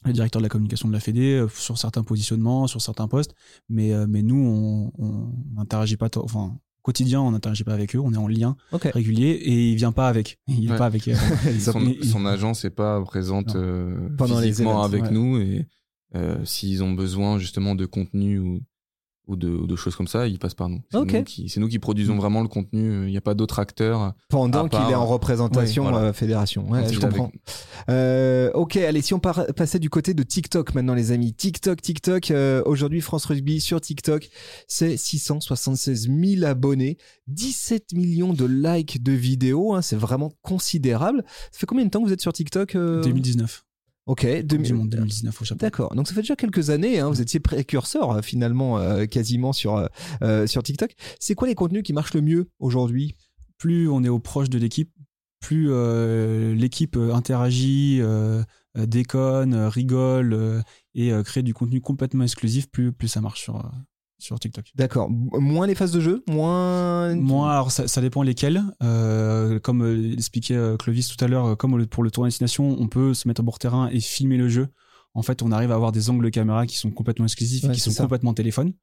le 0.05 0.11
directeur 0.13 0.41
de 0.41 0.45
la 0.45 0.49
communication 0.49 0.87
de 0.89 0.93
la 0.93 0.99
Fédé 0.99 1.33
euh, 1.35 1.47
sur 1.47 1.77
certains 1.77 2.03
positionnements, 2.03 2.67
sur 2.67 2.81
certains 2.81 3.07
postes. 3.07 3.33
Mais, 3.69 3.93
euh, 3.93 4.05
mais 4.07 4.21
nous, 4.23 4.35
on 4.35 4.91
on 4.97 5.31
n'interagit 5.55 5.95
pas, 5.97 6.09
enfin, 6.17 6.57
au 6.57 6.81
quotidien, 6.81 7.21
on 7.21 7.31
n'interagit 7.31 7.63
pas 7.63 7.73
avec 7.73 7.95
eux, 7.95 7.99
on 7.99 8.11
est 8.13 8.17
en 8.17 8.27
lien 8.27 8.57
régulier 8.93 9.29
et 9.29 9.71
il 9.71 9.75
vient 9.77 9.93
pas 9.93 10.09
avec. 10.09 10.37
Il 10.47 10.65
est 10.65 10.75
pas 10.77 10.85
avec. 10.87 11.07
euh, 11.07 11.15
son, 11.59 11.79
il- 11.79 12.03
son 12.03 12.25
agence 12.25 12.65
n'est 12.65 12.69
pas 12.69 13.01
présente 13.03 13.55
euh, 13.55 14.09
Pendant 14.17 14.41
les 14.41 14.61
events, 14.61 14.81
avec 14.83 15.03
ouais. 15.03 15.11
nous 15.11 15.37
et 15.39 15.67
euh, 16.15 16.43
s'ils 16.43 16.83
ont 16.83 16.91
besoin 16.91 17.37
justement 17.39 17.73
de 17.75 17.85
contenu 17.85 18.37
ou, 18.39 18.59
ou, 19.27 19.35
de, 19.37 19.47
ou 19.49 19.67
de 19.67 19.75
choses 19.77 19.95
comme 19.95 20.07
ça, 20.07 20.27
ils 20.27 20.37
passent 20.39 20.53
par 20.53 20.67
nous. 20.69 20.81
C'est 20.91 20.97
Ok. 20.97 21.13
nous, 21.13 21.23
qui, 21.23 21.49
c'est 21.49 21.59
nous 21.59 21.67
qui 21.69 21.79
produisons 21.79 22.15
vraiment 22.17 22.41
le 22.41 22.47
contenu. 22.49 23.05
Il 23.05 23.11
n'y 23.11 23.17
a 23.17 23.21
pas 23.21 23.33
d'autres 23.33 23.59
acteurs. 23.59 24.13
Pendant 24.29 24.65
À 24.65 24.69
qu'il 24.69 24.79
est 24.91 24.95
en 24.95 25.05
représentation 25.05 25.85
Ouais, 25.85 25.91
voilà. 25.91 26.07
euh, 26.07 26.13
fédération. 26.13 26.69
Ouais, 26.69 26.83
je 26.89 26.97
il 26.99 27.05
avec 27.05 27.17
comprends. 27.17 27.31
Euh, 27.89 28.51
ok, 28.53 28.77
allez, 28.77 29.01
si 29.01 29.13
on 29.13 29.19
par- 29.19 29.45
passait 29.55 29.79
du 29.79 29.89
côté 29.89 30.13
de 30.13 30.23
TikTok 30.23 30.73
maintenant, 30.75 30.93
les 30.93 31.11
amis. 31.11 31.33
TikTok, 31.33 31.81
TikTok. 31.81 32.31
euh, 32.31 32.61
Aujourd'hui, 32.65 33.01
France 33.01 33.25
Rugby 33.25 33.61
sur 33.61 33.79
TikTok, 33.81 34.29
c'est 34.67 34.97
676 34.97 36.09
000 36.09 36.43
abonnés, 36.45 36.97
17 37.27 37.93
millions 37.93 38.33
de 38.33 38.45
likes 38.45 39.01
de 39.03 39.11
vidéos. 39.13 39.73
hein, 39.73 39.81
c'est 39.81 39.95
vraiment 39.95 40.31
considérable. 40.41 41.23
Ça 41.51 41.59
fait 41.59 41.65
combien 41.65 41.85
de 41.85 41.89
temps 41.89 42.01
que 42.01 42.07
vous 42.07 42.13
êtes 42.13 42.21
sur 42.21 42.33
TikTok 42.33 42.75
euh? 42.75 43.01
2019. 43.03 43.63
Ok, 44.05 44.21
Coupe 44.25 44.47
2000 44.47 44.67
du 44.67 44.73
monde 44.73 44.89
2019 44.89 45.41
au 45.41 45.45
Japon. 45.45 45.59
D'accord. 45.61 45.95
Donc 45.95 46.07
ça 46.07 46.13
fait 46.13 46.21
déjà 46.21 46.35
quelques 46.35 46.69
années. 46.69 46.99
Hein, 46.99 47.09
vous 47.09 47.21
étiez 47.21 47.39
précurseur 47.39 48.11
euh, 48.11 48.21
finalement 48.21 48.77
euh, 48.77 49.05
quasiment 49.05 49.53
sur 49.53 49.87
euh, 50.21 50.45
sur 50.45 50.61
TikTok. 50.61 50.93
C'est 51.19 51.35
quoi 51.35 51.47
les 51.47 51.55
contenus 51.55 51.83
qui 51.83 51.93
marchent 51.93 52.13
le 52.13 52.21
mieux 52.21 52.49
aujourd'hui? 52.59 53.15
Plus 53.57 53.87
on 53.87 54.03
est 54.03 54.09
au 54.09 54.19
proche 54.19 54.49
de 54.49 54.57
l'équipe, 54.57 54.91
plus 55.39 55.67
euh, 55.69 56.53
l'équipe 56.53 56.97
interagit, 56.97 58.01
déconne, 58.75 59.55
rigole 59.55 60.63
et 60.95 61.11
crée 61.23 61.43
du 61.43 61.53
contenu 61.53 61.79
complètement 61.79 62.23
exclusif, 62.23 62.69
plus, 62.69 62.91
plus 62.91 63.07
ça 63.07 63.21
marche 63.21 63.41
sur, 63.41 63.71
sur 64.23 64.39
TikTok. 64.39 64.71
D'accord. 64.75 65.09
Moins 65.09 65.67
les 65.67 65.75
phases 65.75 65.91
de 65.91 65.99
jeu, 65.99 66.23
moins. 66.27 67.13
Moi, 67.15 67.51
alors 67.51 67.71
ça, 67.71 67.87
ça 67.87 68.01
dépend 68.01 68.23
lesquels. 68.23 68.63
Euh, 68.81 69.59
comme 69.59 69.83
euh, 69.83 69.93
l'expliquait 69.95 70.55
euh, 70.55 70.77
Clovis 70.77 71.07
tout 71.07 71.23
à 71.23 71.27
l'heure, 71.27 71.57
comme 71.57 71.85
pour 71.87 72.03
le 72.03 72.11
tour 72.11 72.23
destination, 72.25 72.75
on 72.79 72.87
peut 72.87 73.13
se 73.13 73.27
mettre 73.27 73.41
au 73.41 73.43
bord 73.43 73.59
terrain 73.59 73.89
et 73.91 73.99
filmer 73.99 74.37
le 74.37 74.47
jeu. 74.47 74.67
En 75.13 75.21
fait, 75.21 75.43
on 75.43 75.51
arrive 75.51 75.71
à 75.71 75.75
avoir 75.75 75.91
des 75.91 76.09
angles 76.09 76.25
de 76.25 76.29
caméra 76.29 76.65
qui 76.65 76.77
sont 76.77 76.89
complètement 76.89 77.25
exclusifs 77.25 77.63
Ouais, 77.63 77.69
et 77.69 77.73
qui 77.73 77.79
sont 77.81 77.91
ça. 77.91 78.03
complètement 78.03 78.33
téléphone. 78.33 78.73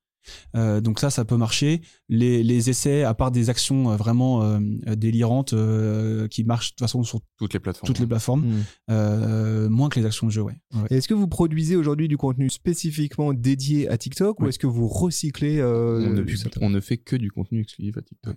Euh, 0.57 0.81
donc 0.81 1.01
ça, 1.01 1.11
ça 1.11 1.25
peut 1.25 1.37
marcher. 1.37 1.81
Les, 2.09 2.43
les 2.43 2.71
essais, 2.71 3.03
à 3.05 3.15
part 3.15 3.31
des 3.31 3.51
actions 3.51 3.91
euh, 3.91 3.97
vraiment 3.97 4.43
euh, 4.43 4.59
délirantes 4.97 5.53
euh, 5.53 6.29
qui 6.29 6.45
marchent 6.45 6.71
de 6.71 6.75
toute 6.77 6.81
façon 6.81 7.03
sur 7.03 7.21
Toutes 7.39 7.55
les 7.55 7.61
plateformes. 7.61 7.87
toutes 7.87 7.99
les 7.99 8.07
plateformes, 8.07 8.41
Hmm. 8.47 8.63
euh, 8.91 9.69
moins 9.69 9.89
que 9.89 9.99
les 10.01 10.07
actions 10.07 10.27
de 10.27 10.33
jeu, 10.33 10.43
ouais. 10.43 10.57
Ouais. 10.75 10.87
Et 10.91 10.97
Est-ce 10.97 11.09
que 11.09 11.15
vous 11.15 11.29
produisez 11.29 11.77
aujourd'hui 11.77 12.09
du 12.09 12.17
contenu 12.17 12.51
spécifiquement 12.51 13.33
dédié 13.33 13.89
à 13.89 13.97
TikTok 13.99 14.41
ou 14.41 14.49
est-ce 14.49 14.59
que 14.59 14.67
vous 14.67 14.89
recyclez 14.89 15.59
euh, 15.59 16.01
on, 16.07 16.11
ne, 16.11 16.77
on 16.77 16.81
fait 16.81 16.99
que 16.99 17.17
du 17.17 17.31
contenu 17.31 17.61
exclusif 17.61 17.97
à 17.97 18.03
TikTok. 18.03 18.37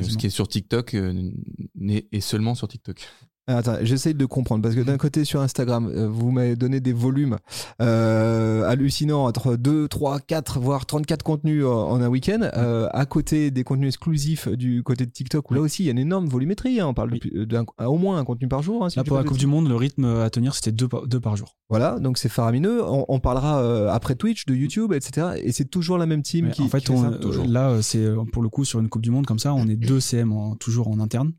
Ce 0.00 0.16
qui 0.16 0.26
est 0.26 0.30
sur 0.30 0.48
TikTok 0.48 0.94
euh, 0.94 1.30
n'est- 1.74 2.06
est 2.12 2.20
seulement 2.20 2.54
sur 2.54 2.68
TikTok. 2.68 3.08
Ah, 3.48 3.56
Attends, 3.58 3.76
j'essaye 3.82 4.14
de 4.14 4.26
comprendre 4.26 4.62
parce 4.62 4.74
que 4.74 4.80
d'un 4.82 4.98
côté 4.98 5.24
sur 5.24 5.40
Instagram, 5.40 5.90
euh, 5.92 6.06
vous 6.06 6.30
m'avez 6.30 6.54
donné 6.54 6.80
des 6.80 6.92
volumes 6.92 7.38
euh, 7.80 8.68
hallucinants 8.68 9.24
entre 9.24 9.56
2, 9.56 9.88
3, 9.88 10.20
4, 10.20 10.60
voire 10.60 10.84
34 10.86 11.22
contenus 11.22 11.64
en, 11.64 12.00
un 12.00 12.08
week-end. 12.08 12.40
Euh, 12.54 12.88
à 12.92 13.06
côté 13.06 13.50
des 13.50 13.64
contenus 13.64 13.88
exclusifs 13.88 14.48
du 14.48 14.82
côté 14.82 15.06
de 15.06 15.10
TikTok 15.10 15.50
où 15.50 15.54
là 15.54 15.60
aussi 15.60 15.82
il 15.82 15.86
y 15.86 15.88
a 15.88 15.92
une 15.92 15.98
énorme 15.98 16.26
volumétrie. 16.26 16.80
hein. 16.80 16.86
on 16.88 16.94
parle 16.94 17.10
de 17.18 17.64
au 17.84 17.96
moins 17.98 18.18
un 18.18 18.24
contenu 18.24 18.48
par 18.48 18.62
jour. 18.62 18.84
hein, 18.84 18.90
si 18.90 18.96
Là, 18.98 19.04
pour 19.04 19.16
la 19.16 19.24
Coupe 19.24 19.38
du 19.38 19.46
Monde, 19.46 19.68
le 19.68 19.76
rythme 19.76 20.04
à 20.04 20.30
tenir, 20.30 20.54
c'était 20.54 20.72
deux 20.72 20.88
par, 20.88 21.06
deux 21.06 21.20
par 21.20 21.36
jour. 21.36 21.56
Voilà, 21.70 21.98
donc 21.98 22.18
c'est 22.18 22.28
faramineux. 22.28 22.82
On, 22.84 23.04
on 23.08 23.18
parlera 23.20 23.60
euh, 23.62 23.88
après 23.90 24.14
Twitch, 24.14 24.44
de 24.46 24.54
YouTube, 24.54 24.92
etc. 24.92 25.28
Et 25.42 25.52
c'est 25.52 25.64
toujours 25.66 25.98
la 25.98 26.06
même 26.06 26.22
team 26.22 26.50
qui. 26.50 26.62
en 26.62 26.68
fait, 26.68 26.80
qui 26.80 26.90
on- 26.90 27.02
ça 27.02 27.08
euh, 27.08 27.46
là, 27.46 27.70
euh, 27.70 27.82
c'est 27.82 27.98
euh, 28.04 28.22
pour 28.32 28.42
le 28.42 28.48
coup 28.48 28.64
sur 28.64 28.80
une 28.80 28.88
Coupe 28.88 29.02
du 29.02 29.10
Monde 29.10 29.26
comme 29.26 29.38
ça, 29.38 29.54
on 29.54 29.66
est 29.68 29.76
deux 29.76 30.00
CM 30.00 30.32
en- 30.32 30.54
toujours 30.56 30.88
en 30.88 31.00
interne 31.00 31.28
euh, 31.28 31.32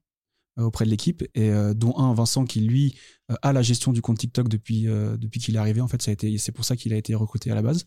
auprès 0.58 0.86
de 0.86 0.89
l'équipe 0.89 1.24
et 1.36 1.50
euh, 1.50 1.74
dont 1.74 1.97
un 1.97 2.14
Vincent 2.14 2.45
qui 2.45 2.62
lui 2.62 2.95
euh, 3.32 3.36
a 3.41 3.54
la 3.54 3.62
gestion 3.62 3.93
du 3.93 4.02
compte 4.02 4.18
TikTok 4.18 4.50
depuis 4.50 4.88
euh, 4.88 5.18
depuis 5.18 5.39
qu'il 5.39 5.56
est 5.56 5.60
arrivé. 5.60 5.82
En 5.82 5.88
fait, 5.88 6.02
ça 6.02 6.12
a 6.12 6.14
été 6.14 6.38
c'est 6.38 6.52
pour 6.52 6.66
ça 6.66 6.76
qu'il 6.76 6.93
a 6.93 6.97
été 6.97 7.16
recruté 7.16 7.52
à 7.52 7.56
la 7.56 7.62
base. 7.62 7.86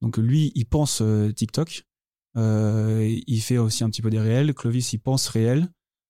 Donc 0.00 0.16
lui, 0.16 0.52
il 0.54 0.66
pense 0.66 1.00
euh, 1.02 1.30
TikTok. 1.32 1.84
Euh, 2.36 3.18
il 3.26 3.40
fait 3.40 3.58
aussi 3.58 3.84
un 3.84 3.90
petit 3.90 4.02
peu 4.02 4.10
des 4.10 4.20
réels. 4.20 4.54
Clovis, 4.54 4.92
il 4.92 4.98
pense 4.98 5.28
réel. 5.28 5.68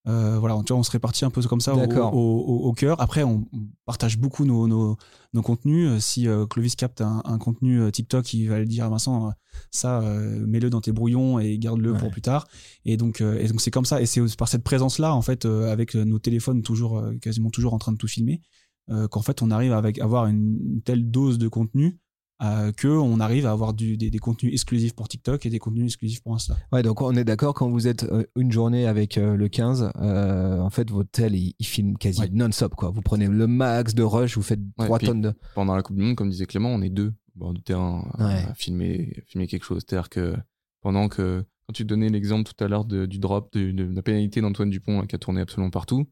Euh, 0.08 0.38
voilà, 0.38 0.58
tu 0.64 0.72
vois, 0.72 0.80
on 0.80 0.82
se 0.82 0.90
répartit 0.90 1.24
un 1.24 1.30
peu 1.30 1.42
comme 1.42 1.60
ça 1.60 1.74
au, 1.74 2.72
cœur. 2.72 3.00
Après, 3.00 3.22
on, 3.22 3.46
partage 3.84 4.18
beaucoup 4.18 4.44
nos, 4.44 4.66
nos, 4.66 4.96
nos 5.34 5.42
contenus. 5.42 5.88
Euh, 5.88 6.00
Si 6.00 6.26
euh, 6.26 6.46
Clovis 6.46 6.76
capte 6.76 7.00
un, 7.00 7.22
un 7.24 7.38
contenu 7.38 7.80
euh, 7.80 7.90
TikTok, 7.90 8.32
il 8.32 8.46
va 8.48 8.58
le 8.58 8.64
dire 8.66 8.86
à 8.86 8.88
Vincent, 8.88 9.32
ça, 9.70 10.00
euh, 10.00 10.46
mets-le 10.46 10.70
dans 10.70 10.80
tes 10.80 10.92
brouillons 10.92 11.38
et 11.38 11.58
garde-le 11.58 11.92
Ouais. 11.92 11.98
pour 11.98 12.10
plus 12.10 12.22
tard. 12.22 12.46
Et 12.84 12.96
donc, 12.96 13.20
et 13.20 13.48
donc 13.48 13.60
c'est 13.60 13.70
comme 13.70 13.84
ça. 13.84 14.00
Et 14.00 14.06
c'est 14.06 14.22
par 14.36 14.48
cette 14.48 14.64
présence-là, 14.64 15.14
en 15.14 15.22
fait, 15.22 15.44
avec 15.44 15.94
nos 15.94 16.18
téléphones 16.18 16.62
toujours, 16.62 17.02
quasiment 17.20 17.50
toujours 17.50 17.74
en 17.74 17.78
train 17.78 17.92
de 17.92 17.98
tout 17.98 18.08
filmer, 18.08 18.40
qu'en 19.10 19.22
fait, 19.22 19.42
on 19.42 19.50
arrive 19.50 19.72
avec 19.72 19.98
avoir 19.98 20.26
une, 20.26 20.58
une 20.64 20.82
telle 20.82 21.10
dose 21.10 21.38
de 21.38 21.48
contenu 21.48 21.98
euh, 22.42 22.70
que 22.72 22.88
on 22.88 23.18
arrive 23.20 23.46
à 23.46 23.50
avoir 23.52 23.74
du, 23.74 23.96
des, 23.96 24.10
des 24.10 24.18
contenus 24.18 24.52
exclusifs 24.52 24.94
pour 24.94 25.08
TikTok 25.08 25.44
et 25.46 25.50
des 25.50 25.58
contenus 25.58 25.84
exclusifs 25.86 26.22
pour 26.22 26.34
Insta. 26.34 26.56
Ouais, 26.72 26.82
donc 26.82 27.00
on 27.02 27.14
est 27.16 27.24
d'accord 27.24 27.54
quand 27.54 27.68
vous 27.68 27.88
êtes 27.88 28.04
euh, 28.04 28.24
une 28.36 28.52
journée 28.52 28.86
avec 28.86 29.18
euh, 29.18 29.36
le 29.36 29.48
15, 29.48 29.90
euh, 29.96 30.60
en 30.60 30.70
fait 30.70 30.90
votre 30.90 31.10
tel 31.10 31.34
il, 31.34 31.54
il 31.58 31.66
filme 31.66 31.96
quasi 31.96 32.20
Ouais. 32.20 32.28
non-stop 32.32 32.74
quoi. 32.76 32.90
Vous 32.90 33.02
prenez 33.02 33.26
le 33.26 33.46
max 33.46 33.94
de 33.94 34.02
rush, 34.02 34.36
vous 34.36 34.42
faites 34.42 34.60
Ouais, 34.78 34.84
3 34.86 34.98
puis- 34.98 35.08
tonnes 35.08 35.20
de. 35.20 35.32
Pendant 35.54 35.74
la 35.74 35.82
Coupe 35.82 35.96
du 35.96 36.02
Monde, 36.02 36.14
comme 36.16 36.30
disait 36.30 36.46
Clément, 36.46 36.70
on 36.70 36.80
est 36.82 36.90
deux 36.90 37.12
au 37.36 37.38
bord 37.38 37.54
du 37.54 37.62
terrain 37.62 38.08
à, 38.18 38.26
Ouais. 38.26 38.44
à 38.48 38.54
filmer, 38.54 39.22
filmer 39.26 39.46
quelque 39.46 39.64
chose. 39.64 39.82
C'est-à-dire 39.86 40.08
que 40.08 40.34
pendant 40.80 41.08
que, 41.08 41.44
quand 41.66 41.72
tu 41.72 41.84
donnais 41.84 42.08
l'exemple 42.08 42.50
tout 42.50 42.64
à 42.64 42.68
l'heure 42.68 42.84
du 42.84 43.18
drop, 43.18 43.52
de, 43.52 43.72
de 43.72 43.84
la 43.94 44.02
pénalité 44.02 44.40
d'Antoine 44.40 44.70
Dupont 44.70 45.00
là, 45.00 45.06
qui 45.06 45.14
a 45.16 45.18
tourné 45.18 45.40
absolument 45.40 45.70
partout, 45.70 46.06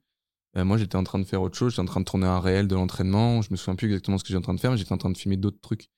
euh, 0.56 0.64
moi 0.64 0.76
j'étais 0.78 0.96
en 0.96 1.04
train 1.04 1.18
de 1.18 1.24
faire 1.24 1.42
autre 1.42 1.56
chose, 1.56 1.72
j'étais 1.72 1.82
en 1.82 1.86
train 1.86 2.00
de 2.00 2.04
tourner 2.04 2.26
un 2.26 2.40
réel 2.40 2.66
de 2.68 2.74
l'entraînement, 2.74 3.42
je 3.42 3.48
me 3.50 3.56
souviens 3.56 3.76
plus 3.76 3.86
exactement 3.86 4.18
ce 4.18 4.24
que 4.24 4.28
j'étais 4.28 4.38
en 4.38 4.42
train 4.42 4.54
de 4.54 4.60
faire, 4.60 4.70
mais 4.70 4.76
j'étais 4.76 4.92
en 4.92 4.98
train 4.98 5.10
de 5.10 5.16
filmer 5.16 5.36
d'autres 5.36 5.60
trucs. 5.60 5.88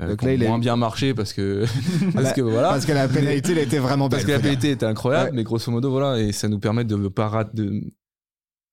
Euh, 0.00 0.08
Donc 0.08 0.20
qui 0.20 0.26
là, 0.26 0.32
ont 0.32 0.34
il 0.34 0.48
moins 0.48 0.58
bien 0.58 0.76
marché 0.76 1.14
parce 1.14 1.32
que, 1.32 1.64
parce 2.14 2.32
que 2.34 2.42
voilà. 2.42 2.68
Parce 2.70 2.84
que 2.84 2.92
la 2.92 3.08
pénalité 3.08 3.52
elle 3.52 3.58
était 3.58 3.78
vraiment 3.78 4.08
belle. 4.08 4.18
Parce 4.18 4.26
que 4.26 4.32
la 4.32 4.40
pénalité 4.40 4.70
était 4.72 4.86
incroyable, 4.86 5.30
Ouais. 5.30 5.36
mais 5.36 5.42
grosso 5.44 5.70
modo, 5.72 5.90
voilà, 5.90 6.20
et 6.20 6.32
ça 6.32 6.48
nous 6.48 6.58
permet 6.58 6.84
de 6.84 7.08
pas 7.08 7.28
rater. 7.28 7.50
De... 7.54 7.82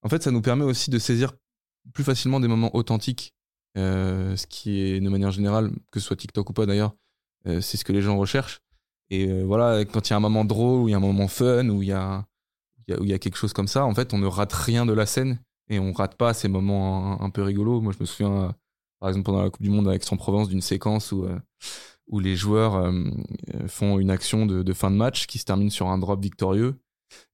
En 0.02 0.10
fait, 0.10 0.22
ça 0.22 0.32
nous 0.32 0.42
permet 0.42 0.66
aussi 0.66 0.90
de 0.90 1.00
saisir 1.00 1.32
plus 1.94 2.04
facilement 2.04 2.40
des 2.40 2.48
moments 2.50 2.76
authentiques, 2.76 3.34
euh, 3.78 4.36
ce 4.36 4.46
qui 4.48 4.82
est 4.82 5.00
de 5.00 5.10
manière 5.10 5.32
générale, 5.32 5.72
que 5.92 6.00
ce 6.00 6.08
soit 6.08 6.16
TikTok 6.18 6.50
ou 6.50 6.54
pas 6.54 6.66
d'ailleurs, 6.66 6.94
euh, 7.48 7.62
c'est 7.62 7.78
ce 7.78 7.86
que 7.86 7.94
les 7.94 8.02
gens 8.02 8.18
recherchent. 8.18 8.60
Et 9.10 9.44
voilà, 9.44 9.86
quand 9.86 10.10
il 10.10 10.12
y 10.12 10.14
a 10.14 10.18
un 10.18 10.22
moment 10.22 10.44
drôle, 10.46 10.82
ou 10.82 10.88
il 10.90 10.92
y 10.92 10.94
a 10.94 10.98
un 10.98 11.02
moment 11.02 11.28
fun, 11.28 11.70
ou 11.70 11.84
il 11.84 11.90
y 11.90 11.92
a, 11.92 12.26
il 12.88 13.08
y 13.08 13.14
a- 13.14 13.20
quelque 13.20 13.38
chose 13.38 13.54
comme 13.54 13.68
ça, 13.68 13.86
en 13.86 13.94
fait, 13.94 14.14
on 14.14 14.18
ne 14.18 14.28
rate 14.28 14.54
rien 14.54 14.86
de 14.86 14.94
la 14.94 15.06
scène 15.06 15.40
et 15.70 15.80
on 15.80 15.92
rate 15.94 16.16
pas 16.16 16.34
ces 16.34 16.48
moments 16.48 17.22
un, 17.22 17.30
peu 17.30 17.42
rigolos. 17.44 17.82
Moi, 17.82 17.94
je 17.94 18.00
me 18.00 18.06
souviens, 18.06 18.44
euh, 18.44 18.52
par 19.00 19.10
exemple, 19.10 19.26
pendant 19.26 19.44
la 19.44 19.50
Coupe 19.50 19.62
du 19.62 19.70
Monde 19.70 19.88
avec 19.88 20.04
Aix-en-Provence, 20.04 20.50
d'une 20.50 20.62
séquence 20.62 21.12
où, 21.12 21.26
euh, 21.26 21.40
où 22.08 22.20
les 22.20 22.36
joueurs 22.36 22.76
euh, 22.76 22.92
font 23.68 24.00
une 24.00 24.10
action 24.10 24.46
de, 24.46 24.74
fin 24.74 24.92
de 24.92 24.96
match 24.96 25.28
qui 25.28 25.40
se 25.40 25.46
termine 25.46 25.70
sur 25.70 25.88
un 25.88 25.98
drop 25.98 26.22
victorieux 26.22 26.76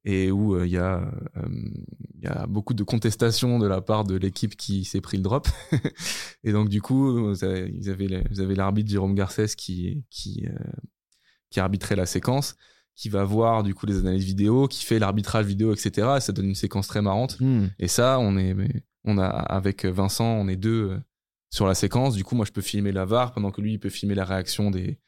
et 0.03 0.29
où 0.29 0.61
il 0.61 0.69
y, 0.69 0.73
y 0.73 0.77
a 0.77 2.47
beaucoup 2.47 2.73
de 2.73 2.83
contestations 2.83 3.59
de 3.59 3.67
la 3.67 3.81
part 3.81 4.03
de 4.03 4.15
l'équipe 4.15 4.55
qui 4.57 4.83
s'est 4.83 4.99
pris 4.99 5.17
le 5.17 5.23
drop. 5.23 5.47
et 6.43 6.51
donc, 6.51 6.69
du 6.69 6.81
coup, 6.81 7.29
vous 7.29 7.43
avez, 7.43 8.55
l'arbitre 8.55 8.89
Jérôme 8.91 9.15
Garcès 9.15 9.55
qui, 9.55 10.03
qui, 10.09 10.45
qui 11.49 11.59
arbitrait 11.59 11.95
la 11.95 12.05
séquence, 12.05 12.55
qui 12.99 13.09
va 13.09 13.23
voir 13.23 13.63
du 13.63 13.73
coup 13.73 13.85
les 13.85 13.99
analyses 13.99 14.25
vidéo, 14.25 14.67
qui 14.67 14.83
fait 14.83 14.99
l'arbitrage 14.99 15.45
vidéo, 15.45 15.73
etc. 15.73 16.07
Et 16.17 16.19
ça 16.19 16.33
donne 16.33 16.47
une 16.47 16.55
séquence 16.55 16.87
très 16.87 17.01
marrante. 17.01 17.39
Hmm. 17.39 17.67
Et 17.79 17.87
ça, 17.87 18.19
on 18.19 18.37
est, 18.37 18.55
on 19.05 19.17
a 19.17 19.25
avec 19.25 19.85
Vincent, 19.85 20.25
on 20.25 20.47
est 20.47 20.57
deux 20.57 20.89
euh, 20.89 20.97
sur 21.49 21.65
la 21.65 21.75
séquence. 21.75 22.15
Du 22.15 22.23
coup, 22.23 22.35
moi, 22.35 22.45
je 22.45 22.51
peux 22.51 22.61
filmer 22.61 22.91
la 22.91 23.05
VAR 23.05 23.31
pendant 23.31 23.51
que 23.51 23.61
lui, 23.61 23.73
il 23.73 23.79
peut 23.79 23.89
filmer 23.89 24.15
la 24.15 24.25
réaction 24.25 24.69
des, 24.69 24.99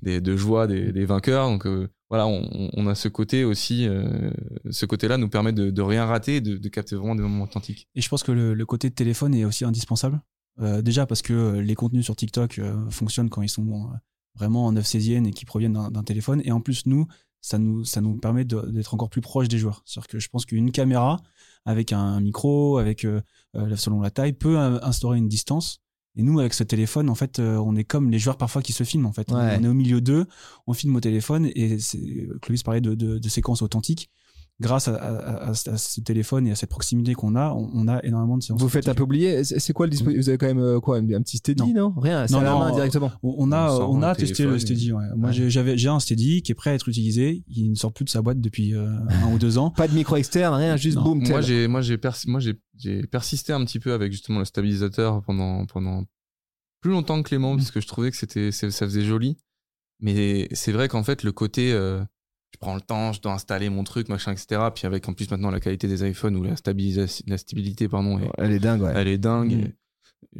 des 0.00 0.22
de 0.22 0.36
joie 0.36 0.66
des, 0.66 0.90
des 0.90 1.04
vainqueurs. 1.04 1.48
Donc 1.48 1.66
euh, 1.66 1.88
voilà, 2.08 2.26
on, 2.26 2.70
on 2.72 2.86
a 2.86 2.94
ce 2.94 3.08
côté 3.08 3.44
aussi, 3.44 3.86
euh, 3.86 4.30
ce 4.70 4.86
côté-là 4.86 5.18
nous 5.18 5.28
permet 5.28 5.52
de, 5.52 5.70
de 5.70 5.82
rien 5.82 6.06
rater, 6.06 6.40
de, 6.40 6.56
de 6.56 6.68
capter 6.70 6.96
vraiment 6.96 7.14
des 7.14 7.22
moments 7.22 7.44
authentiques. 7.44 7.88
Et 7.94 8.00
je 8.00 8.08
pense 8.08 8.22
que 8.22 8.32
le, 8.32 8.54
le 8.54 8.66
côté 8.66 8.88
de 8.88 8.94
téléphone 8.94 9.34
est 9.34 9.44
aussi 9.44 9.64
indispensable. 9.64 10.20
Euh, 10.60 10.82
déjà 10.82 11.06
parce 11.06 11.22
que 11.22 11.58
les 11.58 11.74
contenus 11.74 12.04
sur 12.04 12.14
TikTok 12.14 12.58
euh, 12.58 12.88
fonctionnent 12.90 13.28
quand 13.28 13.42
ils 13.42 13.48
sont 13.48 13.68
euh, 13.72 13.96
vraiment 14.36 14.66
en 14.66 14.72
9 14.72 14.86
16 14.86 15.08
et 15.08 15.30
qui 15.32 15.44
proviennent 15.44 15.72
d'un 15.72 15.90
d'un 15.90 16.02
téléphone. 16.02 16.40
Et 16.44 16.52
en 16.52 16.60
plus, 16.60 16.86
nous, 16.86 17.06
ça 17.44 17.58
nous, 17.58 17.84
ça 17.84 18.00
nous 18.00 18.16
permet 18.16 18.46
d'être 18.46 18.94
encore 18.94 19.10
plus 19.10 19.20
proche 19.20 19.48
des 19.48 19.58
joueurs. 19.58 19.82
C'est-à-dire 19.84 20.08
que 20.08 20.18
je 20.18 20.28
pense 20.30 20.46
qu'une 20.46 20.72
caméra 20.72 21.20
avec 21.66 21.92
un 21.92 22.18
micro, 22.20 22.78
avec 22.78 23.04
euh, 23.04 23.20
euh, 23.54 23.76
selon 23.76 24.00
la 24.00 24.10
taille, 24.10 24.32
peut 24.32 24.58
euh, 24.58 24.78
instaurer 24.82 25.18
une 25.18 25.28
distance. 25.28 25.80
Et 26.16 26.22
nous, 26.22 26.38
avec 26.40 26.54
ce 26.54 26.62
téléphone, 26.64 27.10
en 27.10 27.14
fait, 27.14 27.40
on 27.40 27.76
est 27.76 27.84
comme 27.84 28.08
les 28.10 28.18
joueurs 28.20 28.38
parfois 28.38 28.62
qui 28.62 28.72
se 28.72 28.84
filment. 28.84 29.06
En 29.06 29.12
fait, 29.12 29.30
Ouais. 29.30 29.56
on 29.60 29.64
est 29.64 29.68
au 29.68 29.74
milieu 29.74 30.00
d'eux, 30.00 30.24
on 30.66 30.72
filme 30.72 30.96
au 30.96 31.00
téléphone. 31.00 31.50
Et 31.54 31.76
Clovis 32.40 32.62
parlait 32.62 32.80
de, 32.80 32.94
de, 32.94 33.18
de 33.18 33.28
séquences 33.28 33.60
authentiques. 33.62 34.10
Grâce 34.60 34.86
à, 34.88 34.94
à- 34.94 35.48
à- 35.48 35.50
à 35.50 35.54
ce 35.54 36.00
téléphone 36.00 36.46
et 36.46 36.52
à 36.52 36.54
cette 36.54 36.70
proximité 36.70 37.14
qu'on 37.14 37.34
a, 37.34 37.50
on, 37.50 37.70
on 37.74 37.88
a 37.88 38.00
énormément 38.04 38.38
de 38.38 38.42
séances. 38.42 38.60
Vous 38.60 38.68
faites 38.68 38.88
un 38.88 38.94
peu 38.94 39.02
oublier. 39.02 39.42
C'est 39.44 39.72
quoi 39.72 39.86
le 39.86 39.90
dispositif 39.90 40.22
Vous 40.22 40.28
avez 40.28 40.38
quand 40.38 40.46
même 40.46 40.58
euh, 40.60 40.78
quoi 40.80 40.98
Un 40.98 41.04
petit 41.22 41.38
steady, 41.38 41.74
non, 41.74 41.92
Rien. 41.96 42.26
C'est 42.28 42.34
Non, 42.34 42.40
à 42.40 42.44
la 42.44 42.50
non, 42.50 42.58
main 42.60 42.70
euh, 42.70 42.74
directement. 42.74 43.10
On, 43.22 43.34
on 43.38 43.52
a, 43.52 43.70
On 43.80 44.00
a 44.02 44.10
un 44.10 44.14
testé 44.14 44.44
le 44.44 44.58
Steady. 44.58 44.92
Ouais. 44.92 45.02
Moi, 45.16 45.30
Ouais. 45.30 45.50
j'avais, 45.50 45.76
j'ai 45.76 45.88
un 45.88 45.98
Steady 45.98 46.42
qui 46.42 46.52
est 46.52 46.54
prêt 46.54 46.70
à 46.70 46.74
être 46.74 46.88
utilisé. 46.88 47.42
Il 47.48 47.70
ne 47.70 47.74
sort 47.74 47.92
plus 47.92 48.04
de 48.04 48.10
sa 48.10 48.22
boîte 48.22 48.40
depuis 48.40 48.74
euh, 48.74 48.86
un 49.08 49.32
ou 49.32 49.38
deux 49.38 49.58
ans. 49.58 49.70
Pas 49.70 49.88
de 49.88 49.94
micro 49.94 50.16
externe, 50.16 50.54
rien. 50.54 50.76
Juste 50.76 50.96
Non. 50.98 51.02
boum. 51.02 51.26
Moi, 51.28 51.40
j'ai, 51.40 51.66
moi, 51.66 51.80
j'ai, 51.80 51.98
pers- 51.98 52.16
moi, 52.28 52.38
j'ai, 52.40 52.54
j'ai 52.76 53.02
persisté 53.06 53.52
un 53.52 53.64
petit 53.64 53.80
peu 53.80 53.92
avec 53.92 54.12
justement 54.12 54.38
le 54.38 54.44
stabilisateur 54.44 55.20
pendant, 55.22 55.66
pendant 55.66 56.04
plus 56.80 56.92
longtemps 56.92 57.20
que 57.22 57.28
Clément, 57.28 57.56
puisque 57.56 57.80
je 57.80 57.86
trouvais 57.88 58.10
que 58.10 58.16
c'était, 58.16 58.52
ça 58.52 58.68
faisait 58.70 59.04
joli. 59.04 59.36
Mais 60.00 60.48
c'est 60.52 60.70
vrai 60.72 60.88
qu'en 60.88 61.02
fait, 61.02 61.22
le 61.22 61.32
côté, 61.32 61.72
euh, 61.72 62.02
je 62.54 62.58
prends 62.58 62.76
le 62.76 62.80
temps, 62.80 63.12
je 63.12 63.20
dois 63.20 63.32
installer 63.32 63.68
mon 63.68 63.82
truc, 63.82 64.08
machin, 64.08 64.30
etc. 64.32 64.60
Puis 64.72 64.86
avec 64.86 65.08
en 65.08 65.12
plus 65.12 65.28
maintenant 65.28 65.50
la 65.50 65.58
qualité 65.58 65.88
des 65.88 66.08
iPhones 66.08 66.36
ou 66.36 66.44
la 66.44 66.54
stabilisation, 66.54 67.24
la 67.26 67.36
stabilité, 67.36 67.88
pardon, 67.88 68.20
est- 68.20 68.30
Elle 68.38 68.52
est 68.52 68.60
dingue, 68.60 68.82
ouais. 68.82 68.92
elle 68.94 69.08
est 69.08 69.18
dingue. 69.18 69.52
Mm. 69.52 69.60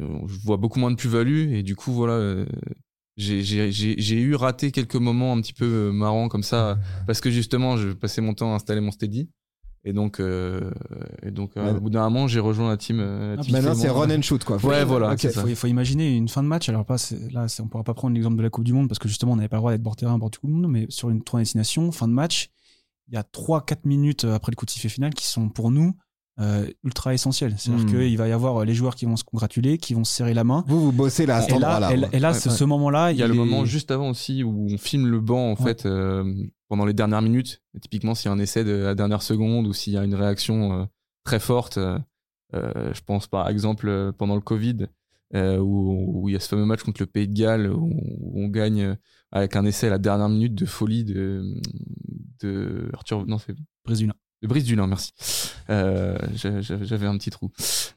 et, 0.01 0.03
euh, 0.03 0.19
je 0.29 0.39
vois 0.45 0.57
beaucoup 0.57 0.79
moins 0.79 0.91
de 0.93 0.97
plus-value 0.97 1.53
et 1.53 1.63
du 1.65 1.75
coup, 1.77 1.93
voilà. 1.93 2.15
euh, 2.15 2.47
j'ai 3.17 4.21
eu 4.21 4.35
raté 4.35 4.71
quelques 4.73 4.97
moments 4.97 5.33
un 5.33 5.41
petit 5.41 5.53
peu 5.53 5.65
euh, 5.65 5.93
marrants 5.93 6.29
comme 6.29 6.43
ça 6.43 6.79
parce 7.07 7.21
que 7.21 7.31
justement 7.31 7.77
je 7.77 7.91
passais 7.91 8.21
mon 8.21 8.35
temps 8.35 8.53
à 8.53 8.57
installer 8.57 8.81
mon 8.81 8.91
steady 8.91 9.29
et 9.85 9.93
donc 9.93 10.19
euh, 10.21 10.71
et 11.23 11.31
donc 11.31 11.57
euh, 11.57 11.65
Ouais. 11.73 11.77
au 11.77 11.81
bout 11.81 11.91
d'un 11.91 12.03
moment 12.09 12.27
j'ai 12.27 12.41
rejoint 12.41 12.69
la 12.69 12.77
team, 12.77 13.01
euh, 13.01 13.35
la 13.37 13.41
Ah, 13.41 13.45
team 13.45 13.53
Maintenant, 13.53 13.71
Clément. 13.73 13.83
c'est 13.83 13.91
run 13.91 14.19
and 14.19 14.23
shoot, 14.23 14.43
quoi. 14.45 14.57
Ouais, 14.65 14.85
voilà, 14.85 15.13
Ok. 15.13 15.19
c'est 15.21 15.29
Il 15.29 15.41
faut, 15.41 15.47
il 15.49 15.57
faut 15.57 15.67
imaginer 15.67 16.17
une 16.17 16.29
fin 16.29 16.43
de 16.43 16.49
match. 16.49 16.69
Alors 16.69 16.85
pas, 16.85 16.99
c'est- 16.99 17.31
là, 17.33 17.49
c'est- 17.49 17.63
on 17.63 17.69
pourra 17.69 17.85
pas 17.85 17.95
prendre 17.95 18.15
l'exemple 18.15 18.37
de 18.37 18.43
la 18.43 18.51
Coupe 18.51 18.65
du 18.65 18.73
Monde 18.73 18.89
parce 18.89 18.99
que 18.99 19.09
justement, 19.09 19.33
on 19.33 19.37
n'avait 19.37 19.49
pas 19.49 19.57
le 19.57 19.61
droit 19.61 19.73
d'être 19.73 19.83
bord 19.83 19.97
terrain, 19.97 20.17
bord 20.19 20.31
du 20.31 20.39
Coupe 20.39 20.51
du 20.51 20.57
Monde, 20.57 20.71
mais 20.71 20.87
sur 20.89 21.11
une 21.11 21.23
tournée 21.23 21.43
destination, 21.43 21.93
fin 21.93 22.09
de 22.09 22.13
match, 22.13 22.49
il 23.09 23.15
y 23.15 23.17
a 23.19 23.23
3-4 23.23 23.85
minutes 23.85 24.25
après 24.25 24.51
le 24.53 24.57
coup 24.57 24.65
de 24.65 24.71
sifflet 24.71 24.89
final 24.89 25.13
qui 25.15 25.27
sont 25.27 25.49
pour 25.51 25.71
nous 25.71 25.95
euh, 26.41 26.67
ultra 26.83 27.15
essentielles. 27.15 27.55
C'est-à-dire 27.59 27.85
Hmm. 27.87 27.91
qu'il 27.91 28.17
va 28.19 28.27
y 28.29 28.33
avoir 28.33 28.57
euh, 28.63 28.65
les 28.65 28.75
joueurs 28.75 28.95
qui 28.97 29.05
vont 29.07 29.17
se 29.17 29.25
congratuler, 29.25 29.79
qui 29.79 29.95
vont 29.95 30.05
se 30.05 30.13
serrer 30.13 30.35
la 30.35 30.43
main. 30.45 30.65
Vous, 30.67 30.81
vous 30.87 30.93
bossez 30.93 31.27
là, 31.27 31.37
à 31.37 31.41
cet 31.43 31.51
Et 31.57 31.59
là, 31.61 31.77
endroit-là. 31.77 32.09
et, 32.13 32.17
et 32.17 32.19
là, 32.21 32.33
Ouais, 32.33 32.39
ce, 32.39 32.49
ouais. 32.49 32.55
ce 32.57 32.65
moment-là, 32.65 33.13
Il 33.13 33.19
y 33.19 33.23
a 33.23 33.29
le 33.29 33.35
est- 33.35 33.37
moment 33.37 33.65
juste 33.65 33.91
avant 33.91 34.11
aussi 34.11 34.43
où 34.43 34.67
on 34.73 34.77
filme 34.79 35.07
le 35.07 35.21
banc 35.21 35.53
en 35.53 35.55
Ouais. 35.55 35.63
fait 35.75 35.87
euh, 35.87 36.25
pendant 36.69 36.85
les 36.87 36.93
dernières 36.95 37.23
minutes. 37.23 37.63
Et 37.77 37.81
typiquement 37.81 38.15
s'il 38.15 38.29
y 38.29 38.33
a 38.33 38.33
un 38.33 38.39
essai 38.41 38.65
de 38.65 38.73
la 38.73 38.95
dernière 38.95 39.23
seconde 39.23 39.67
ou 39.67 39.73
s'il 39.73 39.93
y 39.93 39.97
a 39.97 40.05
une 40.05 40.15
réaction 40.15 40.81
euh, 40.81 40.85
très 41.25 41.39
forte. 41.41 41.79
je 42.53 43.01
pense 43.07 43.27
par 43.27 43.49
exemple 43.49 44.13
pendant 44.19 44.35
le 44.37 44.41
Covid 44.41 44.87
euh, 45.35 45.59
où, 45.59 46.21
où 46.23 46.29
il 46.29 46.33
y 46.33 46.37
a 46.37 46.41
ce 46.41 46.49
fameux 46.49 46.65
match 46.67 46.83
contre 46.85 47.03
le 47.03 47.07
Pays 47.07 47.27
de 47.27 47.35
Galles 47.35 47.69
où, 47.69 47.91
où 48.21 48.41
on 48.45 48.49
gagne 48.49 48.97
avec 49.33 49.57
un 49.57 49.65
essai 49.65 49.89
à 49.89 49.91
la 49.91 49.99
dernière 49.99 50.29
minute 50.29 50.55
de 50.55 50.65
folie 50.67 51.05
de, 51.05 51.43
de 52.43 52.89
Arthur. 52.93 53.27
Non, 53.27 53.39
c'est 53.39 53.55
brésilien. 53.85 54.15
De 54.45 54.49
Brice 54.49 54.65
Dulin, 54.65 54.87
merci. 54.87 55.13
Euh, 55.71 56.17
j'a- 56.35 56.61
j'a- 56.61 56.83
J'avais 56.83 57.07
un 57.07 57.17
petit 57.17 57.31
trou. 57.31 57.51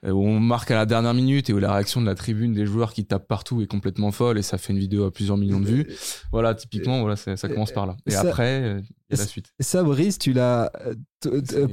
Euh, 0.05 0.11
où 0.11 0.25
on 0.25 0.39
marque 0.39 0.71
à 0.71 0.75
la 0.75 0.85
dernière 0.85 1.13
minute 1.13 1.49
et 1.49 1.53
où 1.53 1.59
la 1.59 1.73
réaction 1.73 1.99
de 2.01 2.05
la 2.05 2.15
tribune 2.15 2.53
des 2.53 2.65
joueurs 2.65 2.93
qui 2.93 3.05
tapent 3.05 3.27
partout 3.27 3.61
est 3.61 3.67
complètement 3.67 4.11
folle 4.11 4.37
et 4.37 4.41
ça 4.41 4.57
fait 4.57 4.71
une 4.73 4.79
vidéo 4.79 5.05
à 5.05 5.11
plusieurs 5.11 5.37
millions 5.37 5.59
de 5.59 5.65
vues. 5.67 5.87
Voilà, 6.31 6.55
typiquement, 6.55 7.01
voilà, 7.01 7.15
ça, 7.17 7.35
ça 7.35 7.49
commence 7.49 7.71
par 7.73 7.85
là. 7.85 7.97
Et 8.05 8.11
Ça- 8.11 8.21
après, 8.21 8.61
euh, 8.63 8.79
il 9.09 9.17
y 9.17 9.19
a 9.19 9.23
la 9.23 9.27
suite. 9.27 9.47
Ça, 9.59 9.83
Brice, 9.83 10.17
tu 10.17 10.31
l'as. 10.33 10.71
euh, 11.25 11.67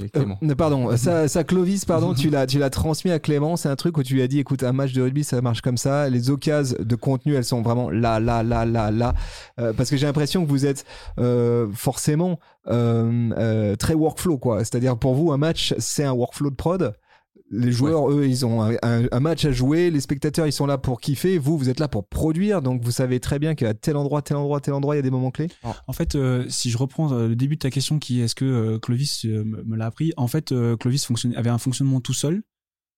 pardon, 0.57 0.89
ça, 0.97 1.27
ça, 1.27 1.43
Clovis, 1.43 1.85
pardon, 1.85 2.13
tu 2.13 2.29
l'as, 2.29 2.45
tu 2.47 2.59
l'as 2.59 2.69
transmis 2.69 3.11
à 3.11 3.19
Clément. 3.19 3.55
C'est 3.55 3.69
un 3.69 3.75
truc 3.75 3.97
où 3.97 4.03
tu 4.03 4.15
lui 4.15 4.21
as 4.21 4.27
dit, 4.27 4.39
écoute, 4.39 4.63
un 4.63 4.73
match 4.73 4.91
de 4.93 5.01
rugby, 5.01 5.23
ça 5.23 5.39
marche 5.41 5.61
comme 5.61 5.77
ça. 5.77 6.09
Les 6.09 6.29
occasions 6.29 6.75
de 6.79 6.95
contenu, 6.95 7.35
elles 7.35 7.45
sont 7.45 7.61
vraiment 7.61 7.89
là, 7.89 8.19
là, 8.19 8.43
là, 8.43 8.65
là, 8.65 8.91
là. 8.91 9.13
Parce 9.77 9.89
que 9.89 9.97
j'ai 9.97 10.05
l'impression 10.07 10.43
que 10.43 10.49
vous 10.49 10.65
êtes 10.65 10.85
forcément 11.73 12.39
très 12.65 13.93
workflow, 13.93 14.37
quoi. 14.37 14.59
C'est-à-dire 14.59 14.97
pour 14.97 15.15
vous, 15.15 15.31
un 15.31 15.37
match, 15.37 15.73
c'est 15.79 16.03
un 16.03 16.13
workflow 16.13 16.49
de 16.49 16.55
prod. 16.55 16.93
Les 17.51 17.71
joueurs, 17.71 18.09
eux, 18.11 18.25
ils 18.25 18.43
ont 18.43 18.63
un, 18.63 18.73
un- 18.81 19.05
un 19.11 19.19
match 19.19 19.45
à 19.45 19.51
jouer. 19.51 19.91
Les 19.91 19.99
spectateurs, 20.01 20.47
ils 20.47 20.51
sont 20.51 20.65
là 20.65 20.79
pour 20.79 20.99
kiffer. 20.99 21.37
Vous, 21.37 21.59
vous 21.59 21.69
êtes 21.69 21.79
là 21.79 21.87
pour 21.87 22.07
produire. 22.07 22.63
Donc, 22.63 22.83
vous 22.83 22.89
savez 22.91 23.19
très 23.19 23.37
bien 23.37 23.53
qu'à 23.53 23.75
tel 23.75 23.97
endroit, 23.97 24.23
tel 24.23 24.37
endroit, 24.37 24.59
tel 24.61 24.73
endroit, 24.73 24.95
il 24.95 24.97
y 24.97 24.99
a 24.99 25.03
des 25.03 25.11
moments 25.11 25.29
clés. 25.29 25.49
En 25.87 25.93
fait, 25.93 26.15
euh, 26.15 26.45
si 26.49 26.71
je 26.71 26.77
reprends 26.77 27.13
euh, 27.13 27.27
le 27.27 27.35
début 27.35 27.55
de 27.55 27.59
ta 27.59 27.69
question, 27.69 27.99
qui 27.99 28.19
est 28.19 28.23
est-ce 28.25 28.35
que 28.35 28.45
euh, 28.45 28.79
Clovis 28.79 29.25
euh, 29.25 29.43
me, 29.45 29.75
l'a 29.75 29.85
appris? 29.85 30.11
En 30.17 30.27
fait, 30.27 30.51
euh, 30.51 30.75
Clovis 30.75 31.05
fonctionnait- 31.05 31.35
avait 31.37 31.51
un 31.51 31.59
fonctionnement 31.59 32.01
tout 32.01 32.13
seul, 32.13 32.41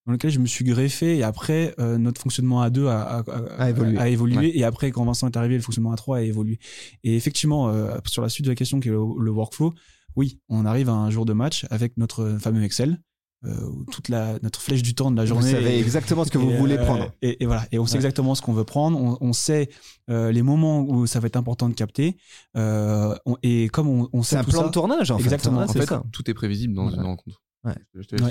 dans 0.07 0.13
lequel 0.13 0.31
je 0.31 0.39
me 0.39 0.45
suis 0.47 0.63
greffé, 0.65 1.17
et 1.17 1.23
après, 1.23 1.75
euh, 1.79 1.97
notre 1.97 2.19
fonctionnement 2.21 2.61
à 2.61 2.69
deux 2.69 2.87
a, 2.87 3.01
a- 3.01 3.19
a- 3.19 3.61
A 3.63 3.69
évolué. 3.69 3.97
a 3.99 4.07
évolué, 4.07 4.37
Ouais. 4.37 4.51
et 4.57 4.63
après, 4.63 4.89
quand 4.91 5.03
Vincent 5.05 5.27
est 5.27 5.37
arrivé, 5.37 5.55
le 5.55 5.61
fonctionnement 5.61 5.91
à 5.91 5.97
trois 5.97 6.17
a 6.17 6.21
évolué. 6.21 6.57
Et 7.03 7.15
effectivement, 7.17 7.67
euh, 7.69 7.95
sur 8.07 8.21
la 8.21 8.29
suite 8.29 8.45
de 8.45 8.51
la 8.51 8.55
question, 8.55 8.79
qui 8.79 8.87
est 8.87 8.91
le, 8.91 8.97
le 9.19 9.31
workflow, 9.31 9.73
oui, 10.15 10.39
on 10.49 10.65
arrive 10.65 10.89
à 10.89 10.93
un 10.93 11.09
jour 11.11 11.25
de 11.25 11.33
match 11.33 11.65
avec 11.69 11.97
notre 11.97 12.37
fameux 12.39 12.63
Excel, 12.63 12.99
euh, 13.45 13.53
où 13.69 13.85
toute 13.91 14.09
la, 14.09 14.39
notre 14.41 14.59
flèche 14.61 14.81
du 14.81 14.95
temps 14.95 15.11
de 15.11 15.17
la 15.17 15.23
Vous 15.23 15.27
journée. 15.27 15.51
savez 15.51 15.77
est- 15.77 15.79
exactement 15.81 16.23
ce 16.25 16.31
que 16.31 16.37
vous 16.39 16.49
et, 16.51 16.57
voulez 16.57 16.77
euh, 16.77 16.83
prendre. 16.85 17.11
Et, 17.21 17.43
et 17.43 17.45
voilà. 17.45 17.67
Et 17.71 17.77
on 17.77 17.85
sait 17.85 17.91
Ouais. 17.93 17.97
exactement 17.97 18.33
ce 18.33 18.41
qu'on 18.41 18.53
veut 18.53 18.63
prendre. 18.63 18.97
On, 18.99 19.17
on 19.21 19.33
sait 19.33 19.69
euh, 20.09 20.31
les 20.31 20.41
moments 20.41 20.81
où 20.81 21.05
ça 21.05 21.19
va 21.19 21.27
être 21.27 21.35
important 21.35 21.69
de 21.69 21.75
capter. 21.75 22.17
Euh, 22.55 23.13
on- 23.27 23.37
et 23.43 23.67
comme 23.69 23.87
on, 23.89 24.09
on 24.11 24.23
C'est 24.23 24.29
sait 24.31 24.35
un 24.37 24.43
tout 24.43 24.51
plan 24.51 24.61
ça, 24.61 24.67
de 24.67 24.71
tournage, 24.71 25.11
en 25.11 25.19
Exactement. 25.19 25.67
fait. 25.67 25.69
En 25.69 25.81
fait, 25.81 25.85
ça. 25.87 26.03
tout 26.11 26.29
est 26.31 26.33
prévisible 26.33 26.73
dans 26.73 26.87
Ouais. 26.87 26.95
une 26.95 27.03
rencontre. 27.03 27.41
Ouais. 27.63 27.75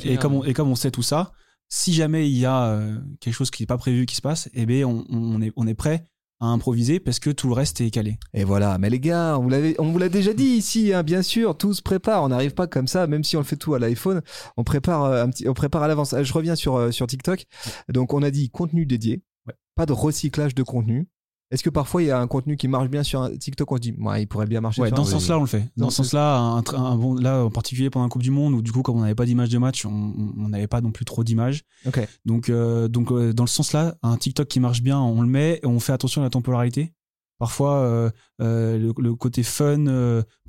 Et 0.05 0.17
comme 0.17 0.35
on, 0.35 0.45
et 0.45 0.55
comme 0.55 0.69
on 0.71 0.75
sait 0.77 0.91
tout 0.91 1.03
ça, 1.03 1.33
si 1.69 1.93
jamais 1.93 2.29
il 2.29 2.37
y 2.39 2.47
a 2.47 2.67
euh, 2.67 2.97
quelque 3.21 3.35
chose 3.35 3.51
qui 3.51 3.63
n'est 3.63 3.67
pas 3.67 3.79
prévu 3.79 4.07
qui 4.07 4.17
se 4.17 4.23
passe, 4.23 4.49
eh 4.55 4.67
ben 4.67 4.85
on, 4.85 5.05
on 5.11 5.41
est 5.43 5.53
on 5.57 5.67
est 5.67 5.75
prêt 5.75 6.05
à 6.41 6.47
improviser 6.47 7.01
parce 7.01 7.19
que 7.19 7.31
tout 7.31 7.49
le 7.49 7.55
reste 7.55 7.81
est 7.81 7.91
calé. 7.91 8.19
Et 8.35 8.45
voilà. 8.45 8.77
Mais 8.79 8.91
les 8.91 9.01
gars, 9.01 9.39
on 9.39 9.91
vous 9.91 9.99
l'a 9.99 10.09
déjà 10.09 10.35
dit 10.35 10.45
ici, 10.45 10.93
hein, 10.93 11.03
bien 11.03 11.23
sûr, 11.23 11.57
tout 11.57 11.73
se 11.73 11.81
prépare. 11.83 12.23
On 12.23 12.29
n'arrive 12.29 12.53
pas 12.53 12.67
comme 12.67 12.87
ça, 12.89 13.07
même 13.07 13.25
si 13.25 13.37
on 13.37 13.41
le 13.41 13.47
fait 13.47 13.57
tout 13.57 13.75
à 13.75 13.79
l'iPhone. 13.79 14.21
On 14.57 14.65
prépare 14.65 15.05
euh, 15.05 15.25
un 15.25 15.31
petit, 15.31 15.49
on 15.49 15.55
prépare 15.55 15.83
à 15.83 15.89
l'avance. 15.89 16.13
Euh, 16.13 16.25
Je 16.25 16.33
reviens 16.35 16.55
sur, 16.55 16.93
sur 16.93 17.07
TikTok. 17.07 17.47
Donc, 17.89 18.13
on 18.13 18.23
a 18.23 18.31
dit 18.31 18.51
contenu 18.51 18.85
dédié. 18.85 19.23
Ouais. 19.47 19.55
Pas 19.77 19.87
de 19.87 19.93
recyclage 19.95 20.55
de 20.55 20.63
contenu. 20.63 21.09
Est-ce 21.53 21.63
que 21.63 21.71
parfois 21.71 22.03
il 22.03 22.07
y 22.07 22.11
a 22.11 22.19
un 22.21 22.27
contenu 22.27 22.57
qui 22.57 22.67
marche 22.67 22.89
bien 22.89 23.03
sur 23.05 23.23
un 23.23 23.37
TikTok 23.37 23.71
On 23.71 23.77
se 23.77 23.81
dit, 23.81 23.95
ouais, 23.99 24.23
il 24.23 24.27
pourrait 24.27 24.47
bien 24.47 24.61
marcher 24.61 24.83
Ouais, 24.83 24.89
sur 24.89 24.97
dans 24.97 25.05
ce 25.05 25.13
sens-là, 25.13 25.39
on 25.39 25.43
le 25.43 25.47
fait. 25.47 25.69
Dans 25.77 25.87
Dans 25.87 25.91
ce 25.91 25.97
sens-là, 26.03 26.39
un, 26.39 26.61
tra- 26.61 26.77
un 26.79 26.97
bon, 26.97 27.15
là, 27.15 27.45
en 27.45 27.51
particulier 27.51 27.89
pendant 27.89 28.07
la 28.07 28.11
Coupe 28.11 28.23
du 28.23 28.33
Monde, 28.33 28.55
où 28.55 28.63
du 28.63 28.73
coup, 28.73 28.83
comme 28.83 28.97
on 28.97 29.03
n'avait 29.03 29.15
pas 29.15 29.27
d'image 29.27 29.49
de 29.51 29.59
match, 29.59 29.85
on- 29.87 30.13
n'avait 30.49 30.67
pas 30.67 30.81
non 30.81 30.91
plus 30.91 31.05
trop 31.05 31.23
d'images. 31.23 31.63
Ok. 31.87 32.01
Donc, 32.25 32.49
euh, 32.49 32.89
donc 32.89 33.13
euh, 33.13 33.33
dans 33.33 33.45
le 33.45 33.49
sens-là, 33.49 33.97
un 34.03 34.17
TikTok 34.17 34.49
qui 34.49 34.59
marche 34.59 34.83
bien, 34.83 34.99
on 34.99 35.23
le 35.23 35.29
met 35.29 35.61
et 35.63 35.67
on 35.67 35.79
fait 35.79 35.93
attention 35.93 36.21
à 36.21 36.25
la 36.25 36.31
temporalité. 36.31 36.93
Parfois, 37.39 37.75
euh, 37.77 38.11
le, 38.41 38.93
le 38.99 39.15
côté 39.15 39.43
fun 39.43 39.85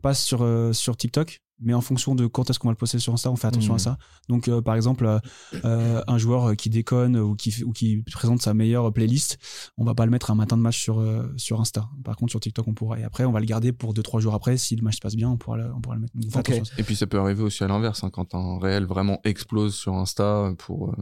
passe 0.01 0.23
sur, 0.23 0.47
sur 0.73 0.97
TikTok, 0.97 1.41
mais 1.59 1.73
en 1.73 1.81
fonction 1.81 2.13
de 2.15 2.27
quand 2.27 2.49
est-ce 2.49 2.59
qu'on 2.59 2.67
va 2.67 2.71
le 2.73 2.77
poster 2.77 2.99
sur 2.99 3.13
Insta, 3.13 3.31
on 3.31 3.35
fait 3.35 3.47
attention 3.47 3.73
Mhm. 3.73 3.77
à 3.77 3.79
ça. 3.79 3.97
Donc, 4.29 4.47
euh, 4.47 4.61
par 4.61 4.75
exemple, 4.75 5.05
euh, 5.05 5.19
euh, 5.65 6.01
un 6.07 6.17
joueur 6.17 6.55
qui 6.55 6.69
déconne 6.69 7.17
ou 7.17 7.35
qui, 7.35 7.51
fait- 7.51 7.63
ou 7.63 7.71
qui 7.71 8.03
présente 8.13 8.41
sa 8.41 8.53
meilleure 8.53 8.91
playlist, 8.93 9.37
on 9.77 9.83
va 9.83 9.95
pas 9.95 10.05
le 10.05 10.11
mettre 10.11 10.29
un 10.31 10.35
matin 10.35 10.55
de 10.57 10.61
match 10.61 10.79
sur, 10.79 10.99
euh, 10.99 11.33
sur 11.37 11.59
Insta. 11.59 11.89
Par 12.03 12.15
contre, 12.15 12.31
sur 12.31 12.39
TikTok, 12.39 12.67
on 12.67 12.73
pourra. 12.73 12.99
Et 12.99 13.03
après, 13.03 13.25
on 13.25 13.31
va 13.31 13.39
le 13.39 13.45
garder 13.45 13.71
pour 13.71 13.93
2-3 13.93 14.19
jours 14.19 14.33
après. 14.35 14.57
Si 14.57 14.75
le 14.75 14.83
match 14.83 14.95
se 14.97 15.01
passe 15.01 15.15
bien, 15.15 15.29
on 15.29 15.37
pourra 15.37 15.57
le, 15.57 15.73
on 15.73 15.81
pourra 15.81 15.95
le 15.95 16.01
mettre. 16.01 16.13
Donc. 16.15 16.49
Et 16.77 16.83
puis 16.83 16.95
ça 16.95 17.07
peut 17.07 17.19
arriver 17.19 17.41
aussi 17.43 17.63
à 17.63 17.67
l'inverse, 17.67 18.03
hein, 18.03 18.09
quand 18.11 18.35
un 18.35 18.59
réel 18.59 18.85
vraiment 18.85 19.19
explose 19.23 19.73
sur 19.75 19.93
Insta. 19.95 20.51
Pour 20.59 20.89
euh, 20.89 20.95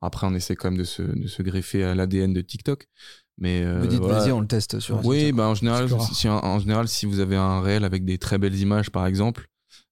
après, 0.00 0.26
on 0.26 0.34
essaie 0.34 0.56
quand 0.56 0.70
même 0.70 0.78
de 0.78 0.84
se, 0.84 1.02
de 1.02 1.26
se 1.26 1.42
greffer 1.42 1.84
à 1.84 1.94
l'ADN 1.94 2.32
de 2.32 2.40
TikTok. 2.40 2.86
Mais 3.36 3.62
euh, 3.64 3.80
Vous 3.80 3.86
dites, 3.86 4.00
voilà. 4.00 4.18
vas-y, 4.20 4.32
on 4.32 4.40
le 4.40 4.46
teste 4.46 4.80
sur. 4.80 5.04
Oui, 5.04 5.18
TikTok. 5.18 5.36
bah 5.36 5.48
en 5.48 5.54
général, 5.54 5.88
si, 6.12 6.28
en 6.28 6.58
général, 6.58 6.88
si 6.88 7.06
vous 7.06 7.20
avez 7.20 7.36
un 7.36 7.60
réel 7.60 7.84
avec 7.84 8.04
des 8.04 8.18
très 8.18 8.38
belles 8.38 8.56
images, 8.58 8.90
par 8.90 9.06
exemple, 9.06 9.46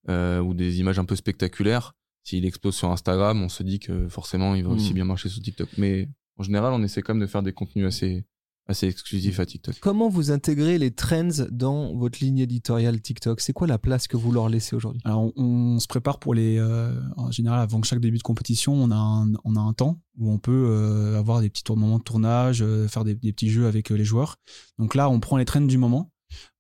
euh, 0.09 0.41
ou 0.41 0.55
des 0.55 0.81
images 0.81 0.99
un 0.99 1.05
peu 1.05 1.17
spectaculaires, 1.17 1.95
s'il 2.25 2.45
explose 2.45 2.75
sur 2.75 2.91
Instagram, 2.91 3.43
on 3.43 3.49
se 3.49 3.63
dit 3.63 3.79
que 3.79 4.09
forcément, 4.09 4.55
il 4.55 4.65
va 4.65 4.71
aussi 4.71 4.91
Mm. 4.91 4.95
bien 4.95 5.05
marcher 5.05 5.29
sur 5.29 5.41
TikTok. 5.43 5.69
Mais 5.79 6.09
en 6.39 6.43
général, 6.43 6.73
on 6.73 6.83
essaie 6.83 7.03
quand 7.03 7.15
même 7.15 7.23
de 7.23 7.27
faire 7.31 7.43
des 7.43 7.53
contenus 7.53 7.87
assez, 7.87 8.25
assez 8.67 8.87
exclusifs 8.87 9.41
à 9.41 9.47
TikTok. 9.47 9.77
Comment 9.81 10.11
vous 10.11 10.31
intégrez 10.31 10.77
les 10.79 10.91
trends 10.91 11.47
dans 11.51 11.97
votre 11.97 12.19
ligne 12.21 12.39
éditoriale 12.41 13.01
TikTok? 13.01 13.41
C'est 13.41 13.55
quoi 13.55 13.67
la 13.67 13.79
place 13.79 14.07
que 14.09 14.19
vous 14.19 14.31
leur 14.31 14.51
laissez 14.51 14.77
aujourd'hui? 14.77 15.01
Alors, 15.05 15.33
on, 15.37 15.43
on 15.43 15.79
se 15.79 15.87
prépare 15.87 16.19
pour 16.19 16.35
les. 16.35 16.59
euh, 16.59 16.93
en 17.17 17.31
général, 17.31 17.61
avant 17.61 17.83
chaque 17.83 18.01
début 18.01 18.19
de 18.19 18.23
compétition, 18.23 18.75
on 18.75 18.91
a 18.91 18.97
un, 18.97 19.33
on 19.45 19.57
a 19.57 19.61
un 19.61 19.73
temps 19.73 19.99
où 20.19 20.31
on 20.31 20.39
peut 20.39 20.67
euh, 20.69 21.19
avoir 21.19 21.41
des 21.41 21.49
petits 21.49 21.65
moments 21.71 21.99
de 21.99 22.05
tournage, 22.05 22.61
euh, 22.61 22.87
faire 22.89 23.05
des, 23.05 23.15
des 23.15 23.33
petits 23.33 23.49
jeux 23.49 23.67
avec 23.67 23.91
euh, 23.91 23.95
les 23.97 24.05
joueurs. 24.05 24.37
Donc 24.79 24.95
là, 24.95 25.09
on 25.09 25.19
prend 25.19 25.39
les 25.39 25.47
trends 25.47 25.63
du 25.63 25.79
moment. 25.79 26.13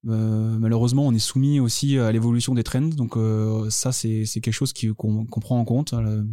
Euh, 0.07 0.59
malheureusement, 0.59 1.07
on 1.07 1.13
est 1.13 1.19
soumis 1.19 1.61
aussi 1.61 1.99
à 1.99 2.13
l'évolution 2.13 2.55
des 2.55 2.65
trends. 2.65 2.81
Donc 2.81 3.17
euh, 3.17 3.69
ça, 3.71 3.93
c'est 3.93 4.25
quelque 4.27 4.53
chose 4.53 4.73
qu'on 4.97 5.27
prend 5.27 5.59
en 5.59 5.65
compte. 5.65 5.93
Euh, 5.93 6.25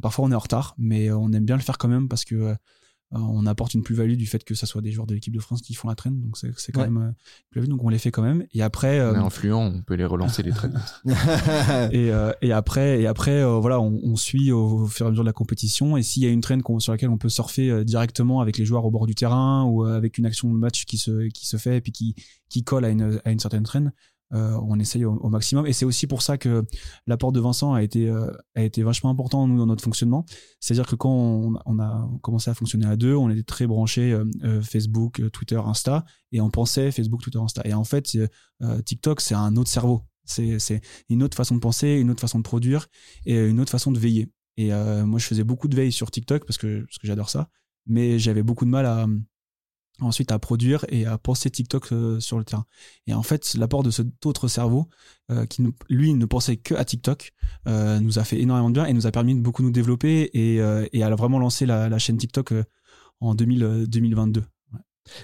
parfois, 0.00 0.24
on 0.26 0.30
est 0.30 0.34
en 0.34 0.40
retard, 0.40 0.74
mais 0.78 1.10
on 1.10 1.32
aime 1.32 1.44
bien 1.44 1.56
le 1.56 1.62
faire 1.62 1.78
quand 1.78 1.88
même 1.88 2.08
parce 2.08 2.24
que 2.24 2.54
on 3.20 3.46
apporte 3.46 3.74
une 3.74 3.82
plus-value 3.82 4.14
du 4.14 4.26
fait 4.26 4.42
que 4.44 4.54
ça 4.54 4.66
soit 4.66 4.80
des 4.82 4.92
joueurs 4.92 5.06
de 5.06 5.14
l'équipe 5.14 5.34
de 5.34 5.40
France 5.40 5.62
qui 5.62 5.74
font 5.74 5.88
la 5.88 5.94
trend. 5.94 6.10
Donc 6.12 6.36
c'est 6.36 6.50
c'est 6.58 6.72
quand 6.72 6.80
Ouais. 6.82 6.90
même 6.90 7.02
euh, 7.02 7.12
plus-value. 7.50 7.70
Donc 7.70 7.82
on 7.84 7.88
les 7.88 7.98
fait 7.98 8.10
quand 8.10 8.22
même. 8.22 8.44
Et 8.52 8.62
après, 8.62 9.00
On 9.00 9.04
euh, 9.04 9.14
est 9.14 9.18
influent, 9.18 9.60
on 9.74 9.82
peut 9.82 9.94
les 9.94 10.04
relancer 10.04 10.42
les 10.42 10.50
traits. 10.52 10.72
et, 11.92 12.10
euh, 12.10 12.32
et 12.42 12.52
après, 12.52 13.00
et 13.00 13.06
après 13.06 13.42
euh, 13.42 13.58
voilà, 13.58 13.80
on, 13.80 14.00
on 14.02 14.16
suit 14.16 14.52
au, 14.52 14.82
au 14.82 14.86
fur 14.86 15.06
et 15.06 15.08
à 15.08 15.10
mesure 15.10 15.24
de 15.24 15.28
la 15.28 15.32
compétition. 15.32 15.96
Et 15.96 16.02
s'il 16.02 16.22
y 16.22 16.26
a 16.26 16.30
une 16.30 16.42
qu'on- 16.62 16.78
sur 16.78 16.92
laquelle 16.92 17.08
on 17.08 17.18
peut 17.18 17.28
surfer 17.28 17.70
euh, 17.70 17.84
directement 17.84 18.40
avec 18.40 18.58
les 18.58 18.64
joueurs 18.64 18.84
au 18.84 18.90
bord 18.90 19.06
du 19.06 19.14
terrain 19.14 19.64
ou 19.64 19.84
euh, 19.86 19.96
avec 19.96 20.18
une 20.18 20.26
action 20.26 20.52
de 20.52 20.58
match 20.58 20.84
qui 20.84 20.98
se, 20.98 21.28
qui 21.28 21.46
se 21.46 21.56
fait 21.56 21.78
et 21.78 21.80
puis 21.80 21.90
qui, 21.92 22.14
qui 22.48 22.62
colle 22.64 22.84
à 22.84 22.90
une, 22.90 23.20
à 23.24 23.30
une 23.32 23.38
certaine 23.40 23.62
trend, 23.64 23.90
euh, 24.32 24.58
on 24.62 24.78
essaye 24.78 25.04
au, 25.04 25.28
maximum. 25.28 25.66
Et 25.66 25.72
c'est 25.72 25.84
aussi 25.84 26.06
pour 26.06 26.22
ça 26.22 26.38
que 26.38 26.64
l'apport 27.06 27.30
de 27.32 27.40
Vincent 27.40 27.72
a 27.74 27.82
été, 27.82 28.08
euh, 28.08 28.30
a 28.54 28.62
été 28.62 28.82
vachement 28.82 29.10
important 29.10 29.46
nous, 29.46 29.58
dans 29.58 29.66
notre 29.66 29.84
fonctionnement. 29.84 30.24
C'est-à-dire 30.60 30.86
que 30.86 30.96
quand 30.96 31.10
on, 31.64 31.78
a 31.78 32.08
commencé 32.22 32.50
à 32.50 32.54
fonctionner 32.54 32.86
à 32.86 32.96
deux, 32.96 33.14
on 33.14 33.30
était 33.30 33.42
très 33.42 33.66
branchés 33.66 34.12
euh, 34.12 34.62
Facebook, 34.62 35.22
Twitter, 35.30 35.60
Insta, 35.64 36.04
et 36.32 36.40
on 36.40 36.50
pensait 36.50 36.90
Facebook, 36.90 37.22
Twitter, 37.22 37.38
Insta. 37.38 37.62
Et 37.64 37.74
en 37.74 37.84
fait, 37.84 38.16
TikTok, 38.84 39.20
c'est 39.20 39.34
un 39.34 39.56
autre 39.56 39.70
cerveau. 39.70 40.02
C'est 40.24 40.80
une 41.10 41.22
autre 41.22 41.36
façon 41.36 41.54
de 41.54 41.60
penser, 41.60 41.88
une 41.88 42.10
autre 42.10 42.20
façon 42.20 42.38
de 42.38 42.44
produire 42.44 42.88
et 43.26 43.36
une 43.36 43.60
autre 43.60 43.70
façon 43.70 43.92
de 43.92 43.98
veiller. 43.98 44.32
Et 44.56 44.70
moi, 45.04 45.18
je 45.18 45.26
faisais 45.26 45.44
beaucoup 45.44 45.68
de 45.68 45.76
veille 45.76 45.92
sur 45.92 46.10
TikTok 46.10 46.44
parce 46.46 46.58
que, 46.58 46.80
parce 46.80 46.98
que 46.98 47.06
j'adore 47.06 47.28
ça, 47.28 47.50
mais 47.86 48.18
j'avais 48.18 48.42
beaucoup 48.42 48.64
de 48.64 48.70
mal 48.70 48.86
à 48.86 49.06
ensuite 50.00 50.32
à 50.32 50.38
produire 50.38 50.84
et 50.88 51.06
à 51.06 51.18
penser 51.18 51.50
TikTok 51.50 51.92
euh, 51.92 52.20
sur 52.20 52.38
le 52.38 52.44
terrain. 52.44 52.66
Et 53.06 53.14
en 53.14 53.22
fait, 53.22 53.54
l'apport 53.54 53.82
de 53.82 53.90
cet 53.90 54.26
autre 54.26 54.48
cerveau, 54.48 54.88
euh, 55.30 55.46
qui 55.46 55.64
lui 55.88 56.14
ne 56.14 56.26
pensait 56.26 56.56
que 56.56 56.74
à 56.74 56.84
TikTok, 56.84 57.32
euh, 57.68 58.00
nous 58.00 58.18
a 58.18 58.24
fait 58.24 58.40
énormément 58.40 58.70
de 58.70 58.74
bien 58.74 58.86
et 58.86 58.92
nous 58.92 59.06
a 59.06 59.10
permis 59.10 59.34
de 59.34 59.40
beaucoup 59.40 59.62
nous 59.62 59.70
développer 59.70 60.30
et, 60.34 60.56
et 60.92 61.02
à 61.02 61.14
vraiment 61.14 61.38
lancer 61.38 61.66
la, 61.66 61.88
la 61.88 61.98
chaîne 61.98 62.16
TikTok 62.16 62.52
en 63.20 63.34
2000, 63.34 63.62
euh, 63.62 63.86
2022. 63.86 64.42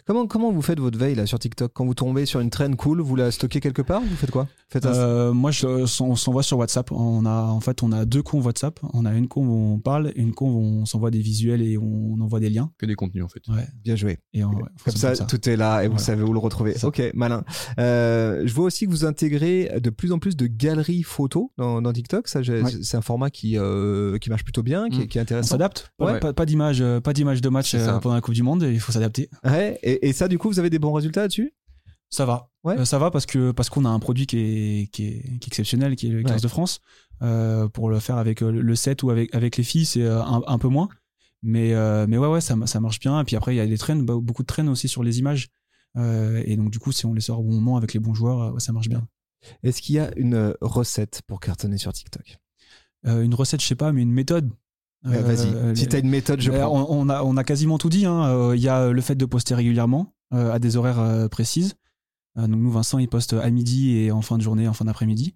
Comment, 0.07 0.26
comment 0.26 0.53
vous 0.53 0.62
faites 0.62 0.78
votre 0.78 0.99
veille 0.99 1.14
là 1.14 1.26
sur 1.26 1.39
TikTok? 1.39 1.72
Quand 1.72 1.87
vous 1.87 1.95
tombez 1.95 2.26
sur 2.26 2.41
une 2.41 2.51
traîne 2.51 2.76
cool, 2.76 3.01
vous 3.01 3.16
la 3.16 3.31
stockez 3.31 3.61
quelque 3.61 3.83
part 3.83 4.01
Vous 4.03 4.16
faites 4.16 4.31
quoi? 4.31 4.47
Faites 4.68 4.87
un- 4.87 4.93
Euh, 4.95 5.33
moi, 5.33 5.51
je, 5.51 5.66
on 6.03 6.16
s'envoie 6.16 6.43
sur 6.43 6.59
WhatsApp. 6.59 6.93
On 6.93 7.24
a, 7.26 7.43
en 7.45 7.61
fait, 7.61 7.83
on 7.83 7.91
a 7.93 8.05
deux 8.05 8.22
comptes 8.22 8.45
WhatsApp. 8.45 8.78
On 8.93 9.05
a 9.07 9.12
une 9.14 9.26
compte 9.28 9.47
où 9.49 9.53
on 9.74 9.78
parle 9.78 10.12
et 10.14 10.20
une 10.20 10.33
compte 10.35 10.55
où 10.55 10.59
on 10.59 10.85
s'envoie 10.87 11.11
des 11.11 11.20
visuels 11.20 11.62
et 11.62 11.78
on 11.78 12.16
envoie 12.20 12.41
des 12.41 12.51
liens. 12.51 12.70
Que 12.78 12.87
des 12.87 12.95
contenus 12.95 13.24
en 13.24 13.28
fait. 13.28 13.41
Ouais. 13.49 13.66
Bien 13.83 13.97
joué. 13.97 14.18
Et 14.33 14.45
on, 14.45 14.51
ouais, 14.51 14.62
Comme 14.85 14.95
ça, 14.97 15.16
tout 15.16 15.49
est 15.49 15.57
là 15.57 15.83
et 15.83 15.87
vous 15.87 15.93
Voilà. 15.95 16.05
savez 16.05 16.22
où 16.22 16.33
le 16.33 16.39
retrouver. 16.39 16.74
Ok, 16.85 17.03
malin. 17.14 17.43
Euh, 17.78 18.43
je 18.45 18.53
vois 18.55 18.66
aussi 18.66 18.85
que 18.87 18.91
vous 18.91 19.05
intégrez 19.05 19.81
de 19.83 19.91
plus 19.91 20.12
en 20.12 20.18
plus 20.18 20.37
de 20.37 20.47
galeries 20.47 21.03
photos 21.03 21.49
dans, 21.59 21.81
dans 21.83 21.93
TikTok. 21.93 22.28
Ça, 22.28 22.43
j'ai- 22.43 22.62
Ouais. 22.62 22.70
c'est 22.83 22.97
un 22.97 23.01
format 23.03 23.31
qui 23.31 23.57
euh, 23.59 24.18
qui 24.18 24.28
marche 24.31 24.45
plutôt 24.45 24.62
bien, 24.62 24.89
qui, 24.89 25.01
est- 25.01 25.05
Mm. 25.05 25.09
qui 25.09 25.18
est 25.18 25.20
On 25.20 25.22
intéressant. 25.22 25.49
s'adapte. 25.51 25.91
Ouais. 25.99 26.12
Ouais, 26.12 26.20
Pas, 26.20 26.33
pas 26.33 26.47
d'image, 26.47 26.85
pas 27.03 27.12
d'image 27.12 27.41
de 27.41 27.49
match 27.49 27.74
pendant 28.03 28.14
la 28.14 28.20
Coupe 28.20 28.35
du 28.35 28.43
Monde. 28.43 28.62
Il 28.70 28.81
faut 28.81 28.93
s'adapter. 28.93 29.28
Ouais, 29.45 29.70
et, 29.83 30.09
et 30.09 30.12
ça, 30.12 30.29
du 30.29 30.39
coup, 30.39 30.49
vous 30.49 30.59
avez 30.59 30.71
des 30.71 30.79
bons 30.79 30.93
résultats 30.93 31.23
là-dessus? 31.23 31.53
Ça 32.11 32.25
va. 32.27 32.51
Ouais. 32.64 32.79
Euh, 32.79 32.85
ça 32.85 32.99
va 32.99 33.11
parce 33.11 33.25
que 33.27 33.53
parce 33.53 33.71
qu'on 33.71 33.85
a 33.85 33.89
un 33.89 34.01
produit 34.01 34.27
qui 34.27 34.39
est, 34.39 34.91
qui 34.93 35.07
est, 35.07 35.23
qui 35.23 35.31
est 35.31 35.47
exceptionnel, 35.47 35.95
qui 35.97 36.09
est 36.09 36.11
le 36.11 36.23
15 36.23 36.33
Ouais. 36.33 36.41
de 36.41 36.49
France. 36.49 36.81
Euh, 37.23 37.68
pour 37.68 37.91
le 37.91 38.01
faire 38.01 38.16
avec 38.16 38.43
euh, 38.43 38.51
le 38.51 38.75
7 38.75 39.03
ou 39.03 39.11
avec, 39.11 39.35
avec 39.35 39.57
les 39.57 39.62
filles, 39.62 39.85
c'est 39.87 40.07
un, 40.07 40.43
un 40.47 40.59
peu 40.59 40.68
moins. 40.68 40.89
Mais, 41.43 41.73
mais 42.07 42.18
ouais, 42.18 42.27
ouais, 42.29 42.41
ça, 42.41 42.55
ça 42.66 42.81
marche 42.81 42.99
bien. 43.01 43.21
Et 43.21 43.25
puis 43.25 43.37
après, 43.37 43.55
il 43.55 43.59
y 43.59 43.61
a 43.61 43.66
des 43.66 43.79
traînes, 43.79 44.05
bah, 44.05 44.14
beaucoup 44.21 44.43
de 44.43 44.47
traînes 44.47 44.68
aussi 44.68 44.89
sur 44.89 45.03
les 45.03 45.18
images. 45.21 45.49
Et 45.97 46.57
donc, 46.57 46.71
du 46.71 46.79
coup, 46.79 46.93
si 46.93 47.07
on 47.07 47.14
les 47.14 47.21
sort 47.23 47.41
au 47.41 47.43
bon 47.45 47.53
moment 47.55 47.77
avec 47.79 47.95
les 47.95 48.01
bons 48.01 48.12
joueurs, 48.14 48.53
ouais, 48.55 48.61
ça 48.61 48.73
marche 48.73 48.89
bien. 48.91 49.07
Est-ce 49.62 49.81
qu'il 49.81 49.95
y 49.95 49.99
a 49.99 50.11
une 50.18 50.55
recette 50.61 51.23
pour 51.27 51.41
cartonner 51.41 51.79
sur 51.79 51.93
TikTok? 51.95 52.37
Une 53.05 53.35
recette, 53.35 53.62
je 53.62 53.66
sais 53.66 53.75
pas, 53.75 53.91
mais 53.93 54.03
une 54.03 54.12
méthode. 54.12 54.51
Euh, 55.07 55.22
Vas-y. 55.22 55.55
Euh, 55.55 55.74
si 55.74 55.86
t'as 55.88 55.98
une 56.01 56.09
méthode, 56.11 56.40
je 56.40 56.51
prends. 56.51 56.68
on, 56.90 57.07
on 57.07 57.09
a, 57.09 57.22
on 57.22 57.36
a 57.36 57.44
quasiment 57.44 57.78
tout 57.78 57.88
dit. 57.88 58.05
hein. 58.07 58.24
Euh, 58.26 58.57
Il 58.57 58.62
y 58.62 58.68
a 58.68 58.90
le 58.90 59.01
fait 59.01 59.14
de 59.14 59.24
poster 59.24 59.55
régulièrement 59.55 60.12
à 60.32 60.59
des 60.59 60.76
horaires 60.76 61.28
précises. 61.30 61.74
Donc 62.36 62.48
nous, 62.61 62.70
Vincent, 62.70 62.98
il 62.98 63.09
poste 63.09 63.32
à 63.32 63.51
midi 63.51 63.96
et 63.96 64.12
en 64.12 64.22
fin 64.22 64.38
de 64.38 64.42
journée, 64.42 64.68
en 64.68 64.72
fin 64.72 64.84
d'après-midi. 64.84 65.34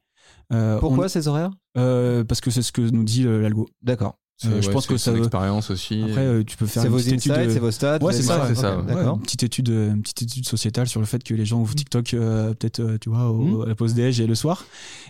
Pourquoi 0.51 1.07
on- 1.07 1.09
ces 1.09 1.27
horaires? 1.29 1.51
Euh, 1.77 2.23
Parce 2.25 2.41
que 2.41 2.51
c'est 2.51 2.63
ce 2.63 2.71
que 2.73 2.83
nous 2.83 3.03
dit 3.05 3.25
l'algo. 3.25 3.67
D'accord. 3.83 4.17
Euh, 4.45 4.61
je 4.61 4.67
ouais, 4.67 4.73
pense 4.73 4.87
que 4.89 4.97
ça 4.97 5.17
expérience 5.17 5.71
aussi. 5.71 6.03
Après, 6.03 6.23
euh, 6.27 6.43
tu 6.45 6.57
peux 6.57 6.67
faire 6.67 6.83
C'est 6.83 6.89
une 6.89 6.93
vos 6.95 6.99
petite 6.99 7.15
insights, 7.15 7.39
étude. 7.39 7.51
c'est 7.53 7.59
vos 7.61 7.71
stats. 7.71 8.03
Ouais, 8.03 8.13
c'est 8.13 8.23
ça, 8.23 8.45
c'est 8.49 8.57
ça, 8.57 8.79
Ok, 8.79 8.89
ouais. 8.89 8.95
D'accord. 8.95 9.15
une 9.17 9.23
petite 9.23 9.43
étude, 9.45 9.71
euh, 9.71 9.95
une 9.95 10.03
petite 10.03 10.23
étude 10.23 10.49
sociétale 10.49 10.89
sur 10.89 10.99
le 10.99 11.07
fait 11.07 11.23
que 11.23 11.35
les 11.35 11.45
gens 11.47 11.61
ouvrent 11.61 11.75
TikTok 11.77 12.15
euh, 12.15 12.53
peut-être, 12.53 12.81
euh, 12.81 12.99
tu 13.01 13.11
vois, 13.11 13.31
au- 13.31 13.39
Mhm. 13.59 13.63
à 13.63 13.67
la 13.67 13.75
pause 13.77 13.95
déj 13.95 14.21
et 14.21 14.27
le 14.27 14.35
soir. 14.35 14.65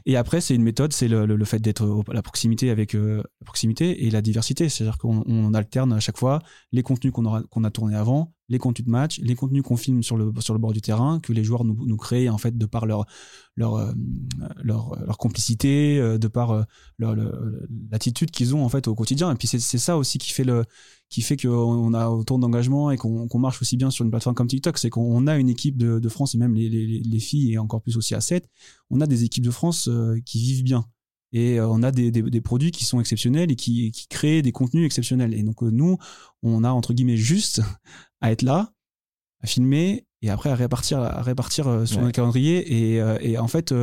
Et 0.04 0.16
après, 0.18 0.42
c'est 0.42 0.54
une 0.54 0.62
méthode, 0.62 0.92
c'est 0.92 1.08
le, 1.08 1.24
le- 1.24 1.36
le 1.36 1.44
fait 1.46 1.58
d'être 1.58 1.86
au- 1.86 2.04
à 2.10 2.12
la 2.14 2.20
proximité 2.22 2.68
avec 2.68 2.94
euh, 2.94 3.22
la 3.40 3.44
proximité 3.46 4.06
et 4.06 4.10
la 4.10 4.20
diversité. 4.20 4.68
C'est-à-dire 4.68 4.98
qu'on 4.98 5.24
on 5.26 5.54
alterne 5.54 5.94
à 5.94 6.00
chaque 6.00 6.18
fois 6.18 6.40
les 6.72 6.82
contenus 6.82 7.12
qu'on 7.14 7.24
aura 7.24 7.42
qu'on 7.50 7.64
a 7.64 7.70
tournés 7.70 7.96
avant, 7.96 8.30
les 8.48 8.58
contenus 8.58 8.86
de 8.86 8.90
match, 8.90 9.20
les 9.20 9.34
contenus 9.34 9.62
qu'on 9.62 9.76
filme 9.76 10.02
sur 10.02 10.16
le 10.16 10.32
sur 10.40 10.52
le 10.52 10.60
bord 10.60 10.72
du 10.72 10.80
terrain, 10.80 11.20
que 11.20 11.32
les 11.32 11.44
joueurs 11.44 11.64
nous, 11.64 11.76
nous 11.86 11.96
créent 11.96 12.28
en 12.28 12.38
fait 12.38 12.56
de 12.56 12.66
par 12.66 12.86
leur 12.86 13.06
leur 13.56 13.74
euh, 13.76 13.92
leur, 14.62 15.18
complicité, 15.18 15.98
euh, 15.98 16.18
de 16.18 16.28
par 16.28 16.50
euh, 16.50 16.62
leur, 16.98 17.16
l'attitude 17.90 18.30
qu'ils 18.30 18.54
ont 18.54 18.64
en 18.64 18.68
fait 18.68 18.86
au 18.88 18.94
quotidien. 18.94 19.30
Et 19.32 19.34
puis 19.34 19.48
c'est 19.48 19.58
c'est 19.58 19.78
ça 19.78 19.96
aussi 19.96 20.18
qui 20.18 20.32
fait 20.32 20.44
le 20.44 20.64
qui 21.08 21.22
fait 21.22 21.36
qu'on 21.36 21.94
a 21.94 22.08
autant 22.08 22.38
d'engagement 22.38 22.90
et 22.90 22.96
qu'on 22.96 23.38
marche 23.38 23.62
aussi 23.62 23.76
bien 23.76 23.90
sur 23.90 24.04
une 24.04 24.10
plateforme 24.10 24.34
comme 24.34 24.48
TikTok, 24.48 24.78
c'est 24.78 24.90
qu'on 24.90 25.26
a 25.26 25.38
une 25.38 25.48
équipe 25.48 25.76
de, 25.76 26.00
de 26.00 26.08
France 26.08 26.34
et 26.34 26.38
même 26.38 26.54
les, 26.54 26.68
les, 26.68 27.00
les 27.00 27.18
filles 27.20 27.52
et 27.52 27.58
encore 27.58 27.82
plus 27.82 27.96
aussi 27.96 28.14
à 28.14 28.20
7, 28.20 28.48
on 28.90 29.00
a 29.00 29.06
des 29.06 29.22
équipes 29.22 29.44
de 29.44 29.50
France 29.50 29.88
qui 30.24 30.38
vivent 30.38 30.64
bien. 30.64 30.84
Et 31.34 31.58
euh, 31.58 31.66
on 31.68 31.82
a 31.82 31.90
des, 31.90 32.10
des, 32.10 32.22
des 32.22 32.40
produits 32.40 32.70
qui 32.70 32.84
sont 32.86 33.00
exceptionnels 33.00 33.50
et 33.50 33.56
qui, 33.56 33.90
qui 33.90 34.06
créent 34.08 34.40
des 34.40 34.52
contenus 34.52 34.86
exceptionnels. 34.86 35.34
Et 35.34 35.42
donc 35.42 35.62
euh, 35.62 35.70
nous, 35.70 35.98
on 36.44 36.62
a 36.64 36.70
entre 36.70 36.94
guillemets 36.94 37.16
juste 37.18 37.60
à 38.20 38.30
être 38.32 38.42
là, 38.42 38.70
à 39.42 39.46
filmer 39.46 40.06
et 40.22 40.30
après 40.30 40.50
à 40.50 40.54
répartir, 40.54 41.00
à 41.00 41.20
répartir 41.22 41.66
euh, 41.68 41.84
sur 41.86 41.98
Ouais. 41.98 42.04
notre 42.04 42.14
calendrier. 42.14 42.94
Et, 42.94 43.02
et 43.20 43.36
en 43.36 43.48
fait, 43.48 43.74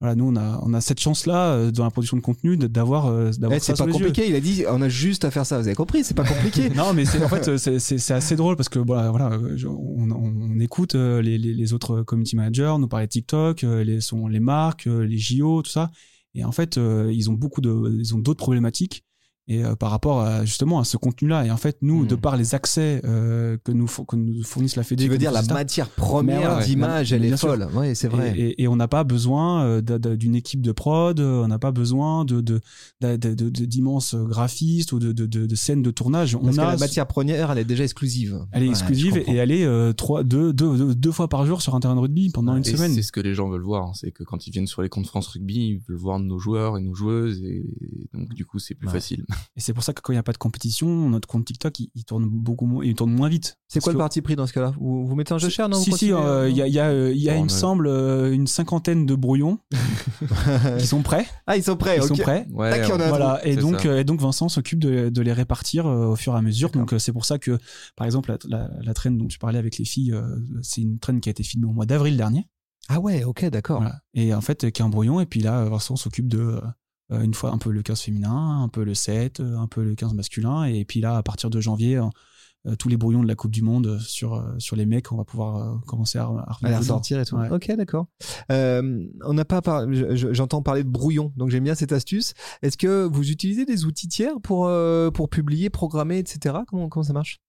voilà, 0.00 0.14
nous 0.16 0.26
on 0.26 0.36
a, 0.36 0.60
on 0.64 0.74
a 0.74 0.80
cette 0.82 1.00
chance-là 1.00 1.52
euh, 1.54 1.70
dans 1.70 1.84
la 1.84 1.90
production 1.90 2.16
de 2.16 2.22
contenu 2.22 2.56
d'avoir 2.58 3.04
d'avoir 3.38 3.52
Eh, 3.56 3.60
c'est 3.60 3.74
pas 3.78 3.86
yeux. 3.86 3.92
compliqué. 3.92 4.28
Il 4.28 4.34
a 4.34 4.40
dit, 4.40 4.64
on 4.68 4.82
a 4.82 4.88
juste 4.90 5.24
à 5.24 5.30
faire 5.30 5.46
ça. 5.46 5.58
Vous 5.60 5.66
avez 5.68 5.74
compris? 5.76 6.04
C'est 6.04 6.12
pas 6.14 6.24
compliqué. 6.24 6.68
non, 6.76 6.92
mais 6.92 7.04
c'est 7.06 7.24
en 7.24 7.28
fait 7.28 7.56
c'est- 7.56 8.10
assez 8.10 8.36
drôle 8.36 8.56
parce 8.56 8.68
que 8.68 8.78
voilà, 8.80 9.10
voilà 9.10 9.38
on, 9.66 10.10
on 10.10 10.58
écoute 10.60 10.94
les, 10.94 11.38
les, 11.38 11.54
les 11.54 11.72
autres 11.72 12.02
community 12.02 12.36
managers 12.36 12.74
nous 12.78 12.88
parler 12.88 13.06
de 13.06 13.12
TikTok, 13.12 13.62
les 13.62 14.00
sont 14.02 14.26
les 14.26 14.40
marques, 14.40 14.84
les 14.86 15.16
JO, 15.18 15.62
tout 15.62 15.70
ça. 15.70 15.90
Et 16.34 16.44
en 16.44 16.52
fait, 16.52 16.78
euh, 16.78 17.12
ils 17.12 17.30
ont 17.30 17.34
beaucoup 17.34 17.60
de 17.60 17.96
ils 17.98 18.14
ont 18.14 18.18
d'autres 18.18 18.42
problématiques 18.42 19.04
et 19.52 19.64
euh, 19.64 19.74
par 19.76 19.90
rapport 19.90 20.20
à 20.20 20.44
justement 20.44 20.78
à 20.80 20.84
ce 20.84 20.96
contenu-là. 20.96 21.44
Et 21.46 21.50
en 21.50 21.56
fait, 21.56 21.76
nous, 21.82 22.06
de 22.06 22.14
par 22.14 22.36
les 22.36 22.54
accès 22.54 23.00
euh, 23.04 23.56
que 23.64 23.72
nous 23.72 23.86
que 23.86 24.16
nous 24.16 24.42
fournissent 24.42 24.76
la 24.76 24.82
Fédé, 24.82 25.04
Tu 25.04 25.10
veux 25.10 25.18
dire 25.18 25.32
la 25.32 25.42
matière 25.42 25.88
première 25.88 26.58
ouais, 26.58 26.64
d'image, 26.64 27.12
elle 27.12 27.24
est 27.24 27.36
folle. 27.36 27.68
Oui, 27.74 27.94
c'est 27.96 28.08
vrai. 28.08 28.34
et, 28.36 28.42
et- 28.50 28.62
et 28.62 28.68
on 28.68 28.76
n'a 28.76 28.88
pas 28.88 29.04
besoin 29.04 29.64
euh, 29.64 29.80
d'une 30.16 30.34
équipe 30.34 30.62
de 30.62 30.72
prod, 30.72 31.18
on 31.20 31.48
n'a 31.48 31.58
pas 31.58 31.72
besoin 31.72 32.24
de 32.24 32.40
de- 32.40 32.60
de- 33.00 33.16
de- 33.16 33.34
de- 33.34 33.50
de- 33.50 33.64
d'immenses 33.64 34.14
graphistes 34.14 34.92
ou 34.92 34.98
de, 34.98 35.12
de, 35.12 35.26
de, 35.26 35.46
de 35.46 35.54
scènes 35.54 35.82
de 35.82 35.90
tournage. 35.90 36.32
Parce 36.32 36.44
on 36.44 36.52
que 36.56 36.60
a 36.60 36.70
la 36.72 36.76
matière 36.76 37.06
première, 37.06 37.50
elle 37.50 37.58
est 37.58 37.64
déjà 37.64 37.84
exclusive. 37.84 38.38
elle 38.52 38.62
est 38.62 38.66
Ouais, 38.66 38.70
exclusive 38.70 39.16
et 39.18 39.34
elle 39.36 39.50
est 39.50 39.64
euh, 39.64 39.92
trois, 39.92 40.22
deux, 40.24 40.52
deux, 40.52 40.76
deux, 40.76 40.94
deux 40.94 41.12
fois 41.12 41.28
par 41.28 41.44
jour 41.46 41.62
sur 41.62 41.74
un 41.74 41.80
terrain 41.80 41.94
de 41.94 42.00
rugby 42.00 42.30
pendant 42.30 42.56
une 42.56 42.66
Et 42.66 42.70
semaine. 42.76 42.92
c'est 42.94 43.02
ce 43.02 43.12
que 43.12 43.20
les 43.20 43.34
gens 43.34 43.48
veulent 43.48 43.62
voir, 43.62 43.88
hein. 43.88 43.92
c'est 43.94 44.10
que 44.12 44.22
quand 44.24 44.46
ils 44.46 44.50
viennent 44.50 44.66
sur 44.66 44.82
les 44.82 44.88
comptes 44.88 45.06
France 45.06 45.26
Rugby, 45.28 45.54
ils 45.54 45.80
veulent 45.88 45.98
voir 45.98 46.18
nos 46.18 46.38
joueurs 46.38 46.78
et 46.78 46.80
nos 46.80 46.94
joueuses, 46.94 47.42
et 47.42 47.64
donc 48.14 48.28
du 48.34 48.44
coup 48.44 48.58
c'est 48.58 48.74
plus 48.74 48.86
Ouais. 48.88 48.92
facile. 48.94 49.24
Et 49.56 49.60
c'est 49.60 49.72
pour 49.72 49.82
ça 49.84 49.92
que 49.92 50.00
quand 50.00 50.12
il 50.12 50.16
n'y 50.16 50.20
a 50.20 50.22
pas 50.22 50.32
de 50.32 50.38
compétition, 50.38 51.08
notre 51.10 51.26
compte 51.28 51.44
TikTok, 51.44 51.78
il, 51.80 51.90
il 51.94 52.04
tourne 52.04 52.26
beaucoup 52.28 52.66
moins, 52.66 52.84
il 52.84 52.94
tourne 52.94 53.12
moins 53.12 53.28
vite. 53.28 53.58
C'est 53.68 53.80
quoi 53.80 53.92
le 53.92 53.98
parti 53.98 54.20
pris 54.22 54.36
dans 54.36 54.46
ce 54.46 54.52
cas-là? 54.52 54.72
Vous, 54.78 55.06
vous 55.06 55.14
mettez 55.14 55.32
un 55.34 55.38
jeu 55.38 55.48
cher, 55.48 55.68
non 55.68 55.78
Si, 55.78 55.92
si, 55.92 56.12
euh, 56.12 56.48
il 56.50 56.56
y 56.56 56.62
a, 56.62 56.66
il 56.66 56.74
y 56.74 56.78
a, 56.78 56.88
euh, 56.88 57.12
il 57.14 57.20
y 57.22 57.28
a 57.30 57.34
Bon, 57.34 57.40
il 57.40 57.44
me 57.44 57.50
a- 57.50 57.52
semble, 57.52 57.86
euh, 57.86 58.32
une 58.32 58.46
cinquantaine 58.46 59.06
de 59.06 59.14
brouillons 59.14 59.58
qui 60.78 60.86
sont 60.86 61.02
prêts. 61.02 61.26
Ah, 61.46 61.56
ils 61.56 61.62
sont 61.62 61.76
prêts. 61.76 61.96
Ils 61.96 62.02
sont 62.02 62.14
prêts. 62.16 62.46
Ouais, 62.52 62.82
Voilà, 63.08 63.40
et 63.46 63.56
donc, 63.56 63.86
euh, 63.86 63.98
et 64.00 64.04
donc 64.04 64.20
Vincent 64.20 64.48
s'occupe 64.48 64.78
de, 64.78 65.08
de 65.08 65.22
les 65.22 65.32
répartir 65.32 65.86
euh, 65.86 66.06
au 66.08 66.16
fur 66.16 66.34
et 66.34 66.38
à 66.38 66.42
mesure. 66.42 66.70
Donc 66.70 66.92
euh, 66.92 66.98
c'est 66.98 67.12
pour 67.12 67.24
ça 67.24 67.38
que, 67.38 67.58
par 67.96 68.06
exemple, 68.06 68.30
la, 68.30 68.38
la, 68.66 68.70
la 68.82 68.94
traîne 68.94 69.18
dont 69.18 69.26
tu 69.28 69.38
parlais 69.38 69.58
avec 69.58 69.78
les 69.78 69.84
filles, 69.84 70.12
euh, 70.12 70.22
c'est 70.62 70.80
une 70.82 70.98
traîne 70.98 71.20
qui 71.20 71.28
a 71.28 71.32
été 71.32 71.42
filmée 71.42 71.66
au 71.66 71.72
mois 71.72 71.86
d'avril 71.86 72.16
dernier. 72.16 72.48
Ah 72.88 72.98
ouais, 73.00 73.24
ok, 73.24 73.44
d'accord. 73.46 73.80
Voilà. 73.80 74.00
Et 74.14 74.34
en 74.34 74.40
fait, 74.40 74.70
qui 74.72 74.82
est 74.82 74.84
un 74.84 74.88
brouillon. 74.88 75.20
Et 75.20 75.26
puis 75.26 75.40
là, 75.40 75.64
Vincent 75.64 75.96
s'occupe 75.96 76.28
de 76.28 76.38
euh, 76.40 76.60
une 77.22 77.34
fois 77.34 77.50
un 77.52 77.58
peu 77.58 77.70
le 77.70 77.82
15 77.82 78.00
féminin, 78.00 78.62
un 78.62 78.68
peu 78.68 78.84
le 78.84 78.94
7, 78.94 79.40
euh, 79.40 79.56
un 79.58 79.66
peu 79.66 79.82
le 79.84 79.94
15 79.94 80.14
masculin. 80.14 80.64
Et 80.64 80.84
puis 80.84 81.00
là, 81.00 81.16
à 81.16 81.22
partir 81.22 81.50
de 81.50 81.60
janvier, 81.60 81.96
euh, 81.96 82.04
euh, 82.68 82.76
tous 82.76 82.88
les 82.88 82.96
brouillons 82.96 83.22
de 83.24 83.26
la 83.26 83.34
Coupe 83.34 83.50
du 83.50 83.60
Monde 83.62 83.98
sur, 83.98 84.34
euh, 84.34 84.54
sur 84.58 84.76
les 84.76 84.86
mecs, 84.86 85.10
on 85.10 85.16
va 85.16 85.24
pouvoir 85.24 85.56
euh, 85.56 85.76
commencer 85.86 86.18
à, 86.18 86.26
à 86.62 86.78
ressortir 86.78 87.18
et 87.18 87.24
tout. 87.24 87.34
Ouais. 87.36 87.50
Ok, 87.50 87.70
d'accord. 87.76 88.06
Euh, 88.52 89.04
on 89.24 89.34
n'a 89.34 89.44
pas 89.44 89.60
par- 89.62 89.92
je- 89.92 90.14
je- 90.14 90.32
J'entends 90.32 90.62
parler 90.62 90.84
de 90.84 90.88
brouillon, 90.88 91.32
donc 91.36 91.50
j'aime 91.50 91.64
bien 91.64 91.74
cette 91.74 91.90
astuce. 91.92 92.34
Est-ce 92.62 92.76
que 92.76 93.04
vous 93.12 93.30
utilisez 93.32 93.64
des 93.64 93.84
outils 93.84 94.06
tiers 94.06 94.40
pour 94.42 94.66
euh, 94.66 95.10
pour 95.10 95.28
publier, 95.28 95.70
programmer, 95.70 96.18
etc. 96.18 96.54
Comment 96.68 96.88
comment 96.88 97.02
ça 97.02 97.12
marche? 97.12 97.40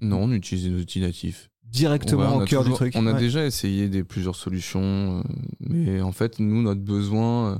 Non, 0.00 0.22
on 0.24 0.32
utilise 0.32 0.64
des 0.64 0.74
outils 0.80 1.00
natifs. 1.00 1.50
Directement 1.64 2.36
au 2.36 2.44
cœur 2.44 2.62
toujours- 2.62 2.64
du 2.64 2.72
truc. 2.72 2.94
On 2.96 3.06
a 3.06 3.12
Ouais. 3.12 3.18
déjà 3.18 3.44
essayé 3.44 3.88
des 3.88 4.04
plusieurs 4.04 4.36
solutions, 4.36 4.80
euh, 5.20 5.22
mais 5.60 6.00
en 6.00 6.12
fait, 6.12 6.38
nous, 6.38 6.62
notre 6.62 6.80
besoin, 6.80 7.52
euh, 7.52 7.54
euh, 7.54 7.58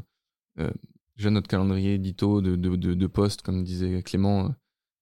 déjà 1.16 1.30
notre 1.30 1.48
calendrier 1.48 1.94
édito 1.94 2.40
de, 2.40 2.56
de, 2.56 2.76
de, 2.76 2.94
de 2.94 3.06
poste, 3.06 3.42
comme 3.42 3.64
disait 3.64 4.02
Clément, 4.02 4.46
euh, 4.46 4.48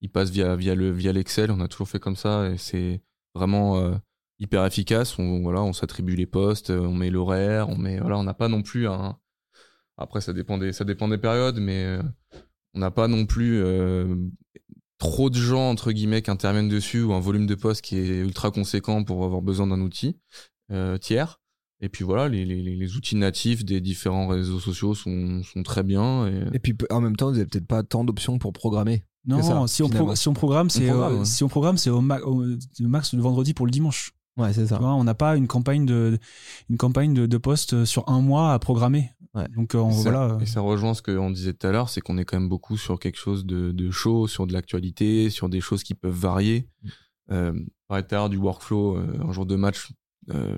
il 0.01 0.09
passe 0.09 0.29
via, 0.29 0.55
le 0.55 0.91
via 0.91 1.11
l'Excel. 1.11 1.51
On 1.51 1.59
a 1.59 1.67
toujours 1.67 1.89
fait 1.89 1.99
comme 1.99 2.15
ça 2.15 2.49
et 2.49 2.57
c'est 2.57 3.01
vraiment 3.33 3.77
euh, 3.77 3.95
hyper 4.39 4.65
efficace. 4.65 5.17
On, 5.19 5.73
s'attribue 5.73 6.15
les 6.15 6.25
postes, 6.25 6.69
euh, 6.69 6.79
on 6.79 6.93
met 6.93 7.09
l'horaire, 7.09 7.69
on 7.69 7.77
met, 7.77 7.99
voilà, 7.99 8.17
on 8.17 8.23
n'a 8.23 8.33
pas 8.33 8.47
non 8.47 8.61
plus 8.61 8.87
un. 8.87 9.17
Après, 9.97 10.21
ça 10.21 10.33
dépend 10.33 10.57
des, 10.57 10.73
ça 10.73 10.83
dépend 10.83 11.07
des 11.07 11.17
périodes, 11.17 11.59
mais 11.59 11.85
euh, 11.85 12.03
on 12.73 12.79
n'a 12.79 12.91
pas 12.91 13.07
non 13.07 13.25
plus 13.25 13.61
euh, 13.63 14.15
trop 14.97 15.29
de 15.29 15.35
gens 15.35 15.69
entre 15.69 15.91
guillemets 15.91 16.21
qui 16.21 16.31
interviennent 16.31 16.69
dessus 16.69 17.01
ou 17.01 17.13
un 17.13 17.19
volume 17.19 17.47
de 17.47 17.55
poste 17.55 17.81
qui 17.81 17.97
est 17.97 18.19
ultra 18.19 18.51
conséquent 18.51 19.03
pour 19.03 19.23
avoir 19.23 19.41
besoin 19.41 19.67
d'un 19.67 19.81
outil 19.81 20.19
euh, 20.71 20.97
tiers. 20.97 21.39
Et 21.81 21.89
puis 21.89 22.03
voilà, 22.05 22.29
les, 22.29 22.45
les, 22.45 22.61
les 22.75 22.95
outils 22.95 23.15
natifs 23.17 23.65
des 23.65 23.81
différents 23.81 24.27
réseaux 24.27 24.59
sociaux 24.59 24.95
sont, 24.95 25.43
sont 25.43 25.61
très 25.63 25.83
bien. 25.83 26.27
Et... 26.27 26.43
Et 26.53 26.59
puis 26.59 26.73
en 26.89 27.01
même 27.01 27.15
temps, 27.15 27.29
vous 27.29 27.35
avez 27.37 27.45
peut-être 27.45 27.67
pas 27.67 27.83
tant 27.83 28.03
d'options 28.05 28.39
pour 28.39 28.53
programmer. 28.53 29.03
Non, 29.27 29.41
C'est 29.41 29.49
ça, 29.49 29.67
si, 29.67 29.83
on 29.83 29.89
pro- 29.89 30.15
si 30.15 30.27
on 30.27 30.33
programme, 30.33 30.69
c'est 30.69 30.89
euh, 30.89 31.17
ouais. 31.19 31.25
si 31.25 31.43
on 31.43 31.47
programme, 31.47 31.77
c'est 31.77 31.89
au, 31.89 31.99
ma- 32.01 32.19
au- 32.21 32.43
le 32.43 32.87
max 32.87 33.13
le 33.13 33.21
vendredi 33.21 33.53
pour 33.53 33.65
le 33.65 33.71
dimanche. 33.71 34.11
Ouais, 34.37 34.53
c'est 34.53 34.67
ça. 34.67 34.75
Tu 34.75 34.81
vois, 34.81 34.93
on 34.93 35.03
n'a 35.03 35.15
pas 35.15 35.35
une 35.35 35.47
campagne 35.47 35.85
de 35.85 36.17
une 36.69 36.77
campagne 36.77 37.13
de, 37.13 37.25
de 37.25 37.37
posts 37.37 37.85
sur 37.85 38.07
un 38.09 38.21
mois 38.21 38.53
à 38.53 38.59
programmer. 38.59 39.11
Ouais. 39.33 39.47
Donc 39.55 39.73
euh, 39.75 39.79
on- 39.79 39.89
Et 39.89 39.93
ça, 39.93 40.11
voilà. 40.11 40.37
et 40.41 40.45
ça 40.45 40.61
rejoint 40.61 40.93
ce 40.93 41.01
qu'on 41.01 41.31
disait 41.31 41.53
tout 41.53 41.65
à 41.67 41.71
l'heure, 41.71 41.89
c'est 41.89 42.01
qu'on 42.01 42.17
est 42.17 42.23
quand 42.25 42.39
même 42.39 42.49
beaucoup 42.49 42.77
sur 42.77 42.99
quelque 42.99 43.17
chose 43.17 43.45
de, 43.45 43.71
de 43.71 43.91
chaud, 43.91 44.27
sur 44.27 44.45
de 44.47 44.53
l'actualité, 44.53 45.29
sur 45.29 45.49
des 45.49 45.59
choses 45.61 45.83
qui 45.83 45.93
peuvent 45.95 46.13
varier. 46.15 46.69
Euh, 47.31 47.51
tout 47.53 47.95
à 47.95 48.01
l'heure 48.11 48.29
du 48.29 48.37
workflow, 48.37 48.97
euh, 48.97 49.07
un 49.27 49.31
jour 49.31 49.45
de 49.45 49.55
match, 49.55 49.91
euh, 50.33 50.55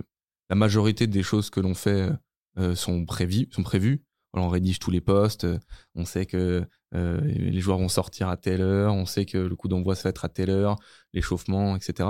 la 0.50 0.56
majorité 0.56 1.08
des 1.08 1.24
choses 1.24 1.50
que 1.50 1.60
l'on 1.60 1.74
fait 1.74 2.10
euh, 2.58 2.76
sont, 2.76 3.06
prévues, 3.06 3.48
sont 3.52 3.64
prévues. 3.64 4.04
On 4.34 4.50
rédige 4.50 4.80
tous 4.80 4.92
les 4.92 5.02
posts, 5.02 5.46
euh, 5.46 5.60
on 5.96 6.06
sait 6.06 6.26
que 6.26 6.64
euh, 6.94 7.22
les 7.22 7.60
joueurs 7.60 7.80
vont 7.80 7.90
sortir 7.90 8.30
à 8.30 8.38
telle 8.38 8.62
heure, 8.62 8.94
on 8.94 9.06
sait 9.06 9.26
que 9.26 9.38
le 9.38 9.56
coup 9.56 9.68
d'envoi 9.68 9.96
se 9.96 10.02
fait 10.02 10.10
être 10.10 10.26
à 10.26 10.30
telle 10.30 10.52
heure, 10.52 10.76
l'échauffement, 11.14 11.76
etc. 11.76 12.10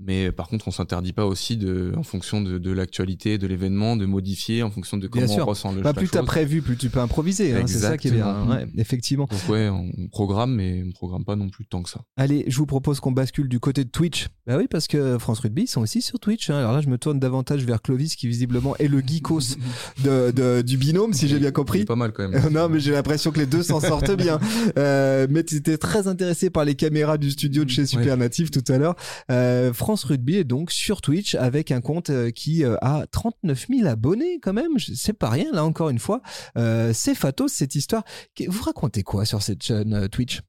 Mais 0.00 0.32
par 0.32 0.48
contre, 0.48 0.66
on 0.68 0.70
s'interdit 0.70 1.12
pas 1.12 1.24
aussi 1.26 1.56
de, 1.56 1.92
en 1.96 2.02
fonction 2.02 2.40
de, 2.40 2.58
de 2.58 2.70
l'actualité, 2.72 3.38
de 3.38 3.46
l'événement, 3.46 3.96
de 3.96 4.06
modifier 4.06 4.62
en 4.62 4.70
fonction 4.70 4.96
de 4.96 5.06
Bien 5.08 5.22
comment 5.22 5.32
sûr. 5.34 5.44
on 5.46 5.50
ressent 5.50 5.72
le 5.72 5.82
Bah, 5.82 5.92
plus 5.94 6.08
t'as 6.08 6.18
chose. 6.18 6.26
prévu, 6.26 6.62
plus 6.62 6.76
tu 6.76 6.90
peux 6.90 6.98
improviser. 7.00 7.54
hein, 7.54 7.62
c'est 7.66 7.78
ça 7.78 7.96
qui 7.96 8.08
est 8.08 8.12
bien. 8.12 8.46
Ouais, 8.48 8.66
effectivement. 8.76 9.28
Donc 9.30 9.48
ouais, 9.48 9.68
on 9.68 10.08
programme, 10.08 10.54
mais 10.56 10.82
on 10.86 10.90
programme 10.92 11.24
pas 11.24 11.36
non 11.36 11.48
plus 11.48 11.64
tant 11.66 11.82
que 11.82 11.90
ça. 11.90 12.00
Allez, 12.16 12.44
je 12.48 12.56
vous 12.56 12.66
propose 12.66 12.98
qu'on 13.00 13.12
bascule 13.12 13.48
du 13.48 13.60
côté 13.60 13.84
de 13.84 13.90
Twitch. 13.90 14.26
Bah 14.46 14.56
oui, 14.58 14.66
parce 14.68 14.88
que 14.88 15.18
France 15.18 15.38
Rugby 15.40 15.62
ils 15.62 15.66
sont 15.68 15.80
aussi 15.80 16.02
sur 16.02 16.18
Twitch. 16.18 16.50
hein. 16.50 16.56
Alors 16.58 16.72
là, 16.72 16.80
je 16.80 16.88
me 16.88 16.98
tourne 16.98 17.18
davantage 17.20 17.64
vers 17.64 17.80
Clovis, 17.80 18.16
qui 18.16 18.26
visiblement 18.28 18.76
est 18.78 18.88
le 18.88 19.00
geekos 19.00 19.56
de, 20.02 20.30
de- 20.32 20.62
du 20.62 20.76
binôme, 20.76 21.12
si 21.14 21.28
j'ai 21.28 21.38
bien 21.38 21.48
C'est 21.48 21.52
compris. 21.52 21.84
pas 21.84 21.96
mal 21.96 22.12
quand 22.12 22.28
même. 22.28 22.42
Non, 22.52 22.68
mais 22.68 22.80
j'ai 22.80 22.92
l'impression 22.92 23.30
que 23.30 23.38
les 23.38 23.46
deux 23.46 23.62
s'en 23.62 23.80
sortent 23.80 24.10
bien. 24.16 24.38
Euh, 24.78 25.26
mais 25.30 25.44
tu 25.44 25.56
étais 25.56 25.78
très 25.78 26.08
intéressé 26.08 26.50
par 26.50 26.64
les 26.64 26.74
caméras 26.74 27.16
du 27.18 27.30
studio 27.30 27.64
de 27.64 27.70
chez 27.70 27.86
Supernative 27.86 28.50
tout 28.50 28.64
à 28.72 28.78
l'heure. 28.78 28.96
Euh, 29.30 29.72
France 29.84 30.04
Rugby 30.04 30.36
est 30.36 30.44
donc 30.44 30.70
sur 30.70 31.02
Twitch 31.02 31.34
avec 31.34 31.70
un 31.70 31.82
compte 31.82 32.08
euh, 32.08 32.30
qui 32.30 32.64
euh, 32.64 32.74
a 32.80 33.06
39 33.06 33.66
000 33.68 33.86
abonnés 33.86 34.40
quand 34.40 34.54
même. 34.54 34.78
C'est 34.78 35.12
pas 35.12 35.28
rien, 35.28 35.52
là 35.52 35.62
encore 35.62 35.90
une 35.90 35.98
fois. 35.98 36.22
Euh, 36.56 36.94
c'est 36.94 37.14
fatos 37.14 37.52
cette 37.52 37.74
histoire. 37.74 38.02
Vous 38.48 38.62
racontez 38.62 39.02
quoi 39.02 39.26
sur 39.26 39.42
cette 39.42 39.62
chaîne 39.62 40.08
Twitch? 40.08 40.40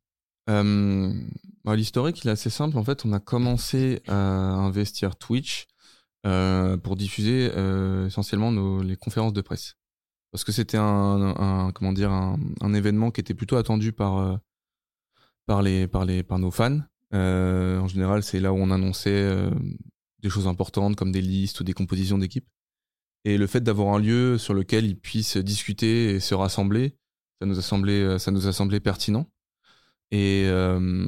Euh, 0.50 1.14
bah, 1.66 1.76
L'historique, 1.76 2.24
il 2.24 2.30
est 2.30 2.32
assez 2.32 2.50
simple. 2.50 2.78
En 2.78 2.86
fait, 2.86 3.04
on 3.04 3.12
a 3.12 3.20
commencé 3.20 4.02
à 4.08 4.16
investir 4.16 5.18
Twitch 5.18 5.66
pour 6.24 6.96
diffuser 6.96 7.52
essentiellement 8.08 8.54
nos, 8.54 8.82
les 8.82 8.96
conférences 8.96 9.34
de 9.34 9.42
presse. 9.42 9.76
Parce 10.32 10.46
que 10.46 10.54
c'était 10.54 10.78
un, 10.80 11.72
comment 11.76 11.92
dire, 11.92 12.10
un, 12.10 12.74
événement 12.74 13.12
qui 13.12 13.20
était 13.20 13.34
plutôt 13.34 13.58
attendu 13.58 13.92
par, 13.92 14.40
par, 15.46 15.62
les, 15.62 15.90
par, 15.90 16.06
les, 16.06 16.24
par 16.24 16.40
nos 16.40 16.52
fans. 16.52 16.80
Euh, 17.14 17.80
en 17.80 17.88
général, 17.88 18.24
c'est 18.24 18.40
là 18.40 18.52
où 18.52 18.58
on 18.58 18.72
annonçait 18.72 19.10
euh, 19.12 19.50
des 20.22 20.30
choses 20.30 20.48
importantes 20.48 20.96
comme 20.96 21.12
des 21.12 21.22
listes 21.22 21.60
ou 21.60 21.64
des 21.64 21.74
compositions 21.74 22.18
d'équipes. 22.18 22.48
Et 23.26 23.38
le 23.38 23.48
fait 23.48 23.62
d'avoir 23.62 23.96
un 23.96 24.00
lieu 24.00 24.38
sur 24.38 24.54
lequel 24.54 24.86
ils 24.86 25.00
puissent 25.00 25.38
discuter 25.38 26.12
et 26.12 26.20
se 26.20 26.36
rassembler, 26.36 26.96
ça 27.40 27.48
nous 27.48 27.58
a 27.58 27.62
semblé, 27.62 28.20
semblé 28.20 28.80
pertinent. 28.80 29.30
Et 30.12 30.44
euh, 30.46 31.08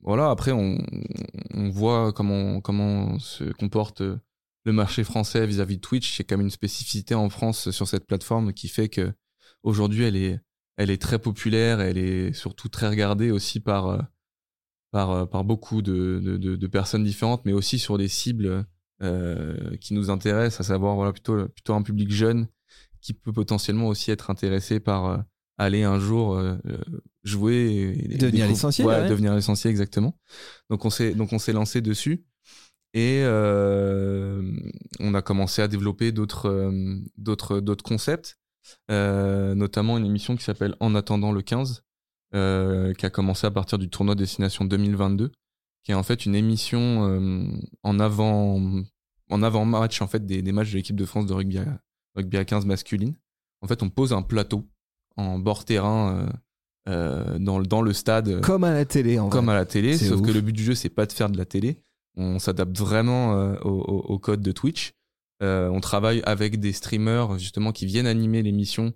voilà, 0.00 0.30
après, 0.30 0.52
on, 0.52 0.78
voit 1.70 2.12
comment, 2.12 3.18
se 3.18 3.44
comporte 3.52 4.02
le 4.64 4.72
marché 4.72 5.04
français 5.04 5.46
vis-à-vis 5.46 5.76
de 5.76 5.80
Twitch. 5.80 6.16
C'est 6.16 6.24
quand 6.24 6.36
même 6.36 6.46
une 6.46 6.50
spécificité 6.50 7.14
en 7.14 7.28
France 7.28 7.70
sur 7.70 7.88
cette 7.88 8.06
plateforme 8.06 8.52
qui 8.52 8.68
fait 8.68 8.88
que 8.88 9.12
aujourd'hui, 9.62 10.04
elle 10.04 10.16
est, 10.16 10.40
elle 10.76 10.90
est 10.90 11.00
très 11.00 11.18
populaire. 11.18 11.80
Elle 11.80 11.98
est 11.98 12.32
surtout 12.32 12.68
très 12.68 12.88
regardée 12.88 13.30
aussi 13.30 13.60
par, 13.60 13.86
euh, 13.88 13.98
par, 14.92 15.10
euh, 15.10 15.26
par 15.26 15.42
beaucoup 15.42 15.82
de, 15.82 16.20
de, 16.22 16.36
de- 16.36 16.54
de 16.56 16.66
personnes 16.68 17.02
différentes, 17.02 17.44
mais 17.44 17.52
aussi 17.52 17.80
sur 17.80 17.98
des 17.98 18.06
cibles 18.08 18.64
euh, 19.02 19.76
qui 19.80 19.94
nous 19.94 20.10
intéressent, 20.10 20.60
à 20.60 20.68
savoir 20.72 20.94
voilà, 20.94 21.12
plutôt, 21.12 21.48
plutôt 21.48 21.74
un 21.74 21.82
public 21.82 22.10
jeune 22.12 22.46
qui 23.00 23.12
peut 23.14 23.32
potentiellement 23.32 23.88
aussi 23.88 24.12
être 24.12 24.30
intéressé 24.30 24.78
par 24.78 25.06
euh, 25.06 25.18
aller 25.58 25.82
un 25.82 25.98
jour 25.98 26.34
euh, 26.36 26.54
euh, 26.66 26.78
jouer 27.24 27.56
et, 27.98 28.14
et 28.14 28.18
Devenir 28.18 28.46
licencié, 28.46 28.84
ouais, 28.84 29.00
ouais. 29.00 29.08
devenir 29.08 29.34
licencié 29.34 29.70
exactement. 29.70 30.16
Donc 30.70 30.84
on 30.84 30.90
s'est 30.90 31.14
donc 31.14 31.32
on 31.32 31.38
s'est 31.40 31.52
lancé 31.52 31.80
dessus. 31.80 32.24
Et 32.94 33.22
euh, 33.24 34.52
on 35.00 35.14
a 35.14 35.22
commencé 35.22 35.62
à 35.62 35.68
développer 35.68 36.12
d'autres 36.12 36.70
d'autres 37.16 37.60
d'autres 37.60 37.82
concepts 37.84 38.38
euh, 38.90 39.54
notamment 39.54 39.96
une 39.98 40.04
émission 40.06 40.36
qui 40.36 40.44
s'appelle 40.44 40.76
En 40.78 40.94
attendant 40.94 41.32
le 41.32 41.40
15 41.42 41.82
euh, 42.34 42.92
qui 42.94 43.06
a 43.06 43.10
commencé 43.10 43.46
à 43.46 43.50
partir 43.50 43.78
du 43.78 43.88
tournoi 43.88 44.14
destination 44.14 44.64
2022 44.64 45.30
qui 45.84 45.90
est 45.92 45.94
en 45.94 46.02
fait 46.02 46.26
une 46.26 46.34
émission 46.34 47.08
euh, 47.08 47.44
en 47.82 47.98
avant 48.00 48.60
en 49.30 49.42
avant 49.42 49.64
match 49.64 50.00
en 50.02 50.06
fait 50.06 50.24
des, 50.24 50.42
des 50.42 50.52
matchs 50.52 50.70
de 50.72 50.76
l'équipe 50.76 50.96
de 50.96 51.04
France 51.04 51.26
de 51.26 51.32
rugby 51.34 51.58
à, 51.58 51.80
rugby 52.14 52.36
à 52.36 52.44
15 52.44 52.66
masculine 52.66 53.14
en 53.62 53.66
fait 53.66 53.82
on 53.82 53.90
pose 53.90 54.12
un 54.12 54.22
plateau 54.22 54.64
en 55.16 55.38
bord 55.38 55.64
terrain 55.64 56.16
euh, 56.16 56.26
euh, 56.88 57.38
dans, 57.38 57.58
le- 57.58 57.66
dans 57.66 57.82
le 57.82 57.92
stade 57.92 58.40
Comme 58.40 58.64
à 58.64 58.72
la 58.72 58.84
télé, 58.84 59.18
en 59.18 59.28
comme 59.28 59.44
vrai. 59.46 59.54
à 59.54 59.58
la 59.58 59.66
télé, 59.66 59.96
sauf 59.96 60.20
ouf. 60.20 60.26
que 60.26 60.32
le 60.32 60.40
but 60.40 60.52
du 60.52 60.64
jeu, 60.64 60.74
c'est 60.74 60.88
pas 60.88 61.06
de 61.06 61.12
faire 61.12 61.30
de 61.30 61.38
la 61.38 61.44
télé. 61.44 61.78
On 62.16 62.40
s'adapte 62.40 62.76
vraiment 62.76 63.34
euh, 63.36 63.54
au, 63.62 63.70
au- 63.70 64.18
code 64.18 64.40
de 64.42 64.50
Twitch. 64.50 64.92
Euh, 65.44 65.68
on 65.68 65.78
travaille 65.80 66.22
avec 66.24 66.58
des 66.58 66.72
streamers 66.72 67.38
justement 67.38 67.70
qui 67.70 67.86
viennent 67.86 68.08
animer 68.08 68.42
l'émission 68.42 68.92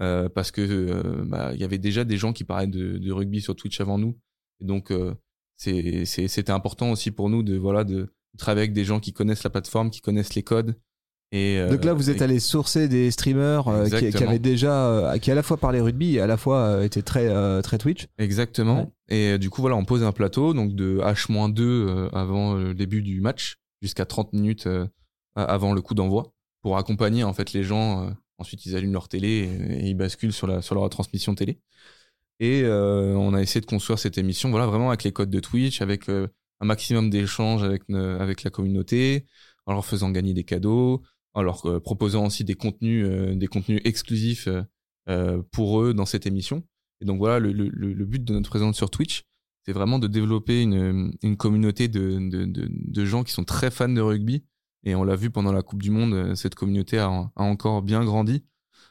euh, 0.00 0.28
parce 0.28 0.50
que 0.50 0.60
euh, 0.60 1.24
bah, 1.24 1.50
il 1.54 1.60
y 1.60 1.64
avait 1.64 1.78
déjà 1.78 2.04
des 2.04 2.16
gens 2.16 2.32
qui 2.32 2.44
parlaient 2.44 2.66
de, 2.66 2.98
de 2.98 3.12
rugby 3.12 3.40
sur 3.40 3.54
Twitch 3.54 3.80
avant 3.80 3.98
nous. 3.98 4.16
Et 4.60 4.64
donc 4.64 4.90
euh, 4.90 5.14
c'était 5.56 6.50
important 6.50 6.90
aussi 6.90 7.10
pour 7.10 7.30
nous 7.30 7.42
de 7.42 7.56
voilà 7.56 7.84
de 7.84 8.08
travailler 8.38 8.64
avec 8.64 8.72
des 8.72 8.84
gens 8.84 9.00
qui 9.00 9.12
connaissent 9.12 9.44
la 9.44 9.50
plateforme, 9.50 9.90
qui 9.90 10.00
connaissent 10.00 10.34
les 10.34 10.42
codes. 10.42 10.76
Et, 11.32 11.58
euh, 11.58 11.68
Donc 11.68 11.84
là, 11.84 11.94
vous 11.94 12.10
êtes 12.10 12.22
allé 12.22 12.38
sourcer 12.38 12.86
des 12.86 13.10
streamers 13.10 13.66
euh, 13.66 13.88
qui, 13.88 14.22
avaient 14.22 14.38
déjà, 14.38 14.86
euh, 14.86 15.18
qui 15.18 15.32
à 15.32 15.34
la 15.34 15.42
fois 15.42 15.56
parlaient 15.56 15.80
rugby 15.80 16.14
et 16.14 16.20
à 16.20 16.28
la 16.28 16.36
fois 16.36 16.84
étaient 16.84 17.02
très, 17.02 17.26
euh, 17.26 17.60
très 17.60 17.76
Twitch. 17.76 18.06
Exactement. 18.18 18.92
Et 19.08 19.36
du 19.38 19.50
coup, 19.50 19.60
voilà, 19.60 19.74
on 19.76 19.84
pose 19.84 20.04
un 20.04 20.12
plateau, 20.12 20.54
donc 20.54 20.76
de 20.76 21.00
H-2 21.02 21.60
euh, 21.60 22.08
avant 22.12 22.54
le 22.54 22.72
début 22.72 23.02
du 23.02 23.20
match, 23.20 23.56
jusqu'à 23.82 24.04
30 24.04 24.32
minutes 24.32 24.68
avant 25.34 25.72
le 25.72 25.80
coup 25.80 25.94
d'envoi, 25.94 26.32
pour 26.62 26.78
accompagner 26.78 27.24
en 27.24 27.32
fait 27.32 27.52
les 27.52 27.64
gens. 27.64 28.10
Euh, 28.38 28.42
ensuite, 28.42 28.66
ils 28.66 28.76
allument 28.76 28.92
leur 28.92 29.08
télé 29.08 29.48
et, 29.80 29.88
ils 29.88 29.94
basculent 29.94 30.32
sur 30.32 30.46
la, 30.46 30.62
sur 30.62 30.74
leur 30.74 30.88
transmission 30.90 31.34
télé. 31.34 31.60
Et 32.40 32.62
euh, 32.62 33.14
on 33.14 33.34
a 33.34 33.40
essayé 33.40 33.60
de 33.60 33.66
construire 33.66 33.98
cette 33.98 34.18
émission, 34.18 34.50
voilà, 34.50 34.66
vraiment 34.66 34.88
avec 34.88 35.04
les 35.04 35.12
codes 35.12 35.30
de 35.30 35.40
Twitch, 35.40 35.80
avec 35.82 36.08
euh, 36.08 36.28
un 36.60 36.66
maximum 36.66 37.10
d'échanges 37.10 37.62
avec, 37.62 37.88
ne- 37.88 38.18
avec 38.18 38.42
la 38.42 38.50
communauté, 38.50 39.26
en 39.66 39.72
leur 39.72 39.84
faisant 39.86 40.10
gagner 40.10 40.34
des 40.34 40.44
cadeaux, 40.44 41.02
en 41.34 41.42
leur 41.42 41.64
euh, 41.66 41.80
proposant 41.80 42.26
aussi 42.26 42.44
des 42.44 42.54
contenus, 42.54 43.06
euh, 43.08 43.34
des 43.34 43.46
contenus 43.46 43.80
exclusifs 43.84 44.48
euh, 44.48 44.62
euh, 45.08 45.42
pour 45.52 45.80
eux 45.80 45.94
dans 45.94 46.06
cette 46.06 46.26
émission. 46.26 46.64
Et 47.00 47.04
donc 47.04 47.18
voilà, 47.18 47.38
le, 47.38 47.52
le, 47.52 47.68
le 47.68 48.04
but 48.04 48.24
de 48.24 48.32
notre 48.32 48.50
présence 48.50 48.76
sur 48.76 48.90
Twitch, 48.90 49.24
c'est 49.66 49.72
vraiment 49.72 49.98
de 49.98 50.06
développer 50.06 50.62
une, 50.62 51.12
une 51.22 51.36
communauté 51.36 51.88
de, 51.88 52.18
de, 52.30 52.68
de 52.70 53.04
gens 53.04 53.24
qui 53.24 53.32
sont 53.32 53.44
très 53.44 53.70
fans 53.70 53.88
de 53.88 54.00
rugby. 54.00 54.44
Et 54.84 54.94
on 54.94 55.04
l'a 55.04 55.16
vu 55.16 55.30
pendant 55.30 55.52
la 55.52 55.62
Coupe 55.62 55.82
du 55.82 55.90
Monde, 55.90 56.12
euh, 56.14 56.34
cette 56.34 56.54
communauté 56.54 56.98
a, 56.98 57.06
a 57.08 57.42
encore 57.42 57.82
bien 57.82 58.04
grandi. 58.04 58.44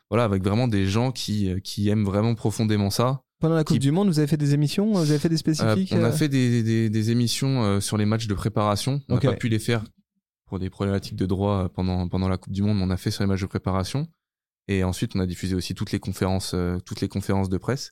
Voilà, 0.09 0.23
avec 0.25 0.43
vraiment 0.43 0.67
des 0.67 0.85
gens 0.85 1.11
qui, 1.11 1.49
euh, 1.49 1.59
qui 1.59 1.89
aiment 1.89 2.03
vraiment 2.05 2.35
profondément 2.35 2.89
ça. 2.89 3.21
Pendant 3.39 3.55
la 3.55 3.63
Coupe 3.63 3.75
Qui- 3.75 3.79
du 3.79 3.91
Monde, 3.91 4.07
vous 4.07 4.19
avez 4.19 4.27
fait 4.27 4.37
des 4.37 4.53
émissions 4.53 4.91
Vous 4.93 5.09
avez 5.09 5.19
fait 5.19 5.29
des 5.29 5.35
Euh, 5.35 5.37
spécifiques 5.37 5.93
on 5.95 6.03
a 6.03 6.11
fait 6.11 6.29
des, 6.29 6.63
des, 6.63 6.89
des 6.89 7.11
émissions 7.11 7.79
sur 7.81 7.97
les 7.97 8.05
matchs 8.05 8.27
de 8.27 8.33
préparation. 8.33 9.01
On 9.09 9.15
n'a 9.15 9.19
pas 9.19 9.37
pu 9.37 9.49
les 9.49 9.59
faire 9.59 9.83
pour 10.45 10.59
des 10.59 10.69
problématiques 10.69 11.15
de 11.15 11.25
droit 11.25 11.69
pendant, 11.69 12.07
pendant 12.07 12.29
la 12.29 12.37
Coupe 12.37 12.53
du 12.53 12.61
Monde, 12.63 12.77
mais 12.77 12.83
on 12.83 12.89
a 12.89 12.97
fait 12.97 13.11
sur 13.11 13.23
les 13.23 13.27
matchs 13.27 13.41
de 13.41 13.47
préparation. 13.47 14.07
Et 14.69 14.83
ensuite, 14.85 15.15
on 15.15 15.19
a 15.19 15.25
diffusé 15.25 15.55
aussi 15.55 15.73
toutes 15.75 15.91
les 15.91 15.99
conférences, 15.99 16.55
toutes 16.85 17.01
les 17.01 17.09
conférences 17.09 17.49
de 17.49 17.57
presse, 17.57 17.91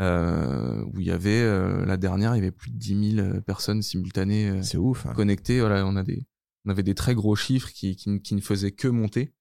euh, 0.00 0.82
où 0.92 1.00
il 1.00 1.06
y 1.06 1.10
avait, 1.10 1.40
euh, 1.42 1.84
la 1.84 1.96
dernière, 1.96 2.34
il 2.34 2.38
y 2.38 2.42
avait 2.42 2.50
plus 2.52 2.70
de 2.70 2.76
10 2.76 3.14
000 3.16 3.26
euh, 3.26 3.40
personnes 3.40 3.82
simultanées 3.82 4.48
euh, 4.50 4.78
ouf. 4.78 5.06
hein. 5.06 5.12
connectées. 5.14 5.58
Voilà, 5.60 5.84
on, 5.86 5.96
a 5.96 6.02
des, 6.04 6.24
on 6.66 6.70
avait 6.70 6.82
des 6.82 6.94
très 6.94 7.14
gros 7.14 7.36
chiffres 7.36 7.70
qui, 7.72 7.96
qui, 7.96 8.20
qui 8.20 8.34
ne 8.34 8.40
faisaient 8.40 8.72
que 8.72 8.88
monter. 8.88 9.32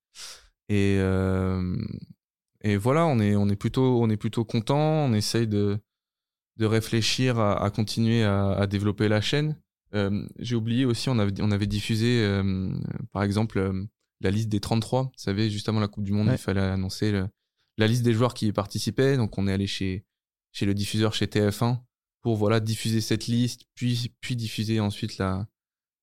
Et, 0.69 0.97
euh, 0.99 1.75
et 2.61 2.77
voilà, 2.77 3.05
on 3.05 3.19
est, 3.19 3.35
on 3.35 3.49
est 3.49 3.55
plutôt, 3.55 4.01
on 4.01 4.09
est 4.09 4.17
plutôt 4.17 4.45
content. 4.45 4.79
On 4.79 5.13
essaye 5.13 5.47
de, 5.47 5.77
de 6.57 6.65
réfléchir 6.65 7.39
à, 7.39 7.63
à 7.63 7.69
continuer 7.69 8.23
à, 8.23 8.51
à 8.51 8.67
développer 8.67 9.07
la 9.07 9.21
chaîne. 9.21 9.59
Euh, 9.93 10.25
J'ai 10.39 10.55
oublié 10.55 10.85
aussi, 10.85 11.09
on 11.09 11.19
avait, 11.19 11.33
on 11.41 11.51
avait 11.51 11.67
diffusé, 11.67 12.21
euh, 12.23 12.71
par 13.11 13.23
exemple, 13.23 13.85
la 14.21 14.31
liste 14.31 14.49
des 14.49 14.59
33. 14.59 15.03
Vous 15.03 15.09
savez, 15.17 15.49
juste 15.49 15.69
avant 15.69 15.79
la 15.79 15.87
Coupe 15.87 16.03
du 16.03 16.11
Monde, 16.11 16.27
Ouais. 16.27 16.35
il 16.35 16.39
fallait 16.39 16.61
annoncer 16.61 17.11
le- 17.11 17.27
la 17.77 17.87
liste 17.87 18.03
des 18.03 18.13
joueurs 18.13 18.33
qui 18.33 18.47
y 18.47 18.51
participaient. 18.51 19.17
Donc, 19.17 19.37
on 19.37 19.47
est 19.47 19.53
allé 19.53 19.67
chez, 19.67 20.05
chez 20.51 20.65
le 20.65 20.73
diffuseur, 20.73 21.13
chez 21.13 21.27
TF1, 21.27 21.79
pour 22.21 22.35
voilà 22.37 22.59
diffuser 22.59 23.01
cette 23.01 23.27
liste, 23.27 23.65
puis, 23.75 24.13
puis 24.21 24.35
diffuser 24.35 24.79
ensuite 24.79 25.17
la, 25.17 25.47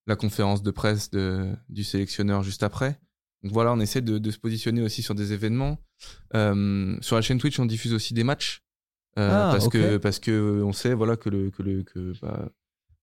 la 0.06 0.16
conférence 0.16 0.62
de 0.62 0.70
presse 0.70 1.10
de, 1.10 1.52
du 1.68 1.84
sélectionneur 1.84 2.42
juste 2.42 2.62
après. 2.62 2.98
Donc 3.42 3.52
voilà, 3.52 3.72
on 3.72 3.80
essaie 3.80 4.00
de, 4.00 4.18
de 4.18 4.30
se 4.30 4.38
positionner 4.38 4.82
aussi 4.82 5.02
sur 5.02 5.14
des 5.14 5.32
événements. 5.32 5.78
Euh, 6.34 6.96
sur 7.00 7.16
la 7.16 7.22
chaîne 7.22 7.38
Twitch, 7.38 7.58
on 7.58 7.66
diffuse 7.66 7.92
aussi 7.92 8.14
des 8.14 8.24
matchs. 8.24 8.62
Euh, 9.18 9.28
Ah, 9.30 9.50
parce, 9.52 9.68
que, 9.68 9.96
parce 9.98 10.18
que 10.18 10.62
on 10.62 10.72
sait 10.72 10.94
voilà, 10.94 11.16
que, 11.16 11.28
le, 11.28 11.50
que, 11.50 11.62
le, 11.62 11.82
que 11.82 12.12
bah, 12.22 12.50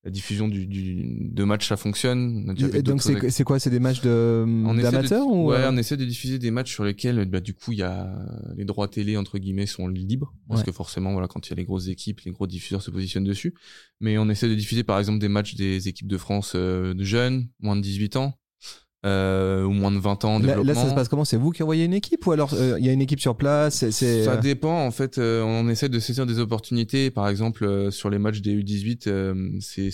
la 0.06 0.12
diffusion 0.12 0.48
du, 0.48 0.66
du, 0.66 1.30
de 1.30 1.44
matchs, 1.44 1.68
ça 1.68 1.76
fonctionne. 1.76 2.56
Et 2.74 2.82
donc 2.82 3.02
c'est 3.02 3.30
c'est 3.30 3.44
quoi? 3.44 3.60
C'est 3.60 3.70
des 3.70 3.82
matchs 3.82 4.02
de 4.02 4.46
d'amateurs 4.82 5.28
ou 5.28 5.50
ouais, 5.50 5.58
euh, 5.58 5.72
on 5.72 5.78
essaie 5.78 5.98
de 5.98 6.06
diffuser 6.06 6.40
des 6.40 6.52
matchs 6.52 6.72
sur 6.72 6.86
lesquels 6.86 7.26
bah, 7.26 7.42
du 7.42 7.54
coup 7.54 7.74
il 7.74 7.80
y 7.80 7.84
a 7.84 8.10
les 8.56 8.64
droits 8.64 8.88
télé 8.88 9.18
entre 9.18 9.38
guillemets 9.40 9.66
sont 9.66 9.88
libres. 9.90 10.34
Parce 10.48 10.62
Ouais. 10.62 10.66
que 10.68 10.72
forcément 10.72 11.12
voilà 11.12 11.28
quand 11.28 11.46
il 11.46 11.50
y 11.50 11.54
a 11.54 11.56
les 11.58 11.66
grosses 11.66 11.90
équipes 11.90 12.22
les 12.22 12.32
gros 12.32 12.48
diffuseurs 12.48 12.82
se 12.82 12.92
positionnent 12.92 13.26
dessus. 13.26 13.54
Mais 14.00 14.18
on 14.18 14.30
essaie 14.30 14.48
de 14.48 14.56
diffuser 14.56 14.84
par 14.84 15.00
exemple 15.00 15.20
des 15.20 15.28
matchs 15.28 15.56
des 15.56 15.90
équipes 15.90 16.08
de 16.08 16.18
France 16.18 16.54
euh, 16.56 16.94
de 16.94 17.04
jeunes 17.04 17.50
moins 17.60 17.76
de 17.76 17.82
18 17.82 18.16
ans 18.16 18.36
euh, 19.06 19.64
ou 19.64 19.72
moins 19.72 19.92
de 19.92 19.98
20 19.98 20.26
ans 20.26 20.36
en 20.36 20.40
Là, 20.40 20.76
ça 20.76 20.90
se 20.90 20.94
passe 20.96 21.08
comment? 21.08 21.26
C'est 21.26 21.38
vous 21.38 21.52
qui 21.52 21.64
envoyez 21.64 21.86
une 21.86 21.94
équipe 21.94 22.26
ou 22.28 22.32
alors 22.32 22.54
euh, 22.54 22.78
il 22.80 22.86
y 22.86 22.90
a 22.90 22.92
une 22.94 23.02
équipe 23.02 23.20
sur 23.22 23.38
place? 23.38 23.90
Ça 23.90 24.06
euh, 24.06 24.38
dépend 24.38 24.86
en 24.86 24.92
fait. 24.92 25.18
euh, 25.18 25.42
on 25.44 25.70
essaie 25.70 25.90
de 25.90 26.00
saisir 26.00 26.26
des 26.26 26.40
opportunités. 26.40 27.10
Par 27.12 27.28
exemple, 27.30 27.92
sur 27.92 28.10
les 28.10 28.20
matchs 28.20 28.42
des 28.42 28.56
U18, 28.62 29.08
euh, 29.08 29.52
c'est 29.62 29.90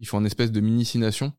ils 0.00 0.06
font 0.06 0.18
une 0.20 0.26
espèce 0.26 0.50
de 0.52 0.60
mini 0.60 0.84
signation. 0.84 1.32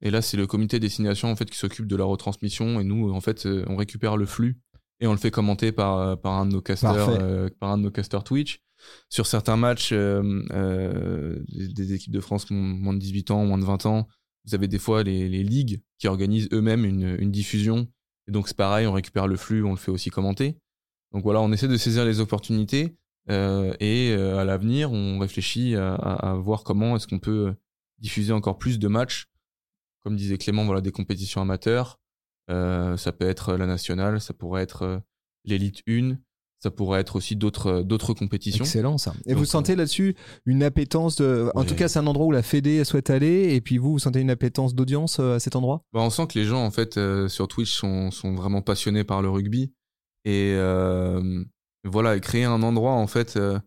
Et 0.00 0.10
là, 0.10 0.22
c'est 0.22 0.36
le 0.36 0.46
comité 0.46 0.78
des 0.78 0.88
signations 0.88 1.28
en 1.30 1.36
fait 1.36 1.50
qui 1.50 1.58
s'occupe 1.58 1.86
de 1.88 1.96
la 1.96 2.04
retransmission. 2.04 2.78
Et 2.80 2.84
nous, 2.84 3.10
en 3.12 3.20
fait, 3.20 3.48
on 3.66 3.76
récupère 3.76 4.16
le 4.16 4.26
flux 4.26 4.60
et 5.00 5.06
on 5.08 5.12
le 5.12 5.18
fait 5.18 5.32
commenter 5.32 5.72
par 5.72 6.20
par 6.20 6.34
un 6.34 6.46
de 6.46 6.52
nos 6.52 6.62
euh, 6.84 7.48
par 7.58 7.70
un 7.70 7.78
de 7.78 7.82
nos 7.82 7.90
casters 7.90 8.22
Twitch. 8.22 8.60
Sur 9.08 9.26
certains 9.26 9.56
matchs 9.56 9.90
euh, 9.92 10.42
euh, 10.52 11.38
des, 11.48 11.68
des 11.68 11.92
équipes 11.94 12.12
de 12.12 12.20
France 12.20 12.50
moins- 12.50 12.74
moins 12.74 12.94
de 12.94 12.98
18 12.98 13.30
ans, 13.30 13.44
moins 13.46 13.58
de 13.58 13.64
20 13.64 13.86
ans, 13.86 14.08
vous 14.44 14.54
avez 14.54 14.68
des 14.68 14.78
fois 14.78 15.02
les, 15.02 15.28
ligues 15.28 15.82
qui 15.98 16.08
organisent 16.08 16.48
eux-mêmes 16.52 16.84
une, 16.84 17.30
diffusion. 17.30 17.88
Et 18.28 18.32
donc 18.32 18.48
c'est 18.48 18.56
pareil, 18.56 18.86
on 18.86 18.92
récupère 18.92 19.26
le 19.26 19.36
flux, 19.36 19.64
on 19.64 19.70
le 19.70 19.76
fait 19.76 19.90
aussi 19.90 20.10
commenter. 20.10 20.56
Donc 21.12 21.22
voilà, 21.22 21.40
on 21.40 21.52
essaie 21.52 21.68
de 21.68 21.76
saisir 21.76 22.04
les 22.04 22.20
opportunités 22.20 22.96
euh, 23.30 23.74
et 23.78 24.12
euh, 24.12 24.38
à 24.38 24.44
l'avenir, 24.44 24.90
on 24.92 25.18
réfléchit 25.18 25.76
à, 25.76 26.34
voir 26.42 26.64
comment 26.64 26.96
est-ce 26.96 27.06
qu'on 27.06 27.18
peut 27.18 27.54
diffuser 27.98 28.32
encore 28.32 28.58
plus 28.58 28.78
de 28.78 28.88
matchs. 28.88 29.26
Comme 30.02 30.16
disait 30.16 30.38
Clément, 30.38 30.64
voilà, 30.64 30.80
des 30.80 30.90
compétitions 30.90 31.40
amateurs. 31.40 32.00
Euh, 32.50 32.96
ça 32.96 33.12
peut 33.12 33.28
être 33.28 33.54
la 33.54 33.66
nationale, 33.66 34.20
ça 34.20 34.34
pourrait 34.34 34.62
être 34.62 35.00
l'élite 35.44 35.82
1, 35.88 36.16
ça 36.62 36.70
pourrait 36.70 37.00
être 37.00 37.16
aussi 37.16 37.34
d'autres 37.34 37.82
d'autres 37.82 38.14
compétitions. 38.14 38.64
Excellent 38.64 38.96
ça. 38.98 39.12
Et 39.26 39.30
Donc, 39.30 39.38
vous 39.40 39.44
sentez 39.44 39.74
là-dessus 39.74 40.14
une 40.46 40.62
appétence 40.62 41.16
de... 41.16 41.50
En 41.54 41.60
Ouais. 41.60 41.66
tout 41.66 41.74
cas, 41.74 41.88
c'est 41.88 41.98
un 41.98 42.06
endroit 42.06 42.26
où 42.26 42.30
la 42.30 42.42
Fédé 42.42 42.84
souhaite 42.84 43.10
aller 43.10 43.54
et 43.54 43.60
puis 43.60 43.78
vous, 43.78 43.92
vous 43.92 43.98
sentez 43.98 44.20
une 44.20 44.30
appétence 44.30 44.74
d'audience 44.74 45.18
euh, 45.18 45.34
à 45.36 45.40
cet 45.40 45.56
endroit? 45.56 45.82
Bah, 45.92 46.00
on 46.02 46.10
sent 46.10 46.28
que 46.28 46.38
les 46.38 46.44
gens 46.44 46.64
en 46.64 46.70
fait 46.70 46.96
euh, 46.98 47.26
sur 47.28 47.48
Twitch 47.48 47.72
sont, 47.72 48.10
sont 48.12 48.34
vraiment 48.34 48.62
passionnés 48.62 49.02
par 49.04 49.22
le 49.22 49.28
rugby 49.28 49.72
et 50.24 50.52
euh, 50.54 51.42
voilà 51.84 52.18
créer 52.20 52.44
un 52.44 52.62
endroit 52.62 52.92
en 52.92 53.08
fait 53.08 53.36
euh, 53.36 53.58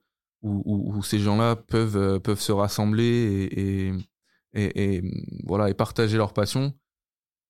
où, 0.41 0.61
où, 0.65 0.95
où 0.97 1.03
ces 1.03 1.19
gens-là 1.19 1.57
peuvent 1.57 1.97
euh, 1.97 2.19
peuvent 2.19 2.39
se 2.39 2.53
rassembler 2.53 3.03
et, 3.03 3.87
et, 3.87 3.93
et, 4.53 4.95
et, 4.95 5.03
voilà 5.45 5.69
et 5.69 5.73
partager 5.73 6.15
leur 6.17 6.31
passion. 6.31 6.73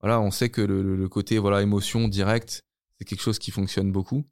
Voilà, 0.02 0.20
on 0.22 0.32
sait 0.32 0.50
que 0.50 0.62
le, 0.62 0.82
le- 0.82 0.96
le 0.96 1.08
côté 1.10 1.38
voilà 1.38 1.62
émotion 1.62 2.08
directe 2.08 2.64
c'est 2.98 3.06
quelque 3.06 3.22
chose 3.22 3.38
qui 3.40 3.52
fonctionne 3.52 3.92
beaucoup 3.92 4.24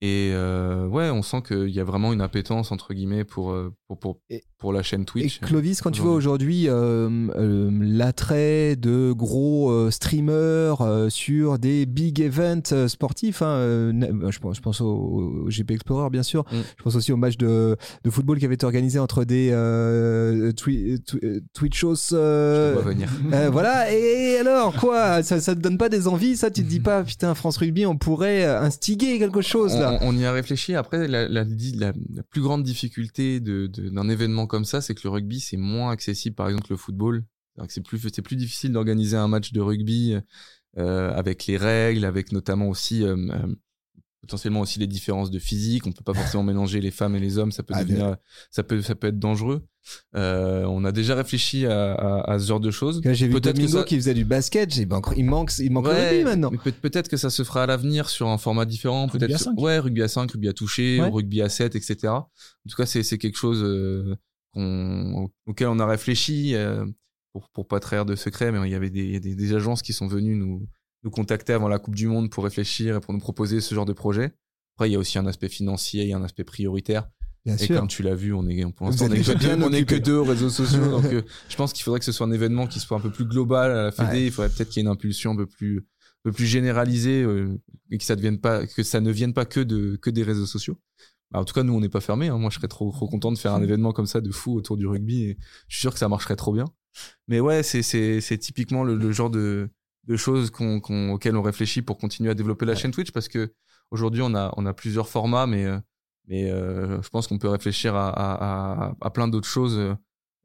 et 0.00 0.30
euh, 0.32 0.86
ouais 0.86 1.10
on 1.10 1.22
sent 1.22 1.42
qu'il 1.48 1.70
y 1.70 1.80
a 1.80 1.84
vraiment 1.84 2.12
une 2.12 2.20
appétence 2.20 2.70
entre 2.70 2.94
guillemets 2.94 3.24
pour 3.24 3.50
euh, 3.50 3.72
pour 3.88 3.98
pour, 3.98 4.20
Et- 4.30 4.44
pour 4.58 4.72
la 4.72 4.82
chaîne 4.82 5.04
Twitch. 5.04 5.38
Et 5.42 5.46
Clovis, 5.46 5.80
quand 5.80 5.90
tu 5.92 6.00
vois 6.02 6.12
aujourd'hui 6.12 6.68
euh, 6.68 7.08
euh, 7.36 7.70
l'attrait 7.80 8.74
de 8.76 9.12
gros 9.12 9.88
streamers 9.90 11.06
sur 11.10 11.58
des 11.60 11.86
big 11.86 12.20
events 12.20 12.88
sportifs, 12.88 13.40
hein, 13.42 13.92
na- 13.92 14.30
je 14.30 14.38
pense, 14.40 14.56
je 14.56 14.60
pense 14.60 14.80
au, 14.80 14.86
au 14.88 15.48
GP 15.48 15.70
Explorer 15.72 16.10
bien 16.10 16.22
sûr, 16.24 16.44
Mm. 16.52 16.56
je 16.78 16.82
pense 16.82 16.96
aussi 16.96 17.12
au 17.12 17.16
match 17.16 17.36
de, 17.36 17.76
de 18.04 18.10
football 18.10 18.38
qui 18.38 18.44
avait 18.44 18.54
été 18.54 18.66
organisé 18.66 18.98
entre 18.98 19.24
des 19.24 19.50
twi- 20.56 20.98
twi- 21.04 21.40
Twitchos. 21.54 22.12
Venir. 22.12 23.08
voilà, 23.52 23.92
et 23.92 24.38
alors 24.38 24.74
quoi? 24.74 25.22
Ça, 25.22 25.40
ça 25.40 25.54
te 25.54 25.60
donne 25.60 25.78
pas 25.78 25.88
des 25.88 26.08
envies 26.08 26.36
ça? 26.36 26.50
Tu 26.50 26.62
te 26.62 26.68
dis 26.68 26.80
pas, 26.80 27.02
putain, 27.04 27.34
France 27.34 27.56
Rugby, 27.58 27.86
on 27.86 27.96
pourrait 27.96 28.44
instiguer 28.44 29.18
quelque 29.18 29.40
chose 29.40 29.74
là 29.76 29.87
on, 30.00 30.08
on 30.08 30.16
y 30.18 30.24
a 30.24 30.32
réfléchi. 30.32 30.74
Après, 30.74 31.08
la, 31.08 31.28
la, 31.28 31.44
la- 31.44 31.92
la 32.14 32.22
plus 32.22 32.40
grande 32.40 32.62
difficulté 32.62 33.40
de- 33.40 33.66
de- 33.66 33.88
d'un 33.88 34.08
événement 34.08 34.46
comme 34.46 34.64
ça, 34.64 34.80
c'est 34.80 34.94
que 34.94 35.00
le 35.04 35.10
rugby, 35.10 35.40
c'est 35.40 35.56
moins 35.56 35.90
accessible, 35.90 36.34
par 36.36 36.48
exemple, 36.48 36.66
que 36.68 36.74
le 36.74 36.78
football. 36.78 37.24
C'est 37.68 37.82
plus, 37.82 38.36
difficile 38.36 38.72
d'organiser 38.72 39.16
un 39.16 39.26
match 39.26 39.52
de 39.52 39.60
rugby 39.60 40.16
euh, 40.78 41.12
avec 41.12 41.46
les 41.46 41.56
règles, 41.56 42.04
avec 42.04 42.30
notamment 42.30 42.68
aussi 42.68 43.02
euh, 43.02 43.16
euh, 43.30 43.54
potentiellement 44.20 44.60
aussi 44.60 44.78
les 44.78 44.86
différences 44.86 45.30
de 45.30 45.38
physique. 45.40 45.86
On 45.86 45.92
peut 45.92 46.04
pas 46.04 46.14
forcément 46.14 46.42
mélanger 46.44 46.80
les 46.80 46.92
femmes 46.92 47.16
et 47.16 47.20
les 47.20 47.36
hommes. 47.38 47.50
Ça 47.50 47.62
peut 47.64 47.74
Ah, 47.76 47.82
devenir, 47.84 48.16
ça 48.50 48.62
peut, 48.62 48.80
ça 48.82 48.94
peut 48.94 49.08
être 49.08 49.18
dangereux. 49.18 49.66
Euh, 50.16 50.64
on 50.64 50.84
a 50.84 50.92
déjà 50.92 51.14
réfléchi 51.14 51.66
à, 51.66 51.92
à, 51.94 52.32
à 52.32 52.38
ce 52.38 52.46
genre 52.46 52.60
de 52.60 52.70
choses. 52.70 53.00
J'ai 53.04 53.26
vu 53.26 53.32
Peut-être 53.34 53.54
que 53.56 53.60
Domingo 53.60 53.78
ça- 53.78 53.84
qui 53.84 53.96
faisait 53.96 54.14
du 54.14 54.24
basket, 54.24 54.72
j'ai- 54.72 54.82
il 54.82 54.88
manque, 54.88 55.06
il 55.16 55.24
manque, 55.24 55.52
il 55.58 55.70
manque 55.72 55.86
le 55.86 55.90
Ouais, 55.92 56.08
rugby 56.10 56.24
maintenant. 56.24 56.50
peut-être 56.82 57.08
que 57.08 57.16
ça 57.16 57.30
se 57.30 57.42
fera 57.44 57.62
à 57.64 57.66
l'avenir 57.66 58.08
sur 58.08 58.28
un 58.28 58.38
format 58.38 58.64
différent. 58.64 59.06
Rugby 59.06 59.26
Peut-être 59.26 59.48
ouais, 59.58 59.78
rugby 59.78 60.02
à 60.02 60.08
5, 60.08 60.30
rugby 60.32 60.48
à 60.48 60.52
toucher, 60.52 61.00
Ouais. 61.00 61.08
ou 61.08 61.12
rugby 61.12 61.42
à 61.42 61.48
7, 61.48 61.76
etc. 61.76 62.08
En 62.08 62.28
tout 62.68 62.76
cas, 62.76 62.86
c'est 62.86 63.18
quelque 63.18 63.36
chose 63.38 63.62
euh, 63.62 64.14
auquel 65.46 65.68
on 65.68 65.78
a 65.78 65.86
réfléchi 65.86 66.54
euh, 66.54 66.84
pour, 67.32 67.48
pour 67.50 67.68
pas 67.68 67.80
trahir 67.80 68.04
de 68.04 68.16
secret, 68.16 68.50
mais 68.52 68.66
il 68.68 68.72
y 68.72 68.74
avait 68.74 68.90
des 68.90 69.54
agences 69.54 69.82
qui 69.82 69.92
sont 69.92 70.06
venues 70.08 70.34
nous, 70.36 70.66
nous 71.04 71.10
contacter 71.10 71.52
avant 71.52 71.68
la 71.68 71.78
Coupe 71.78 71.94
du 71.94 72.06
Monde 72.08 72.30
pour 72.30 72.44
réfléchir 72.44 72.96
et 72.96 73.00
pour 73.00 73.12
nous 73.14 73.20
proposer 73.20 73.60
ce 73.60 73.74
genre 73.74 73.84
de 73.86 73.92
projet. 73.92 74.32
Après, 74.76 74.88
il 74.88 74.92
y 74.92 74.96
a 74.96 74.98
aussi 74.98 75.18
un 75.18 75.26
aspect 75.26 75.48
financier, 75.48 76.02
il 76.04 76.08
y 76.08 76.12
a 76.12 76.16
un 76.16 76.22
aspect 76.24 76.44
prioritaire. 76.44 77.08
Bien 77.44 77.54
Et 77.56 77.66
sûr. 77.66 77.76
comme 77.76 77.88
tu 77.88 78.02
l'as 78.02 78.14
vu, 78.14 78.32
on 78.34 78.46
est 78.48 78.64
pour 78.72 78.86
l'instant 78.86 79.06
on 79.08 79.12
est, 79.12 79.22
que 79.24 79.38
deux, 79.38 79.62
on 79.64 79.72
est 79.72 79.84
que 79.84 79.94
deux 79.94 80.16
aux 80.16 80.24
réseaux 80.24 80.50
sociaux. 80.50 80.84
donc 80.90 81.04
euh, 81.06 81.22
je 81.48 81.56
pense 81.56 81.72
qu'il 81.72 81.82
faudrait 81.84 81.98
que 82.00 82.04
ce 82.04 82.12
soit 82.12 82.26
un 82.26 82.32
événement 82.32 82.66
qui 82.66 82.78
soit 82.80 82.96
un 82.96 83.00
peu 83.00 83.10
plus 83.10 83.24
global 83.24 83.70
à 83.70 83.82
la 83.84 83.90
Fédé. 83.92 84.10
Ouais. 84.10 84.24
Il 84.26 84.30
faudrait 84.32 84.50
peut-être 84.50 84.68
qu'il 84.68 84.80
y 84.80 84.84
ait 84.84 84.86
une 84.86 84.92
impulsion 84.92 85.30
un 85.32 85.36
peu 85.36 85.46
plus 85.46 85.78
un 85.78 86.30
peu 86.30 86.32
plus 86.32 86.46
généralisée 86.46 87.22
euh, 87.22 87.56
et 87.90 87.96
que 87.98 88.04
ça 88.04 88.16
devienne 88.16 88.38
pas 88.40 88.66
que 88.66 88.82
ça 88.82 89.00
ne 89.00 89.10
vienne 89.10 89.32
pas 89.32 89.44
que 89.46 89.60
de 89.60 89.96
que 89.96 90.10
des 90.10 90.22
réseaux 90.24 90.46
sociaux. 90.46 90.76
Bah, 91.30 91.38
en 91.40 91.44
tout 91.44 91.54
cas, 91.54 91.62
nous 91.62 91.72
on 91.74 91.80
n'est 91.80 91.88
pas 91.88 92.00
fermés. 92.00 92.28
hein. 92.28 92.38
Moi, 92.38 92.50
je 92.50 92.56
serais 92.56 92.68
trop 92.68 92.90
trop 92.90 93.06
content 93.08 93.30
de 93.32 93.38
faire 93.38 93.54
un 93.54 93.62
événement 93.68 93.92
comme 93.92 94.06
ça 94.06 94.20
de 94.20 94.30
fou 94.30 94.54
autour 94.56 94.76
du 94.76 94.86
rugby 94.86 95.22
et 95.24 95.38
je 95.68 95.76
suis 95.76 95.82
sûr 95.82 95.92
que 95.92 95.98
ça 95.98 96.08
marcherait 96.08 96.36
trop 96.36 96.52
bien. 96.52 96.64
Mais 97.28 97.38
ouais, 97.40 97.62
c'est 97.62 97.82
c'est 97.82 98.20
c'est 98.20 98.38
typiquement 98.38 98.82
le, 98.84 98.96
le 98.96 99.12
genre 99.12 99.30
de 99.30 99.70
de 100.06 100.16
choses 100.16 100.50
qu'on 100.50 100.80
qu'on 100.80 101.10
auxquelles 101.10 101.36
on 101.36 101.42
réfléchit 101.42 101.82
pour 101.82 101.98
continuer 101.98 102.30
à 102.30 102.34
développer 102.34 102.66
la 102.66 102.74
chaîne 102.74 102.90
Twitch 102.90 103.12
parce 103.12 103.28
que 103.28 103.52
aujourd'hui 103.90 104.22
on 104.22 104.34
a 104.34 104.52
on 104.56 104.66
a 104.66 104.72
plusieurs 104.74 105.08
formats 105.08 105.46
mais 105.46 105.64
euh, 105.66 105.78
mais 106.28 106.50
euh, 106.50 107.00
je 107.02 107.08
pense 107.08 107.26
qu'on 107.26 107.38
peut 107.38 107.48
réfléchir 107.48 107.94
à, 107.94 108.08
à, 108.10 108.94
à, 109.00 109.10
plein 109.10 109.28
d'autres 109.28 109.48
choses 109.48 109.78
euh, 109.78 109.94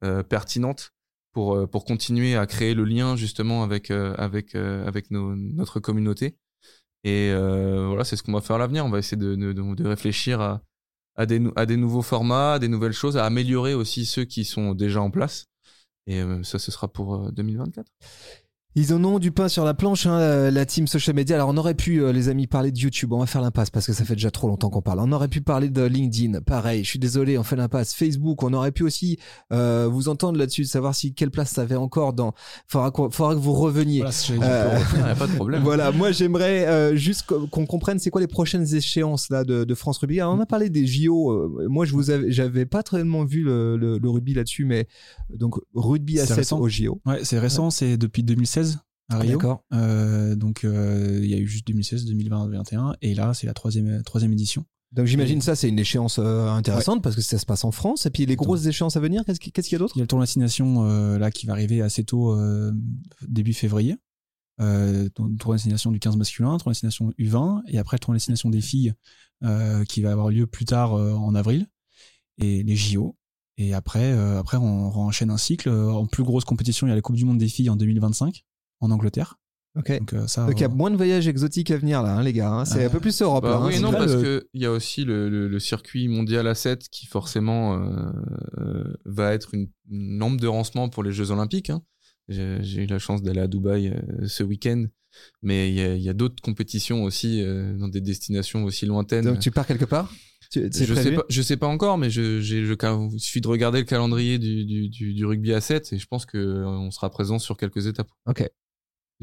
euh, 0.04 0.24
pertinentes 0.24 0.92
pour, 1.34 1.70
pour 1.70 1.86
continuer 1.86 2.36
à 2.36 2.46
créer 2.46 2.74
le 2.74 2.84
lien 2.84 3.16
justement 3.16 3.64
avec, 3.64 3.90
avec, 3.92 4.54
avec 4.56 5.10
nos, 5.10 5.36
notre 5.36 5.80
communauté. 5.80 6.38
Et 7.04 7.32
euh, 7.32 7.88
voilà, 7.88 8.04
c'est 8.04 8.16
ce 8.16 8.24
qu'on 8.24 8.34
va 8.34 8.42
faire 8.42 8.56
à 8.58 8.60
l'avenir. 8.60 8.86
On 8.86 8.90
va 8.90 9.00
essayer 9.00 9.18
de, 9.18 9.36
de, 9.36 9.52
de- 9.52 9.88
réfléchir 9.88 10.42
à, 10.42 10.62
à, 11.16 11.26
des, 11.26 11.42
à 11.56 11.66
des 11.66 11.76
nouveaux 11.76 12.02
formats, 12.04 12.54
à 12.54 12.60
des 12.60 12.68
nouvelles 12.68 12.94
choses, 12.94 13.18
à 13.18 13.26
améliorer 13.26 13.74
aussi 13.74 14.06
ceux 14.06 14.26
qui 14.26 14.46
sont 14.46 14.74
déjà 14.74 15.02
en 15.02 15.10
place. 15.12 15.48
Et 16.06 16.22
ça, 16.44 16.60
ce 16.60 16.72
sera 16.72 16.88
pour 16.88 17.16
euh, 17.16 17.32
2024. 17.32 17.88
Ils 18.76 18.92
en 18.94 19.04
ont 19.04 19.20
du 19.20 19.32
pain 19.32 19.48
sur 19.50 19.66
la 19.66 19.74
planche, 19.76 20.08
hein, 20.08 20.18
la- 20.20 20.50
la 20.52 20.66
team 20.66 20.88
social 20.88 21.16
media. 21.16 21.36
Alors 21.36 21.50
on 21.50 21.58
aurait 21.58 21.76
pu, 21.76 22.02
euh, 22.02 22.12
les 22.12 22.28
amis, 22.30 22.48
parler 22.48 22.72
de 22.72 22.78
YouTube. 22.80 23.14
On 23.14 23.20
va 23.20 23.28
faire 23.28 23.42
l'impasse 23.42 23.70
parce 23.70 23.86
que 23.86 23.94
ça 23.94 24.04
fait 24.04 24.16
déjà 24.16 24.32
trop 24.32 24.48
longtemps 24.48 24.70
qu'on 24.72 24.82
parle. 24.82 25.00
On 25.00 25.12
aurait 25.12 25.28
pu 25.28 25.42
parler 25.42 25.70
de 25.70 25.84
LinkedIn. 25.84 26.42
Pareil, 26.42 26.84
je 26.84 26.90
suis 26.90 26.98
désolé, 27.00 27.38
on 27.38 27.44
fait 27.44 27.56
l'impasse. 27.56 27.94
Facebook, 27.94 28.42
on 28.42 28.52
aurait 28.54 28.72
pu 28.72 28.82
aussi 28.84 29.20
euh, 29.52 29.88
vous 29.92 30.10
entendre 30.10 30.40
là-dessus, 30.40 30.66
savoir 30.66 30.96
si 30.96 31.14
quelle 31.14 31.30
place 31.30 31.52
ça 31.52 31.62
avait 31.62 31.76
encore 31.76 32.14
dans. 32.14 32.34
Faudra, 32.68 32.92
faudra 33.12 33.36
que 33.36 33.40
vous 33.40 33.54
reveniez. 33.54 34.00
Voilà. 34.00 34.48
Euh, 34.48 34.80
Il 34.96 35.04
n'y 35.04 35.10
a 35.10 35.16
pas 35.16 35.28
de 35.28 35.36
problème. 35.36 35.62
Voilà, 35.64 35.92
moi 35.92 36.12
j'aimerais 36.12 36.66
euh, 36.68 36.96
juste 36.96 37.24
qu'on 37.28 37.66
comprenne 37.68 38.00
c'est 38.00 38.10
quoi 38.10 38.22
les 38.22 38.28
prochaines 38.28 38.74
échéances 38.74 39.30
là 39.30 39.44
de, 39.44 39.66
de 39.66 39.76
France 39.76 40.00
Rugby. 40.00 40.20
Alors 40.20 40.34
on 40.36 40.40
a 40.40 40.46
parlé 40.48 40.70
des 40.72 40.88
JO. 40.88 41.30
euh, 41.32 41.68
moi 41.70 41.86
je 41.86 41.92
vous 41.94 42.10
avais, 42.10 42.32
j'avais 42.32 42.66
pas 42.66 42.82
tellement 42.82 43.24
vu 43.24 43.44
le, 43.44 43.78
le, 43.78 44.00
le 44.00 44.10
rugby 44.10 44.34
là-dessus, 44.34 44.66
mais 44.66 44.88
donc 45.30 45.56
rugby 45.76 46.20
à 46.20 46.24
C'est 46.24 46.30
7 46.30 46.38
récent. 46.38 46.60
au 46.60 46.68
JO. 46.70 47.02
Ouais, 47.06 47.20
c'est 47.24 47.38
récent, 47.38 47.70
c'est 47.70 47.98
depuis 47.98 48.24
2016 48.24 48.63
à 49.14 49.20
Rio. 49.20 49.34
D'accord. 49.38 49.64
Euh, 49.74 50.36
donc 50.36 50.64
euh, 50.64 51.20
il 51.24 51.30
y 51.30 51.34
a 51.34 51.38
eu 51.38 51.48
juste 51.48 51.66
2016, 51.68 52.06
2020, 52.06 52.46
2021, 52.46 52.96
et 53.02 53.14
là 53.16 53.34
c'est 53.34 53.48
la 53.48 53.54
troisième 53.54 54.04
troisième 54.04 54.34
édition. 54.34 54.66
Donc 54.92 55.08
j'imagine 55.08 55.42
ça 55.42 55.56
c'est 55.56 55.70
une 55.70 55.80
échéance 55.80 56.20
euh, 56.20 56.48
intéressante 56.50 57.02
parce 57.02 57.16
que 57.16 57.22
ça 57.22 57.40
se 57.40 57.46
passe 57.46 57.64
en 57.64 57.72
France. 57.72 58.06
Et 58.06 58.10
puis 58.12 58.26
les 58.26 58.36
grosses 58.36 58.66
échéances 58.68 58.96
à 58.96 59.00
venir, 59.00 59.24
qu'est-ce 59.26 59.40
qui- 59.40 59.52
qu'est-ce 59.52 59.68
qu'il 59.70 59.76
y 59.76 59.78
a 59.78 59.80
d'autre? 59.80 59.94
Il 59.96 60.00
y 60.00 60.02
a 60.02 60.04
le 60.04 60.08
tournoi 60.08 60.26
destination 60.26 60.86
euh, 60.86 61.18
là 61.18 61.32
qui 61.32 61.46
va 61.48 61.54
arriver 61.54 61.82
assez 61.82 62.04
tôt, 62.04 62.34
euh, 62.34 62.72
début 63.28 63.54
février. 63.54 63.96
Euh, 64.62 65.10
tournoi 65.10 65.56
destination 65.56 65.90
du 65.92 66.00
15 66.00 66.16
masculin, 66.16 66.56
tournoi 66.60 66.74
destination 66.74 67.12
U20, 67.18 67.64
et 67.70 67.80
après 67.80 67.96
le 67.96 68.00
tournoi 68.02 68.18
destination 68.18 68.52
des 68.52 68.62
filles 68.62 68.94
euh, 69.44 69.84
qui 69.86 70.02
va 70.04 70.12
avoir 70.12 70.30
lieu 70.30 70.46
plus 70.46 70.66
tard 70.66 70.94
euh, 70.94 71.14
en 71.14 71.34
avril. 71.34 71.68
Et 72.38 72.62
les 72.64 72.76
JO. 72.76 73.16
Et 73.58 73.74
après, 73.74 74.12
euh, 74.14 74.40
après 74.40 74.58
on, 74.58 74.88
on 74.96 75.06
enchaîne 75.06 75.32
un 75.32 75.38
cycle. 75.38 75.70
En 75.70 76.06
plus 76.06 76.24
grosse 76.24 76.46
compétition, 76.46 76.86
il 76.86 76.92
y 76.92 76.94
a 76.94 76.96
la 76.96 77.02
Coupe 77.02 77.16
du 77.16 77.26
Monde 77.26 77.40
des 77.40 77.48
filles 77.48 77.70
en 77.72 77.76
2025 77.76 78.44
en 78.80 78.92
Angleterre. 78.92 79.36
Ok. 79.76 79.98
Donc 79.98 80.14
euh, 80.14 80.28
ça. 80.28 80.46
Donc 80.46 80.60
il 80.60 80.62
y 80.62 80.66
a 80.66 80.68
euh, 80.70 80.72
moins 80.72 80.92
de 80.92 80.98
voyages 80.98 81.28
exotiques 81.28 81.72
à 81.72 81.78
venir 81.78 82.04
là, 82.04 82.16
hein, 82.18 82.22
les 82.24 82.32
gars. 82.34 82.52
hein. 82.52 82.66
C'est 82.66 82.84
Euh, 82.84 82.88
un 82.88 82.90
peu 82.92 83.00
plus 83.00 83.20
Europe. 83.24 83.44
Bah 83.44 83.50
là, 83.52 83.56
hein. 83.58 83.68
oui, 83.68 83.80
non, 83.80 83.92
parce 83.92 84.14
le- 84.14 84.22
que 84.22 84.48
il 84.54 84.62
y 84.62 84.66
a 84.68 84.72
aussi 84.72 85.04
le, 85.04 85.30
le- 85.30 85.48
le 85.48 85.60
circuit 85.60 86.08
mondial 86.08 86.46
à 86.48 86.54
7 86.54 86.88
qui 86.90 87.08
forcément 87.08 87.76
euh, 87.82 88.12
euh, 88.60 88.94
va 89.06 89.34
être 89.34 89.54
une, 89.56 89.70
une 89.90 90.20
lampe 90.20 90.40
de 90.40 90.46
rancement 90.48 90.90
pour 90.90 91.02
les 91.04 91.12
Jeux 91.12 91.32
Olympiques. 91.32 91.72
hein. 91.72 91.82
J'ai 92.30 92.60
j'ai 92.62 92.84
eu 92.84 92.86
la 92.86 93.00
chance 93.00 93.22
d'aller 93.24 93.42
à 93.42 93.48
Dubaï 93.48 93.88
euh, 93.90 94.28
ce 94.28 94.44
week-end, 94.44 94.86
mais 95.42 95.70
il 95.70 95.76
y 95.76 95.82
a, 95.82 95.96
il 95.96 96.02
y 96.04 96.10
a 96.10 96.14
d'autres 96.14 96.42
compétitions 96.42 97.04
aussi 97.04 97.42
euh, 97.42 97.76
dans 97.76 97.88
des 97.90 98.00
destinations 98.00 98.64
aussi 98.66 98.86
lointaines. 98.86 99.26
Donc 99.26 99.40
tu 99.40 99.50
pars 99.52 99.66
quelque 99.66 99.86
part? 99.86 100.14
Tu- 100.52 100.70
c'est 100.72 100.86
je 100.86 100.94
sais 100.94 101.02
prévu 101.02 101.16
pas, 101.16 101.24
je 101.30 101.42
sais 101.42 101.58
pas 101.58 101.68
encore, 101.68 101.98
mais 101.98 102.12
je, 102.12 102.40
j'ai, 102.42 102.64
je, 102.64 102.74
il 103.12 103.20
suffit 103.20 103.42
de 103.42 103.48
regarder 103.48 103.80
le 103.80 103.86
calendrier 103.86 104.38
du, 104.38 104.66
du, 104.66 104.88
du, 104.90 105.14
du 105.16 105.26
rugby 105.26 105.52
à 105.52 105.62
7 105.62 105.92
et 105.94 105.98
je 105.98 106.06
pense 106.06 106.28
que 106.28 106.38
euh, 106.38 106.68
on 106.68 106.92
sera 106.92 107.10
présent 107.10 107.40
sur 107.40 107.58
quelques 107.58 107.88
étapes. 107.88 108.10
Ok. 108.28 108.48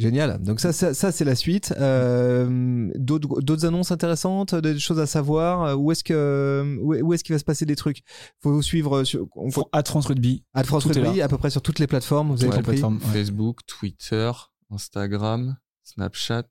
Génial. 0.00 0.40
Donc 0.42 0.60
ça, 0.60 0.72
ça, 0.72 0.94
ça, 0.94 1.12
c'est 1.12 1.24
la 1.24 1.34
suite. 1.34 1.74
Euh, 1.78 2.90
D'autres 2.96 3.66
annonces 3.66 3.90
intéressantes, 3.92 4.54
des 4.54 4.78
choses 4.78 4.98
à 4.98 5.06
savoir. 5.06 5.62
euh, 5.64 5.74
Où 5.74 5.92
est-ce 5.92 6.02
que 6.04 6.78
où 6.80 6.94
est- 6.94 7.02
où 7.02 7.12
est-ce 7.12 7.22
qu'il 7.24 7.34
va 7.34 7.38
se 7.38 7.44
passer 7.44 7.66
des 7.66 7.76
trucs? 7.76 8.02
Faut 8.42 8.52
vous 8.52 8.62
suivre 8.62 9.04
sur 9.04 9.26
on- 9.36 9.50
Faut 9.50 9.68
à 9.72 9.82
France 9.84 10.06
Rugby. 10.06 10.42
à 10.54 10.64
France 10.64 10.84
tout 10.84 10.88
Rugby 10.90 11.20
à 11.20 11.28
peu 11.28 11.38
près 11.38 11.50
sur 11.50 11.62
toutes 11.62 11.78
les 11.78 11.86
plateformes. 11.86 12.28
Vous 12.28 12.42
avez 12.42 12.46
Toutes 12.46 12.52
les 12.52 12.56
compris. 12.62 12.72
plateformes. 12.80 12.96
ouais. 12.98 13.18
Facebook, 13.18 13.58
Twitter, 13.66 14.30
Instagram, 14.70 15.56
Snapchat, 15.84 16.48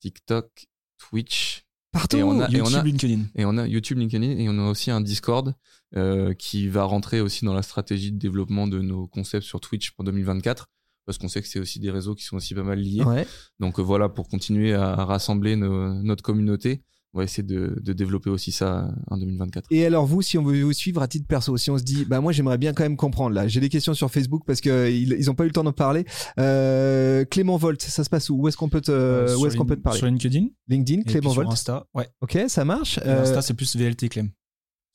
TikTok, 0.00 0.66
Twitch. 0.98 1.64
Partout. 1.92 2.16
Et 2.18 2.22
on 2.22 2.40
a- 2.40 2.48
YouTube, 2.50 2.84
LinkedIn. 2.84 3.22
Et 3.36 3.44
on 3.46 3.56
a 3.56 3.66
YouTube, 3.66 3.98
LinkedIn 3.98 4.22
et 4.38 4.48
on 4.50 4.58
a 4.58 4.68
aussi 4.70 4.90
un 4.90 5.00
Discord 5.00 5.54
euh, 5.96 6.34
qui 6.34 6.68
va 6.68 6.84
rentrer 6.84 7.20
aussi 7.22 7.44
dans 7.46 7.54
la 7.54 7.62
stratégie 7.62 8.12
de 8.12 8.18
développement 8.18 8.66
de 8.66 8.80
nos 8.82 9.06
concepts 9.06 9.46
sur 9.46 9.60
Twitch 9.60 9.92
pour 9.92 10.04
2024 10.04 10.68
parce 11.06 11.16
qu'on 11.18 11.28
sait 11.28 11.40
que 11.40 11.48
c'est 11.48 11.60
aussi 11.60 11.78
des 11.80 11.90
réseaux 11.90 12.14
qui 12.14 12.24
sont 12.24 12.36
aussi 12.36 12.54
pas 12.54 12.62
mal 12.64 12.78
liés. 12.80 13.02
Ouais. 13.04 13.26
Donc 13.60 13.78
euh, 13.78 13.82
voilà, 13.82 14.08
pour 14.08 14.28
continuer 14.28 14.74
à, 14.74 14.90
à 14.92 15.04
rassembler 15.04 15.56
nos- 15.56 15.94
notre 16.02 16.22
communauté, 16.22 16.82
on 17.14 17.18
va 17.20 17.24
essayer 17.24 17.42
de, 17.44 17.78
de 17.80 17.92
développer 17.94 18.28
aussi 18.28 18.52
ça 18.52 18.92
en 19.06 19.16
2024. 19.16 19.66
Et 19.70 19.86
alors 19.86 20.04
vous, 20.04 20.20
si 20.20 20.36
on 20.36 20.42
veut 20.42 20.60
vous 20.62 20.72
suivre 20.74 21.00
à 21.00 21.08
titre 21.08 21.26
perso, 21.26 21.56
si 21.56 21.70
on 21.70 21.78
se 21.78 21.82
dit, 21.84 22.04
bah 22.04 22.20
moi 22.20 22.30
j'aimerais 22.32 22.58
bien 22.58 22.74
quand 22.74 22.82
même 22.82 22.96
comprendre 22.98 23.34
là, 23.34 23.48
j'ai 23.48 23.60
des 23.60 23.70
questions 23.70 23.94
sur 23.94 24.10
Facebook 24.10 24.42
parce 24.46 24.60
que 24.60 24.90
ils, 24.90 25.12
ils 25.14 25.30
ont 25.30 25.34
pas 25.34 25.44
eu 25.44 25.46
le 25.46 25.52
temps 25.54 25.64
d'en 25.64 25.72
parler. 25.72 26.04
Euh, 26.38 27.24
Clément 27.24 27.56
Volt, 27.56 27.80
ça 27.80 28.04
se 28.04 28.10
passe 28.10 28.28
où? 28.28 28.36
Où 28.38 28.48
est-ce 28.48 28.56
qu'on 28.58 28.68
peut 28.68 28.82
te, 28.82 28.90
Euh, 28.92 29.24
où 29.34 29.38
sur 29.38 29.46
est-ce 29.46 29.56
qu'on 29.56 29.62
Lin- 29.62 29.68
peut 29.68 29.76
te 29.76 29.80
parler? 29.82 29.98
Sur 29.98 30.06
LinkedIn. 30.08 30.48
LinkedIn, 30.68 31.00
Et 31.00 31.04
puis 31.04 31.12
Clément 31.14 31.30
sur 31.30 31.42
Volt. 31.42 31.52
Insta. 31.52 31.86
Ouais. 31.94 32.08
Ok, 32.20 32.38
ça 32.48 32.64
marche. 32.66 32.98
Euh, 33.06 33.22
Insta, 33.22 33.40
c'est 33.40 33.54
plus 33.54 33.74
VLT 33.76 34.08
Clem. 34.10 34.30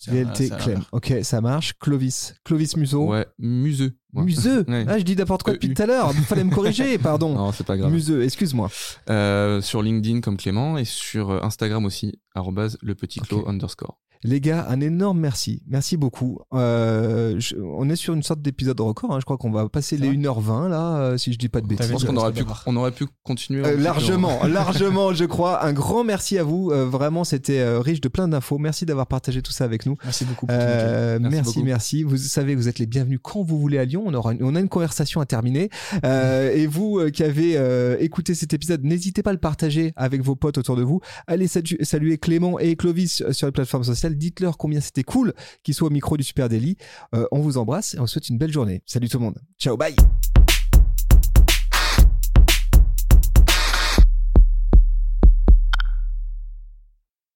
VLT 0.08 0.50
Clem. 0.58 0.82
Ok, 0.92 1.14
ça 1.24 1.42
marche. 1.42 1.74
Clovis, 1.80 2.34
Clovis 2.44 2.76
Museau. 2.78 3.08
Ouais, 3.08 3.26
museux. 3.40 3.98
Ouais. 4.14 4.24
Museux. 4.24 4.66
Ouais. 4.68 4.86
Ah, 4.88 4.98
je 5.00 5.04
dis 5.04 5.16
n'importe 5.16 5.44
quoi 5.44 5.54
depuis 5.54 5.74
tout 5.74 5.82
à 5.82 5.86
l'heure. 5.86 6.12
Il 6.14 6.22
fallait 6.24 6.44
me 6.44 6.54
corriger, 6.54 6.98
pardon. 6.98 7.34
Non, 7.36 7.52
c'est 7.52 7.66
pas 7.66 7.78
grave. 7.78 7.92
Museux, 7.92 8.24
excuse-moi. 8.24 8.70
Euh, 9.10 9.62
sur 9.62 9.82
LinkedIn 9.82 10.22
comme 10.22 10.38
Clément 10.38 10.78
et 10.78 10.86
sur 10.86 11.30
euh, 11.32 11.40
Instagram 11.44 11.86
aussi, 11.86 12.20
arrobase 12.36 12.78
le 12.82 12.96
petit 12.96 13.20
clos 13.20 13.40
Ok. 13.40 13.48
underscore. 13.50 13.98
Les 14.24 14.40
gars, 14.40 14.68
un 14.70 14.80
énorme 14.82 15.20
merci. 15.20 15.64
Merci 15.68 15.98
beaucoup. 15.98 16.40
Euh, 16.54 17.40
je- 17.40 17.56
on 17.56 17.90
est 17.90 17.96
sur 17.96 18.14
une 18.14 18.22
sorte 18.22 18.42
d'épisode 18.42 18.80
record. 18.80 19.14
hein. 19.14 19.20
Je 19.20 19.26
crois 19.26 19.38
qu'on 19.38 19.50
va 19.52 19.68
passer 19.68 19.98
les 19.98 20.08
vrai 20.10 20.16
1h20 20.18 20.68
là, 20.70 20.98
euh, 20.98 21.18
si 21.18 21.34
je 21.34 21.40
dis 21.40 21.50
pas 21.50 21.60
de 21.62 21.68
bêtises. 21.68 21.88
Je 21.88 21.92
pense 21.94 22.04
qu'on 22.06 22.16
aurait 22.18 22.32
pu, 22.32 22.44
on 22.68 22.76
aurait 22.76 22.92
pu 22.92 23.06
continuer. 23.24 23.66
Euh, 23.66 23.76
largement, 23.78 24.44
largement, 24.48 25.14
je 25.14 25.26
crois. 25.26 25.66
Un 25.66 25.74
grand 25.74 26.04
merci 26.04 26.38
à 26.38 26.44
vous. 26.44 26.70
Euh, 26.72 26.86
vraiment, 26.86 27.24
c'était 27.24 27.60
euh, 27.60 27.80
riche 27.80 28.00
de 28.02 28.10
plein 28.10 28.28
d'infos. 28.28 28.60
Merci 28.60 28.86
d'avoir 28.86 29.08
partagé 29.08 29.42
tout 29.42 29.52
ça 29.52 29.64
avec 29.64 29.86
nous. 29.88 29.96
Merci 30.04 30.26
beaucoup. 30.26 30.46
Euh, 30.52 31.18
Merci 31.20 31.36
merci, 31.36 31.54
beaucoup. 31.56 31.66
merci. 31.66 32.04
Vous 32.04 32.18
savez, 32.18 32.54
vous 32.56 32.68
êtes 32.68 32.78
les 32.78 32.86
bienvenus 32.86 33.20
quand 33.24 33.42
vous 33.42 33.60
voulez 33.60 33.80
à 33.80 33.86
Lyon. 33.86 34.04
On 34.06 34.14
aura, 34.14 34.34
une- 34.34 34.44
on 34.44 34.56
a 34.56 34.60
une 34.60 34.70
conversation 34.70 35.20
à 35.22 35.26
terminer. 35.26 35.70
Euh, 36.06 36.52
et 36.54 36.68
vous 36.68 37.00
euh, 37.00 37.10
qui 37.10 37.24
avez 37.24 37.58
euh, 37.58 37.98
écouté 38.00 38.36
cet 38.36 38.54
épisode, 38.54 38.84
n'hésitez 38.84 39.24
pas 39.24 39.32
à 39.32 39.34
le 39.34 39.40
partager 39.40 39.94
avec 39.96 40.22
vos 40.22 40.36
potes 40.36 40.60
autour 40.60 40.76
de 40.76 40.84
vous. 40.84 41.02
Allez 41.28 41.48
salu- 41.48 41.84
saluer 41.84 42.18
Clément 42.20 42.60
et 42.60 42.76
Clovis 42.76 43.24
sur 43.32 43.48
les 43.48 43.52
plateformes 43.52 43.84
Dites-leur 44.14 44.58
combien 44.58 44.82
c'était 44.82 45.04
cool 45.04 45.34
qu'ils 45.64 45.74
soient 45.74 45.88
au 45.88 45.92
micro 45.92 46.18
du 46.18 46.24
Super 46.24 46.50
Daily. 46.50 46.78
Euh, 47.16 47.26
on 47.32 47.40
vous 47.40 47.58
embrasse 47.58 47.94
et 47.96 48.00
on 48.00 48.02
vous 48.02 48.08
souhaite 48.08 48.30
une 48.30 48.38
belle 48.38 48.52
journée. 48.52 48.82
Salut 48.86 49.10
tout 49.10 49.18
le 49.18 49.26
monde. 49.26 49.40
Ciao, 49.58 49.78
bye. 49.78 49.96